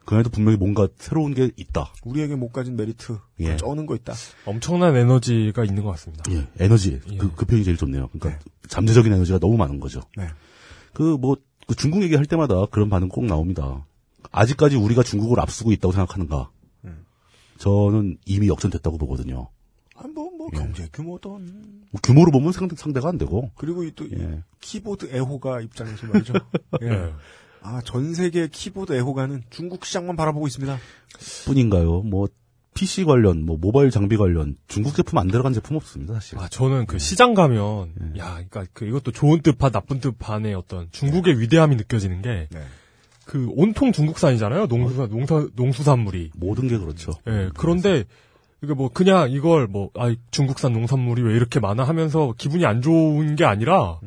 [0.07, 0.11] 네.
[0.11, 1.93] 그 안에도 분명히 뭔가 새로운 게 있다.
[2.05, 3.57] 우리에게 못 가진 메리트, 예.
[3.57, 4.15] 쩌는 거 있다.
[4.47, 6.25] 엄청난 에너지가 있는 것 같습니다.
[6.31, 7.01] 예, 에너지.
[7.11, 7.17] 예.
[7.17, 8.09] 그, 그 표현이 제일 좋네요.
[8.13, 10.01] 그러니까 잠재적인 에너지가 너무 많은 거죠.
[10.17, 10.29] 네.
[10.95, 11.37] 그 뭐,
[11.67, 13.85] 그 중국 얘기할 때마다 그런 반응 꼭 나옵니다.
[14.31, 16.51] 아직까지 우리가 중국을 앞서고 있다고 생각하는가?
[16.85, 17.05] 음.
[17.59, 19.49] 저는 이미 역전됐다고 보거든요.
[19.97, 20.59] 아, 뭐, 뭐, 예.
[20.59, 21.31] 경제 규모든.
[21.91, 23.51] 뭐 규모로 보면 상대, 상대가 안 되고.
[23.57, 24.43] 그리고 이 또, 이 예.
[24.61, 26.35] 키보드 애호가 입장에서 말이죠.
[26.83, 27.13] 예.
[27.71, 27.77] 네.
[27.77, 30.79] 아, 전 세계 키보드 애호가는 중국 시장만 바라보고 있습니다.
[31.47, 32.03] 뿐인가요?
[32.03, 32.29] 뭐,
[32.75, 36.39] PC 관련, 뭐, 모바일 장비 관련, 중국 제품 안 들어간 제품 없습니다, 사실.
[36.39, 40.89] 아 저는 그 시장 가면 야, 그러니까 그 이것도 좋은 뜻반 나쁜 뜻 반의 어떤
[40.91, 42.49] 중국의 위대함이 느껴지는 게.
[42.51, 42.61] 네.
[43.25, 44.67] 그 온통 중국산이잖아요.
[44.67, 47.11] 농수산 농사 농수산물이 모든 게 그렇죠.
[47.27, 47.49] 예.
[47.57, 48.05] 그런데
[48.63, 53.35] 이게 뭐 그냥 이걸 뭐 아 중국산 농산물이 왜 이렇게 많아 하면서 기분이 안 좋은
[53.35, 53.99] 게 아니라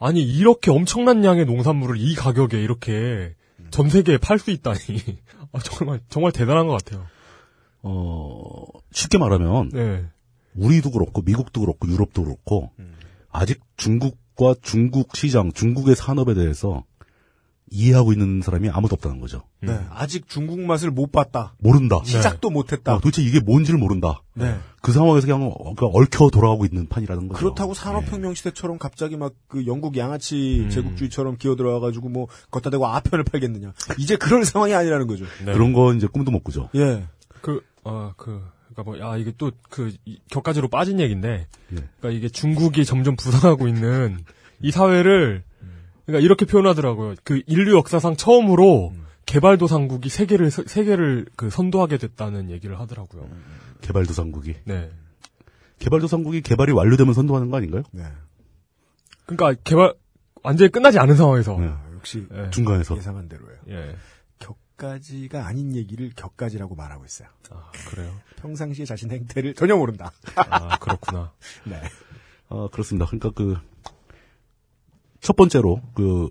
[0.00, 3.34] 아니 이렇게 엄청난 양의 농산물을 이 가격에 이렇게
[3.70, 4.78] 전 세계에 팔 수 있다니
[5.52, 7.06] 아, 정말 정말 대단한 것 같아요.
[7.82, 10.04] 어, 쉽게 말하면, 네.
[10.54, 12.70] 우리도 그렇고, 미국도 그렇고, 유럽도 그렇고,
[13.30, 16.84] 아직 중국과 중국 시장, 중국의 산업에 대해서
[17.72, 19.44] 이해하고 있는 사람이 아무도 없다는 거죠.
[19.60, 19.78] 네.
[19.90, 21.54] 아직 중국 맛을 못 봤다.
[21.58, 22.00] 모른다.
[22.04, 22.94] 시작도 못 했다.
[22.96, 24.22] 어, 도대체 이게 뭔지를 모른다.
[24.34, 24.58] 네.
[24.82, 27.38] 그 상황에서 그냥 어, 그냥 얽혀 돌아가고 있는 판이라는 거죠.
[27.38, 33.24] 그렇다고 산업혁명 시대처럼 갑자기 막 그 영국 양아치 제국주의처럼 기어 들어와가지고 뭐 걷다 대고 아편을
[33.24, 33.72] 팔겠느냐.
[33.98, 35.24] 이제 그런 상황이 아니라는 거죠.
[35.44, 35.52] 네.
[35.52, 36.68] 그런 거 이제 꿈도 못 꾸죠.
[36.74, 37.04] 예.
[37.40, 41.74] 그, 아, 그, 그니까 뭐, 야, 이게 또, 그, 이- 격가지로 빠진 얘기인데, 예.
[41.76, 44.18] 그니까 이게 중국이 점점 부상하고 있는
[44.62, 45.42] 이 사회를,
[46.10, 47.14] 그니까 이렇게 표현하더라고요.
[47.24, 48.92] 그 인류 역사상 처음으로
[49.26, 53.28] 개발도상국이 세계를, 서- 세계를 그 선도하게 됐다는 얘기를 하더라고요.
[53.80, 54.56] 개발도상국이.
[54.64, 54.90] 네.
[55.78, 57.82] 개발도상국이 개발이 완료되면 선도하는 거 아닌가요?
[57.92, 58.04] 네.
[59.26, 59.94] 그니까 개발,
[60.42, 61.56] 완전히 끝나지 않은 상황에서.
[61.58, 61.68] 네.
[61.68, 62.50] 아, 역시 예.
[62.50, 62.96] 중간에서.
[62.96, 63.58] 예상한 대로예요.
[63.68, 63.94] 예.
[64.40, 67.28] 격가지가 아닌 얘기를 격가지라고 말하고 있어요.
[67.50, 68.12] 아, 그래요?
[68.36, 70.10] 평상시에 자신 행태를 전혀 모른다.
[70.34, 71.32] 아, 그렇구나.
[71.64, 71.80] 네.
[72.48, 73.06] 아, 그렇습니다.
[73.06, 73.56] 그러니까 그,
[75.20, 76.28] 첫 번째로 그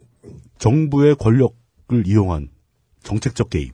[0.58, 2.50] 정부의 권력을 이용한
[3.04, 3.74] 정책적 개입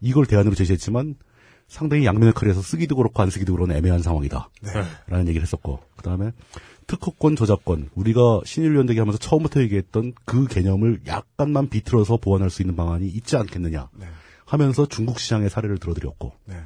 [0.00, 1.16] 이걸 대안으로 제시했지만
[1.68, 4.50] 상당히 양면의 칼에서 쓰기도 그렇고 안 쓰기도 그런 애매한 상황이다.
[5.08, 6.30] 라는 얘기를 했었고 그다음에
[6.86, 13.08] 특허권 저작권 우리가 신일위원대기 하면서 처음부터 얘기했던 그 개념을 약간만 비틀어서 보완할 수 있는 방안이
[13.08, 13.90] 있지 않겠느냐
[14.44, 16.60] 하면서 중국 시장의 사례를 들어드렸고 네.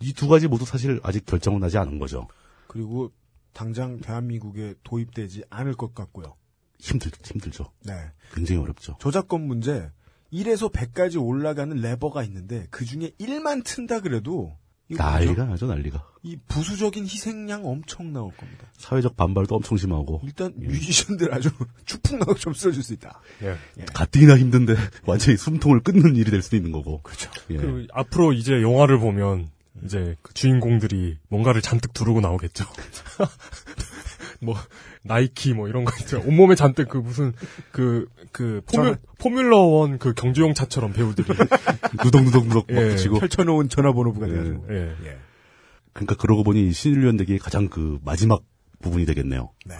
[0.00, 2.28] 이두 가지 모두 사실 아직 결정은 나지 않은 거죠.
[2.66, 3.10] 그리고
[3.54, 6.34] 당장 대한민국에 도입되지 않을 것 같고요.
[6.78, 7.72] 힘들 힘들죠.
[7.84, 7.94] 네.
[8.34, 8.96] 굉장히 어렵죠.
[9.00, 9.90] 저작권 문제
[10.32, 14.56] 1에서 100까지 올라가는 레버가 있는데 그 중에 1만 튼다 그래도
[14.88, 15.44] 난리가?
[15.46, 16.04] 나죠 난리가.
[16.22, 18.66] 이 부수적인 희생양 엄청 나올 겁니다.
[18.76, 21.50] 사회적 반발도 엄청 심하고 일단 뮤지션들 아주
[21.86, 23.20] 추풍나고 좀 써줄 수 있다.
[23.42, 23.56] 예.
[23.92, 24.74] 가뜩이나 힘든데
[25.06, 27.02] 완전히 숨통을 끊는 일이 될 수도 있는 거고.
[27.02, 27.30] 그렇죠.
[27.50, 27.56] 예.
[27.56, 29.50] 그 앞으로 이제 영화를 보면
[29.84, 32.64] 이제 그 주인공들이 뭔가를 잔뜩 두르고 나오겠죠.
[34.40, 34.54] 뭐
[35.06, 36.22] 나이키 뭐 이런 거 있죠.
[36.26, 37.32] 온몸에 잔뜩 그 무슨
[37.72, 41.26] 그 그 포뮬 저는- 포뮬러 원 그 경주용 차처럼 배우들이
[42.04, 42.88] 누덕누덕누덕 막 예.
[42.90, 43.18] 붙이고.
[43.18, 44.66] 펼쳐놓은 전화번호부가 돼가지고.
[44.70, 44.94] 예.
[45.92, 48.42] 그러니까 그러고 보니 신일위원대기 가장 그 마지막
[48.82, 49.50] 부분이 되겠네요.
[49.64, 49.74] 네.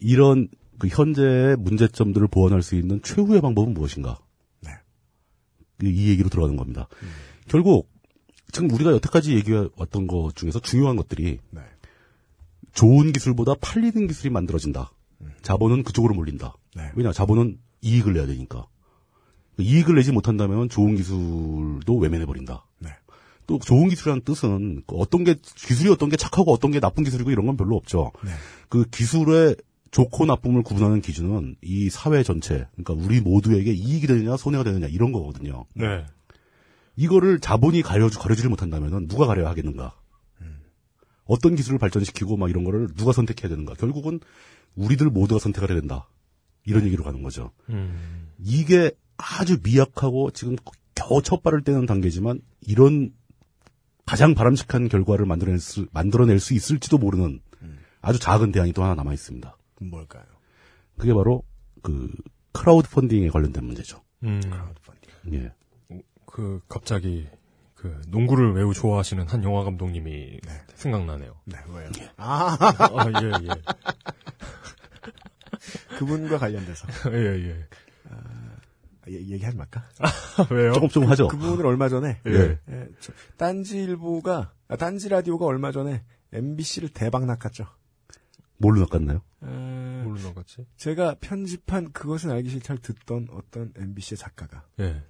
[0.00, 4.18] 이런 그 현재의 문제점들을 보완할 수 있는 최후의 방법은 무엇인가?
[4.62, 4.70] 네.
[5.82, 6.88] 이, 이 얘기로 들어가는 겁니다.
[7.02, 7.08] 음.
[7.48, 7.90] 결국
[8.52, 11.60] 지금 우리가 여태까지 얘기해 왔던 것 중에서 중요한 것들이 네.
[12.76, 14.92] 좋은 기술보다 팔리는 기술이 만들어진다.
[15.42, 16.54] 자본은 그쪽으로 몰린다.
[16.76, 16.92] 네.
[16.94, 18.66] 왜냐 자본은 이익을 내야 되니까.
[19.58, 22.66] 이익을 내지 못한다면 좋은 기술도 외면해 버린다.
[22.78, 22.90] 네.
[23.46, 27.30] 또 좋은 기술이라는 뜻은 그 어떤 게 기술이 어떤 게 착하고 어떤 게 나쁜 기술이고
[27.30, 28.12] 이런 건 별로 없죠.
[28.22, 28.30] 네.
[28.68, 29.56] 그 기술의
[29.90, 35.12] 좋고 나쁨을 구분하는 기준은 이 사회 전체, 그러니까 우리 모두에게 이익이 되느냐 손해가 되느냐 이런
[35.12, 35.64] 거거든요.
[35.74, 36.04] 네.
[36.96, 39.94] 이거를 자본이 가려주, 가려지를 못한다면 누가 가려야 하겠는가?
[41.26, 43.74] 어떤 기술을 발전시키고 막 이런 거를 누가 선택해야 되는가?
[43.74, 44.20] 결국은
[44.74, 46.08] 우리들 모두가 선택을 해야 된다.
[46.64, 47.52] 이런 얘기로 가는 거죠.
[47.68, 48.28] 음.
[48.38, 50.56] 이게 아주 미약하고 지금
[50.94, 53.12] 겨우 첫 발을 떼는 단계지만 이런
[54.04, 57.40] 가장 바람직한 결과를 만들어낼 수, 만들어낼 수 있을지도 모르는
[58.00, 59.56] 아주 작은 대안이 또 하나 남아 있습니다.
[59.80, 60.24] 뭘까요?
[60.96, 61.42] 그게 바로
[61.82, 62.08] 그
[62.52, 64.00] crowd funding에 관련된 문제죠.
[64.22, 64.40] 음.
[65.32, 65.52] 예.
[66.24, 67.26] 그 갑자기
[67.90, 70.40] 그 농구를 매우 좋아하시는 한 영화 감독님이
[70.74, 71.34] 생각나네요.
[71.44, 71.88] 네, 왜요?
[72.16, 73.48] 아, 아, 예, 예.
[75.98, 76.86] 그분과 관련돼서.
[77.12, 77.68] 예, 예.
[78.10, 78.56] 아,
[79.08, 79.84] 얘- 얘기하지 말까?
[80.50, 80.72] 왜요?
[80.72, 81.28] 조금 좀 하죠.
[81.28, 82.58] 그 분을 얼마 전에 예.
[82.68, 87.66] 예, 저- 딴지 일보가 아, 딴지 라디오가 얼마 전에 MBC를 대박 낚았죠.
[88.58, 89.22] 뭘로 낚았나요?
[89.42, 89.46] 에,
[90.02, 90.66] 뭘로 나갔지?
[90.76, 95.02] 제가 편집한 그것은 알기 싫다를 듣던 어떤 MBC의 작가가 예.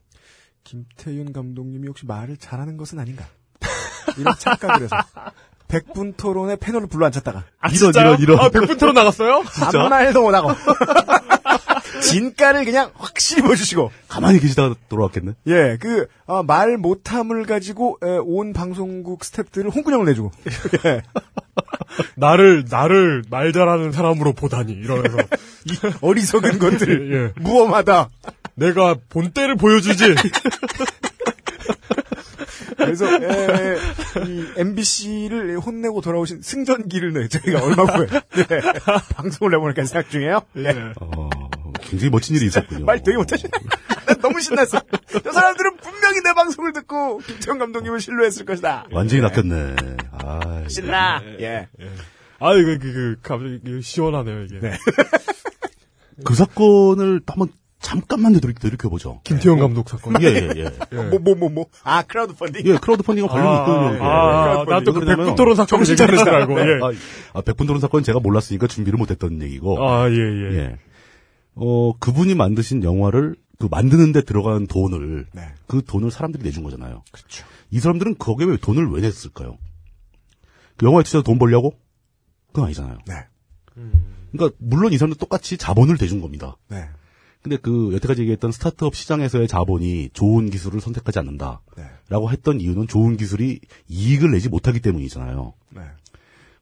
[0.66, 3.24] 김태윤 감독님이 혹시 말을 잘하는 것은 아닌가?
[4.18, 4.96] 이런 착각을 해서
[5.68, 8.16] 백분 토론의 패널을 불러 앉혔다가 아, 진짜요?
[8.38, 9.42] 아, 백분 토론 나갔어요?
[9.62, 10.50] 아무 말도 못 하고
[12.02, 15.32] 진가를 그냥 확실히 보여주시고 가만히 계시다가 돌아왔겠네.
[15.46, 20.30] 예, 그, 아, 말 못함을 가지고, 에, 온 방송국 스탭들을 홍군형을 내주고.
[20.84, 21.02] 예.
[22.16, 25.18] 나를 나를 말 잘하는 사람으로 보다니 이러면서
[26.00, 27.32] 어리석은 것들.
[27.36, 27.42] 예.
[27.42, 28.08] 무엄하다.
[28.56, 30.14] 내가 본때를 보여주지.
[32.76, 33.76] 그래서, 에,
[34.26, 38.06] 이 MBC를 혼내고 돌아오신 승전기를 내, 저희가 얼마 후에,
[38.38, 38.44] 예,
[39.14, 40.42] 방송을 내보니까 생각 중이에요.
[40.58, 40.92] 예.
[41.00, 41.30] 어,
[41.80, 42.84] 굉장히 멋진 일이 있었군요.
[42.84, 43.50] 말 되게 못하시네.
[44.06, 44.80] 난 너무 신났어.
[45.22, 48.86] 저 사람들은 분명히 내 방송을 듣고, 김태형 감독님을 신뢰했을 것이다.
[48.92, 49.76] 완전히 낚였네.
[50.12, 51.22] 아, 신나.
[51.40, 51.68] 예.
[52.38, 54.60] 아 이거 그, 그 갑자기 시원하네요 이게.
[56.24, 57.48] 그 사건을 한번
[57.86, 59.20] 잠깐만 되돌이, 되돌이켜보죠.
[59.22, 60.20] 김태형 감독 사건.
[60.20, 60.50] 예, 예,
[60.90, 60.96] 예.
[60.96, 61.66] 뭐, 뭐, 뭐, 뭐.
[61.84, 62.62] 아, crowd funding.
[62.66, 63.94] 예, crowd funding과 관련이 있거든요.
[63.94, 64.04] 이게.
[64.04, 66.28] 아, 나도 그 백분 토론 사건 정신 얘기하는 줄.
[66.28, 66.58] 알고.
[66.58, 66.64] 예.
[66.82, 66.90] 아,
[67.32, 69.88] 아, 백분 토론 사건 제가 몰랐으니까 준비를 못했던 얘기고.
[69.88, 70.58] 아, 예, 예.
[70.58, 70.76] 예.
[71.54, 75.42] 어, 그분이 만드신 영화를 그 만드는데 들어간 돈을 네.
[75.68, 77.04] 그 돈을 사람들이 내준 거잖아요.
[77.12, 77.46] 그렇죠.
[77.70, 79.58] 이 사람들은 거기에 왜 돈을 왜 냈을까요?
[80.76, 81.72] 그 영화에 투자해서 돈 벌려고?
[82.48, 82.98] 그건 아니잖아요.
[83.06, 83.14] 네.
[84.32, 86.56] 그러니까 물론 이 사람들 똑같이 자본을 대준 겁니다.
[86.68, 86.88] 네.
[87.46, 91.60] 근데 그 여태까지 얘기했던 스타트업 시장에서의 자본이 좋은 기술을 선택하지 않는다.
[91.76, 91.84] 네.
[92.08, 95.54] 라고 했던 이유는 좋은 기술이 이익을 내지 못하기 때문이잖아요.
[95.70, 95.82] 네.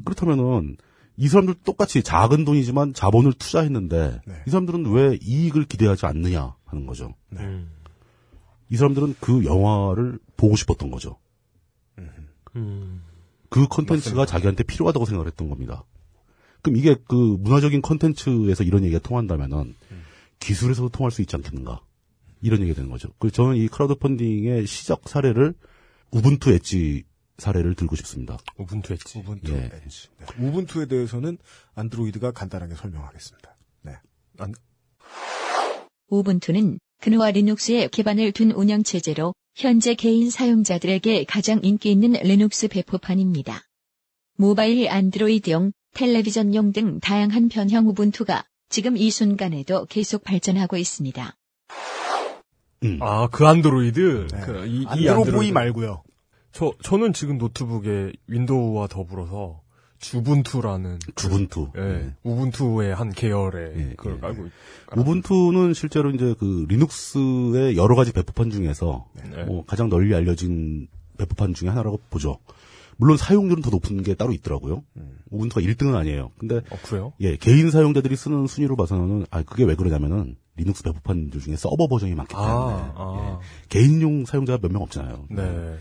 [0.04, 0.76] 그렇다면은
[1.16, 4.34] 이 사람들 똑같이 작은 돈이지만 자본을 투자했는데 네.
[4.46, 7.14] 이 사람들은 왜 이익을 기대하지 않느냐 하는 거죠.
[7.32, 7.70] 음.
[8.68, 11.16] 이 사람들은 그 영화를 보고 싶었던 거죠.
[12.56, 13.00] 음.
[13.48, 15.84] 그 contents가 자기한테 필요하다고 생각을 했던 겁니다.
[16.60, 19.74] 그럼 이게 그 문화적인 contents에서 이런 얘기가 통한다면은
[20.44, 21.80] 기술에서도 통할 수 있지 않겠는가?
[22.42, 23.08] 이런 얘기가 되는 거죠.
[23.18, 25.54] 그래서 저는 이 crowd funding의 시작 사례를
[26.10, 27.04] 우분투 엣지
[27.38, 28.36] 사례를 들고 싶습니다.
[28.58, 29.18] 우분투 엣지.
[29.20, 29.70] 우분투 예.
[29.72, 30.08] 엣지.
[30.18, 30.26] 네.
[30.46, 31.38] 우분투에 대해서는
[31.74, 33.56] 안드로이드가 간단하게 설명하겠습니다.
[33.82, 33.92] 네.
[36.08, 43.62] 우분투는 그누와 리눅스에 기반을 둔 운영체제로 현재 개인 사용자들에게 가장 인기 있는 리눅스 배포판입니다.
[44.36, 51.36] 모바일 안드로이드용, 텔레비전용 등 다양한 변형 우분투가 지금 이 순간에도 계속 발전하고 있습니다.
[53.00, 54.26] 아, 그 안드로이드?
[54.44, 55.52] 그 이, 이 안드로보이.
[55.52, 56.02] 말고요.
[56.52, 59.60] 저, 저는 지금 노트북에 윈도우와 더불어서
[59.98, 60.98] Xubuntu라는.
[61.14, 61.70] Xubuntu.
[61.78, 62.14] 예.
[62.24, 64.52] Ubuntu의 한 계열의 그걸 깔고 있
[64.96, 69.44] Ubuntu는 실제로 이제 그 리눅스의 여러 가지 배포판 중에서 네.
[69.44, 72.38] 뭐 가장 널리 알려진 배포판 중에 하나라고 보죠.
[72.96, 74.82] 물론 사용률은 더 높은 게 따로 있더라고요.
[75.30, 76.30] Ubuntu가 1등은 아니에요.
[76.38, 77.12] 근데 어, 그래요?
[77.20, 82.14] 예, 개인 사용자들이 쓰는 순위로 봐서는 아 그게 왜 그러냐면은 리눅스 배포판들 중에 서버 버전이
[82.14, 83.40] 많기 때문에 아, 아.
[83.42, 85.26] 예, 개인용 사용자가 몇 명 없잖아요.
[85.30, 85.76] 네.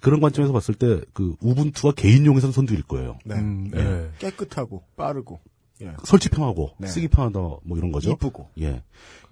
[0.00, 3.18] 그런 관점에서 봤을 때 그 우분투가 개인용에선 선두일 거예요.
[3.24, 3.34] 네.
[3.36, 3.82] 음, 예.
[3.82, 4.10] 네.
[4.18, 5.40] 깨끗하고 빠르고
[5.82, 5.92] 예.
[6.04, 6.86] 설치 편하고 네.
[6.86, 8.10] 쓰기 편하다 뭐 이런 거죠.
[8.12, 8.50] 이쁘고.
[8.60, 8.82] 예.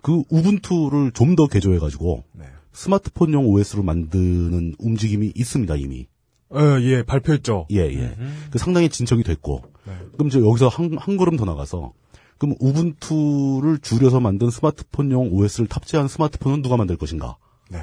[0.03, 2.45] 그 우분투를 좀 더 개조해 가지고 네.
[2.73, 6.07] 스마트폰용 OS로 만드는 움직임이 있습니다, 이미.
[6.55, 7.67] 예, 예, 발표했죠.
[7.71, 8.17] 예, 예.
[8.51, 9.63] 그 상당히 진척이 됐고.
[9.87, 9.93] 네.
[10.15, 11.93] 그럼 저 여기서 한, 한 걸음 더 나가서
[12.39, 17.37] 그럼 우분투를 줄여서 만든 스마트폰용 OS를 탑재한 스마트폰은 누가 만들 것인가?
[17.71, 17.83] 네.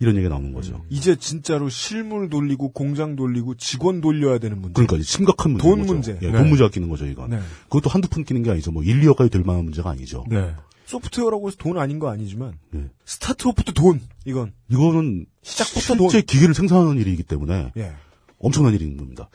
[0.00, 0.84] 이런 얘기가 나오는 거죠.
[0.90, 4.72] 이제 진짜로 실물 돌리고 공장 돌리고 직원 돌려야 되는 문제.
[4.74, 5.66] 그러니까 이제 심각한 문제.
[5.66, 6.18] 돈 문제.
[6.20, 6.38] 예, 네.
[6.38, 7.30] 돈 문제가 끼는 거죠, 이건.
[7.30, 7.38] 네.
[7.64, 8.72] 그것도 한두 푼 끼는 게 아니죠.
[8.72, 10.24] 뭐 1, 2억까지 될 만한 문제가 아니죠.
[10.28, 10.54] 네.
[10.84, 12.88] 소프트웨어라고 해서 돈 아닌 거 아니지만 네.
[13.04, 17.92] 스타트업부터 돈 이건 이거는 시작부터 실제 기계를 생산하는 일이기 때문에 예.
[18.38, 19.28] 엄청난 일인 겁니다.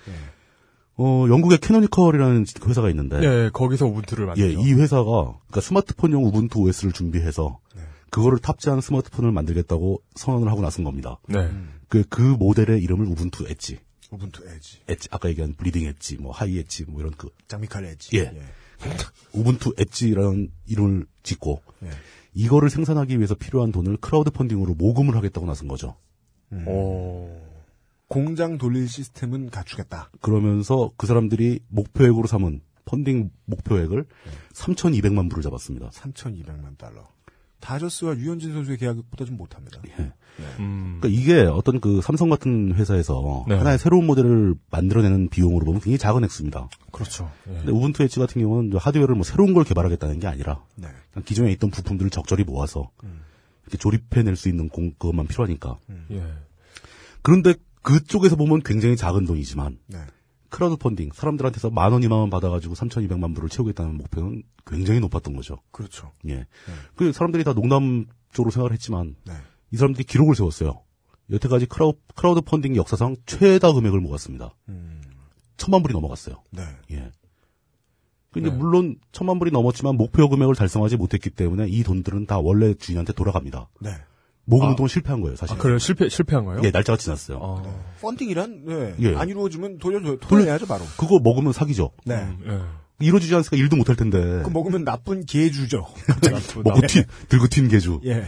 [1.01, 4.59] 어, 영국의 캐노니컬이라는 회사가 있는데 예, 거기서 우분투를 만들죠.
[4.59, 7.81] 예, 이 회사가 그러니까 스마트폰용 우분투 OS를 준비해서 네.
[8.09, 11.19] 그거를 탑재한 스마트폰을 만들겠다고 선언을 하고 나선 겁니다.
[11.27, 11.49] 네.
[11.87, 13.79] 그, 그 모델의 이름을 Ubuntu Edge.
[14.11, 14.79] Ubuntu Edge.
[14.87, 18.17] Edge, 아까 얘기한 bleeding edge, 뭐 하이 엣지, 뭐 이런 그 장미칼 엣지.
[18.17, 18.33] 예.
[19.33, 21.89] Ubuntu Edge라는 이름을 짓고 예.
[22.33, 25.95] 이거를 생산하기 위해서 필요한 돈을 크라우드 펀딩으로 모금을 하겠다고 나선 거죠.
[26.51, 26.65] 음.
[26.67, 27.49] 어.
[28.07, 30.09] 공장 돌릴 시스템은 갖추겠다.
[30.21, 34.05] 그러면서 그 사람들이 목표액으로 삼은 펀딩 목표액을
[34.53, 35.89] 3,200만 불을 잡았습니다.
[35.91, 37.07] 3,200만 달러.
[37.59, 39.81] 다저스와 유현진 선수의 계약보다 좀 못합니다.
[39.87, 40.11] 예.
[40.59, 40.99] 음.
[40.99, 43.55] 그러니까 이게 어떤 그 삼성 같은 회사에서 네.
[43.55, 46.69] 하나의 새로운 모델을 만들어내는 비용으로 보면 굉장히 작은 액수입니다.
[46.91, 47.29] 그렇죠.
[47.49, 47.53] 예.
[47.53, 50.87] 근데 우분투 엣지 같은 경우는 하드웨어를 뭐 새로운 걸 개발하겠다는 게 아니라 네.
[51.11, 53.21] 그냥 기존에 있던 부품들을 적절히 모아서 음.
[53.63, 55.77] 이렇게 조립해낼 수 있는 공, 그것만 필요하니까.
[56.11, 56.23] 예.
[57.21, 59.99] 그런데 그쪽에서 보면 굉장히 작은 돈이지만 네.
[60.49, 65.59] 크라우드 펀딩 사람들한테서 만 원, 이만 원 받아가지고 3,200만 불을 채우겠다는 목표는 굉장히 높았던 거죠.
[65.71, 66.11] 그렇죠.
[66.27, 66.45] 예.
[66.95, 69.33] 그 사람들이 다 농담적으로 생각을 했지만 네.
[69.71, 70.81] 이 사람들이 기록을 세웠어요.
[71.31, 74.55] 여태까지 크라우, 크라우드 펀딩 역사상 최다 금액을 모았습니다.
[75.57, 76.43] 천만 불이 넘어갔어요.
[76.51, 76.63] 네.
[76.91, 77.11] 예.
[78.31, 83.13] 근데 물론 천만 불이 넘었지만 목표 금액을 달성하지 못했기 때문에 이 돈들은 다 원래 주인한테
[83.13, 83.69] 돌아갑니다.
[83.81, 83.91] 네.
[84.49, 84.69] 모금 아.
[84.71, 85.55] 운동은 실패한 거예요, 사실.
[85.55, 85.77] 아, 그래요?
[85.77, 86.61] 실패, 실패한 거예요?
[86.63, 87.63] 예, 날짜가 지났어요.
[88.01, 88.95] 펀딩이란 네.
[88.99, 89.15] 예.
[89.15, 90.83] 안 이루어지면 돌려줘 돌려내야죠 바로.
[90.97, 91.91] 그거 먹으면 사기죠.
[92.05, 92.27] 네.
[92.99, 94.41] 이루어지지 않으니까 일도 못할 텐데.
[94.43, 95.85] 그 먹으면 나쁜 개주죠.
[96.05, 96.59] 갑자기.
[96.63, 98.01] 먹고 튄, 들고 튄 개주.
[98.05, 98.25] 예.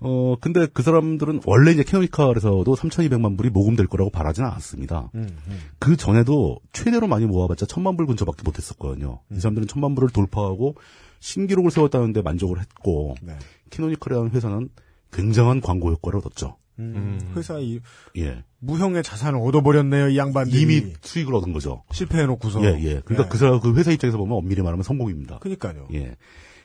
[0.00, 5.10] 어, 근데 그 사람들은 원래 이제 캐노니컬에서도 3,200만 불이 모금될 거라고 바라지는 않았습니다.
[5.14, 5.60] 음, 음.
[5.78, 9.20] 그 전에도 최대로 많이 모아봤자 천만 불 근처밖에 못했었거든요.
[9.28, 9.36] 음.
[9.36, 10.76] 이 사람들은 천만 불을 돌파하고
[11.20, 13.36] 신기록을 세웠다는데 만족을 했고, 네.
[13.70, 14.68] 캐노니컬이라는 회사는
[15.12, 16.56] 굉장한 광고 효과를 얻었죠.
[16.78, 17.80] 음, 회사 이
[18.16, 18.44] 예.
[18.60, 20.60] 무형의 자산을 얻어버렸네요 이 양반들이.
[20.60, 21.82] 이미 수익을 얻은 거죠.
[21.92, 22.62] 실패해놓고서.
[22.64, 23.00] 예, 예.
[23.04, 23.28] 그러니까 예.
[23.28, 25.38] 그 사람, 그 회사 입장에서 보면 엄밀히 말하면 성공입니다.
[25.40, 25.88] 그니까요.
[25.94, 26.16] 예.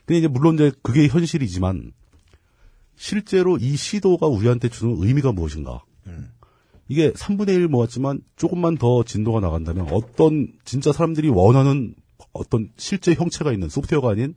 [0.05, 1.93] 근데 이제 물론 이제 그게 현실이지만
[2.95, 5.83] 실제로 이 시도가 우리한테 주는 의미가 무엇인가?
[6.89, 11.95] 이게 3분의 1 모았지만 조금만 더 진도가 나간다면 어떤 진짜 사람들이 원하는
[12.33, 14.35] 어떤 실제 형체가 있는 소프트웨어가 아닌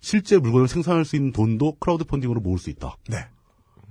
[0.00, 2.96] 실제 물건을 생산할 수 있는 돈도 크라우드 펀딩으로 모을 수 있다.
[3.08, 3.16] 네.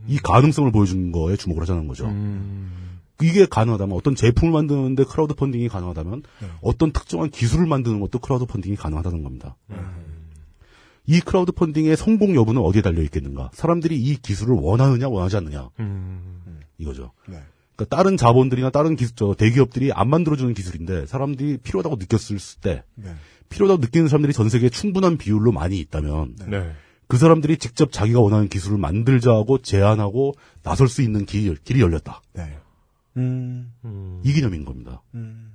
[0.08, 2.06] 이 가능성을 보여준 거에 주목을 하자는 거죠.
[2.08, 3.00] 음.
[3.22, 6.24] 이게 가능하다면 어떤 제품을 만드는데 크라우드 펀딩이 가능하다면
[6.62, 9.56] 어떤 특정한 기술을 만드는 것도 크라우드 펀딩이 가능하다는 겁니다.
[11.08, 13.52] 이 크라우드 펀딩의 성공 여부는 어디에 달려 있겠는가?
[13.54, 16.60] 사람들이 이 기술을 원하느냐 원하지 않느냐 음.
[16.78, 17.12] 이거죠.
[17.28, 17.40] 네.
[17.76, 23.14] 그러니까 다른 자본들이나 다른 기술, 저 대기업들이 안 만들어주는 기술인데 사람들이 필요하다고 느꼈을 때 네.
[23.50, 26.72] 필요하다고 느끼는 사람들이 전 세계에 충분한 비율로 많이 있다면 네.
[27.08, 32.22] 그 사람들이 직접 자기가 원하는 기술을 만들자고 제안하고 나설 수 있는 길, 길이 열렸다.
[32.34, 32.58] 네.
[33.18, 33.72] 음.
[34.24, 35.02] 이 개념인 겁니다.
[35.14, 35.52] 음.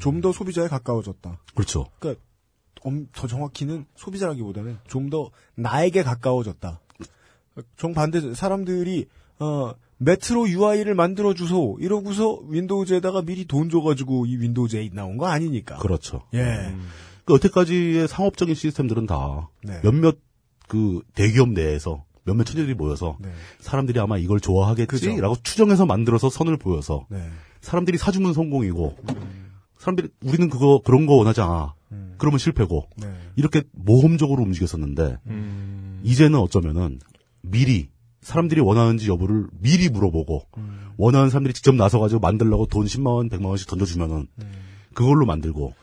[0.00, 1.38] 좀 더 소비자에 가까워졌다.
[1.54, 1.86] 그렇죠.
[2.00, 2.22] 그러니까
[2.82, 6.80] 엄- 더 정확히는 소비자라기보다는 좀 더 나에게 가까워졌다.
[7.76, 9.06] 정반대 사람들이
[9.38, 15.26] 어 메트로 UI를 만들어 주소 이러고서 윈도우즈에다가 미리 돈 줘가지고 이 윈도우즈 8 나온 거
[15.26, 15.76] 아니니까.
[15.78, 16.22] 그렇죠.
[16.34, 16.74] 예.
[17.26, 19.80] 그 여태까지의 상업적인 시스템들은 다 네.
[19.82, 20.16] 몇몇
[20.68, 23.30] 그 대기업 내에서 몇몇 천재들이 모여서 네.
[23.58, 25.42] 사람들이 아마 이걸 좋아하겠지라고 그죠.
[25.42, 27.28] 추정해서 만들어서 선을 보여서 네.
[27.60, 28.96] 사람들이 사주면 성공이고
[29.78, 31.74] 사람들이 우리는 그거 그런 거 원하지 않아.
[32.18, 33.12] 그러면 실패고 네.
[33.36, 35.18] 이렇게 모험적으로 움직였었는데
[36.02, 36.98] 이제는 어쩌면은
[37.42, 37.90] 미리
[38.20, 40.42] 사람들이 원하는지 여부를 미리 물어보고
[40.96, 44.28] 원하는 사람들이 직접 나서 가지고 만들려고 돈 10만 원, 100만 원씩 던져주면은
[44.96, 45.74] 그걸로 만들고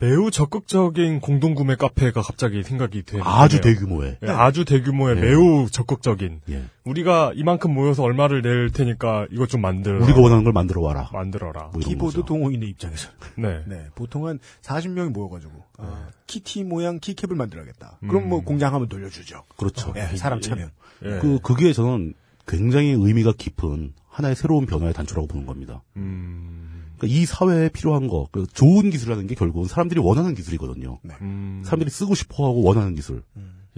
[0.00, 3.24] 매우 적극적인 공동구매 카페가 갑자기 생각이 되네요.
[3.24, 4.18] 아주 대규모의.
[4.22, 5.20] 예, 아주 대규모의 예.
[5.20, 6.40] 매우 적극적인.
[6.50, 6.64] 예.
[6.84, 10.02] 우리가 이만큼 모여서 얼마를 낼 테니까 이것 좀 만들어.
[10.02, 11.08] 우리가 원하는 걸 만들어 와라.
[11.12, 11.70] 만들어라.
[11.72, 12.26] 뭐 키보드 거죠.
[12.26, 13.08] 동호인의 입장에서.
[13.36, 13.62] 네.
[13.68, 13.86] 네.
[13.94, 18.00] 보통 한 40명이 모여가지고, 아, 키티 모양 keycap을 만들어야겠다.
[18.02, 18.08] 음.
[18.08, 19.44] 그럼 뭐 공장 하면 돌려주죠.
[19.56, 19.94] 그렇죠.
[19.96, 20.72] 예, 사람 차면.
[21.04, 21.18] 예.
[21.20, 22.12] 그 그게 저는
[22.46, 25.82] 굉장히 의미가 깊은 하나의 새로운 변화의 단초라고 보는 겁니다.
[25.96, 26.75] 음.
[26.98, 30.98] 그러니까 이 사회에 필요한 거, 그 좋은 기술이라는 게 결국은 사람들이 원하는 기술이거든요.
[31.20, 31.62] 음.
[31.64, 33.22] 사람들이 쓰고 싶어하고 원하는 기술.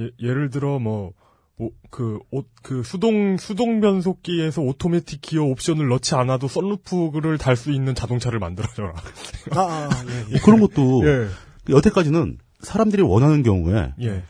[0.01, 1.13] 예, 예를 들어 뭐,
[1.59, 7.73] 오, 그, 옷, 그 수동, 수동 변속기에서 오토매틱 기어 옵션을 넣지 않아도 썬루프를 달 수
[7.73, 8.93] 있는 자동차를 만들어줘라.
[9.51, 10.31] 아, 아, 예, 예.
[10.31, 11.27] 뭐 그런 것도 예.
[11.69, 14.23] 여태까지는 사람들이 원하는 경우에 예.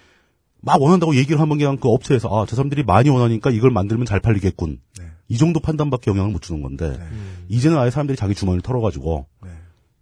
[0.62, 4.20] 막 원한다고 얘기를 하면 그냥 그 업체에서 아, 저 사람들이 많이 원하니까 이걸 만들면 잘
[4.20, 4.80] 팔리겠군.
[5.28, 6.98] 이 정도 판단밖에 영향을 못 주는 건데
[7.48, 9.26] 이제는 아예 사람들이 자기 주머니를 털어가지고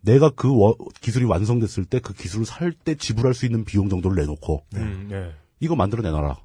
[0.02, 4.16] 내가 그 워- 기술이 완성됐을 때 그 기술을 살 때 지불할 수 있는 비용 정도를
[4.22, 5.32] 내놓고 음, 예.
[5.58, 6.36] 이거 만들어 내놔라.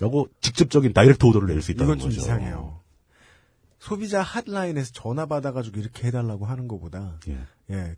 [0.00, 2.20] 라고 직접적인 direct order를 낼 수 있다는 이건 좀 거죠.
[2.20, 2.80] 이상해요.
[3.78, 7.38] 소비자 핫라인에서 전화 받아가지고 이렇게 해달라고 하는 것보다, 예,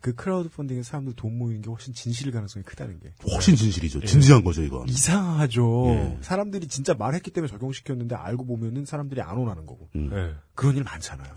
[0.01, 3.13] 그 크라우드 펀딩에 사람들 돈 모이는 게 훨씬 진실일 가능성이 크다는 게.
[3.31, 3.99] 훨씬 진실이죠.
[4.01, 4.05] 예.
[4.07, 4.87] 진지한 거죠, 이건.
[4.89, 5.85] 이상하죠.
[5.89, 6.17] 예.
[6.21, 9.87] 사람들이 진짜 말했기 때문에 적용시켰는데 알고 보면은 사람들이 안 원하는 거고.
[9.95, 10.09] 음.
[10.13, 10.33] 예.
[10.55, 11.29] 그런 일 많잖아요.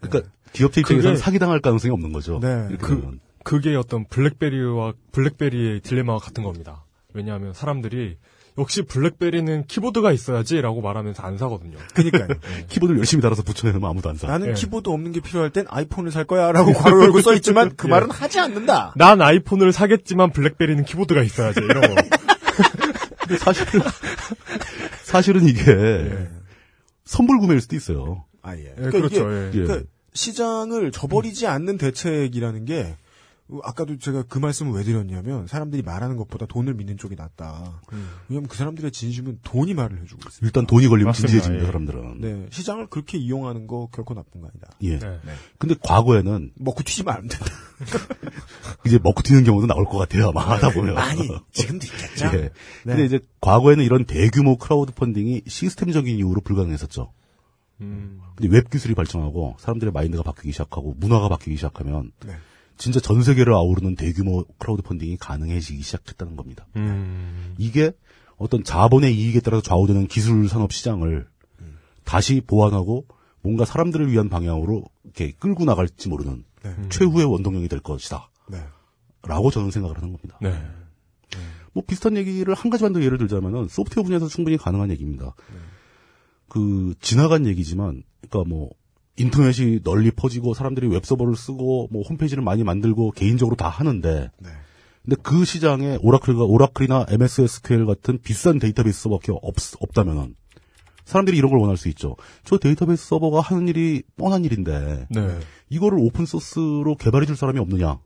[0.00, 2.40] 그러니까 기업체 입장에서는 그게- 사기당할 가능성이 없는 거죠.
[2.40, 2.68] 네.
[2.78, 3.18] 그.
[3.44, 6.84] 그게 어떤 블랙베리와 블랙베리의 딜레마와 같은 겁니다.
[7.12, 8.18] 왜냐하면 사람들이
[8.58, 11.78] 역시 블랙베리는 키보드가 있어야지라고 말하면서 안 사거든요.
[11.94, 12.28] 그니까요.
[12.68, 14.26] 키보드를 열심히 달아서 붙여내면 아무도 안 사.
[14.26, 14.52] 나는 예.
[14.52, 17.90] 키보드 없는 게 필요할 땐 아이폰을 살 거야 라고 괄호 열고 써 있지만 그 예.
[17.90, 18.92] 말은 하지 않는다.
[18.96, 21.94] 난 아이폰을 사겠지만 블랙베리는 키보드가 있어야지 이런 거.
[23.20, 23.80] 근데 사실은
[25.02, 26.28] 사실은 이게 예.
[27.04, 28.24] 선불 구매일 수도 있어요.
[28.42, 28.74] 아, 예.
[28.78, 29.50] 예, 그렇죠, 예.
[29.52, 29.82] 그러니까
[30.14, 32.96] 시장을 저버리지 않는 대책이라는 게 어,
[33.62, 37.80] 아까도 제가 그 말씀을 왜 드렸냐면 사람들이 말하는 것보다 돈을 믿는 쪽이 낫다.
[38.28, 40.40] 왜냐하면 그 사람들의 진심은 돈이 말을 해주고 있어요.
[40.42, 41.28] 일단 돈이 걸리면 맞습니다.
[41.28, 41.66] 진지해집니다, 예.
[41.66, 42.20] 사람들은.
[42.20, 44.70] 네, 시장을 그렇게 이용하는 거 결코 나쁜 거 아니다.
[44.82, 44.98] 예.
[44.98, 45.20] 네.
[45.58, 47.46] 근데 과거에는 먹고 튀지만 안 된다.
[48.86, 50.94] 이제 먹고 튀는 경우도 나올 것 같아요, 아마 하다 보면.
[50.94, 52.26] 많이 지금도 있겠죠.
[52.26, 52.30] 예.
[52.30, 52.50] 네.
[52.84, 57.12] 근데 이제 과거에는 이런 대규모 크라우드 펀딩이 시스템적인 이유로 불가능했었죠.
[57.82, 58.20] 음.
[58.36, 62.34] 근데 웹 기술이 발전하고 사람들의 마인드가 바뀌기 시작하고 문화가 바뀌기 시작하면 네.
[62.82, 66.66] 진짜 전 세계를 아우르는 대규모 크라우드 펀딩이 가능해지기 시작했다는 겁니다.
[66.74, 67.54] 음.
[67.56, 67.92] 이게
[68.36, 71.28] 어떤 자본의 이익에 따라서 좌우되는 기술 산업 시장을
[72.02, 73.06] 다시 보완하고
[73.40, 76.74] 뭔가 사람들을 위한 방향으로 이렇게 끌고 나갈지 모르는 네.
[76.88, 78.30] 최후의 원동력이 될 것이다.
[78.48, 78.58] 네.
[79.22, 80.36] 라고 저는 생각을 하는 겁니다.
[80.42, 80.52] 네.
[81.74, 85.36] 뭐 비슷한 얘기를 한 가지만 더 예를 들자면은 소프트웨어 분야에서 충분히 가능한 얘기입니다.
[86.48, 88.70] 그 지나간 얘기지만 그러니까 뭐
[89.16, 94.30] 인터넷이 널리 퍼지고 사람들이 웹서버를 쓰고 뭐 홈페이지를 많이 만들고 개인적으로 다 하는데
[95.04, 100.34] 근데 그 시장에 오라클과 오라클이나 MS SQL 같은 비싼 데이터베이스 서버가 없, 없다면은
[101.04, 102.16] 사람들이 이런 걸 원할 수 있죠.
[102.44, 105.38] 저 데이터베이스 서버가 하는 일이 뻔한 일인데 네.
[105.68, 107.98] 이거를 오픈 소스로 개발해 줄 사람이 없느냐.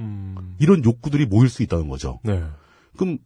[0.00, 0.56] 음.
[0.58, 2.20] 이런 욕구들이 모일 수 있다는 거죠.
[2.24, 2.42] 네.
[2.96, 3.18] 그럼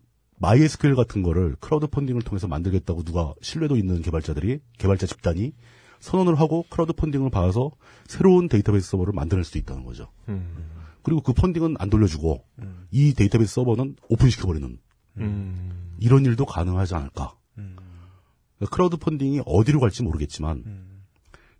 [0.42, 5.52] MySQL 같은 거를 크라우드 펀딩을 통해서 만들겠다고 누가 신뢰도 있는 개발자들이 개발자 집단이
[6.02, 7.70] 선언을 하고 크라우드 펀딩을 받아서
[8.06, 10.08] 새로운 데이터베이스 서버를 만들 수도 있다는 거죠.
[10.28, 10.68] 음.
[11.02, 12.44] 그리고 그 펀딩은 안 돌려주고
[12.90, 14.78] 이 데이터베이스 서버는 오픈시켜버리는
[15.18, 15.96] 음.
[15.98, 17.36] 이런 일도 가능하지 않을까.
[17.54, 20.62] 그러니까 크라우드 펀딩이 어디로 갈지 모르겠지만,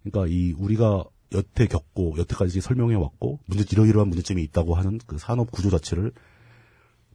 [0.03, 5.19] 그러니까 이 우리가 여태 겪고 여태까지 설명해 왔고 문제 이러 이러한 문제점이 있다고 하는 그
[5.19, 6.13] 산업 구조 자체를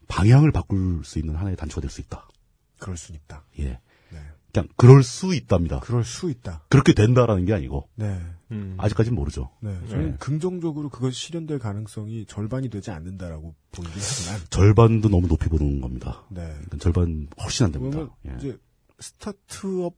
[0.07, 2.27] 방향을 바꿀 수 있는 하나의 단초가 될 수 있다.
[2.80, 3.43] 그럴 수 있다.
[3.59, 3.80] 예.
[4.53, 5.80] 그냥 그럴 수 있답니다.
[5.82, 6.64] 그럴 수 있다.
[6.69, 8.19] 그렇게 된다라는 게 아니고 네.
[8.77, 9.50] 아직까지는 모르죠.
[9.59, 9.77] 네.
[9.90, 14.40] 저는 긍정적으로 그것이 실현될 가능성이 절반이 되지 않는다라고 보이긴 하지만.
[14.50, 16.24] 절반도 너무 높이 보는 겁니다.
[16.30, 16.42] 네.
[16.48, 17.98] 그러니까 절반 훨씬 안 됩니다.
[17.98, 18.35] 그러면 예.
[18.38, 18.58] 이제
[19.00, 19.95] 스타트업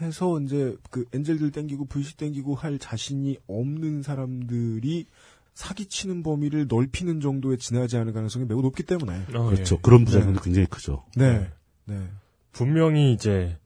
[0.00, 5.06] 해서 이제 그 엔젤들 땡기고 VC 땡기고 할 자신이 없는 사람들이
[5.54, 9.24] 사기치는 범위를 넓히는 정도에 지나지 않을 가능성이 매우 높기 때문에.
[9.26, 9.78] 그렇죠.
[9.80, 11.04] 그런 부작용도 굉장히 크죠.
[11.16, 11.50] 네.
[11.84, 12.08] 네.
[12.52, 13.56] 분명히 이제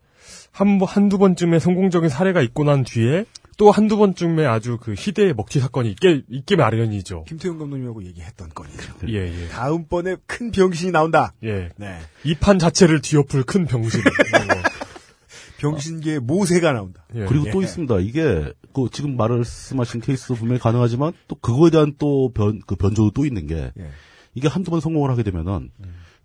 [0.50, 3.24] 한, 번- 한두 번쯤의 성공적인 사례가 있고 난 뒤에
[3.58, 7.24] 또 한두 번쯤의 아주 그 희대의 먹튀 사건이 있게, 있게 마련이죠.
[7.24, 8.94] 김태훈 감독님하고 얘기했던 건이죠.
[9.08, 9.48] 예, 예.
[9.48, 11.32] 다음번에 큰 병신이 나온다.
[11.44, 11.68] 예.
[11.76, 11.98] 네.
[12.24, 14.00] 이 판 자체를 뒤엎을 큰 병신.
[15.58, 17.04] 병신계의 모세가 나온다.
[17.14, 17.24] 예.
[17.26, 17.98] 그리고 또 있습니다.
[18.00, 23.24] 이게 그 지금 말씀하신 케이스도 분명히 가능하지만 또 그거에 대한 또 변 그 변조도 또
[23.24, 23.90] 있는 게 예.
[24.34, 25.70] 이게 한두 번 성공을 하게 되면은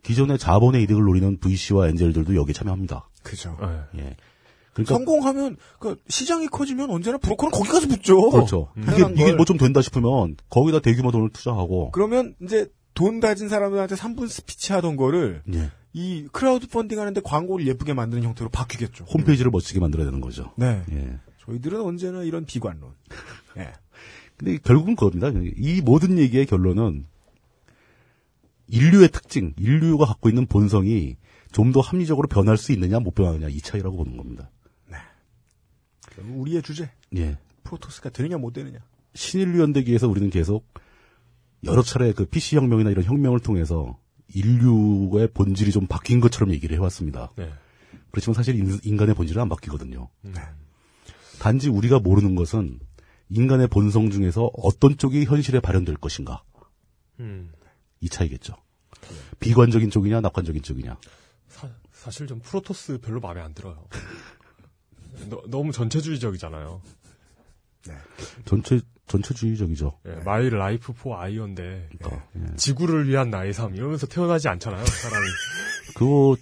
[0.03, 3.09] 기존의 자본의 이득을 노리는 VC와 엔젤들도 여기에 참여합니다.
[3.23, 3.57] 그죠.
[3.97, 4.15] 예.
[4.73, 8.29] 그러니까 성공하면 그 시장이 커지면 언제나 브로커는 거기 가서 붙죠.
[8.29, 8.69] 그렇죠.
[8.77, 9.35] 이게 당연한 이게 걸.
[9.35, 14.95] 뭐좀 된다 싶으면 거기다 대규모 돈을 투자하고 그러면 이제 돈 가진 사람들한테 3분 스피치 하던
[14.95, 15.71] 거를 예.
[15.93, 19.05] 이 크라우드 펀딩 하는데 광고를 예쁘게 만드는 형태로 바뀌겠죠.
[19.05, 20.53] 홈페이지를 멋지게 만들어야 되는 거죠.
[20.57, 20.83] 네.
[20.91, 21.17] 예.
[21.45, 22.91] 저희들은 언제나 이런 비관론.
[23.57, 23.73] 예.
[24.37, 25.31] 근데 결국은 그겁니다.
[25.57, 27.05] 이 모든 얘기의 결론은
[28.67, 31.17] 인류의 특징, 인류가 갖고 있는 본성이
[31.51, 34.51] 좀 더 합리적으로 변할 수 있느냐 못 변하느냐 이 차이라고 보는 겁니다.
[36.15, 36.89] 결국 우리의 주제.
[37.15, 37.37] 예.
[37.63, 38.79] 프로토스가 되느냐 못 되느냐.
[39.13, 40.67] 신인류 연대기에서 우리는 계속
[41.63, 43.97] 여러 차례 그 PC 혁명이나 이런 혁명을 통해서
[44.33, 47.31] 인류의 본질이 좀 바뀐 것처럼 얘기를 해왔습니다.
[47.35, 47.51] 네.
[48.11, 50.09] 그렇지만 사실 인- 인간의 본질은 안 바뀌거든요.
[50.21, 50.41] 네.
[51.39, 52.79] 단지 우리가 모르는 것은
[53.29, 56.43] 인간의 본성 중에서 어떤 쪽이 현실에 발현될 것인가.
[57.19, 57.51] 음.
[58.01, 58.53] 이 차이겠죠.
[59.39, 60.97] 비관적인 쪽이냐, 낙관적인 쪽이냐.
[61.47, 63.85] 사, 사실 좀 Protoss 별로 마음에 안 들어요.
[65.29, 66.81] 너, 너무 전체주의적이잖아요.
[68.45, 69.99] 전체, 전체주의적이죠.
[70.07, 75.25] 예, My life for Aiur인데 그러니까, 예, 지구를 위한 나의 삶 이러면서 태어나지 않잖아요, 사람이.
[75.95, 76.35] 그거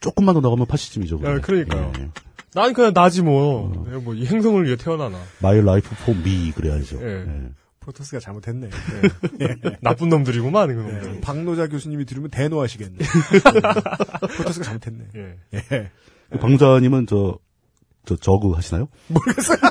[0.00, 1.20] 조금만 더 나가면 파시즘이죠.
[1.24, 1.92] 예, 그러니까요.
[1.98, 2.10] 예.
[2.52, 3.84] 난 그냥 나지 뭐.
[3.86, 5.18] 내가 뭐이 행성을 위해 태어나나.
[5.40, 7.00] My life for me 그래야죠.
[7.02, 7.24] 예.
[7.26, 7.48] 예.
[7.84, 8.70] Protoss가 잘못했네.
[9.82, 11.16] 나쁜 놈들이구만, 그 놈들.
[11.16, 11.20] 예.
[11.20, 12.96] 박노자 교수님이 들으면 대노하시겠네.
[14.36, 15.04] 프로토스가 잘못했네.
[15.16, 15.36] 예.
[15.54, 15.90] 예.
[16.30, 17.38] 그 방자님은 저,
[18.06, 18.88] 저, 저그 하시나요?
[19.08, 19.58] 모르겠어요.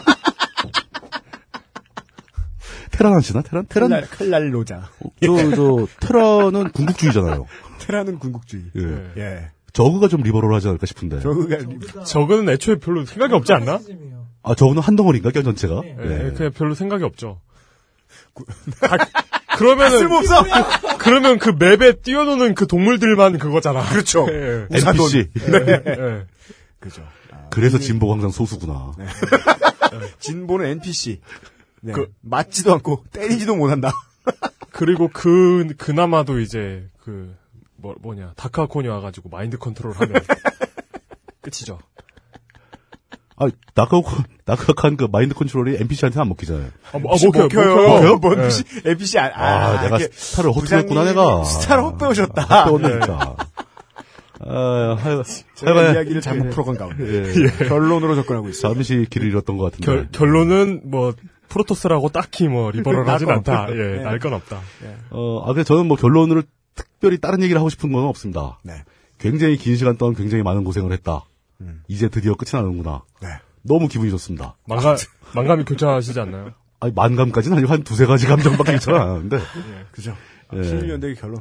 [2.92, 3.42] 테란 하시나?
[3.42, 3.66] 테란?
[3.68, 3.90] 테란?
[4.12, 4.92] 칼날, 노자.
[5.20, 7.48] 저, 저, 테란은 궁극주의잖아요.
[7.80, 8.66] 테라는 궁극주의.
[8.78, 9.12] 예.
[9.18, 9.50] 예.
[9.74, 11.20] 저그가 좀 리버럴 하지 않을까 싶은데.
[11.22, 13.80] 저그가 저거는 애초에 별로 생각이 없지 않나?
[14.44, 15.82] 아, 저거는 한 덩어리인가, 견 전체가?
[15.84, 15.96] 예,
[16.28, 16.32] 예.
[16.34, 17.40] 그냥 별로 생각이 없죠.
[18.90, 20.44] 아, 그러면은 쓸모없어!
[20.98, 23.84] 그러면 그 맵에 뛰어노는 그 동물들만 그거잖아.
[23.90, 24.26] 그렇죠.
[24.30, 24.66] 예.
[24.70, 25.02] 우사돈.
[25.06, 25.30] NPC.
[25.52, 25.84] 네.
[25.88, 26.26] 예.
[26.80, 27.08] 그죠.
[27.52, 28.94] 그래서 진보가 항상 소수구나.
[30.20, 31.22] 진보는 NPC.
[31.82, 31.94] 네.
[31.94, 33.92] 그- 맞지도 않고 때리지도 못한다.
[34.72, 37.36] 그리고 그 그나마도 이제 그
[37.76, 40.14] 뭐, 뭐냐 다크아콘이 와가지고 마인드 컨트롤하면
[41.42, 41.80] 끝이죠.
[43.38, 46.68] 아, 나카오콘, 나카오칸 그 마인드 컨트롤이 NPC한테 안 먹히잖아요.
[46.92, 47.76] 아, 뭐, 아, 먹혀요, 먹혀요.
[47.76, 48.16] 먹혀요.
[48.18, 48.42] 뭐 예.
[48.42, 51.44] NPC, NPC 아, 아, 내가 이게 스타를 헛배웠구나, 내가.
[51.44, 52.66] 스타를 헛배우셨다.
[52.78, 52.90] 네.
[52.90, 53.36] 진짜.
[54.46, 55.24] 아, 하여,
[55.56, 57.66] 제가 이야기를 잘못 풀어간 가운데 예.
[57.68, 58.74] 결론으로 접근하고 있어요.
[58.74, 59.86] 잠시 길을 잃었던 것 같은데.
[59.86, 61.14] 결, 결론은 뭐
[61.48, 63.62] 프로토스라고 딱히 뭐 리버럴 하진 날건 않다.
[63.64, 63.76] 없다.
[63.76, 64.04] 예, 네.
[64.04, 64.60] 날건 없다.
[65.12, 66.42] 어, 아, 그래서 저는 뭐 결론으로
[66.76, 68.60] 특별히 다른 얘기를 하고 싶은 건 없습니다.
[68.64, 68.74] 네.
[69.20, 71.24] 굉장히 긴 시간 동안 굉장히 많은 고생을 했다.
[71.88, 73.04] 이제 드디어 끝이 나는구나.
[73.22, 73.28] 네.
[73.62, 74.56] 너무 기분이 좋습니다.
[74.68, 74.96] 망가
[75.36, 76.54] 망감이 교차하시지 않나요?
[76.80, 79.40] 아니, 만감까지는 아니고 한 두세 가지 감정밖에 있지 않았는데.
[79.92, 80.16] 그죠.
[80.54, 80.64] 예.
[80.64, 81.38] 신일연대의 결론.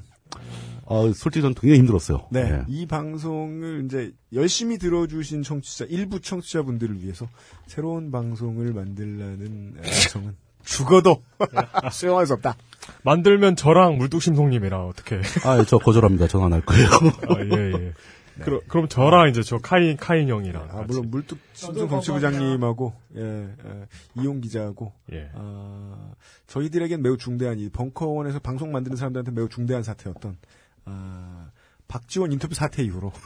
[0.86, 2.26] 아, 솔직히 전 굉장히 힘들었어요.
[2.30, 2.40] 네.
[2.40, 2.64] 예.
[2.68, 7.28] 이 방송을 이제 열심히 들어주신 청취자, 일부 청취자분들을 위해서
[7.66, 11.22] 새로운 방송을 만들라는 애청은 죽어도
[11.90, 12.56] 수용할 수 없다.
[13.02, 15.20] 만들면 저랑 물뚝심송님이랑 어떻게?
[15.44, 16.28] 아, 저 거절합니다.
[16.28, 16.86] 전안할 거예요.
[16.86, 17.92] 아, 예, 예.
[18.40, 20.68] 그럼, 그럼 저랑 이제 저 카인, 카인 형이랑.
[20.70, 23.20] 아, 물론 물뚝 심성 정치부장님하고 예,
[23.64, 23.86] 예,
[24.16, 25.30] 이용 기자하고 예.
[25.34, 26.12] 아,
[26.46, 30.38] 저희들에겐 매우 중대한 이 벙커원에서 방송 만드는 사람들한테 매우 중대한 사태였던
[30.86, 31.50] 아,
[31.88, 33.12] 박지원 인터뷰 사태 이후로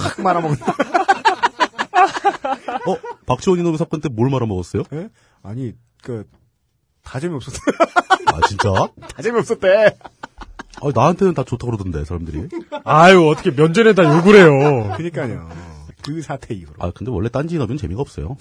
[0.00, 0.56] 확 말아먹은
[2.86, 4.84] 어, 박지원 이노브 사건 때 뭘 말아먹었어요?
[4.92, 5.08] 예?
[5.42, 6.24] 아니 그
[7.02, 7.58] 다 재미없었대.
[8.26, 8.70] 아, 진짜?
[9.08, 9.96] 다 재미없었대.
[10.82, 12.48] 아, 나한테는 다 좋다고 그러던데, 사람들이.
[12.84, 14.94] 아유, 어떻게 면전에다 욕을 해요.
[14.96, 15.48] 그니까요.
[16.02, 16.74] 그 사태 이후로.
[16.78, 18.36] 아, 근데 원래 딴지 인업은 재미가 없어요.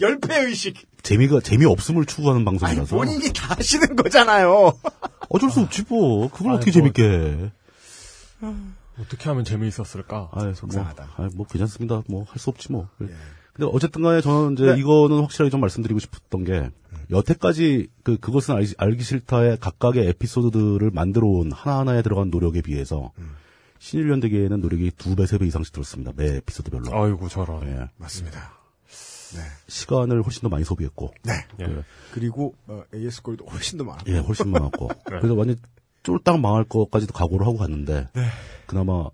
[0.00, 0.76] 열패의식.
[1.02, 2.96] 재미가, 재미없음을 추구하는 아니, 방송이라서.
[2.96, 4.72] 본인이 다 하시는 거잖아요.
[5.28, 6.30] 어쩔 수 없지, 뭐.
[6.30, 6.92] 그걸 아이, 어떻게 뭐.
[6.92, 7.52] 재밌게 해.
[9.00, 10.28] 어떻게 하면 재미있었을까?
[10.32, 11.08] 아, 뭐, 속상하다.
[11.16, 12.02] 아, 뭐, 괜찮습니다.
[12.08, 12.88] 뭐, 할 수 없지, 뭐.
[13.02, 13.06] 예.
[13.54, 14.80] 근데 어쨌든 간에 저는 이제 네.
[14.80, 16.70] 이거는 확실하게 좀 말씀드리고 싶었던 게,
[17.10, 23.12] 여태까지 그, 그것은 알기, 알기 싫다의 각각의 에피소드들을 만들어 온 하나하나에 들어간 노력에 비해서,
[23.78, 26.12] 신일연대계에는 노력이 두 배, 세 배 이상씩 들었습니다.
[26.16, 26.84] 매 에피소드별로.
[27.02, 27.66] 아이고, 저런.
[27.68, 27.88] 예.
[27.96, 28.52] 맞습니다.
[29.34, 29.40] 네.
[29.66, 31.32] 시간을 훨씬 더 많이 소비했고, 네.
[31.60, 31.64] 예.
[31.64, 31.82] 그,
[32.12, 34.00] 그리고 어, AS 골도 훨씬 더 많아.
[34.08, 34.88] 예, 훨씬 많았고.
[35.10, 35.16] 네.
[35.20, 35.56] 그래서 완전
[36.02, 38.26] 쫄딱 망할 것까지도 각오를 하고 갔는데 네.
[38.66, 39.08] 그나마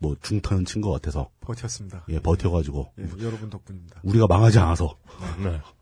[0.00, 2.04] 뭐 중탄은 친것 같아서 버텼습니다.
[2.08, 4.00] 예, 버텨가지고 예, 여러분 덕분입니다.
[4.02, 4.96] 우리가 망하지 않아서
[5.42, 5.60] 네.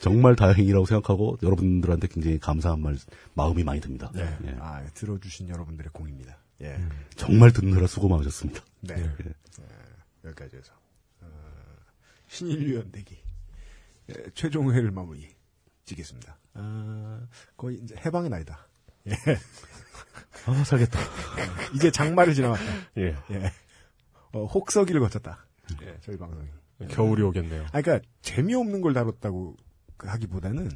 [0.00, 2.96] 정말 다행이라고 생각하고 여러분들한테 굉장히 감사한 말
[3.34, 4.10] 마음이 많이 듭니다.
[4.14, 4.36] 네.
[4.44, 4.56] 예.
[4.60, 6.38] 아, 들어주신 여러분들의 공입니다.
[6.62, 6.78] 예.
[7.16, 8.62] 정말 듣느라 수고 많으셨습니다.
[8.80, 8.94] 네.
[8.96, 9.02] 예.
[9.02, 9.34] 네,
[10.24, 10.72] 여기까지 해서
[11.20, 11.26] 어,
[12.28, 13.16] 신인류 연대기
[14.10, 15.28] 예, 최종 회를 마무리
[15.84, 16.36] 지겠습니다.
[16.54, 17.20] 아,
[17.56, 18.66] 거의 이제 해방의 나이다.
[19.08, 19.12] 예.
[20.46, 20.98] 아, 살겠다.
[21.74, 22.62] 이제 장마를 지나왔다.
[22.98, 23.16] 예.
[24.32, 25.46] 어, 혹서기를 거쳤다.
[25.82, 26.48] 예, 저희 방송이.
[26.90, 27.66] 겨울이 오겠네요.
[27.72, 29.56] 아, 그러니까 재미없는 걸 다뤘다고
[29.98, 30.70] 하기보다는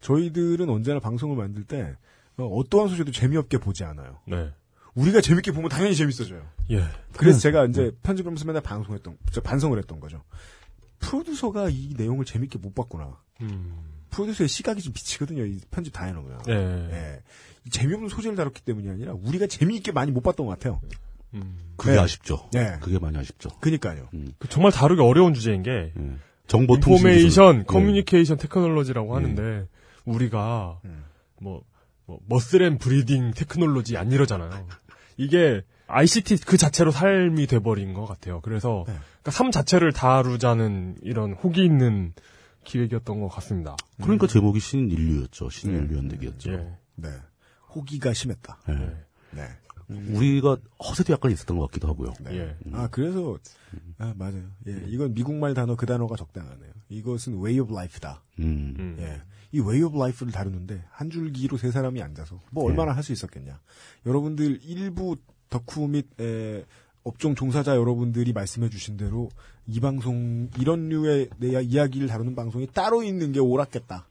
[0.00, 1.96] 저희들은 언제나 방송을 만들 때
[2.36, 4.20] 어, 떠한 소재도 재미없게 보지 않아요.
[4.26, 4.52] 네.
[4.94, 6.42] 우리가 재밌게 보면 당연히 재밌어져요.
[6.70, 6.84] 예.
[7.16, 10.22] 그래서 제가 이제 편집하면서 맨날 방송했던, 저 반성을 했던 거죠.
[10.98, 13.20] 프로듀서가 이 내용을 재밌게 못 봤구나.
[13.42, 13.74] 음.
[14.10, 15.44] 프로듀서의 시각이 좀 비치거든요.
[15.44, 16.40] 이 편집 다 해놓으면.
[16.48, 16.52] 예.
[16.52, 17.22] 예.
[17.66, 20.80] 이 재미없는 소재를 다뤘기 때문이 아니라 우리가 재미있게 많이 못 봤던 것 같아요.
[21.76, 21.98] 그게 네.
[21.98, 22.48] 아쉽죠.
[22.52, 22.78] 네.
[22.80, 23.50] 그게 많이 아쉽죠.
[23.60, 24.08] 그니까요.
[24.38, 25.92] 그 정말 다루기 어려운 주제인 게
[26.46, 27.66] 정보 통신 information, 기술.
[27.66, 29.14] communication technology라고 예.
[29.14, 29.68] 하는데
[30.04, 31.04] 우리가 음.
[31.40, 31.62] 뭐,
[32.06, 34.66] 뭐 muscle and breathing technology 안 이러잖아요.
[35.16, 38.40] 이게 ICT 그 자체로 삶이 돼버린 것 같아요.
[38.40, 38.94] 그래서 네.
[38.94, 42.12] 그러니까 삶 자체를 다루자는 이런 호기 있는
[42.64, 43.76] 기획이었던 것 같습니다.
[44.02, 45.50] 그러니까 제목이 신인류였죠.
[45.50, 46.52] 신인류 연대기였죠.
[46.52, 46.76] 예.
[46.96, 47.08] 네.
[47.74, 48.58] 호기가 심했다.
[48.70, 48.72] 예.
[49.30, 49.48] 네.
[49.88, 52.12] 우리가 허세도 약간 있었던 것 같기도 하고요.
[52.30, 52.56] 예.
[52.72, 53.38] 아, 그래서,
[53.98, 54.42] 아, 맞아요.
[54.66, 56.72] 예, 이건 미국말 단어 그 단어가 적당하네요.
[56.88, 58.22] 이것은 way of life다.
[58.40, 58.96] 음.
[58.98, 59.20] 예.
[59.52, 63.60] 이 way of life를 다루는데 한 줄기로 세 사람이 앉아서 뭐 얼마나 할 수 있었겠냐.
[64.04, 65.16] 여러분들 일부
[65.50, 66.64] 덕후 및 에,
[67.04, 69.28] 업종 종사자 여러분들이 말씀해 주신 대로
[69.68, 74.08] 이 방송 이런 류의 내 이야기를 다루는 방송이 따로 있는 게 옳았겠다.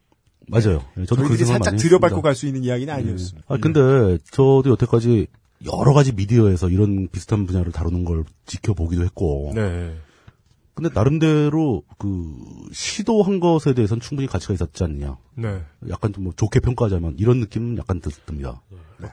[0.48, 0.82] 맞아요.
[0.98, 2.22] 예, 저도 그 생각 살짝 들여밟고.
[2.22, 3.46] 갈 수 있는 이야기는 아니었습니다.
[3.54, 5.28] 아, 근데 저도 여태까지
[5.66, 9.52] 여러 가지 미디어에서 이런 비슷한 분야를 다루는 걸 지켜보기도 했고.
[9.56, 9.98] 네.
[10.74, 12.36] 근데 나름대로 그
[12.74, 15.18] 시도한 것에 대해서는 충분히 가치가 있었지 않느냐.
[15.36, 15.62] 네.
[15.90, 18.62] 약간 좀 뭐 좋게 평가하자면 이런 느낌은 약간 드- 듭니다.
[19.00, 19.08] 네.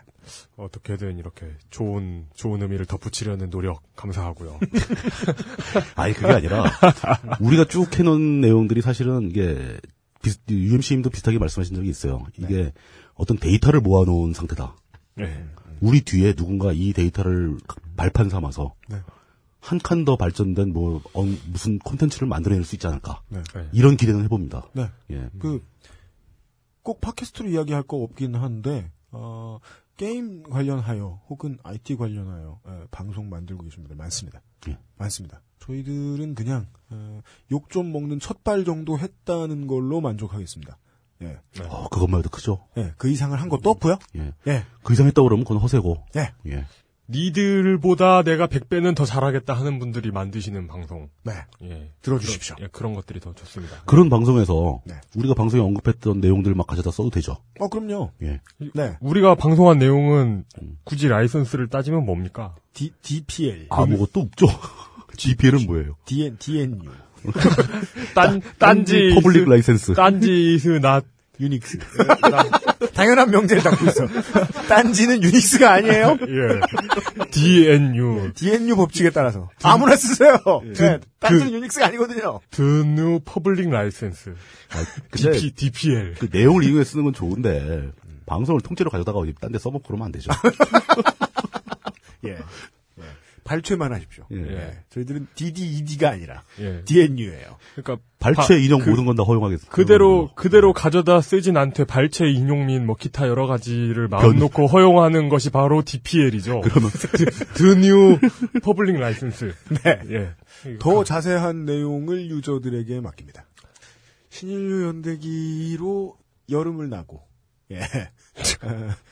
[0.57, 4.59] 어떻게든 이렇게 좋은 좋은 의미를 덧붙이려는 노력 감사하고요.
[5.97, 6.65] 아니 그게 아니라
[7.41, 9.79] 우리가 쭉 해놓은 내용들이 사실은 이게
[10.23, 12.25] 비슷, UMC님도 비슷하게 말씀하신 적이 있어요.
[12.39, 12.73] 이게
[13.15, 14.77] 어떤 데이터를 모아놓은 상태다.
[15.17, 15.45] 네.
[15.83, 17.59] 우리 뒤에 누군가 이 데이터를
[17.97, 18.97] 발판 삼아서 네.
[19.61, 23.20] 한칸 더 발전된 뭐 어, 무슨 콘텐츠를 만들어낼 수 있지 않을까.
[23.28, 23.43] 네.
[23.73, 24.65] 이런 기대는 해봅니다.
[24.75, 24.89] 네.
[25.11, 25.28] 예.
[25.39, 25.65] 그,
[26.83, 29.59] 꼭 팟캐스트로 이야기할 거 없긴 한데, 어,
[29.97, 34.41] 게임 관련하여, 혹은 IT 관련하여, 에, 방송 만들고 계신 분들 많습니다.
[34.69, 34.78] 예.
[34.99, 35.43] 많습니다.
[35.61, 37.20] 저희들은 그냥, 어,
[37.52, 40.77] 욕좀 먹는 첫 발 정도 했다는 걸로 만족하겠습니다.
[41.23, 41.62] 예.
[41.68, 42.67] 어, 그것만 해도 크죠.
[42.76, 43.99] 예, 그 이상을 한 것도 없고요.
[44.17, 44.33] 예.
[44.49, 44.65] 예.
[44.83, 46.05] 그 이상 했다고 그러면 그건 허세고.
[46.17, 46.33] 예.
[46.47, 46.67] 예.
[47.09, 51.10] 니들보다 내가 100배는 더 잘하겠다 하는 분들이 만드시는 방송.
[51.25, 51.33] 네.
[51.62, 51.92] 예.
[52.01, 52.57] 들어주십시오.
[52.57, 53.83] 그런, 예, 그런 것들이 더 좋습니다.
[53.84, 54.94] 그런 방송에서 네.
[55.17, 57.36] 우리가 방송에 언급했던 내용들 막 가져다 써도 되죠.
[57.59, 58.12] 어, 그럼요.
[58.23, 58.41] 예.
[58.75, 58.97] 네.
[59.01, 60.44] 우리가 방송한 내용은
[60.84, 62.55] 굳이 라이선스를 따지면 뭡니까?
[62.73, 63.67] D, DPL.
[63.68, 64.47] 아무것도 없죠.
[65.17, 65.97] GPL은 뭐예요?
[66.07, 66.91] DN, DNU.
[68.15, 69.12] 딴, 딴지 딴지.
[69.15, 69.94] public license.
[69.94, 71.05] 딴지 is not.
[71.41, 71.78] Unix.
[72.94, 74.07] 당연한 명제를 담고 있어.
[74.68, 76.18] 딴지는 유닉스가 아니에요?
[76.28, 77.26] 예.
[77.31, 78.33] DNU.
[78.34, 79.49] DNU 법칙에 따라서.
[79.62, 80.36] 아무나 쓰세요.
[80.67, 80.73] 예.
[80.73, 82.39] 네, 딴지는 그- 유닉스가 아니거든요.
[82.51, 84.34] DNU public license.
[85.10, 86.15] 근데 DP, DPL.
[86.18, 87.91] 그 내용을 이용해 쓰는 건 좋은데
[88.26, 90.31] 방송을 통째로 가져다가 어디 딴데 써먹고 그러면 안 되죠.
[92.26, 92.36] 예.
[93.43, 93.45] 예.
[93.45, 94.25] 발췌만 하십시오.
[94.33, 94.37] 예.
[94.37, 94.79] 예.
[94.91, 96.83] 저희들은 DDED가 아니라 예.
[96.85, 97.57] DNU예요.
[97.75, 99.75] 그러니까 발췌 바- 인용 그- 모든 건 다 허용하겠습니다.
[99.75, 105.29] 그대로 그대로 가져다 쓰진 않되 발췌 인용 및뭐 기타 여러 가지를 마음 변- 놓고 허용하는
[105.29, 106.61] 것이 바로 DPL이죠.
[106.62, 106.91] 그러면
[107.55, 108.18] DNU
[108.62, 109.52] public license.
[109.85, 110.01] 네.
[110.11, 110.77] 예.
[110.79, 113.45] 더 자세한 내용을 유저들에게 맡깁니다.
[114.31, 116.17] 신인류 연대기로
[116.51, 117.23] 여름을 나고,
[117.71, 117.81] 예.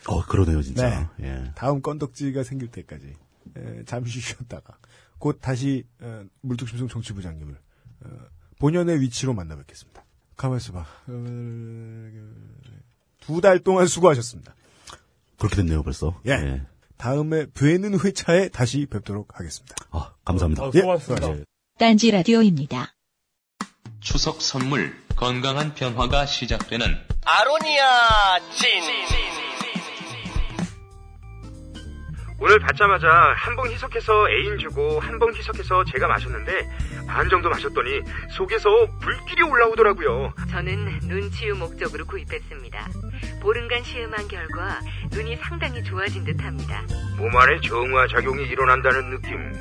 [0.08, 1.10] 어 그러네요 진짜.
[1.18, 1.26] 네.
[1.26, 1.44] 예.
[1.54, 3.12] 다음 건덕지가 생길 때까지 에,
[3.86, 4.76] 잠시 쉬었다가
[5.18, 7.56] 곧 다시 어, 물뚝심송 정치부장님을
[8.04, 8.08] 어,
[8.58, 10.04] 본연의 위치로 만나 뵙겠습니다.
[10.36, 10.86] 가만있어 봐.
[13.20, 14.54] 두 달 동안 수고하셨습니다.
[15.38, 16.20] 그렇게 됐네요 벌써.
[16.26, 16.62] 예.
[16.96, 19.74] 다음에 뵈는 회차에 다시 뵙도록 하겠습니다.
[19.90, 20.62] 아 감사합니다.
[20.64, 21.20] 아, 예, 수고하셨습니다.
[21.20, 21.50] 수고하셨습니다.
[21.78, 22.94] 딴지 라디오입니다.
[24.00, 26.86] 추석 선물 건강한 변화가 시작되는
[27.24, 29.29] 아로니아 진.
[32.42, 36.70] 오늘 받자마자 한봉 희석해서 애인 주고 한봉 희석해서 제가 마셨는데
[37.06, 40.32] 반 정도 마셨더니 속에서 불길이 올라오더라고요.
[40.50, 42.88] 저는 눈 치유 목적으로 구입했습니다.
[43.42, 44.80] 보름간 시음한 결과
[45.12, 46.82] 눈이 상당히 좋아진 듯합니다.
[47.18, 49.52] 몸 안에 정화 작용이 일어난다는 느낌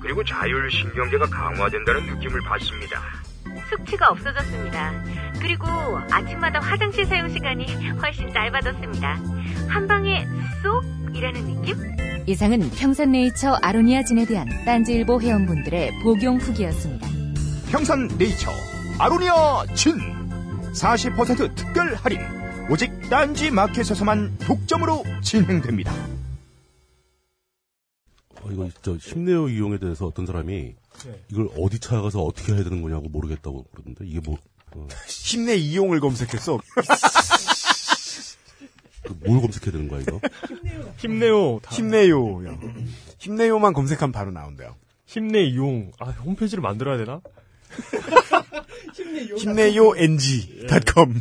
[0.00, 3.02] 그리고 자율신경계가 강화된다는 느낌을 받습니다.
[3.68, 5.04] 숙취가 없어졌습니다.
[5.38, 5.66] 그리고
[6.10, 9.18] 아침마다 화장실 사용 시간이 훨씬 짧아졌습니다.
[9.68, 10.26] 한 방에
[10.62, 10.82] 쏙
[11.14, 11.76] 이라는 느낌?
[12.26, 17.08] 이상은 평산네이처 아로니아 진에 대한 딴지일보 회원분들의 복용 후기였습니다.
[17.70, 18.50] 평산 네이처
[18.98, 19.98] 아로니아 진
[20.72, 22.20] 40% 특별 할인
[22.70, 25.92] 오직 딴지 마켓에서만 독점으로 진행됩니다.
[28.42, 31.20] 어, 이거 저 힘내요 이용에 대해서 어떤 사람이 네.
[31.30, 34.36] 이걸 어디 찾아가서 어떻게 해야 되는 거냐고 모르겠다고 그러던데 이게 뭐
[34.72, 36.60] 어, 힘내 이용을 검색했어.
[39.20, 40.20] 그뭘 검색해야 되는 거야 이거?
[40.98, 41.60] 힘내요.
[41.70, 42.42] 힘내요.
[43.18, 44.76] 힘내요만 검색하면 바로 나온대요.
[45.06, 45.92] 힘내 이용.
[45.98, 47.20] 아, 홈페이지를 만들어야 되나?
[49.38, 51.20] 힘내요 ng.com.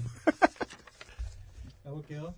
[1.83, 2.33] 가볼게요.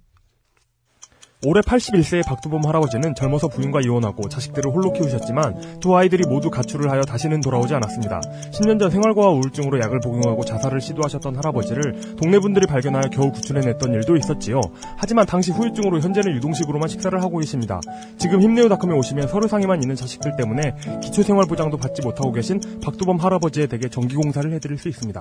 [1.46, 7.02] 올해 81세의 박두범 할아버지는 젊어서 부인과 이혼하고 자식들을 홀로 키우셨지만 두 아이들이 모두 가출을 하여
[7.02, 8.22] 다시는 돌아오지 않았습니다.
[8.52, 14.16] 10년 전 생활고와 우울증으로 약을 복용하고 자살을 시도하셨던 할아버지를 동네 분들이 발견하여 겨우 구출해냈던 일도
[14.16, 14.62] 있었지요.
[14.98, 17.82] 하지만 당시 후유증으로 현재는 유동식으로만 식사를 하고 계십니다.
[18.18, 24.50] 지금 힘내요닷컴에 오시면 서류상에만 있는 자식들 때문에 기초생활보장도 받지 못하고 계신 박두범 할아버지에 댁에 전기공사를
[24.54, 25.20] 해드릴 수 있습니다.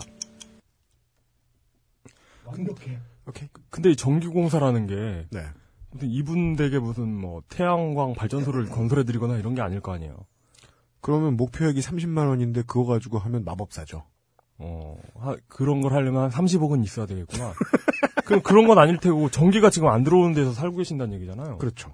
[2.44, 2.98] 완벽해.
[3.26, 3.48] 오케이.
[3.70, 5.40] 근데 이 전기공사라는 게 네.
[5.92, 10.16] 무슨 이분 댁에 무슨 뭐 태양광 발전소를 건설해드리거나 이런 게 아닐 거 아니에요.
[11.00, 14.04] 그러면 목표액이 30만 원인데 그거 가지고 하면 마법사죠.
[14.58, 17.52] 어, 하- 그런 걸 하려면 한 30억은 있어야 되겠구나.
[18.24, 21.58] 그럼 그런 건 아닐 테고 전기가 지금 안 들어오는 데서 살고 계신다는 얘기잖아요.
[21.58, 21.92] 그렇죠.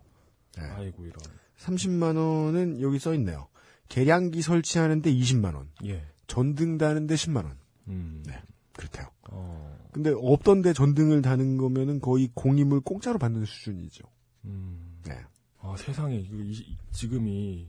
[0.58, 1.14] 아이고 이런.
[1.58, 3.48] 30만 원은 여기 써 있네요.
[3.88, 5.68] 계량기 설치하는데 20만 원.
[5.86, 6.04] 예.
[6.26, 7.56] 전등 다는데 10만 원.
[7.88, 8.22] 음.
[8.26, 8.34] 네.
[8.76, 9.06] 그렇대요.
[9.30, 9.67] 어.
[9.92, 14.04] 근데 없던데 전등을 다는 거면은 거의 공임을 공짜로 받는 수준이죠.
[14.44, 15.00] 음.
[15.06, 15.14] 네.
[15.60, 17.66] 아 세상에 이- 지금이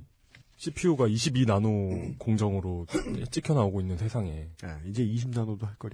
[0.58, 2.86] CPU가 22 나노 공정으로
[3.32, 4.50] 찍혀 나오고 있는 세상에.
[4.64, 5.92] 아, 이제 20 나노도 할 거요.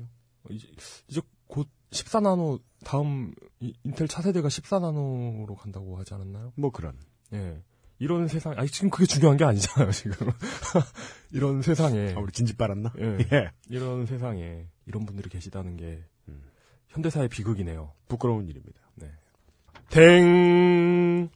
[0.49, 0.67] 이제
[1.07, 6.51] 이제 곧 14 나노 다음 이- 인텔 차세대가 14 나노로 간다고 하지 않았나요?
[6.55, 6.97] 뭐 그런.
[7.33, 7.61] 예.
[7.97, 10.27] 이런 세상, 아니, 지금 그게 중요한 게 아니잖아요, 지금.
[11.31, 12.13] 이런 세상에.
[12.13, 12.91] 아, 우리 진지 빨았나?
[12.99, 13.17] 예.
[13.31, 13.51] 예.
[13.69, 16.03] 이런 세상에 이런 분들이 계시다는 게,
[16.95, 17.91] 현대사의 비극이네요.
[18.07, 18.79] 부끄러운 일입니다.
[18.95, 19.07] 네.
[19.89, 21.29] 댕!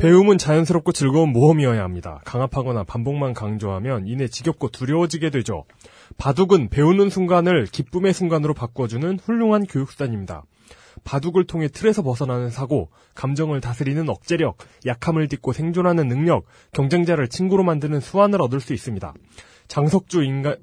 [0.00, 2.20] 배움은 자연스럽고 즐거운 모험이어야 합니다.
[2.24, 5.64] 강압하거나 반복만 강조하면 이내 지겹고 두려워지게 되죠.
[6.16, 10.44] 바둑은 배우는 순간을 기쁨의 순간으로 바꿔주는 훌륭한 교육수단입니다.
[11.04, 18.00] 바둑을 통해 틀에서 벗어나는 사고, 감정을 다스리는 억제력, 약함을 딛고 생존하는 능력, 경쟁자를 친구로 만드는
[18.00, 19.14] 수완을 얻을 수 있습니다.
[19.68, 20.56] 장석주 인간,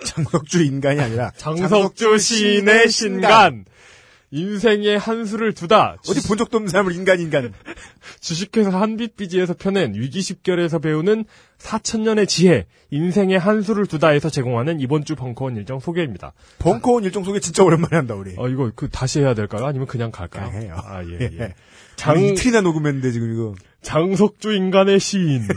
[0.04, 3.64] 장석주 인간이 아니라 장석주 시인의 신간.
[4.32, 5.96] 인생의 한 수를 두다.
[6.08, 7.52] 어디 본 적도 없는 사람을 인간 인간.
[8.20, 11.24] 주식회사 한빛비지에서 펴낸 위기십결에서 배우는
[11.58, 16.32] 4천년의 지혜, 인생의 한 수를 두다에서 제공하는 이번 주 벙커원 일정 소개입니다.
[16.60, 18.34] 벙커원 일정 소개 진짜 오랜만에 한다 우리.
[18.36, 19.66] 어 이거 그 다시 해야 될까요?
[19.66, 20.48] 아니면 그냥 갈까요?
[20.48, 20.76] 그냥 해요.
[20.76, 21.18] 아 예.
[21.20, 21.30] 예.
[21.40, 21.54] 예.
[21.96, 23.54] 장장 이틀이나 녹음했는데 지금 이거.
[23.82, 25.42] 장석주 인간의 시인.
[25.42, 25.50] 이게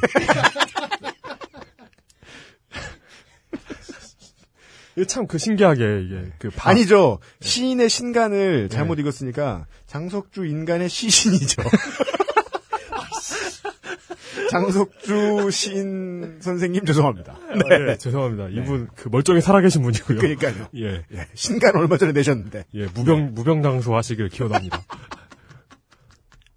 [5.07, 7.19] 참 그 신기하게 이게 그 바- 아니죠.
[7.41, 11.63] 시인의 신간을 잘못 읽었으니까 장석주 인간의 시신이죠.
[14.51, 17.33] 장석주 시인 선생님 죄송합니다.
[17.33, 18.49] 아, 예, 죄송합니다.
[18.49, 20.17] 이분 그 멀쩡히 살아계신 분이고요.
[20.19, 20.67] 그러니까요.
[20.75, 21.03] 예.
[21.11, 22.65] 예, 신간 얼마 전에 내셨는데.
[22.75, 24.83] 예, 무병 무병장수 하시길 기원합니다.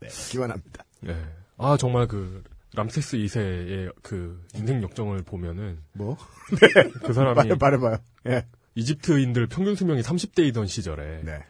[0.01, 0.85] 네, 기원합니다.
[1.09, 1.17] 예.
[1.59, 2.43] 아 정말 그
[2.77, 6.17] 람세스 2세의 그 인생 역정을 보면은 뭐?
[7.05, 7.97] 그 사람이 말해- 말해 봐요.
[8.29, 8.47] 예.
[8.75, 11.43] 이집트인들 평균 수명이 30대이던 시절에 네.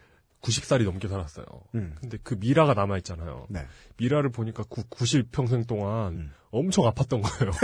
[0.42, 1.44] 90살이 넘게 살았어요.
[1.74, 1.94] 음.
[2.00, 3.46] 근데 그 미라가 남아 있잖아요.
[3.50, 3.66] 네.
[3.96, 6.32] 미라를 보니까 90 평생 동안 음.
[6.52, 7.52] 엄청 아팠던 거예요.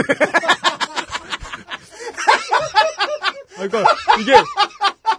[3.58, 3.84] 아, 그러니까
[4.20, 4.32] 이게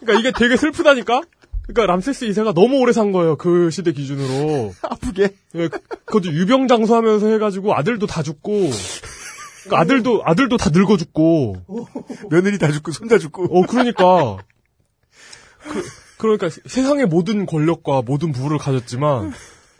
[0.02, 1.22] 그러니까 이게 되게 슬프다니까.
[1.66, 3.38] 그러니까 람세스 2세가 너무 오래 산 거예요.
[3.38, 4.74] 그 시대 기준으로.
[4.84, 5.34] 아프게.
[5.56, 8.70] 예, 그- 그것도 유병 장수하면서 해가지고 아들도 다 죽고.
[9.64, 11.58] 그러니까 아들도 아들도 다 늙어 죽고.
[12.30, 13.46] 며느리 다 죽고 손자 죽고.
[13.46, 14.38] 어 그러니까.
[15.70, 15.84] 그,
[16.18, 19.34] 그러니까 세상의 모든 권력과 모든 부를 가졌지만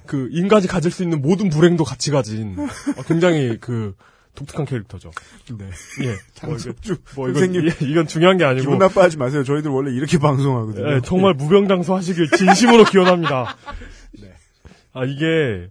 [0.06, 3.94] 그 인간이 가질 수 있는 모든 불행도 같이 가진 어, 굉장히 그
[4.36, 5.12] 독특한 캐릭터죠.
[5.58, 5.66] 네.
[6.06, 6.16] 예.
[6.34, 7.68] 장석주 뭐 이건, 선생님.
[7.70, 9.44] 예, 이건 중요한 게 아니고 기분 나빠하지 마세요.
[9.44, 10.92] 저희들 원래 이렇게 방송하거든요.
[10.96, 13.56] 예, 정말 무병장수 하시길 진심으로 기원합니다.
[14.96, 15.70] 아, 이게,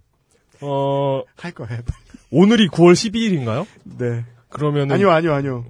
[0.61, 1.23] 어.
[1.37, 1.79] 할 거 해.
[2.29, 3.65] 오늘이 9월 12일인가요?
[3.83, 4.25] 네.
[4.49, 4.93] 그러면은.
[4.93, 5.65] 아니요, 아니요, 아니요.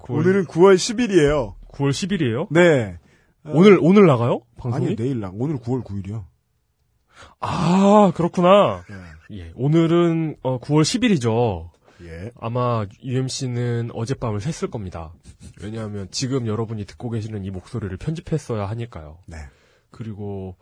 [0.00, 1.54] 9월 오늘은 9월 10일이에요.
[1.72, 2.48] 9월 10일이에요?
[2.50, 2.98] 네.
[3.44, 4.40] 오늘, 오늘 나가요?
[4.58, 4.86] 방송이?
[4.86, 5.30] 아니, 내일 나.
[5.32, 6.24] 오늘 9월 9일이요.
[7.40, 8.84] 아, 그렇구나.
[9.32, 9.52] 예.
[9.54, 11.70] 오늘은, 어, 9월 10일이죠.
[12.02, 12.30] 예.
[12.36, 15.14] 아마 UMC는 어젯밤을 샜을 겁니다.
[15.60, 19.18] 왜냐하면 지금 여러분이 듣고 계시는 이 목소리를 편집했어야 하니까요.
[19.26, 19.38] 네.
[19.90, 20.56] 그리고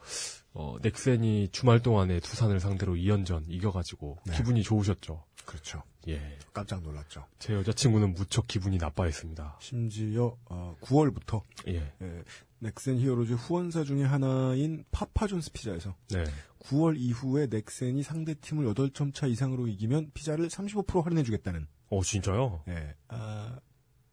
[0.52, 4.36] 어, 넥센이 주말 동안에 두산을 상대로 2연전 이겨가지고 네.
[4.36, 5.24] 기분이 좋으셨죠.
[5.44, 5.82] 그렇죠.
[6.08, 6.38] 예.
[6.52, 7.26] 깜짝 놀랐죠.
[7.38, 9.58] 제 여자친구는 무척 기분이 나빠했습니다.
[9.60, 11.92] 심지어 어, 9월부터 예.
[12.60, 16.24] 넥센 히어로즈 후원사 중에 하나인 파파존스 피자에서 네.
[16.67, 22.62] 9월 이후에 넥센이 상대 팀을 8점 차 이상으로 이기면 피자를 35% 할인해 주겠다는 어, 진짜요?
[22.68, 22.94] 예.
[23.09, 23.59] 아,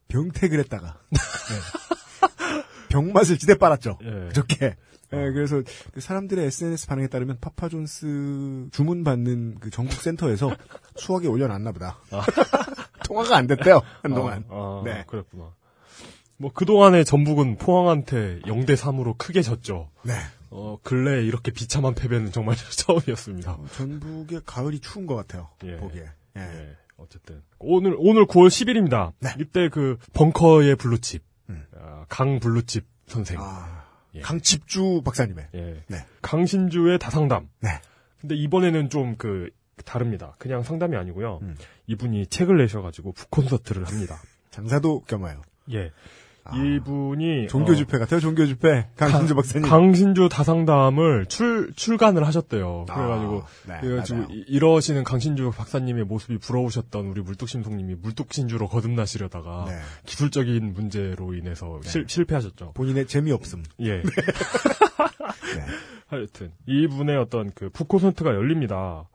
[0.09, 1.17] 병택을 했다가 네.
[2.89, 3.97] 병맛을 지대 빨았죠.
[4.03, 4.27] 예.
[4.27, 4.75] 그저께.
[5.13, 5.61] 예, 그래서
[5.93, 10.55] 그 사람들의 SNS 반응에 따르면 파파존스 주문 받는 그 전국 센터에서
[10.95, 11.99] 수화기에 올려놨나 보다.
[13.05, 14.45] 통화가 안 됐대요 한동안.
[14.49, 15.03] 아, 아, 네.
[15.07, 15.53] 그랬구나.
[16.37, 19.89] 뭐 그동안에 전북은 포항한테 0대 3으로 크게 졌죠.
[20.03, 20.13] 네.
[20.51, 23.57] 어, 근래 이렇게 비참한 패배는 정말 처음이었습니다.
[23.73, 25.49] 전북의 가을이 추운 것 같아요.
[25.63, 25.77] 예.
[25.77, 26.03] 보기에.
[26.37, 26.41] 예.
[26.41, 29.13] 예, 어쨌든 오늘 오늘 9월 10일입니다.
[29.39, 31.23] 이때 그 벙커의 블루칩,
[31.77, 33.37] 아, 강 블루칩 선생,
[34.13, 34.21] 예.
[34.21, 35.47] 강칩주 박사님의.
[35.55, 35.83] 예.
[35.87, 36.05] 네.
[36.21, 37.49] 강신주의 다상담.
[37.59, 37.69] 네.
[38.21, 39.49] 근데 이번에는 좀 그
[39.83, 40.35] 다릅니다.
[40.37, 41.39] 그냥 상담이 아니고요.
[41.41, 41.55] 음.
[41.87, 44.21] 이분이 책을 내셔가지고 북콘서트를 합니다.
[44.51, 45.41] 장사도 겸하여.
[45.73, 45.91] 예.
[46.55, 48.19] 이분이 종교 어, 집회 같아요.
[48.19, 48.87] 종교 집회.
[48.97, 49.69] 강신주 박사님.
[49.69, 52.85] 강신주 다상담을 출 출간을 하셨대요.
[52.89, 54.31] 아, 그래가지고 네, 그래가지고 맞아요.
[54.31, 59.73] 이- 이러시는 강신주 박사님의 모습이 부러우셨던 우리 물뚝심송님이 물뚝신주로 거듭나시려다가 네.
[60.05, 62.71] 기술적인 문제로 인해서 실, 실패하셨죠.
[62.73, 63.63] 본인의 재미없음.
[63.81, 64.01] 예.
[66.07, 69.07] 하여튼 이분의 어떤 그 북콘서트가 열립니다.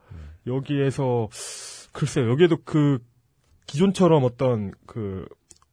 [0.46, 1.28] 여기에서
[1.92, 2.98] 글쎄요 여기에도 그
[3.66, 5.26] 기존처럼 어떤 그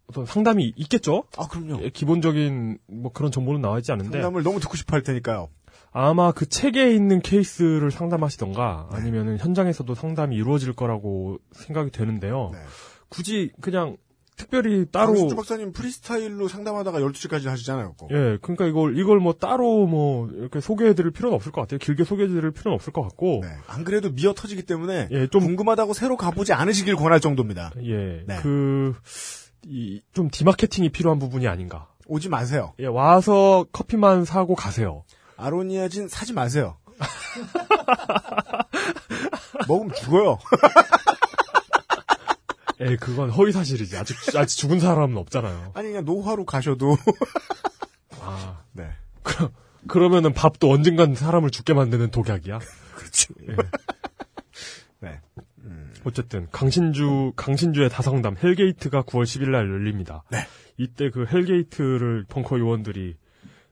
[0.07, 1.23] 어떤 상담이 있겠죠?
[1.37, 1.83] 아 그럼요.
[1.83, 5.49] 예, 기본적인 뭐 그런 정보는 나와 있지 않은데 상담을 너무 듣고 싶어 할 테니까요.
[5.91, 12.51] 아마 그 책에 있는 케이스를 상담하시던가 아니면은 현장에서도 상담이 이루어질 거라고 생각이 되는데요.
[13.09, 13.97] 굳이 그냥
[14.35, 17.93] 특별히 따로 강신주 박사님 프리스타일로 상담하다가 12시까지 하시잖아요.
[17.97, 18.11] 꼭.
[18.11, 21.77] 예, 그러니까 이걸 이걸 뭐 따로 뭐 이렇게 소개해 드릴 필요는 없을 것 같아요.
[21.77, 25.93] 길게 소개해 드릴 필요는 없을 것 같고, 안 그래도 미어 터지기 때문에 예, 좀 궁금하다고
[25.93, 27.71] 새로 가보지 않으시길 권할 정도입니다.
[27.83, 28.37] 예, 네.
[28.41, 28.95] 그,
[29.65, 31.87] 이, 좀 디마케팅이 필요한 부분이 아닌가.
[32.07, 32.73] 오지 마세요.
[32.79, 35.03] 예, 와서 커피만 사고 가세요.
[35.37, 36.77] 아로니아진 사지 마세요.
[39.67, 40.37] 먹으면 죽어요.
[42.81, 43.97] 예, 그건 허위 사실이지.
[43.97, 45.71] 아직, 아직 죽은 사람은 없잖아요.
[45.73, 46.97] 아니 그냥 노화로 가셔도
[48.21, 48.89] 아, 네.
[49.21, 49.49] 그,
[49.87, 52.59] 그러면은 밥도 언젠간 사람을 죽게 만드는 독약이야?
[52.95, 53.33] 그렇죠.
[53.49, 53.55] 예.
[56.03, 56.09] 네.
[56.09, 60.23] 어쨌든 강신주 강신주의 다상담 hell gate가 9월 10일 날 열립니다.
[60.31, 60.39] 네.
[60.77, 63.15] 이때 그 hell gate를 벙커 요원들이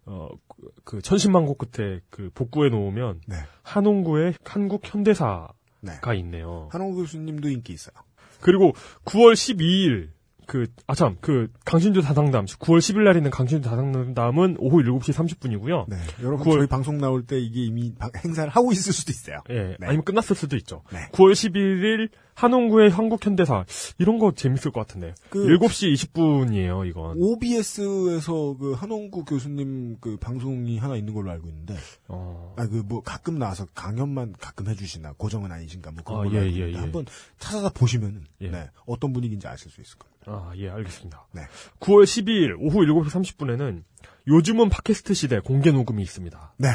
[0.05, 3.35] 어그 천신만고 끝에 그 복구해 놓으면 네.
[3.63, 5.93] 한홍구의 한국 현대사가 네.
[6.19, 6.69] 있네요.
[6.71, 7.95] 한홍구 교수님도 인기 있어요.
[8.39, 8.73] 그리고
[9.05, 10.09] 9월 12일
[10.51, 15.85] 그 아 참 그 강신주 다상담 9월 10일 날 있는 강신주 다상담은 오후 7시 30분이고요.
[15.87, 15.95] 네.
[16.21, 19.37] 여러분 9월 저희 방송 나올 때 이게 이미 방- 행사를 하고 있을 수도 있어요.
[19.49, 19.87] 예, 네.
[19.87, 20.83] 아니면 끝났을 수도 있죠.
[20.91, 20.99] 네.
[21.13, 23.65] 9월 11일 한홍구의 한국 현대사
[23.97, 25.13] 이런 거 재밌을 것 같은데.
[25.29, 27.15] 그- 7시 20분이에요, 이건.
[27.17, 31.75] OBS에서 그 한홍구 교수님 그 방송이 하나 있는 걸로 알고 있는데,
[32.07, 32.53] 어.
[32.57, 36.39] 아 그 뭐 가끔 나와서 강연만 가끔 해주시나 고정은 아니신가 뭐 그런 아, 걸로 예,
[36.39, 36.81] 알고 예, 있는데 예.
[36.81, 37.05] 한번
[37.37, 38.49] 찾아서 보시면은 예.
[38.49, 40.10] 네, 어떤 분위기인지 아실 수 있을 겁니다.
[40.25, 41.27] 아, 예, 알겠습니다.
[41.33, 41.41] 네.
[41.79, 43.83] 9월 12일 오후 7시 30분에는
[44.27, 46.53] 요즘은 팟캐스트 시대 공개 녹음이 있습니다.
[46.57, 46.69] 네.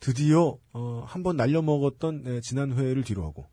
[0.00, 3.46] 드디어 어, 한번 날려먹었던 네, 지난 회를 뒤로하고.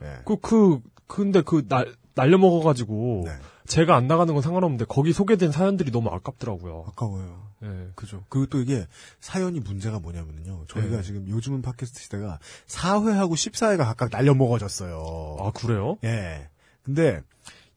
[0.00, 0.16] 네.
[0.24, 3.26] 그, 그, 근데 그, 날, 날려먹어가지고,
[3.66, 6.84] 제가 안 나가는 건 상관없는데, 거기 소개된 사연들이 너무 아깝더라고요.
[6.88, 7.48] 아까워요.
[7.64, 7.88] 예.
[7.94, 8.24] 그죠.
[8.28, 8.86] 그리고 또 이게
[9.20, 10.66] 사연이 문제가 뭐냐면요.
[10.68, 11.02] 저희가 네.
[11.02, 15.36] 지금 요즘은 팟캐스트 시대가 4회하고 14회가 각각 날려먹어졌어요.
[15.40, 15.98] 아, 그래요?
[16.04, 16.48] 예.
[16.82, 17.20] 근데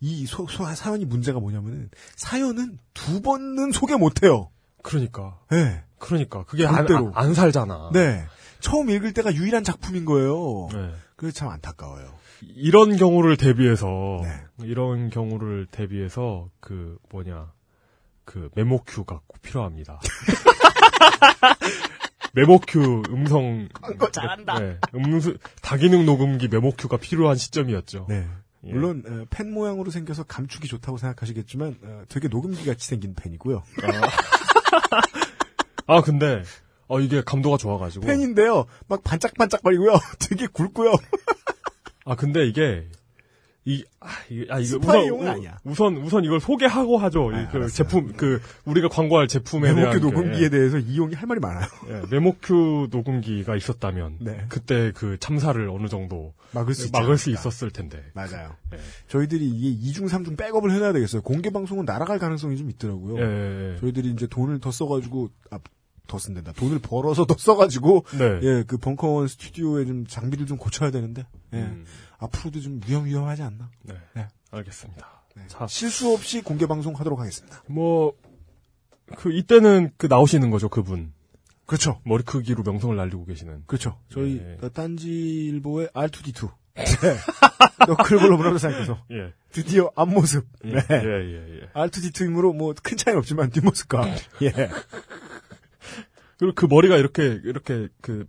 [0.01, 4.49] 이 소, 소- 사연이 문제가 뭐냐면은 사연은 두 번은 소개 못해요.
[4.83, 5.37] 그러니까.
[5.53, 5.83] 예.
[5.99, 6.43] 그러니까.
[6.45, 7.11] 그게 안, 절대로.
[7.13, 7.91] 안, 안 살잖아.
[7.93, 8.25] 네.
[8.59, 10.67] 처음 읽을 때가 유일한 작품인 거예요.
[10.73, 10.91] 네.
[11.15, 12.11] 그래서 참 안타까워요.
[12.41, 14.29] 이런 경우를 대비해서 네.
[14.65, 17.51] 이런 경우를 대비해서 그 뭐냐
[18.25, 19.99] 그 메모 큐가 꼭 필요합니다.
[22.33, 23.67] 메모 큐 음성
[24.11, 24.59] 잘한다.
[24.59, 28.05] 네, 음수 다기능 녹음기 메모 큐가 필요한 시점이었죠.
[28.09, 28.27] 네.
[28.65, 28.73] 예.
[28.73, 33.63] 물론 어, 펜 모양으로 생겨서 감촉이 좋다고 생각하시겠지만 어, 되게 녹음기 같이 생긴 펜이고요.
[35.87, 36.43] 아 근데
[36.91, 38.05] 어, 이게 감도가 좋아가지고.
[38.05, 38.65] 펜인데요.
[38.87, 39.93] 막 반짝반짝거리고요.
[40.19, 40.91] 되게 굵고요.
[42.03, 42.85] 아, 근데 이게,
[43.63, 45.59] 이, 아, 이게, 아, 이거 우선, 아니야.
[45.63, 47.31] 우선, 우선 이걸 소개하고 하죠.
[47.31, 49.91] 이그 제품, 그, 우리가 광고할 제품에 대한.
[49.91, 50.49] 메모큐 그, 녹음기에 예.
[50.49, 51.67] 대해서 이용이 할 말이 많아요.
[51.89, 54.17] 예, 메모큐 녹음기가 있었다면.
[54.21, 54.45] 네.
[54.49, 56.33] 그때 그 참사를 어느 정도.
[56.53, 57.29] 막을 수 막을 수.
[57.29, 58.03] 있었을 텐데.
[58.13, 58.55] 맞아요.
[58.73, 58.77] 예.
[59.09, 61.21] 저희들이 이게 2중, 3중 백업을 해놔야 되겠어요.
[61.21, 63.19] 공개 방송은 날아갈 가능성이 좀 있더라고요.
[63.19, 63.79] 예, 예, 예.
[63.79, 65.59] 저희들이 이제 돈을 더 써가지고, 아,
[66.07, 66.51] 더 쓴댄다.
[66.53, 68.39] 돈을 벌어서 더 써가지고, 네.
[68.41, 71.57] 예, 그 벙커원 스튜디오에 좀 장비를 좀 고쳐야 되는데, 예.
[71.59, 71.85] 음.
[72.21, 73.69] 앞으로도 좀 위험 위험하지 않나.
[73.83, 73.95] 네.
[74.15, 74.27] 네.
[74.51, 75.23] 알겠습니다.
[75.47, 77.63] 자, 실수 없이 공개 방송 하도록 하겠습니다.
[77.67, 78.13] 뭐,
[79.17, 81.13] 그, 이때는 그 나오시는 거죠, 그분.
[81.65, 82.01] 그렇죠.
[82.05, 83.63] 머리 크기로 명성을 날리고 계시는.
[83.65, 83.97] 그렇죠.
[84.09, 84.57] 저희 예.
[84.65, 86.49] 어, 딴지일보의 R2D2.
[86.75, 86.83] 네.
[87.87, 89.33] 너클볼로 문화도사님께서 예.
[89.51, 90.45] 드디어 앞모습.
[90.65, 90.83] 예, 네.
[90.91, 91.67] 예, 예, 예.
[91.73, 94.05] R2D2이므로 뭐 큰 차이는 없지만 뒷모습과
[94.43, 94.51] 예.
[96.37, 98.25] 그리고 그 머리가 이렇게, 이렇게, 그,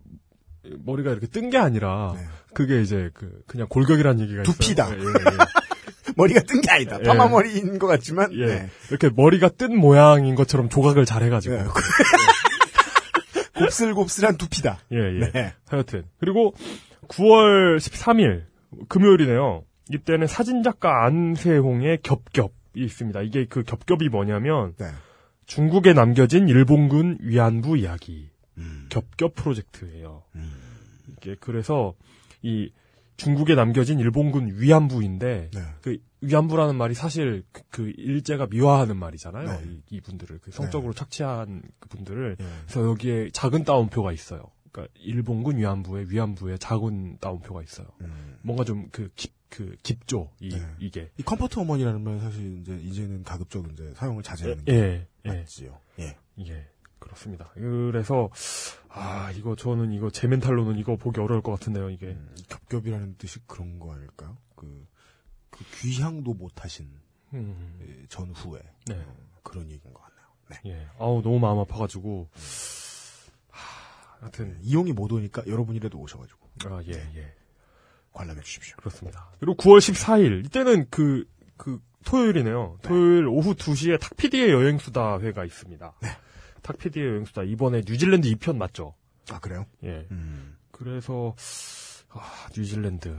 [0.84, 2.14] 머리가 이렇게 뜬 게 아니라,
[2.54, 4.54] 그게 이제 그, 그냥 골격이라는 얘기가 있어요.
[4.54, 4.90] 두피다.
[4.94, 6.12] 예, 예, 예.
[6.16, 6.98] 머리가 뜬 게 아니다.
[7.00, 7.04] 예.
[7.04, 8.46] 파마 머리인 것 같지만 예.
[8.46, 8.70] 네.
[8.90, 11.54] 이렇게 머리가 뜬 모양인 것처럼 조각을 잘 해가지고.
[11.54, 11.64] 예.
[13.58, 14.80] 곱슬곱슬한 두피다.
[14.92, 15.30] 예, 예.
[15.32, 15.54] 네.
[15.68, 16.04] 하여튼.
[16.18, 16.54] 그리고
[17.08, 18.44] 9월 13일,
[18.88, 19.64] 금요일이네요.
[19.92, 23.20] 이때는 사진작가 안세홍의 겹겹이 있습니다.
[23.22, 24.86] 이게 그 겹겹이 뭐냐면, 네.
[25.46, 28.30] 중국에 남겨진 일본군 위안부 이야기.
[28.58, 28.86] 음.
[28.88, 30.22] 겹겹 프로젝트예요.
[31.16, 31.94] 이게 그래서
[32.42, 32.70] 이
[33.16, 35.60] 중국에 남겨진 일본군 위안부인데 네.
[35.80, 39.46] 그 위안부라는 말이 사실 그, 그 일제가 미화하는 말이잖아요.
[39.46, 39.60] 네.
[39.66, 42.44] 이, 이분들을 그 성적으로 착취한 그 분들을 예.
[42.66, 44.44] 그래서 여기에 작은 따옴표가 있어요.
[44.70, 47.88] 그러니까 일본군 위안부의 위안부에 작은 따옴표가 있어요.
[48.42, 50.62] 뭔가 좀그깊그 깊죠 이 네.
[50.78, 55.28] 이게 이 comfort woman이라는 말 사실 이제 이제는 가급적 이제 사용을 자제하는 게 예, 예.
[55.28, 55.78] 맞지요.
[55.98, 56.16] 예.
[56.46, 56.66] 예,
[57.02, 57.50] 그렇습니다.
[57.54, 58.30] 그래서
[58.88, 61.90] 아 이거 저는 이거 제 멘탈로는 이거 보기 어려울 것 같은데요.
[61.90, 64.36] 이게 음, 겹겹이라는 뜻이 그런 거 아닐까요?
[64.56, 64.86] 그,
[65.50, 66.88] 그 귀향도 못하신
[67.34, 67.78] 음.
[67.82, 68.94] 예, 전후에 네.
[68.94, 70.26] 어, 그런 얘기인 것 같네요.
[70.50, 70.70] 네.
[70.70, 72.28] 예, 아우 너무 마음 아파가지고
[73.50, 77.34] 하, 하여튼 이용이 못 오니까 여러분이라도 오셔가지고 아 예 예.
[78.12, 78.76] 관람해 주십시오.
[78.76, 79.30] 그렇습니다.
[79.40, 82.78] 그리고 9월 14일 이때는 그그 토요일이네요.
[82.82, 85.94] 토요일 오후 2시에 탁피디의 여행수다 회가 있습니다.
[86.62, 88.94] 탁피디의 여행수다 이번에 뉴질랜드 2편 맞죠?
[89.30, 89.66] 아 그래요?
[89.84, 90.06] 예.
[90.10, 90.56] 음.
[90.70, 91.34] 그래서
[92.10, 93.16] 아, 뉴질랜드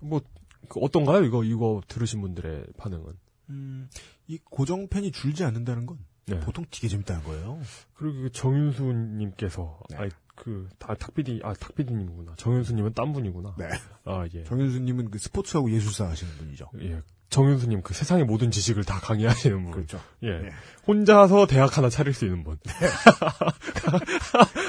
[0.00, 0.20] 뭐
[0.68, 1.24] 그 어떤가요?
[1.24, 3.12] 이거 이거 들으신 분들의 반응은?
[3.50, 3.88] 음,
[4.26, 6.38] 이 고정 팬이 줄지 않는다는 건 네.
[6.40, 7.60] 보통 되게 재밌다는 거예요.
[7.94, 9.96] 그리고 그 정윤수님께서 네.
[9.96, 10.08] 아이
[10.42, 12.34] 그다 탁피디 아 탁피디님이구나.
[12.36, 13.54] 정윤수님은 딴 분이구나.
[13.58, 13.68] 네.
[14.04, 14.44] 아 예.
[14.44, 16.70] 정윤수님은 그 스포츠하고 예술사 하시는 분이죠.
[16.82, 17.02] 예.
[17.30, 19.72] 정윤수님 그 세상의 모든 지식을 다 강의하시는 분.
[19.72, 20.00] 그렇죠.
[20.22, 20.30] 예.
[20.30, 20.50] 네.
[20.86, 22.56] 혼자서 대학 하나 차릴 수 있는 분.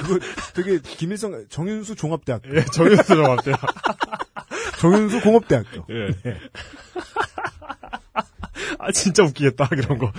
[0.02, 0.18] 그거
[0.54, 2.54] 되게 김일성 정윤수 종합대학교.
[2.56, 3.60] 예, 정윤수 종합대학.
[4.78, 5.86] 정윤수 공업대학교.
[5.90, 6.08] 예.
[8.78, 10.12] 아 진짜 웃기겠다 그런 거.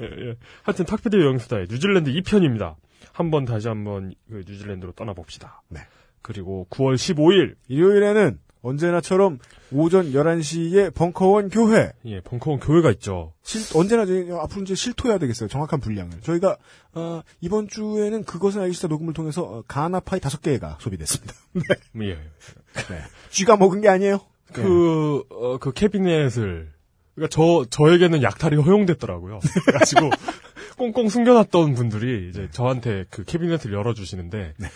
[0.00, 0.34] 예, 예.
[0.62, 2.76] 하여튼 탁피디 여행수다의 뉴질랜드 2편입니다.
[3.18, 5.62] 한번 다시 한번 그 뉴질랜드로 떠나봅시다.
[5.68, 5.80] 네.
[6.22, 9.40] 그리고 9월 15일 일요일에는 언제나처럼
[9.72, 11.90] 오전 11시에 벙커원 교회.
[12.04, 13.32] 예, 벙커원 교회가 있죠.
[13.42, 15.48] 실, 언제나 저희 앞으로 이제 실토해야 되겠어요.
[15.48, 16.20] 정확한 분량을.
[16.20, 16.58] 저희가
[16.92, 21.34] 어, 이번 주에는 그것은 알기 싫다 녹음을 통해서 어, 가나 파이 다섯 개가 소비됐습니다.
[21.92, 22.06] 네.
[22.06, 22.14] 예.
[22.14, 23.02] 네.
[23.30, 24.20] 쥐가 먹은 게 아니에요.
[24.52, 26.72] 그, 어, 그 캐비넷을,
[27.16, 29.40] 그니까 저, 저에게는 약탈이 허용됐더라고요.
[29.66, 30.10] 그래가지고,
[30.78, 34.68] 꽁꽁 숨겨놨던 분들이 이제 저한테 그 캐비넷을 열어주시는데, 네.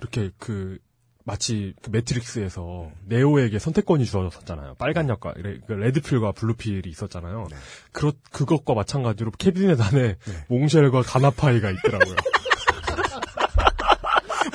[0.00, 0.78] 이렇게 그,
[1.24, 4.74] 마치 그 매트릭스에서 네오에게 선택권이 주어졌었잖아요.
[4.78, 7.46] 빨간 약과 레- 그 레드필과 블루필이 있었잖아요.
[7.50, 7.56] 네.
[7.92, 10.16] 그렇 그것과 마찬가지로 캐비넷 안에
[10.48, 12.16] 몽쉘과 가나파이가 있더라고요.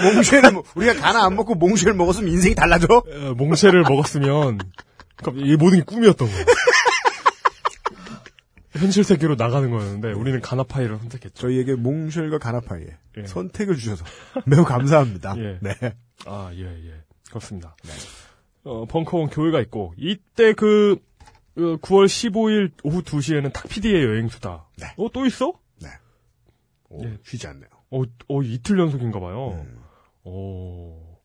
[0.02, 2.88] 몽쉘을 먹- 우리가 가나 안 먹고 몽쉘 먹었으면 인생이 달라져?
[2.98, 4.60] 어, 몽쉘을 먹었으면
[5.36, 6.46] 이 모든 게 꿈이었던 거예요.
[8.76, 11.34] 현실 세계로 나가는 거였는데 우리는 가나파이를 선택했죠.
[11.34, 12.88] 저희에게 몽쉘과 가나파이에
[13.18, 13.26] 예.
[13.26, 14.04] 선택을 주셔서
[14.46, 15.36] 매우 감사합니다.
[15.38, 15.60] 예.
[15.62, 15.74] 네.
[16.26, 17.04] 아, 예, 예.
[17.30, 17.76] 그렇습니다.
[18.64, 20.98] 어, 벙커원 교회가 있고, 이때 그,
[21.58, 24.66] 어, 9월 15일 오후 2시에는 탁피디의 여행수다.
[24.78, 24.88] 네.
[24.98, 25.54] 어, 또 있어?
[25.82, 25.90] 네.
[27.04, 27.18] 예.
[27.24, 27.70] 쉬지 않네요.
[27.92, 29.64] 어, 어, 이틀 연속인가 봐요.
[29.66, 29.80] 음.
[30.24, 31.18] 어,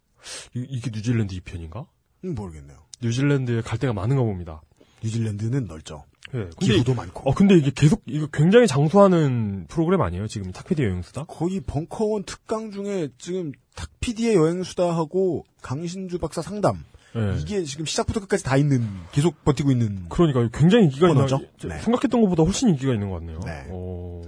[0.55, 1.87] 이, 이게 뉴질랜드 2편인가?
[2.25, 2.79] 음, 모르겠네요.
[3.03, 4.61] 뉴질랜드에 갈 데가 많은가 봅니다.
[5.03, 6.05] 뉴질랜드는 넓죠.
[6.35, 6.39] 예.
[6.39, 7.29] 근데, 기후도 이- 많고.
[7.29, 10.27] 어, 근데 이게 계속, 이거 굉장히 장수하는 프로그램 아니에요?
[10.29, 11.25] 지금 탁피디 여행수다?
[11.25, 16.85] 거의 벙커원 특강 중에 지금 탁피디의 여행수다하고 강신주 박사 상담.
[17.17, 17.37] 예.
[17.41, 20.07] 이게 지금 시작부터 끝까지 다 있는, 계속 버티고 있는.
[20.11, 21.09] 그러니까 굉장히 인기가?
[21.27, 21.79] 제- 네.
[21.81, 23.41] 생각했던 것보다 훨씬 인기가 있는 것 같네요.
[23.45, 23.65] 네.
[23.71, 24.23] 어,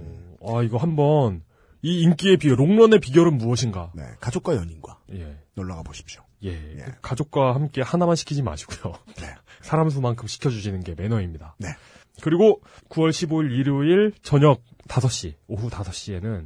[0.45, 1.43] 아 이거 한번
[1.81, 3.91] 이 인기의 비결, 롱런의 비결은 무엇인가?
[3.95, 5.37] 네, 가족과 연인과 예.
[5.55, 6.21] 놀러가 보십시오.
[6.43, 6.59] 예.
[7.01, 8.93] 가족과 함께 하나만 시키지 마시고요.
[9.63, 11.55] 사람 수만큼 시켜주시는 게 매너입니다.
[11.57, 11.69] 네.
[12.21, 16.45] 그리고 9월 15일 일요일 저녁 5시, 오후 5시에는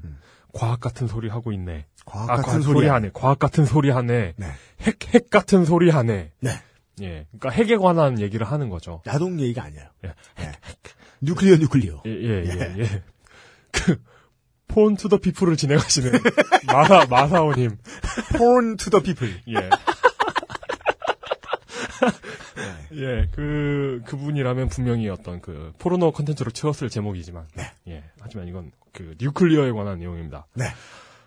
[0.53, 1.85] 과학 같은 소리 하고 있네.
[2.05, 3.09] 과학 아, 같은 과학 소리 하네.
[3.13, 4.33] 과학 같은 소리 하네.
[4.37, 4.47] 네.
[4.81, 6.31] 핵, 핵 같은 소리 하네.
[6.39, 6.49] 네.
[7.01, 7.27] 예.
[7.37, 9.01] 그러니까 핵에 관한 얘기를 하는 거죠.
[9.05, 9.85] 야동 얘기가 아니에요.
[10.05, 10.13] 예.
[11.21, 12.03] nuclear nuclear.
[12.05, 13.03] 예, 예, 예, 예.
[13.71, 14.01] 그,
[14.67, 16.11] porn to the people을 진행하시는
[16.67, 17.77] 마사, 마사오님.
[18.37, 19.29] porn to the people.
[19.49, 19.69] 예.
[22.97, 27.47] 예, 그, 그분이라면 분명히 어떤 그, 포르노 컨텐츠로 채웠을 제목이지만.
[27.55, 27.63] 네.
[27.87, 28.03] 예.
[28.19, 30.47] 하지만 이건 그, nuclear에 관한 내용입니다.
[30.55, 30.65] 네.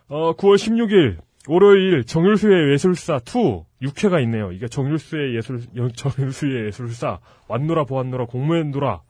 [0.09, 1.19] 어, 9월 16일,
[1.49, 4.53] 월요일, 정윤수의 예술사 2, 6회가 있네요.
[4.53, 9.03] 이게 정윤수의 예술, 영- 정윤수의 예술사, 왔노라 보았노라 공무했노라.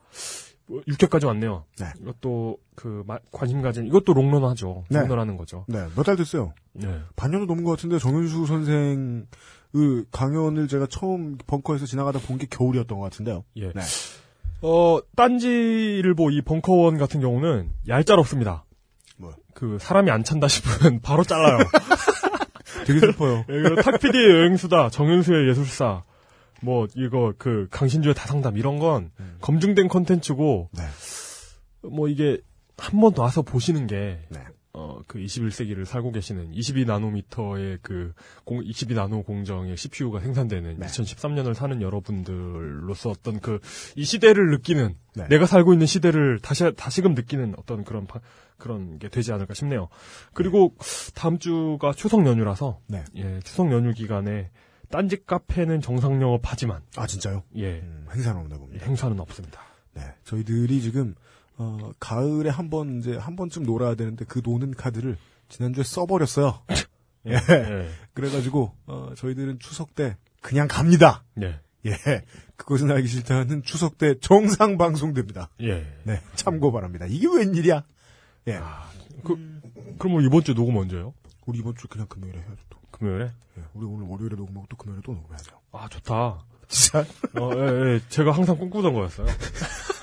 [0.69, 1.65] 6회까지 왔네요.
[1.79, 1.85] 네.
[2.01, 4.85] 이것도 그 마- 관심 가진 이것도 롱런 하죠.
[4.89, 4.99] 네.
[5.01, 5.65] 롱런하는 거죠.
[5.67, 6.53] 네, 몇 달 됐어요.
[6.73, 6.99] 네.
[7.17, 9.25] 반년도 넘은 것 같은데 정윤수 선생
[9.73, 13.43] 의 강연을 제가 처음 벙커에서 지나가다 본 게 겨울이었던 것 같은데요.
[13.57, 13.71] 예.
[13.73, 13.81] 네.
[14.61, 18.65] 어, 딴지일보 이 벙커원 같은 경우는 얄짤없습니다.
[19.17, 19.35] 뭐요?
[19.53, 21.59] 그 사람이 안 찬다 싶으면 바로 잘라요.
[22.85, 23.45] 되게 슬퍼요.
[23.49, 26.03] 예, 탁피디의 여행수다, 정윤수의 예술사,
[26.61, 29.37] 뭐 이거 그 강신주의 다상담 이런 건 음.
[29.41, 30.83] 검증된 컨텐츠고 네.
[31.89, 32.39] 뭐 이게
[32.77, 34.39] 한 번 와서 보시는 게 네.
[35.01, 38.13] 어, 그 21세기를 살고 계시는 22나노미터의 그
[38.45, 40.85] 공, 22나노 공정의 CPU가 생산되는 네.
[40.85, 43.59] 2013년을 사는 여러분들로서 어떤 그
[43.95, 45.27] 이 시대를 느끼는 네.
[45.27, 48.21] 내가 살고 있는 시대를 다시 다시금 느끼는 어떤 그런 파-
[48.57, 49.89] 그런 게 되지 않을까 싶네요.
[50.33, 50.75] 그리고
[51.15, 53.03] 다음 주가 추석 연휴라서 네.
[53.15, 54.51] 예, 추석 연휴 기간에
[54.89, 57.43] 딴지 카페는 정상 영업하지만 아 진짜요?
[57.55, 58.85] 예, 음, 행사는 없나 봅니다.
[58.85, 59.61] 행사는 없습니다.
[59.93, 61.15] 네, 저희들이 지금
[61.57, 65.17] 어, 가을에 한 번 이제 한 번쯤 놀아야 되는데 그 노는 카드를
[65.49, 66.61] 지난주에 써버렸어요.
[67.27, 67.33] 예.
[67.33, 67.89] 예.
[68.13, 71.23] 그래가지고 어, 저희들은 추석 때 그냥 갑니다.
[71.35, 71.59] 네.
[71.85, 71.95] 예.
[72.55, 75.49] 그것은 알기 싫다는 추석 때 정상 방송됩니다.
[75.61, 75.85] 예.
[76.03, 77.05] 네, 참고 바랍니다.
[77.07, 77.83] 이게 웬일이야?
[78.47, 78.59] 예.
[79.23, 79.35] 그,
[79.99, 81.13] 그럼 뭐 이번 주 녹음 언제요?
[81.45, 82.55] 우리 이번 주 그냥 금요일에 해야죠.
[82.69, 82.77] 또.
[82.91, 83.25] 금요일에?
[83.57, 85.59] 예, 우리 오늘 월요일에 녹음하고 또 금요일에 또 녹음해야죠.
[85.73, 86.45] 아, 좋다.
[86.67, 86.99] 진짜?
[87.39, 88.01] 어, 예, 예.
[88.09, 89.27] 제가 항상 꿈꾸던 거였어요.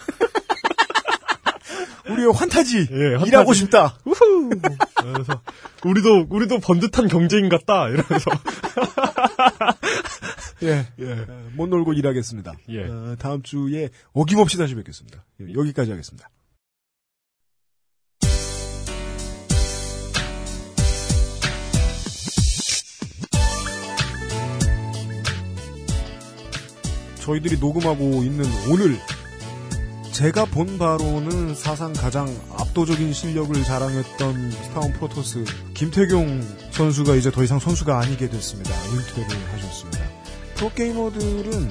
[2.10, 2.88] 우리의 환타지.
[2.90, 3.28] 예, 환타지.
[3.28, 3.98] 일하고 싶다.
[4.04, 4.50] 우후!
[4.96, 5.42] 그래서,
[5.84, 8.30] 우리도, 우리도 번듯한 경제인 같다, 이러면서.
[10.62, 11.12] 예, 예.
[11.12, 12.54] 어, 못 놀고 일하겠습니다.
[12.70, 12.84] 예.
[12.84, 15.24] 어, 다음 주에 어김없이 다시 뵙겠습니다.
[15.40, 16.28] 예, 여기까지 하겠습니다.
[27.20, 28.98] 저희들이 녹음하고 있는 오늘
[30.18, 37.60] 제가 본 바로는 사상 가장 압도적인 실력을 자랑했던 스타운 프로토스 김태경 선수가 이제 더 이상
[37.60, 38.72] 선수가 아니게 됐습니다.
[38.86, 40.00] 은퇴를 하셨습니다.
[40.56, 41.70] 프로게이머들은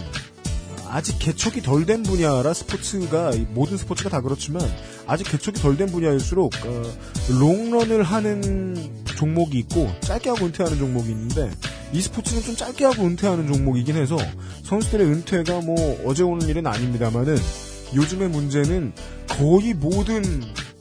[0.87, 4.61] 아직 개척이 덜 된 분야라 스포츠가 모든 스포츠가 다 그렇지만
[5.07, 6.83] 아직 개척이 덜 된 분야일수록 어,
[7.41, 11.51] 롱런을 하는 종목이 있고 짧게 하고 은퇴하는 종목이 있는데
[11.91, 14.15] 이 스포츠는 좀 짧게 하고 은퇴하는 종목이긴 해서
[14.63, 17.35] 선수들의 은퇴가 뭐 어제 오는 일은 아닙니다만은
[17.95, 18.93] 요즘의 문제는
[19.29, 20.23] 거의 모든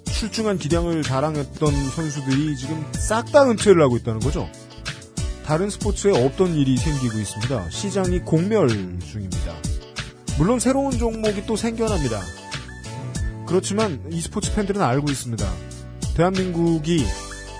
[0.05, 4.49] 출중한 기량을 자랑했던 선수들이 지금 싹 다 은퇴를 하고 있다는 거죠.
[5.45, 7.71] 다른 스포츠에 없던 일이 생기고 있습니다.
[7.71, 8.69] 시장이 공멸
[9.01, 9.55] 중입니다.
[10.39, 12.21] 물론 새로운 종목이 또 생겨납니다.
[13.47, 15.47] 그렇지만 e스포츠 팬들은 알고 있습니다.
[16.17, 17.05] 대한민국이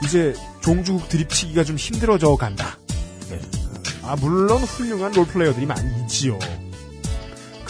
[0.05, 2.79] 이제 종주국 드립치기가 좀 힘들어져 간다.
[4.03, 6.39] 아, 물론 훌륭한 롤플레이어들이 많이 있지요.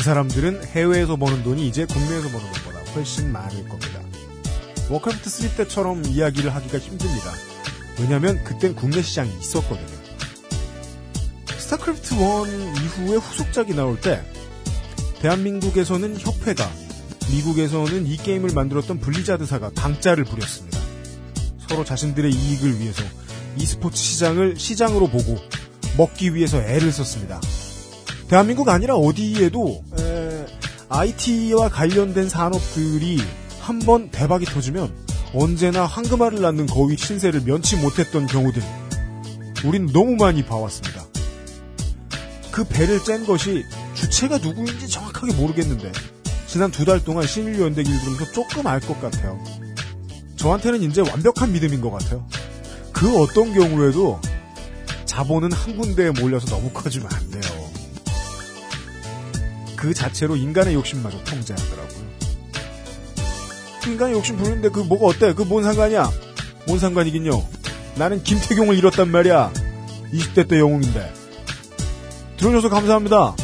[0.06, 4.00] 그 사람들은 해외에서 버는 돈이 이제 국내에서 버는 돈보다 훨씬 많을 겁니다.
[4.88, 7.32] 워크래프트 3 때처럼 이야기를 하기가 힘듭니다.
[7.98, 9.98] 왜냐면 그땐 국내 시장이 있었거든요.
[11.58, 14.22] 스타크래프트 1 이후에 후속작이 나올 때
[15.22, 16.70] 대한민국에서는 협회가
[17.32, 20.78] 미국에서는 이 게임을 만들었던 블리자드사가 강짜를 부렸습니다.
[21.66, 23.02] 서로 자신들의 이익을 위해서
[23.58, 25.36] e스포츠 시장을 시장으로 보고
[25.96, 27.40] 먹기 위해서 애를 썼습니다.
[28.28, 30.46] 대한민국 아니라 어디에도 에,
[30.88, 33.20] IT와 관련된 산업들이
[33.60, 34.92] 한번 대박이 터지면
[35.34, 38.62] 언제나 황금알을 낳는 거위 신세를 면치 못했던 경우들
[39.64, 41.04] 우린 너무 많이 봐왔습니다.
[42.52, 43.64] 그 배를 짠 것이
[43.94, 45.92] 주체가 누구인지 정확하게 모르겠는데
[46.46, 49.38] 지난 두 달 동안 신인류 연대 길 들으면서 조금 알 것 같아요.
[50.36, 52.26] 저한테는 이제 완벽한 믿음인 것 같아요.
[52.92, 54.20] 그 어떤 경우에도
[55.04, 57.65] 자본은 한 군데에 몰려서 너무 커지면 안 돼요.
[59.76, 62.06] 그 자체로 인간의 욕심마저 통제하더라고요.
[63.86, 65.32] 인간의 욕심 부리는데 그 뭐가 어때?
[65.32, 66.10] 그 뭔 상관이야?
[66.66, 67.46] 뭔 상관이긴요.
[67.96, 69.52] 나는 김태경을 잃었단 말이야.
[70.12, 71.12] 20대 때 영웅인데.
[72.36, 73.34] 들어줘서 감사합니다.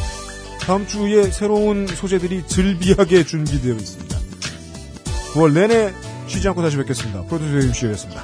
[0.59, 4.17] 다음 주에 새로운 소재들이 즐비하게 준비되어 있습니다.
[5.33, 5.93] 9월 내내
[6.27, 7.23] 쉬지 않고 다시 뵙겠습니다.
[7.23, 8.23] 프로듀서 유시였습니다.